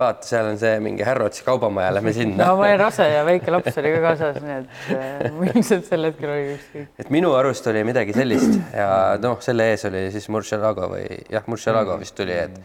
vaata, 0.00 0.26
seal 0.28 0.48
on 0.50 0.58
see 0.60 0.72
mingi 0.84 1.04
Harrodsi 1.06 1.44
kaubamaja, 1.46 1.94
lähme 1.96 2.12
sinna 2.16 2.50
no 2.50 2.56
ma 2.58 2.66
olin 2.66 2.80
rase 2.80 3.06
ja 3.08 3.22
väike 3.26 3.52
laps 3.52 3.78
oli 3.80 3.92
ka 3.94 4.00
kaasas, 4.04 4.40
nii 4.44 4.56
et 4.56 4.90
äh, 4.96 5.28
mul 5.36 5.52
ilmselt 5.52 5.86
sel 5.88 6.08
hetkel 6.08 6.32
oli 6.32 6.48
ükskõik. 6.56 6.90
et 7.04 7.12
minu 7.14 7.32
arust 7.38 7.70
oli 7.72 7.84
midagi 7.88 8.16
sellist 8.16 8.58
ja 8.76 8.88
noh, 9.22 9.38
selle 9.44 9.70
ees 9.72 9.86
oli 9.88 10.06
siis 10.14 10.28
Murcielago 10.32 10.90
või 10.92 11.06
jah, 11.32 11.46
Murcielago 11.48 11.96
vist 12.02 12.16
tuli, 12.18 12.36
et, 12.36 12.58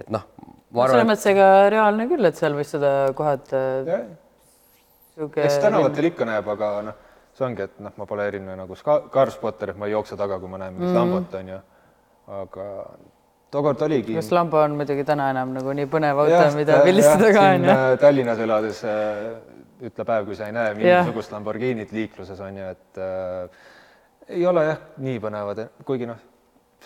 et 0.00 0.08
noh, 0.14 0.24
selles 0.72 1.10
mõttes 1.10 1.28
ega 1.34 1.50
reaalne 1.74 2.08
küll, 2.10 2.30
et 2.30 2.40
seal 2.40 2.56
võis 2.56 2.72
seda 2.72 2.94
kohata 3.18 3.60
sihuke. 5.18 5.44
eks 5.44 5.60
tänavatel 5.64 6.10
ikka 6.12 6.28
näeb, 6.28 6.48
aga 6.56 6.72
noh, 6.88 7.04
see 7.36 7.46
ongi, 7.48 7.68
et 7.68 7.84
noh, 7.84 7.94
ma 8.00 8.08
pole 8.08 8.30
eriline 8.30 8.56
nagu 8.58 8.80
ska- 8.80 9.04
carspotter, 9.12 9.74
et 9.74 9.80
ma 9.80 9.90
ei 9.90 9.96
jookse 9.96 10.16
taga, 10.16 10.40
kui 10.40 10.50
ma 10.50 10.60
näen 10.64 10.76
mingit 10.76 10.92
mm. 10.92 10.98
lambot 11.02 11.38
onju, 11.42 11.60
aga 12.40 12.66
tookord 13.54 13.82
oligi. 13.86 14.16
kas 14.18 14.30
Lambo 14.34 14.60
on 14.62 14.76
muidugi 14.78 15.04
täna 15.08 15.30
enam 15.32 15.54
nagu 15.56 15.74
nii 15.76 15.88
põnev 15.92 16.20
auto, 16.24 16.42
mida 16.56 16.82
pildistada 16.84 17.32
ka 17.34 17.46
onju. 17.54 17.70
äh, 17.72 17.86
Tallinnas 18.02 18.42
elades 18.44 18.82
äh, 18.84 19.24
ütle 19.88 20.04
päev, 20.04 20.28
kui 20.28 20.38
sa 20.38 20.48
ei 20.50 20.56
näe 20.56 20.76
mingisugust 20.76 21.32
Lamborghinit 21.34 21.92
liikluses 21.96 22.40
on 22.44 22.60
ju, 22.60 22.70
et 22.76 23.02
äh, 23.02 23.66
ei 24.38 24.46
ole 24.46 24.64
jah 24.68 24.80
nii 25.04 25.20
põnevad, 25.24 25.64
kuigi 25.88 26.08
noh, 26.10 26.20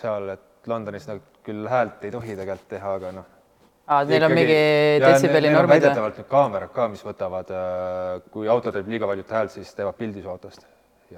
seal, 0.00 0.34
et 0.36 0.70
Londonis 0.70 1.08
nad 1.08 1.22
küll 1.42 1.66
häält 1.66 2.04
ei 2.06 2.12
tohi 2.14 2.36
tegelikult 2.38 2.68
teha, 2.70 2.92
aga 3.00 3.14
noh. 3.16 3.30
aa, 3.90 4.04
neil 4.06 4.28
on 4.28 4.36
mingi 4.36 4.60
detsibelli 5.02 5.50
normid 5.50 5.80
väidetavalt 5.80 6.20
nüüd 6.20 6.30
kaamerad 6.30 6.70
ka, 6.76 6.86
mis 6.92 7.02
võtavad, 7.02 7.50
kui 8.30 8.46
auto 8.52 8.70
teeb 8.74 8.92
liiga 8.92 9.10
valjut 9.10 9.34
häält, 9.34 9.56
siis 9.56 9.74
teevad 9.74 9.98
pildi 9.98 10.22
su 10.22 10.30
autost. 10.30 10.62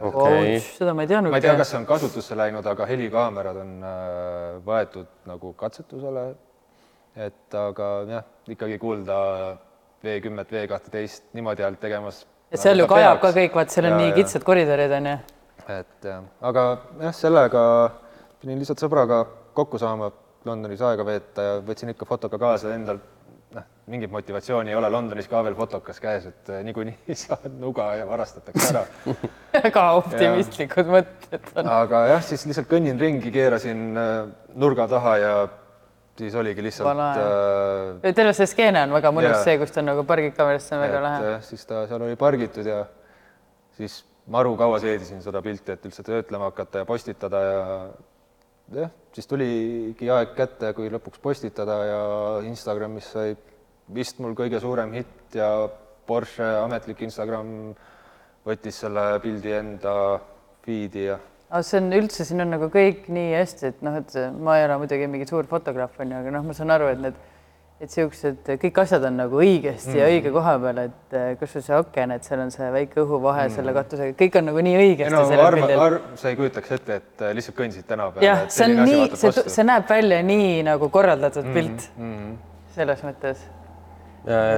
okei, 0.01 0.59
seda 0.61 0.95
ma 0.97 1.05
ei 1.05 1.11
teadnud. 1.11 1.30
ma 1.30 1.40
ei 1.40 1.45
tea, 1.45 1.55
kas 1.59 1.70
see 1.72 1.78
on 1.80 1.86
kasutusse 1.88 2.36
läinud, 2.38 2.66
aga 2.66 2.86
helikaamerad 2.88 3.61
on 3.62 3.72
äh, 3.84 4.57
võetud 4.66 5.11
nagu 5.30 5.53
katsetusele. 5.61 6.24
et 7.26 7.59
aga 7.59 7.90
jah, 8.11 8.26
ikkagi 8.51 8.78
kuulda 8.82 9.18
V 10.05 10.18
kümmet, 10.20 10.51
V 10.53 10.66
kahteteist 10.68 11.30
niimoodi 11.32 11.64
häält 11.64 11.80
tegemas. 11.80 12.24
et 12.51 12.61
seal 12.61 12.78
ju 12.78 12.88
kajab 12.90 13.20
ka 13.22 13.32
kõik, 13.36 13.55
vaat 13.55 13.74
seal 13.74 13.90
on 13.90 13.99
nii 14.03 14.12
kitsad 14.18 14.45
koridorid 14.47 14.92
onju. 14.99 15.16
et 15.78 16.11
jah, 16.11 16.26
aga 16.42 16.66
jah, 17.01 17.16
sellega 17.16 17.64
pidin 18.40 18.61
lihtsalt 18.61 18.82
sõbraga 18.84 19.24
kokku 19.55 19.78
saama 19.80 20.11
Londonis 20.45 20.82
aega 20.84 21.07
veeta 21.07 21.45
ja 21.47 21.53
võtsin 21.64 21.95
ikka 21.95 22.05
fotoga 22.09 22.38
kaasa 22.40 22.74
endal. 22.74 22.99
Mingit 23.87 24.11
motivatsiooni 24.11 24.72
ei 24.72 24.76
ole 24.78 24.89
Londonis 24.91 25.26
ka 25.28 25.43
veel 25.45 25.57
fotokas 25.59 25.99
käes, 26.01 26.28
et 26.30 26.53
eh, 26.53 26.62
niikuinii 26.64 27.16
saad 27.24 27.59
nuga 27.61 27.91
ja 27.99 28.07
varastatakse 28.09 28.70
ära. 28.70 28.85
väga 29.66 29.85
optimistlikud 29.99 30.89
mõtted 30.95 31.51
on. 31.61 31.68
aga 31.80 32.07
jah, 32.14 32.24
siis 32.24 32.47
lihtsalt 32.49 32.70
kõnnin 32.70 33.01
ringi, 33.01 33.32
keerasin 33.35 33.85
äh, 34.01 34.16
nurga 34.61 34.89
taha 34.91 35.14
ja 35.20 35.35
siis 36.18 36.35
oligi 36.41 36.64
lihtsalt 36.64 37.05
äh, 37.05 38.14
terve 38.14 38.32
see 38.37 38.49
skeene 38.55 38.87
on 38.87 38.97
väga 38.97 39.12
mõnus 39.12 39.37
Jaa. 39.37 39.45
see, 39.51 39.61
kus 39.61 39.74
ta 39.74 39.82
on 39.85 39.91
nagu 39.93 40.07
pargib 40.09 40.37
kaamerast, 40.39 40.70
see 40.70 40.78
on 40.78 40.85
väga 40.87 41.05
lahe. 41.05 41.37
siis 41.45 41.68
ta 41.68 41.85
seal 41.91 42.09
oli 42.09 42.16
pargitud 42.20 42.72
ja 42.72 42.82
siis 43.76 44.01
maru 44.32 44.57
kaua 44.57 44.80
seedisin 44.80 45.20
seda 45.22 45.43
pilti, 45.45 45.76
et 45.76 45.85
üldse 45.85 46.05
töötlema 46.07 46.49
hakata 46.49 46.80
ja 46.80 46.89
postitada 46.89 47.41
ja 47.45 47.64
jah, 48.80 48.93
siis 49.12 49.28
tuligi 49.28 50.09
aeg 50.09 50.32
kätte, 50.39 50.72
kui 50.76 50.89
lõpuks 50.93 51.20
postitada 51.20 51.82
ja 51.85 52.05
Instagramis 52.49 53.11
sai 53.12 53.35
vist 53.95 54.20
mul 54.22 54.37
kõige 54.39 54.61
suurem 54.62 54.93
hitt 54.97 55.37
ja 55.37 55.51
Porsche 56.05 56.45
ametlik 56.61 57.01
Instagram 57.07 57.74
võttis 58.45 58.82
selle 58.85 59.14
pildi 59.24 59.55
enda 59.57 59.95
feed'i 60.64 61.09
ja 61.09 61.20
aga 61.55 61.62
see 61.62 61.78
on 61.78 61.93
üldse, 61.95 62.24
siin 62.26 62.43
on 62.43 62.51
nagu 62.51 62.66
kõik 62.72 63.07
nii 63.14 63.37
hästi, 63.37 63.70
et 63.70 63.85
noh, 63.87 64.01
et 64.01 64.16
ma 64.43 64.59
ei 64.59 64.66
ole 64.66 64.80
muidugi 64.82 65.07
mingi 65.11 65.28
suur 65.28 65.47
fotograaf 65.51 66.01
onju, 66.03 66.16
aga 66.18 66.35
noh, 66.35 66.43
ma 66.49 66.57
saan 66.57 66.72
aru, 66.74 66.89
et 66.91 67.03
need, 67.05 67.20
et 67.85 67.95
siuksed 67.95 68.51
kõik 68.62 68.80
asjad 68.82 69.05
on 69.07 69.20
nagu 69.20 69.39
õigesti 69.39 69.93
mm. 69.93 70.01
ja 70.01 70.09
õige 70.11 70.32
koha 70.35 70.57
peal, 70.64 70.80
et 70.89 71.16
eh, 71.20 71.28
kas 71.39 71.55
või 71.55 71.64
see 71.66 71.76
aken, 71.78 72.14
et 72.16 72.26
seal 72.26 72.43
on 72.43 72.51
see 72.55 72.70
väike 72.74 73.03
õhuvahe 73.05 73.47
mm. 73.47 73.55
selle 73.55 73.74
katusega, 73.76 74.16
kõik 74.18 74.39
on 74.41 74.49
nagu 74.51 74.64
nii 74.66 74.76
õigesti 74.80 75.14
no 75.14 75.24
sellel 75.28 75.47
arva, 75.47 75.68
pildil. 75.70 75.99
sa 76.22 76.32
ei 76.32 76.39
kujutaks 76.41 76.76
ette, 76.78 77.01
et 77.03 77.26
äh, 77.26 77.35
lihtsalt 77.39 77.59
kõndisid 77.61 77.87
tänava 77.91 78.24
jah, 78.24 78.47
see 78.55 78.70
on 78.70 78.82
nii, 78.89 79.09
see, 79.20 79.35
see 79.59 79.68
näeb 79.68 79.87
välja 79.91 80.22
nii 80.26 80.62
nagu 80.70 80.91
korraldatud 80.95 81.47
mm. 81.47 81.59
pilt 81.61 81.91
mm. 82.01 82.32
selles 82.78 83.07
mõttes. 83.07 83.47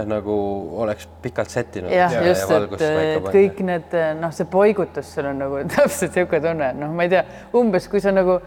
Nagu 0.07 0.35
oleks 0.83 1.09
pikalt 1.23 1.51
sättinud. 1.51 1.91
jah, 1.91 2.13
just, 2.23 2.51
et, 2.51 2.83
et 2.87 3.25
kõik 3.35 3.65
need 3.67 3.97
noh, 4.21 4.31
see 4.35 4.47
poigutus 4.51 5.09
sul 5.17 5.27
on 5.33 5.41
nagu 5.43 5.63
täpselt 5.75 6.15
niisugune 6.15 6.43
tunne, 6.45 6.69
noh, 6.79 6.93
ma 6.95 7.09
ei 7.09 7.11
tea, 7.17 7.25
umbes 7.59 7.89
kui 7.91 8.03
sa 8.05 8.15
nagu 8.15 8.39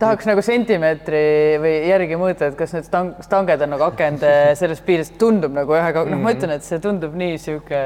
tahaks 0.00 0.28
nagu 0.28 0.42
sentimeetri 0.44 1.22
või 1.62 1.72
järgi 1.88 2.18
mõõta, 2.20 2.50
et 2.50 2.58
kas 2.58 2.74
need 2.76 2.86
stang, 2.88 3.14
stanged 3.24 3.64
on 3.64 3.74
nagu 3.76 3.86
akende 3.86 4.32
selles 4.60 4.82
piires, 4.84 5.12
tundub 5.20 5.54
nagu 5.56 5.76
jah, 5.76 5.90
aga 5.92 6.04
noh, 6.10 6.20
ma 6.20 6.34
ütlen, 6.36 6.56
et 6.58 6.66
see 6.66 6.80
tundub 6.82 7.16
nii 7.16 7.38
sihuke. 7.40 7.80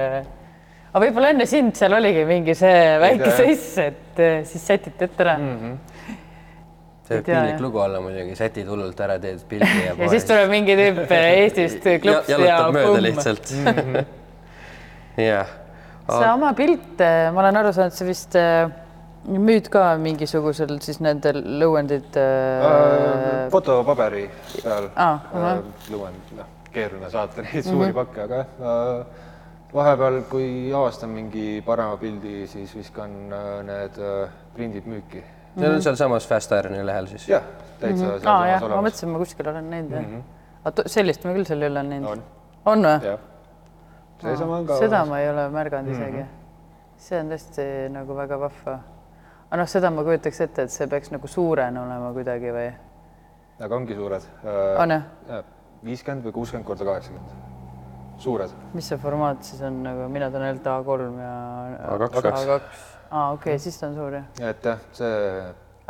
aga 0.90 1.04
võib-olla 1.04 1.34
enne 1.34 1.46
sind 1.46 1.76
seal 1.78 1.94
oligi 2.00 2.24
mingi 2.26 2.56
see 2.58 2.82
väike 3.04 3.30
seiss, 3.36 3.76
et 3.84 4.22
eh, 4.24 4.40
siis 4.48 4.66
sätiti 4.66 5.06
ette 5.06 5.26
ära 5.26 5.36
mm. 5.38 5.56
-hmm. 5.60 5.89
See 7.10 7.18
võib 7.18 7.26
piinlik 7.26 7.54
jah. 7.56 7.62
lugu 7.64 7.80
olla 7.82 8.02
muidugi, 8.04 8.36
sätid 8.38 8.68
hullult 8.70 9.00
ära, 9.02 9.16
teed 9.22 9.42
pildi 9.50 9.70
ja 9.84 9.94
ja 10.04 10.10
siis 10.12 10.26
tuleb 10.28 10.52
mingi 10.52 10.76
tüüp 10.78 11.14
Eestist 11.18 11.88
klõps 12.04 12.30
ja, 12.30 12.38
ja 12.38 12.52
jalutab 12.54 12.76
mööda 12.78 13.06
lihtsalt. 13.08 13.54
Mhm. 13.60 14.04
jah, 15.20 15.48
see 16.08 16.28
oma 16.30 16.52
pilt, 16.56 17.02
ma 17.34 17.42
olen 17.42 17.58
aru 17.60 17.72
saanud, 17.76 17.92
sa 17.92 18.06
vist 18.06 18.36
äh, 18.38 18.70
müüd 19.28 19.68
ka 19.72 19.82
mingisugusel 20.00 20.78
siis 20.80 21.00
nendel 21.04 21.42
lõuendid 21.60 22.16
äh,. 22.16 23.48
fotopaberi 23.52 24.24
peal 24.62 24.88
Aa, 24.94 25.10
äh, 25.18 25.34
ahah. 25.42 25.64
lõuend, 25.92 26.30
noh, 26.38 26.54
keeruline 26.72 27.10
saata 27.12 27.44
neid 27.44 27.66
suuri 27.66 27.92
pakke, 27.96 28.24
aga 28.24 28.40
jah 28.44 28.70
äh,, 28.70 29.26
vahepeal, 29.74 30.22
kui 30.30 30.46
avastan 30.74 31.12
mingi 31.14 31.60
parema 31.66 31.98
pildi, 32.00 32.46
siis 32.50 32.72
viskan 32.76 33.12
äh, 33.32 33.50
need 33.66 34.00
äh, 34.02 34.32
prindid 34.54 34.88
müüki. 34.90 35.22
Need 35.56 35.74
on 35.74 35.82
sealsamas 35.82 36.28
Fast 36.28 36.52
Ironi 36.52 36.84
lehel 36.86 37.06
siis. 37.10 37.28
jah, 37.28 37.42
täitsa 37.80 38.04
mm 38.04 38.10
-hmm. 38.10 38.20
sealsamas 38.20 38.60
ma 38.60 38.66
olemas. 38.66 38.84
mõtlesin, 38.84 39.08
ma 39.08 39.18
kuskil 39.18 39.48
olen 39.48 39.70
näinud 39.70 39.90
mm 39.90 40.22
-hmm.. 40.64 40.82
sellist 40.86 41.24
ma 41.24 41.32
küll 41.32 41.44
seal 41.44 41.62
ei 41.62 41.68
ole 41.68 41.82
näinud 41.82 42.10
on, 42.10 42.22
on 42.64 42.84
või? 42.84 43.04
jah. 43.04 43.18
seesama 44.22 44.56
on 44.56 44.66
ka. 44.66 44.78
seda 44.78 45.04
ma 45.04 45.18
ei 45.18 45.30
ole 45.30 45.48
märganud 45.48 45.92
isegi. 45.92 46.24
see 46.96 47.20
on 47.20 47.30
tõesti 47.32 47.66
nagu 47.90 48.16
väga 48.16 48.40
vahva. 48.40 48.78
aga 49.50 49.62
noh, 49.62 49.68
seda 49.68 49.90
ma 49.90 50.04
kujutaks 50.04 50.40
ette, 50.40 50.62
et 50.62 50.70
see 50.70 50.86
peaks 50.86 51.10
nagu 51.10 51.26
suurene 51.26 51.80
olema 51.80 52.12
kuidagi 52.12 52.52
või? 52.52 52.72
aga 53.60 53.76
ongi 53.76 53.94
suured. 53.94 54.22
on 54.78 54.90
jah? 54.90 55.44
viiskümmend 55.84 56.24
või 56.24 56.32
kuuskümmend 56.32 56.66
korda 56.66 56.84
kaheksakümmend. 56.84 57.30
suured. 58.18 58.50
mis 58.74 58.88
see 58.88 58.98
formaat 58.98 59.42
siis 59.42 59.62
on 59.62 59.82
nagu, 59.82 60.08
mina 60.12 60.30
tean 60.30 60.42
ainult 60.48 60.66
A3 60.66 61.20
ja 61.20 61.34
A2. 61.96 62.32
A2. 62.32 62.60
aa, 63.10 63.32
okei, 63.32 63.58
siis 63.58 63.76
ta 63.78 63.90
on 63.90 63.98
suur 63.98 64.16
jah. 64.20 64.30
jah, 64.38 64.86
see 64.96 65.18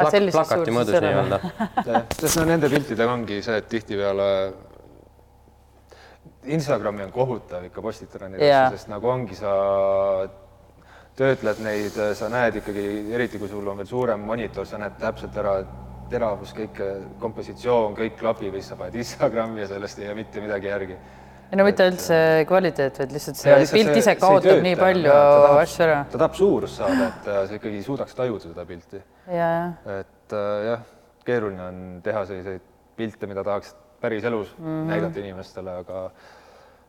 aga 0.00 0.10
sellises 0.14 0.38
plakati 0.38 0.74
mõõdus 0.74 0.98
nii-öelda. 1.04 1.38
sest 2.22 2.40
no 2.40 2.46
nende 2.48 2.70
piltidega 2.72 3.14
ongi 3.14 3.40
see, 3.44 3.56
et 3.60 3.68
tihtipeale 3.70 4.28
Instagrami 6.56 7.04
on 7.04 7.12
kohutav 7.12 7.66
ikka 7.68 7.82
postitada 7.84 8.30
neid 8.30 8.42
Jaa. 8.44 8.66
asju, 8.68 8.78
sest 8.78 8.88
nagu 8.92 9.10
ongi, 9.12 9.36
sa 9.36 9.52
töötled 11.18 11.60
neid, 11.64 11.96
sa 12.16 12.30
näed 12.32 12.60
ikkagi, 12.62 12.84
eriti 13.12 13.40
kui 13.40 13.50
sul 13.50 13.66
on 13.68 13.80
veel 13.82 13.88
suurem 13.90 14.22
monitor, 14.24 14.68
sa 14.68 14.80
näed 14.80 14.96
täpselt 15.00 15.36
ära 15.40 15.58
teravus, 16.10 16.54
kõik 16.56 16.80
kompositsioon, 17.20 17.94
kõik 17.98 18.16
klapib 18.18 18.54
ja 18.54 18.62
siis 18.62 18.72
sa 18.72 18.78
paned 18.80 18.96
Instagrami 18.98 19.62
ja 19.62 19.68
sellest 19.74 20.00
ei 20.00 20.08
jää 20.08 20.16
mitte 20.16 20.42
midagi 20.42 20.70
järgi. 20.72 20.96
Ei 21.50 21.58
no 21.58 21.66
mitte 21.66 21.86
üldse 21.90 22.16
kvaliteet, 22.46 23.00
vaid 23.02 23.14
lihtsalt 23.16 23.40
see 23.40 23.50
Ja 23.50 23.58
lihtsalt 23.58 23.78
pilt 23.80 23.98
ise 23.98 24.14
kaotab 24.20 24.46
tööta. 24.46 24.64
nii 24.68 24.76
palju 24.78 25.14
asju 25.58 25.86
ära. 25.86 25.98
ta 26.12 26.20
tahab 26.22 26.38
suurust 26.38 26.78
saada, 26.78 27.08
et 27.10 27.30
äh, 27.30 27.40
sa 27.48 27.58
ikkagi 27.58 27.82
suudaks 27.86 28.18
tajuda 28.18 28.44
seda 28.44 28.66
pilti. 28.68 29.02
et 29.30 30.36
äh, 30.36 30.52
jah, 30.68 30.84
keeruline 31.26 31.66
on 31.66 31.82
teha 32.04 32.22
selliseid 32.28 32.62
pilte, 33.00 33.30
mida 33.30 33.44
tahaks 33.46 33.74
päriselus 34.00 34.54
mm 34.58 34.64
-hmm. 34.64 34.86
näidata 34.94 35.20
inimestele, 35.20 35.76
aga 35.82 36.06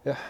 jah, 0.05 0.21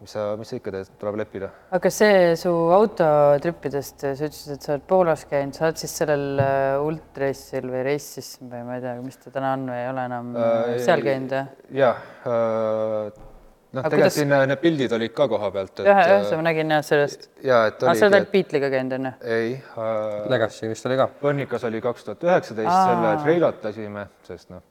mis 0.00 0.10
sa, 0.10 0.36
mis 0.36 0.50
sa 0.50 0.58
ikka 0.58 0.74
teed, 0.74 0.92
tuleb 0.98 1.22
leppida. 1.22 1.50
aga 1.70 1.90
see 1.90 2.36
su 2.36 2.50
autotrippidest, 2.76 4.00
sa 4.00 4.12
ütlesid, 4.14 4.54
et 4.56 4.62
sa 4.62 4.72
oled 4.74 4.86
Poolas 4.90 5.24
käinud, 5.30 5.54
sa 5.54 5.68
oled 5.68 5.76
siis 5.76 5.98
sellel 6.02 6.40
äh, 6.42 6.82
ultrareisil 6.82 7.70
või 7.70 7.84
reisis 7.86 8.38
või 8.40 8.64
ma 8.66 8.78
ei 8.78 8.80
tea, 8.80 8.96
mis 9.02 9.22
ta 9.22 9.30
täna 9.30 9.52
on 9.52 9.68
või 9.70 9.82
ei 9.84 9.90
ole 9.92 10.06
enam 10.10 10.32
äh, 10.36 10.78
seal 10.82 11.04
käinud 11.06 11.36
jah? 11.38 11.52
jah 11.70 12.02
äh,, 12.26 13.30
noh, 13.72 13.80
Aga 13.80 13.90
tegelikult 13.90 14.04
kuidas- 14.04 14.18
siin 14.18 14.32
äh, 14.36 14.46
need 14.50 14.60
pildid 14.62 14.92
olid 14.92 15.12
ka 15.16 15.26
koha 15.32 15.50
pealt, 15.54 15.72
et 15.80 15.86
ühe, 15.86 16.02
ühe 16.16 16.36
ma 16.40 16.42
nägin 16.48 16.74
jah 16.74 16.82
sellest. 16.84 17.28
ja 17.44 17.62
et 17.70 17.80
aa, 17.82 17.94
sa 17.94 18.06
oled 18.06 18.12
oligi, 18.12 18.16
ainult 18.18 18.32
Beatliga 18.34 18.70
käinud 18.74 18.96
onju? 18.98 19.12
et 19.20 19.30
ei 19.38 19.54
äh, 19.56 20.28
Legacy 20.34 20.68
vist 20.72 20.86
oli 20.90 20.98
ka. 21.00 21.08
Põrnikas 21.22 21.64
oli 21.68 21.80
kaks 21.84 22.04
tuhat 22.08 22.26
üheksateist, 22.28 22.70
selle 22.70 23.14
treilatasime, 23.24 24.06
sest 24.28 24.52
noh, 24.52 24.62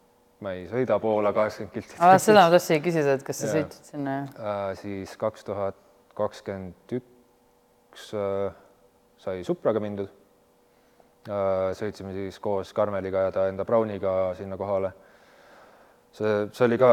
ma 0.46 0.54
ei 0.58 0.68
sõida 0.70 1.00
Poola 1.02 1.34
kaheksakümmend 1.34 1.74
kilti. 1.74 1.98
aa, 2.00 2.18
seda 2.22 2.46
ma 2.46 2.54
tahtsingi 2.56 2.86
küsida, 2.90 3.18
et 3.18 3.26
kas 3.26 3.42
sa 3.42 3.50
Jaa. 3.50 3.56
sõitsid 3.60 3.92
sinna 3.96 4.18
jah? 4.20 4.32
äh, 4.40 4.64
siis 4.82 5.18
kaks 5.22 5.46
tuhat 5.50 5.78
kakskümmend 6.18 6.98
üks 7.00 8.10
äh, 8.14 8.52
sai 9.22 9.44
Supraga 9.48 9.82
mindud 9.84 10.10
äh,. 11.30 11.72
sõitsime 11.78 12.14
siis 12.14 12.40
koos 12.42 12.74
Karmeliga 12.74 13.28
ja 13.28 13.32
ta 13.34 13.48
enda 13.50 13.66
Browniga 13.66 14.34
sinna 14.38 14.58
kohale. 14.58 14.94
see, 16.12 16.48
see 16.52 16.66
oli 16.66 16.78
ka 16.82 16.92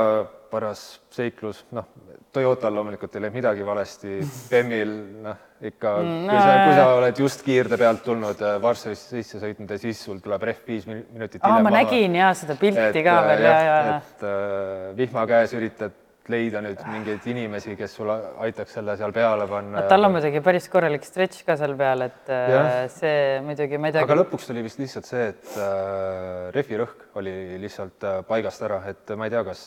paras 0.51 0.85
seiklus, 1.15 1.65
noh, 1.77 1.87
Toyotal 2.33 2.75
loomulikult 2.77 3.15
ei 3.17 3.23
läinud 3.25 3.39
midagi 3.39 3.65
valesti, 3.65 4.19
BEM-il 4.51 4.91
noh, 5.25 5.39
ikka 5.65 5.95
mm, 6.03 6.27
kui 6.29 6.41
sa, 6.43 6.57
kui 6.67 6.75
sa 6.77 6.89
oled 6.99 7.23
just 7.25 7.45
kiirde 7.47 7.79
pealt 7.81 8.03
tulnud 8.05 8.43
äh, 8.45 8.59
Varssavisse 8.63 9.17
sisse 9.17 9.41
sõitnud 9.43 9.73
ja 9.75 9.81
siis 9.81 10.03
sul 10.05 10.21
tuleb 10.25 10.45
rehv 10.51 10.69
viis 10.69 10.85
min- 10.87 11.07
minutit 11.15 11.43
hiljem 11.43 11.67
ma 11.67 11.73
nägin 11.75 12.19
ja 12.21 12.35
seda 12.39 12.59
pilti 12.61 13.03
ka 13.07 13.17
äh, 13.23 13.31
veel 13.33 13.47
ja, 13.49 13.55
ja, 13.55 13.81
ja. 13.89 13.97
et 14.03 14.29
äh, 14.29 14.85
vihma 15.01 15.25
käes 15.31 15.57
üritad 15.59 15.97
leida 16.33 16.61
nüüd 16.65 16.81
mingeid 16.89 17.27
inimesi, 17.31 17.75
kes 17.79 17.95
sulle 17.99 18.17
aitaks 18.45 18.77
selle 18.79 18.97
seal 19.01 19.15
peale 19.17 19.47
panna. 19.51 19.85
tal 19.91 20.09
on 20.09 20.15
muidugi 20.17 20.43
päris 20.45 20.69
korralik 20.73 21.07
stretch 21.07 21.45
ka 21.47 21.57
seal 21.61 21.75
peal, 21.79 22.05
et 22.09 22.33
äh, 22.33 22.51
Jah. 22.53 22.69
see 22.93 23.15
muidugi, 23.47 23.81
ma 23.81 23.91
ei 23.91 23.97
tea. 23.97 24.05
aga 24.07 24.19
lõpuks 24.21 24.51
tuli 24.51 24.65
vist 24.67 24.81
lihtsalt 24.83 25.09
see, 25.09 25.31
et 25.33 25.57
äh, 25.57 26.51
rehvi 26.57 26.81
rõhk 26.83 27.19
oli 27.21 27.35
lihtsalt 27.63 28.05
äh, 28.09 28.21
paigast 28.29 28.65
ära, 28.69 28.83
et 28.93 29.17
ma 29.17 29.29
ei 29.29 29.35
tea, 29.35 29.45
kas 29.49 29.65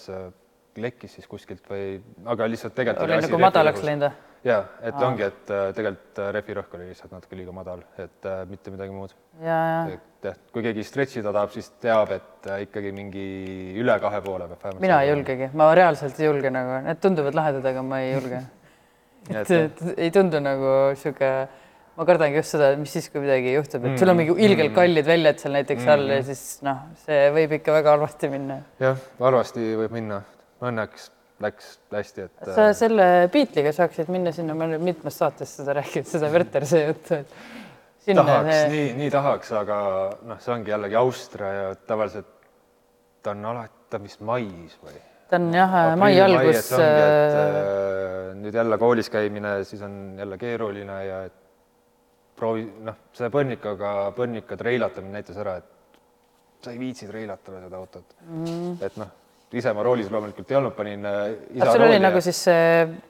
lekkis 0.77 1.17
siis 1.17 1.27
kuskilt 1.27 1.65
või, 1.69 1.97
aga 2.25 2.47
lihtsalt 2.51 2.75
tegelikult 2.77 3.09
oli 3.09 3.23
nagu 3.25 3.41
madalaks 3.41 3.83
läinud 3.87 4.07
või? 4.09 4.27
ja 4.43 4.57
et 4.81 4.95
Aa. 4.95 5.07
ongi, 5.07 5.25
et 5.27 5.51
äh, 5.53 5.67
tegelikult 5.77 6.21
äh, 6.21 6.29
rehvi 6.35 6.55
rõhk 6.57 6.77
oli 6.77 6.87
lihtsalt 6.89 7.13
natuke 7.13 7.37
liiga 7.37 7.53
madal, 7.55 7.83
et 8.01 8.27
äh, 8.29 8.41
mitte 8.49 8.73
midagi 8.73 8.93
muud. 8.95 9.13
et 9.37 10.25
jah, 10.25 10.39
kui 10.53 10.65
keegi 10.65 10.85
stretch 10.85 11.19
ida 11.21 11.33
tahab, 11.33 11.53
siis 11.53 11.69
teab, 11.81 12.13
et 12.15 12.49
äh, 12.49 12.63
ikkagi 12.65 12.93
mingi 12.95 13.25
üle 13.81 13.97
kahe 14.01 14.21
poole 14.25 14.49
peab 14.49 14.63
vähemalt. 14.65 14.83
mina 14.87 15.01
ei 15.03 15.11
julgegi, 15.13 15.51
ma 15.57 15.69
reaalselt 15.77 16.19
ei 16.19 16.29
julge 16.29 16.53
nagu, 16.53 16.81
need 16.87 17.01
tunduvad 17.03 17.37
lahedad, 17.37 17.69
aga 17.73 17.85
ma 17.85 18.01
ei 18.01 18.13
julge. 18.15 18.41
et, 19.41 19.51
et 19.51 19.83
ei 19.97 20.11
tundu 20.13 20.41
nagu 20.41 20.75
sihuke, 20.97 21.31
ma 21.97 22.07
kardangi 22.09 22.41
just 22.41 22.55
seda, 22.55 22.73
et 22.73 22.81
mis 22.81 22.97
siis, 22.97 23.11
kui 23.13 23.21
midagi 23.21 23.53
juhtub, 23.53 23.85
et 23.85 24.01
sul 24.01 24.09
on 24.09 24.17
mingi 24.17 24.37
ilgelt 24.41 24.73
kallid 24.73 25.05
väljad 25.05 25.41
seal 25.43 25.57
näiteks 25.59 25.89
all 25.93 26.17
ja 26.17 26.21
siis 26.25 26.45
noh, 26.65 26.87
see 27.05 27.27
võib 27.35 27.59
ikka 27.59 27.77
väga 27.77 27.97
halvasti 27.97 28.31
minna. 28.33 28.63
jah, 28.81 29.09
halvasti 29.21 29.73
võib 29.83 29.93
minna, 29.99 30.23
õnneks 30.61 31.09
läks 31.41 31.71
hästi, 31.91 32.27
et. 32.27 32.51
sa 32.55 32.67
selle 32.77 33.07
Beatliga 33.33 33.73
saaksid 33.75 34.11
minna 34.13 34.33
sinna, 34.35 34.55
ma 34.57 34.67
olen 34.67 34.83
mitmes 34.83 35.17
saates 35.17 35.55
seda 35.59 35.75
rääkinud, 35.79 36.09
seda 36.09 36.29
Werterse 36.33 36.83
juttu, 36.83 37.21
et. 37.21 37.35
tahaks 38.05 38.51
see..., 38.51 38.67
nii, 38.73 38.89
nii 38.99 39.11
tahaks, 39.13 39.53
aga 39.57 39.77
noh, 40.29 40.41
see 40.43 40.53
ongi 40.55 40.73
jällegi 40.73 40.99
Austria 40.99 41.53
ja 41.57 41.71
tavaliselt 41.87 42.29
ta 43.23 43.35
on 43.35 43.45
alati, 43.53 43.79
ta 43.91 44.01
vist 44.01 44.23
mais 44.25 44.77
või? 44.81 44.97
ta 45.31 45.39
on 45.39 45.51
jah, 45.55 45.77
mai 45.99 46.15
algus. 46.21 46.71
Äh... 46.77 48.33
nüüd 48.41 48.55
jälle 48.55 48.77
koolis 48.81 49.09
käimine, 49.13 49.61
siis 49.67 49.81
on 49.85 50.17
jälle 50.19 50.37
keeruline 50.41 50.97
ja 51.05 51.21
et 51.29 51.37
proovi, 52.37 52.65
noh, 52.85 52.97
see 53.15 53.29
põnnikaga, 53.33 54.11
põnnika 54.17 54.57
treilatamine 54.57 55.19
näitas 55.19 55.37
ära, 55.41 55.59
et 55.61 56.61
sa 56.61 56.73
ei 56.73 56.79
viitsi 56.81 57.07
treilatada 57.09 57.63
seda 57.63 57.79
autot 57.81 58.15
mm.. 58.27 58.77
et 58.85 58.97
noh 59.01 59.17
ise 59.57 59.71
ma 59.75 59.83
roolis 59.85 60.09
loomulikult 60.11 60.51
ei 60.51 60.57
olnud, 60.59 60.75
panin 60.75 61.07
äh, 61.07 61.21
isa 61.57 61.71
sul 61.73 61.85
oli 61.85 61.97
ja... 61.97 62.03
nagu 62.05 62.21
siis 62.23 62.37
see 62.47 62.67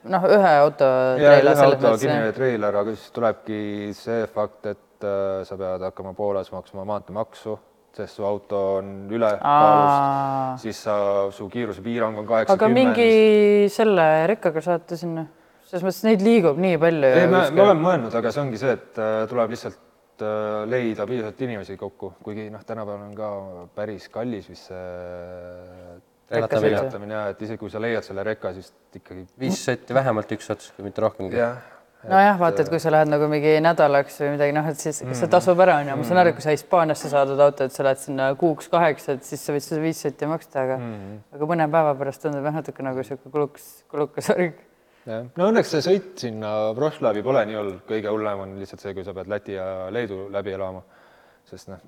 noh, 0.10 0.24
ühe 0.26 0.54
auto 0.62 0.88
treiler. 1.20 1.52
ühe 1.52 1.66
auto 1.68 1.92
kinnine 2.02 2.32
treiler, 2.38 2.78
aga 2.82 2.96
siis 2.96 3.12
tulebki 3.16 3.60
see 3.98 4.24
fakt, 4.34 4.72
et 4.72 5.06
äh, 5.06 5.42
sa 5.48 5.58
pead 5.60 5.86
hakkama 5.90 6.16
Poolas 6.18 6.50
maksma 6.54 6.86
maanteemaksu, 6.90 7.58
sest 7.98 8.18
su 8.18 8.26
auto 8.26 8.64
on 8.80 8.90
ülekaalus, 9.12 10.64
siis 10.64 10.82
sa, 10.88 10.98
su 11.36 11.50
kiirusepiirang 11.52 12.24
on 12.24 12.28
kaheksakümmend. 12.30 12.66
aga 12.66 12.74
mingi 12.80 13.70
selle 13.74 14.10
rekkaga 14.34 14.66
saate 14.66 14.98
sinna, 15.00 15.28
selles 15.70 15.86
mõttes 15.86 16.04
neid 16.10 16.26
liigub 16.26 16.60
nii 16.62 16.82
palju. 16.82 17.16
ei, 17.22 17.30
me, 17.30 17.46
me 17.54 17.66
oleme 17.70 17.86
mõelnud, 17.86 18.18
aga 18.18 18.34
see 18.34 18.46
ongi 18.48 18.62
see, 18.62 18.78
et 18.80 19.02
äh, 19.02 19.24
tuleb 19.30 19.54
lihtsalt 19.54 20.24
äh, 20.26 20.62
leida 20.74 21.06
piisavalt 21.10 21.50
inimesi 21.50 21.78
kokku, 21.78 22.16
kuigi 22.26 22.50
noh, 22.50 22.64
tänapäeval 22.66 23.12
on 23.12 23.18
ka 23.18 23.36
päris 23.78 24.10
kallis 24.10 24.50
vist 24.50 24.72
see 24.72 26.00
relatamine 26.32 27.14
ja 27.14 27.26
et 27.34 27.44
isegi 27.46 27.60
kui 27.62 27.72
sa 27.74 27.82
leiad 27.82 28.06
selle 28.06 28.24
rekka, 28.26 28.54
siis 28.56 28.72
ikkagi. 28.96 29.26
viis 29.40 29.60
sotti 29.66 29.96
vähemalt 29.96 30.32
üks 30.38 30.50
ots, 30.54 30.72
kui 30.76 30.86
mitte 30.86 31.04
rohkem. 31.04 31.30
jah. 31.36 31.60
nojah, 32.08 32.40
vaata, 32.40 32.64
et 32.64 32.72
kui 32.72 32.80
sa 32.82 32.94
lähed 32.94 33.12
nagu 33.12 33.28
mingi 33.32 33.58
nädalaks 33.64 34.22
või 34.24 34.32
midagi, 34.36 34.56
noh, 34.58 34.72
et 34.72 34.82
siis 34.82 35.04
kas 35.06 35.22
see 35.24 35.32
tasub 35.32 35.60
ära, 35.66 35.78
onju, 35.84 36.00
ma 36.00 36.08
saan 36.08 36.24
aru, 36.24 36.34
kui 36.38 36.46
sa 36.46 36.56
Hispaaniasse 36.56 37.12
saadud 37.12 37.44
auto, 37.46 37.68
et 37.68 37.76
sa 37.76 37.86
lähed 37.86 38.02
sinna 38.02 38.32
kuuks-kaheks, 38.42 39.08
et 39.16 39.28
siis 39.28 39.46
sa 39.46 39.56
võid 39.56 39.68
seda 39.68 39.84
viis 39.84 40.02
sotti 40.06 40.30
maksta, 40.30 40.66
aga 40.66 40.80
mm, 40.80 40.96
-hmm. 40.98 41.22
aga 41.38 41.52
mõne 41.54 41.70
päeva 41.78 41.94
pärast 42.00 42.26
tundub 42.26 42.50
jah 42.50 42.58
natuke 42.62 42.88
nagu 42.88 43.04
sihuke 43.06 43.30
kulukas, 43.30 43.68
kulukas 43.92 44.32
värk. 44.34 44.64
jah, 45.06 45.28
no 45.38 45.52
õnneks 45.52 45.76
see 45.76 45.86
sõit 45.90 46.26
sinna 46.26 46.56
Wroclawi 46.78 47.24
pole 47.28 47.46
nii 47.46 47.62
hull, 47.62 47.78
kõige 47.88 48.10
hullem 48.16 48.48
on 48.48 48.58
lihtsalt 48.64 48.82
see, 48.82 48.96
kui 48.98 49.06
sa 49.06 49.14
pead 49.14 49.30
Läti 49.30 49.60
ja 49.60 49.68
Leedu 49.94 50.26
läbi 50.34 50.58
elama 50.58 50.82
sest 51.50 51.72
noh, 51.72 51.82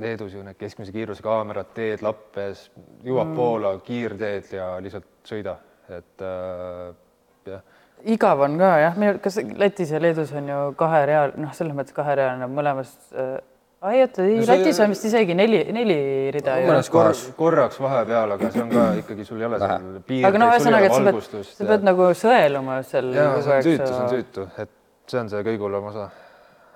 Leedus 0.00 0.34
ju 0.34 0.42
need 0.44 0.58
keskmise 0.60 0.92
kiiruse 0.94 1.24
kaamerad, 1.24 1.72
teed 1.76 2.04
lappes, 2.04 2.66
jõuab 3.04 3.30
mm. 3.30 3.34
Poola 3.38 3.72
kiirteed 3.86 4.52
ja 4.56 4.68
lihtsalt 4.82 5.08
sõida, 5.26 5.56
et 5.88 6.24
äh, 6.24 6.94
jah. 7.48 7.66
igav 8.16 8.44
on 8.46 8.58
ka 8.60 8.70
jah, 8.82 8.96
minu, 9.00 9.18
kas 9.22 9.38
Lätis 9.58 9.92
ja 9.94 10.00
Leedus 10.02 10.32
on 10.36 10.48
ju 10.52 10.62
kahereal, 10.78 11.36
noh, 11.40 11.52
selles 11.56 11.76
mõttes 11.76 11.96
kaherealine 11.96 12.48
mõlemas 12.52 12.92
äh, 13.14 13.38
ai 13.86 14.02
oota, 14.04 14.26
ei 14.26 14.40
no 14.40 14.50
Lätis 14.50 14.82
on 14.84 14.92
vist 14.92 15.08
isegi 15.08 15.36
neli, 15.38 15.62
neli 15.76 15.98
rida 16.34 16.58
mõnes 16.66 16.92
kohas 16.92 17.24
korraks 17.38 17.80
vahepeal, 17.82 18.36
aga 18.36 18.52
see 18.52 18.64
on 18.64 18.74
ka 18.74 18.86
ikkagi, 19.02 19.26
sul 19.28 19.40
ei 19.42 19.48
ole 19.48 19.62
seal 19.62 19.88
piirdeid. 20.00 20.28
aga 20.30 20.42
no 20.42 20.52
ühesõnaga, 20.52 20.90
et 20.90 20.96
sa 20.98 21.08
pead, 21.08 21.50
sa 21.54 21.70
pead 21.72 21.88
nagu 21.90 22.12
sõeluma 22.26 22.78
seal. 22.88 23.10
jaa, 23.16 23.34
see 23.40 23.58
on 23.58 23.66
süütu, 23.70 23.90
see 23.90 24.04
on 24.04 24.14
süütu, 24.14 24.46
et 24.64 24.72
see 25.12 25.20
on 25.22 25.32
see 25.32 25.44
kõige 25.50 25.68
hullem 25.68 25.90
osa 25.92 26.08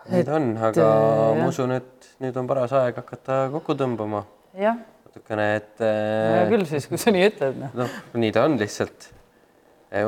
Need 0.08 0.28
on, 0.32 0.50
aga 0.56 0.88
äh, 0.88 1.38
ma 1.38 1.46
usun, 1.50 1.74
et 1.76 2.10
nüüd 2.24 2.36
on 2.40 2.48
paras 2.48 2.72
aeg 2.78 2.96
hakata 3.02 3.42
kokku 3.52 3.76
tõmbama. 3.78 4.24
jah. 4.58 4.78
natukene, 5.06 5.46
et 5.60 5.82
äh,. 5.84 6.44
küll 6.50 6.66
siis, 6.68 6.86
kui 6.88 7.00
sa 7.00 7.12
nii 7.14 7.26
ütled. 7.28 7.64
noh, 7.76 7.96
nii 8.16 8.34
ta 8.34 8.46
on 8.48 8.56
lihtsalt. 8.60 9.10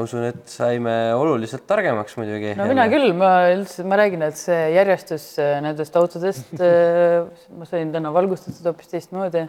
usun, 0.00 0.24
et 0.30 0.44
saime 0.48 0.94
oluliselt 1.18 1.66
targemaks 1.68 2.16
muidugi. 2.16 2.54
no 2.58 2.68
mina 2.70 2.86
küll, 2.92 3.12
ma 3.18 3.32
üldse, 3.52 3.84
ma 3.84 4.00
räägin, 4.00 4.24
et 4.28 4.40
see 4.40 4.60
järjestus 4.76 5.26
nendest 5.38 5.98
autodest 6.00 6.54
ma 7.58 7.68
sain 7.68 7.92
täna 7.92 8.14
valgustatud 8.14 8.72
hoopis 8.72 8.94
teistmoodi 8.94 9.44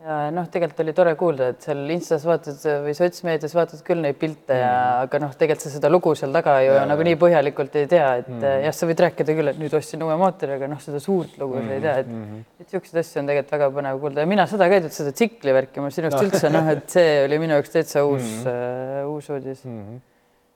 ja 0.00 0.16
noh, 0.32 0.46
tegelikult 0.48 0.80
oli 0.84 0.92
tore 0.96 1.12
kuulda, 1.18 1.50
et 1.52 1.64
seal 1.64 1.80
Instas 1.92 2.22
vaatad 2.28 2.62
või 2.86 2.94
sotsmeedias 2.96 3.52
vaatad 3.56 3.82
küll 3.84 4.00
neid 4.00 4.16
pilte 4.20 4.56
ja 4.56 4.70
mm. 4.70 5.02
aga 5.04 5.20
noh, 5.24 5.34
tegelikult 5.36 5.66
sa 5.66 5.72
seda 5.74 5.90
lugu 5.92 6.14
seal 6.16 6.32
taga 6.34 6.54
ju 6.64 6.78
nagunii 6.88 7.18
põhjalikult 7.20 7.76
ei 7.80 7.90
tea, 7.90 8.06
et 8.22 8.30
mm. 8.30 8.46
jah, 8.64 8.76
sa 8.76 8.88
võid 8.88 9.02
rääkida 9.04 9.36
küll, 9.36 9.52
et 9.52 9.60
nüüd 9.60 9.76
ostsin 9.76 10.04
uue 10.06 10.16
mootori, 10.20 10.56
aga 10.56 10.70
noh, 10.72 10.80
seda 10.80 11.02
suurt 11.04 11.36
lugu 11.40 11.58
mm. 11.58 11.68
sa 11.68 11.76
ei 11.76 11.84
tea, 11.84 11.96
et 12.04 12.08
mm 12.08 12.24
-hmm. 12.24 12.48
et 12.56 12.66
niisuguseid 12.66 13.02
asju 13.04 13.20
on 13.20 13.30
tegelikult 13.32 13.54
väga 13.58 13.70
põnev 13.76 14.00
kuulda 14.06 14.24
ja 14.24 14.32
mina 14.32 14.48
seda 14.54 14.70
ka 14.70 14.78
ei 14.78 14.80
teadnud, 14.80 14.96
seda 14.96 15.14
tsikli 15.20 15.56
värki 15.58 15.84
ma 15.84 15.92
sinust 15.92 16.24
üldse 16.24 16.52
noh, 16.56 16.72
et 16.76 16.96
see 16.96 17.14
oli 17.26 17.42
minu 17.44 17.58
jaoks 17.58 17.76
täitsa 17.76 18.04
uus 18.08 18.24
mm, 18.24 18.42
-hmm. 18.48 19.04
uh, 19.04 19.14
uus 19.14 19.30
uudis 19.30 19.64
mm. 19.64 19.80
-hmm. 19.84 20.00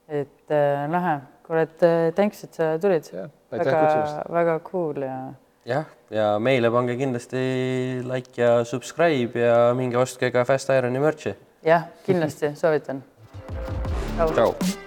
et 0.09 0.49
uh, 0.49 0.91
lahe, 0.91 1.17
kuule, 1.45 1.69
et 1.69 1.81
uh, 1.85 2.13
thanks, 2.17 2.43
et 2.43 2.53
sa 2.53 2.77
tulid. 2.81 3.13
väga, 3.51 4.25
väga 4.33 4.59
cool 4.65 5.05
ja 5.05 5.17
jah, 5.65 5.85
ja 6.13 6.29
meile 6.39 6.71
pange 6.71 6.95
kindlasti 6.99 7.43
like 8.05 8.41
ja 8.41 8.63
subscribe 8.65 9.39
ja 9.39 9.59
minge 9.77 9.97
ostke 9.97 10.31
ka 10.31 10.45
Fast 10.45 10.69
Ironi 10.69 11.01
merch'i. 11.01 11.35
jah, 11.65 11.89
kindlasti 12.05 12.55
soovitan. 12.55 13.03
tšau. 14.17 14.84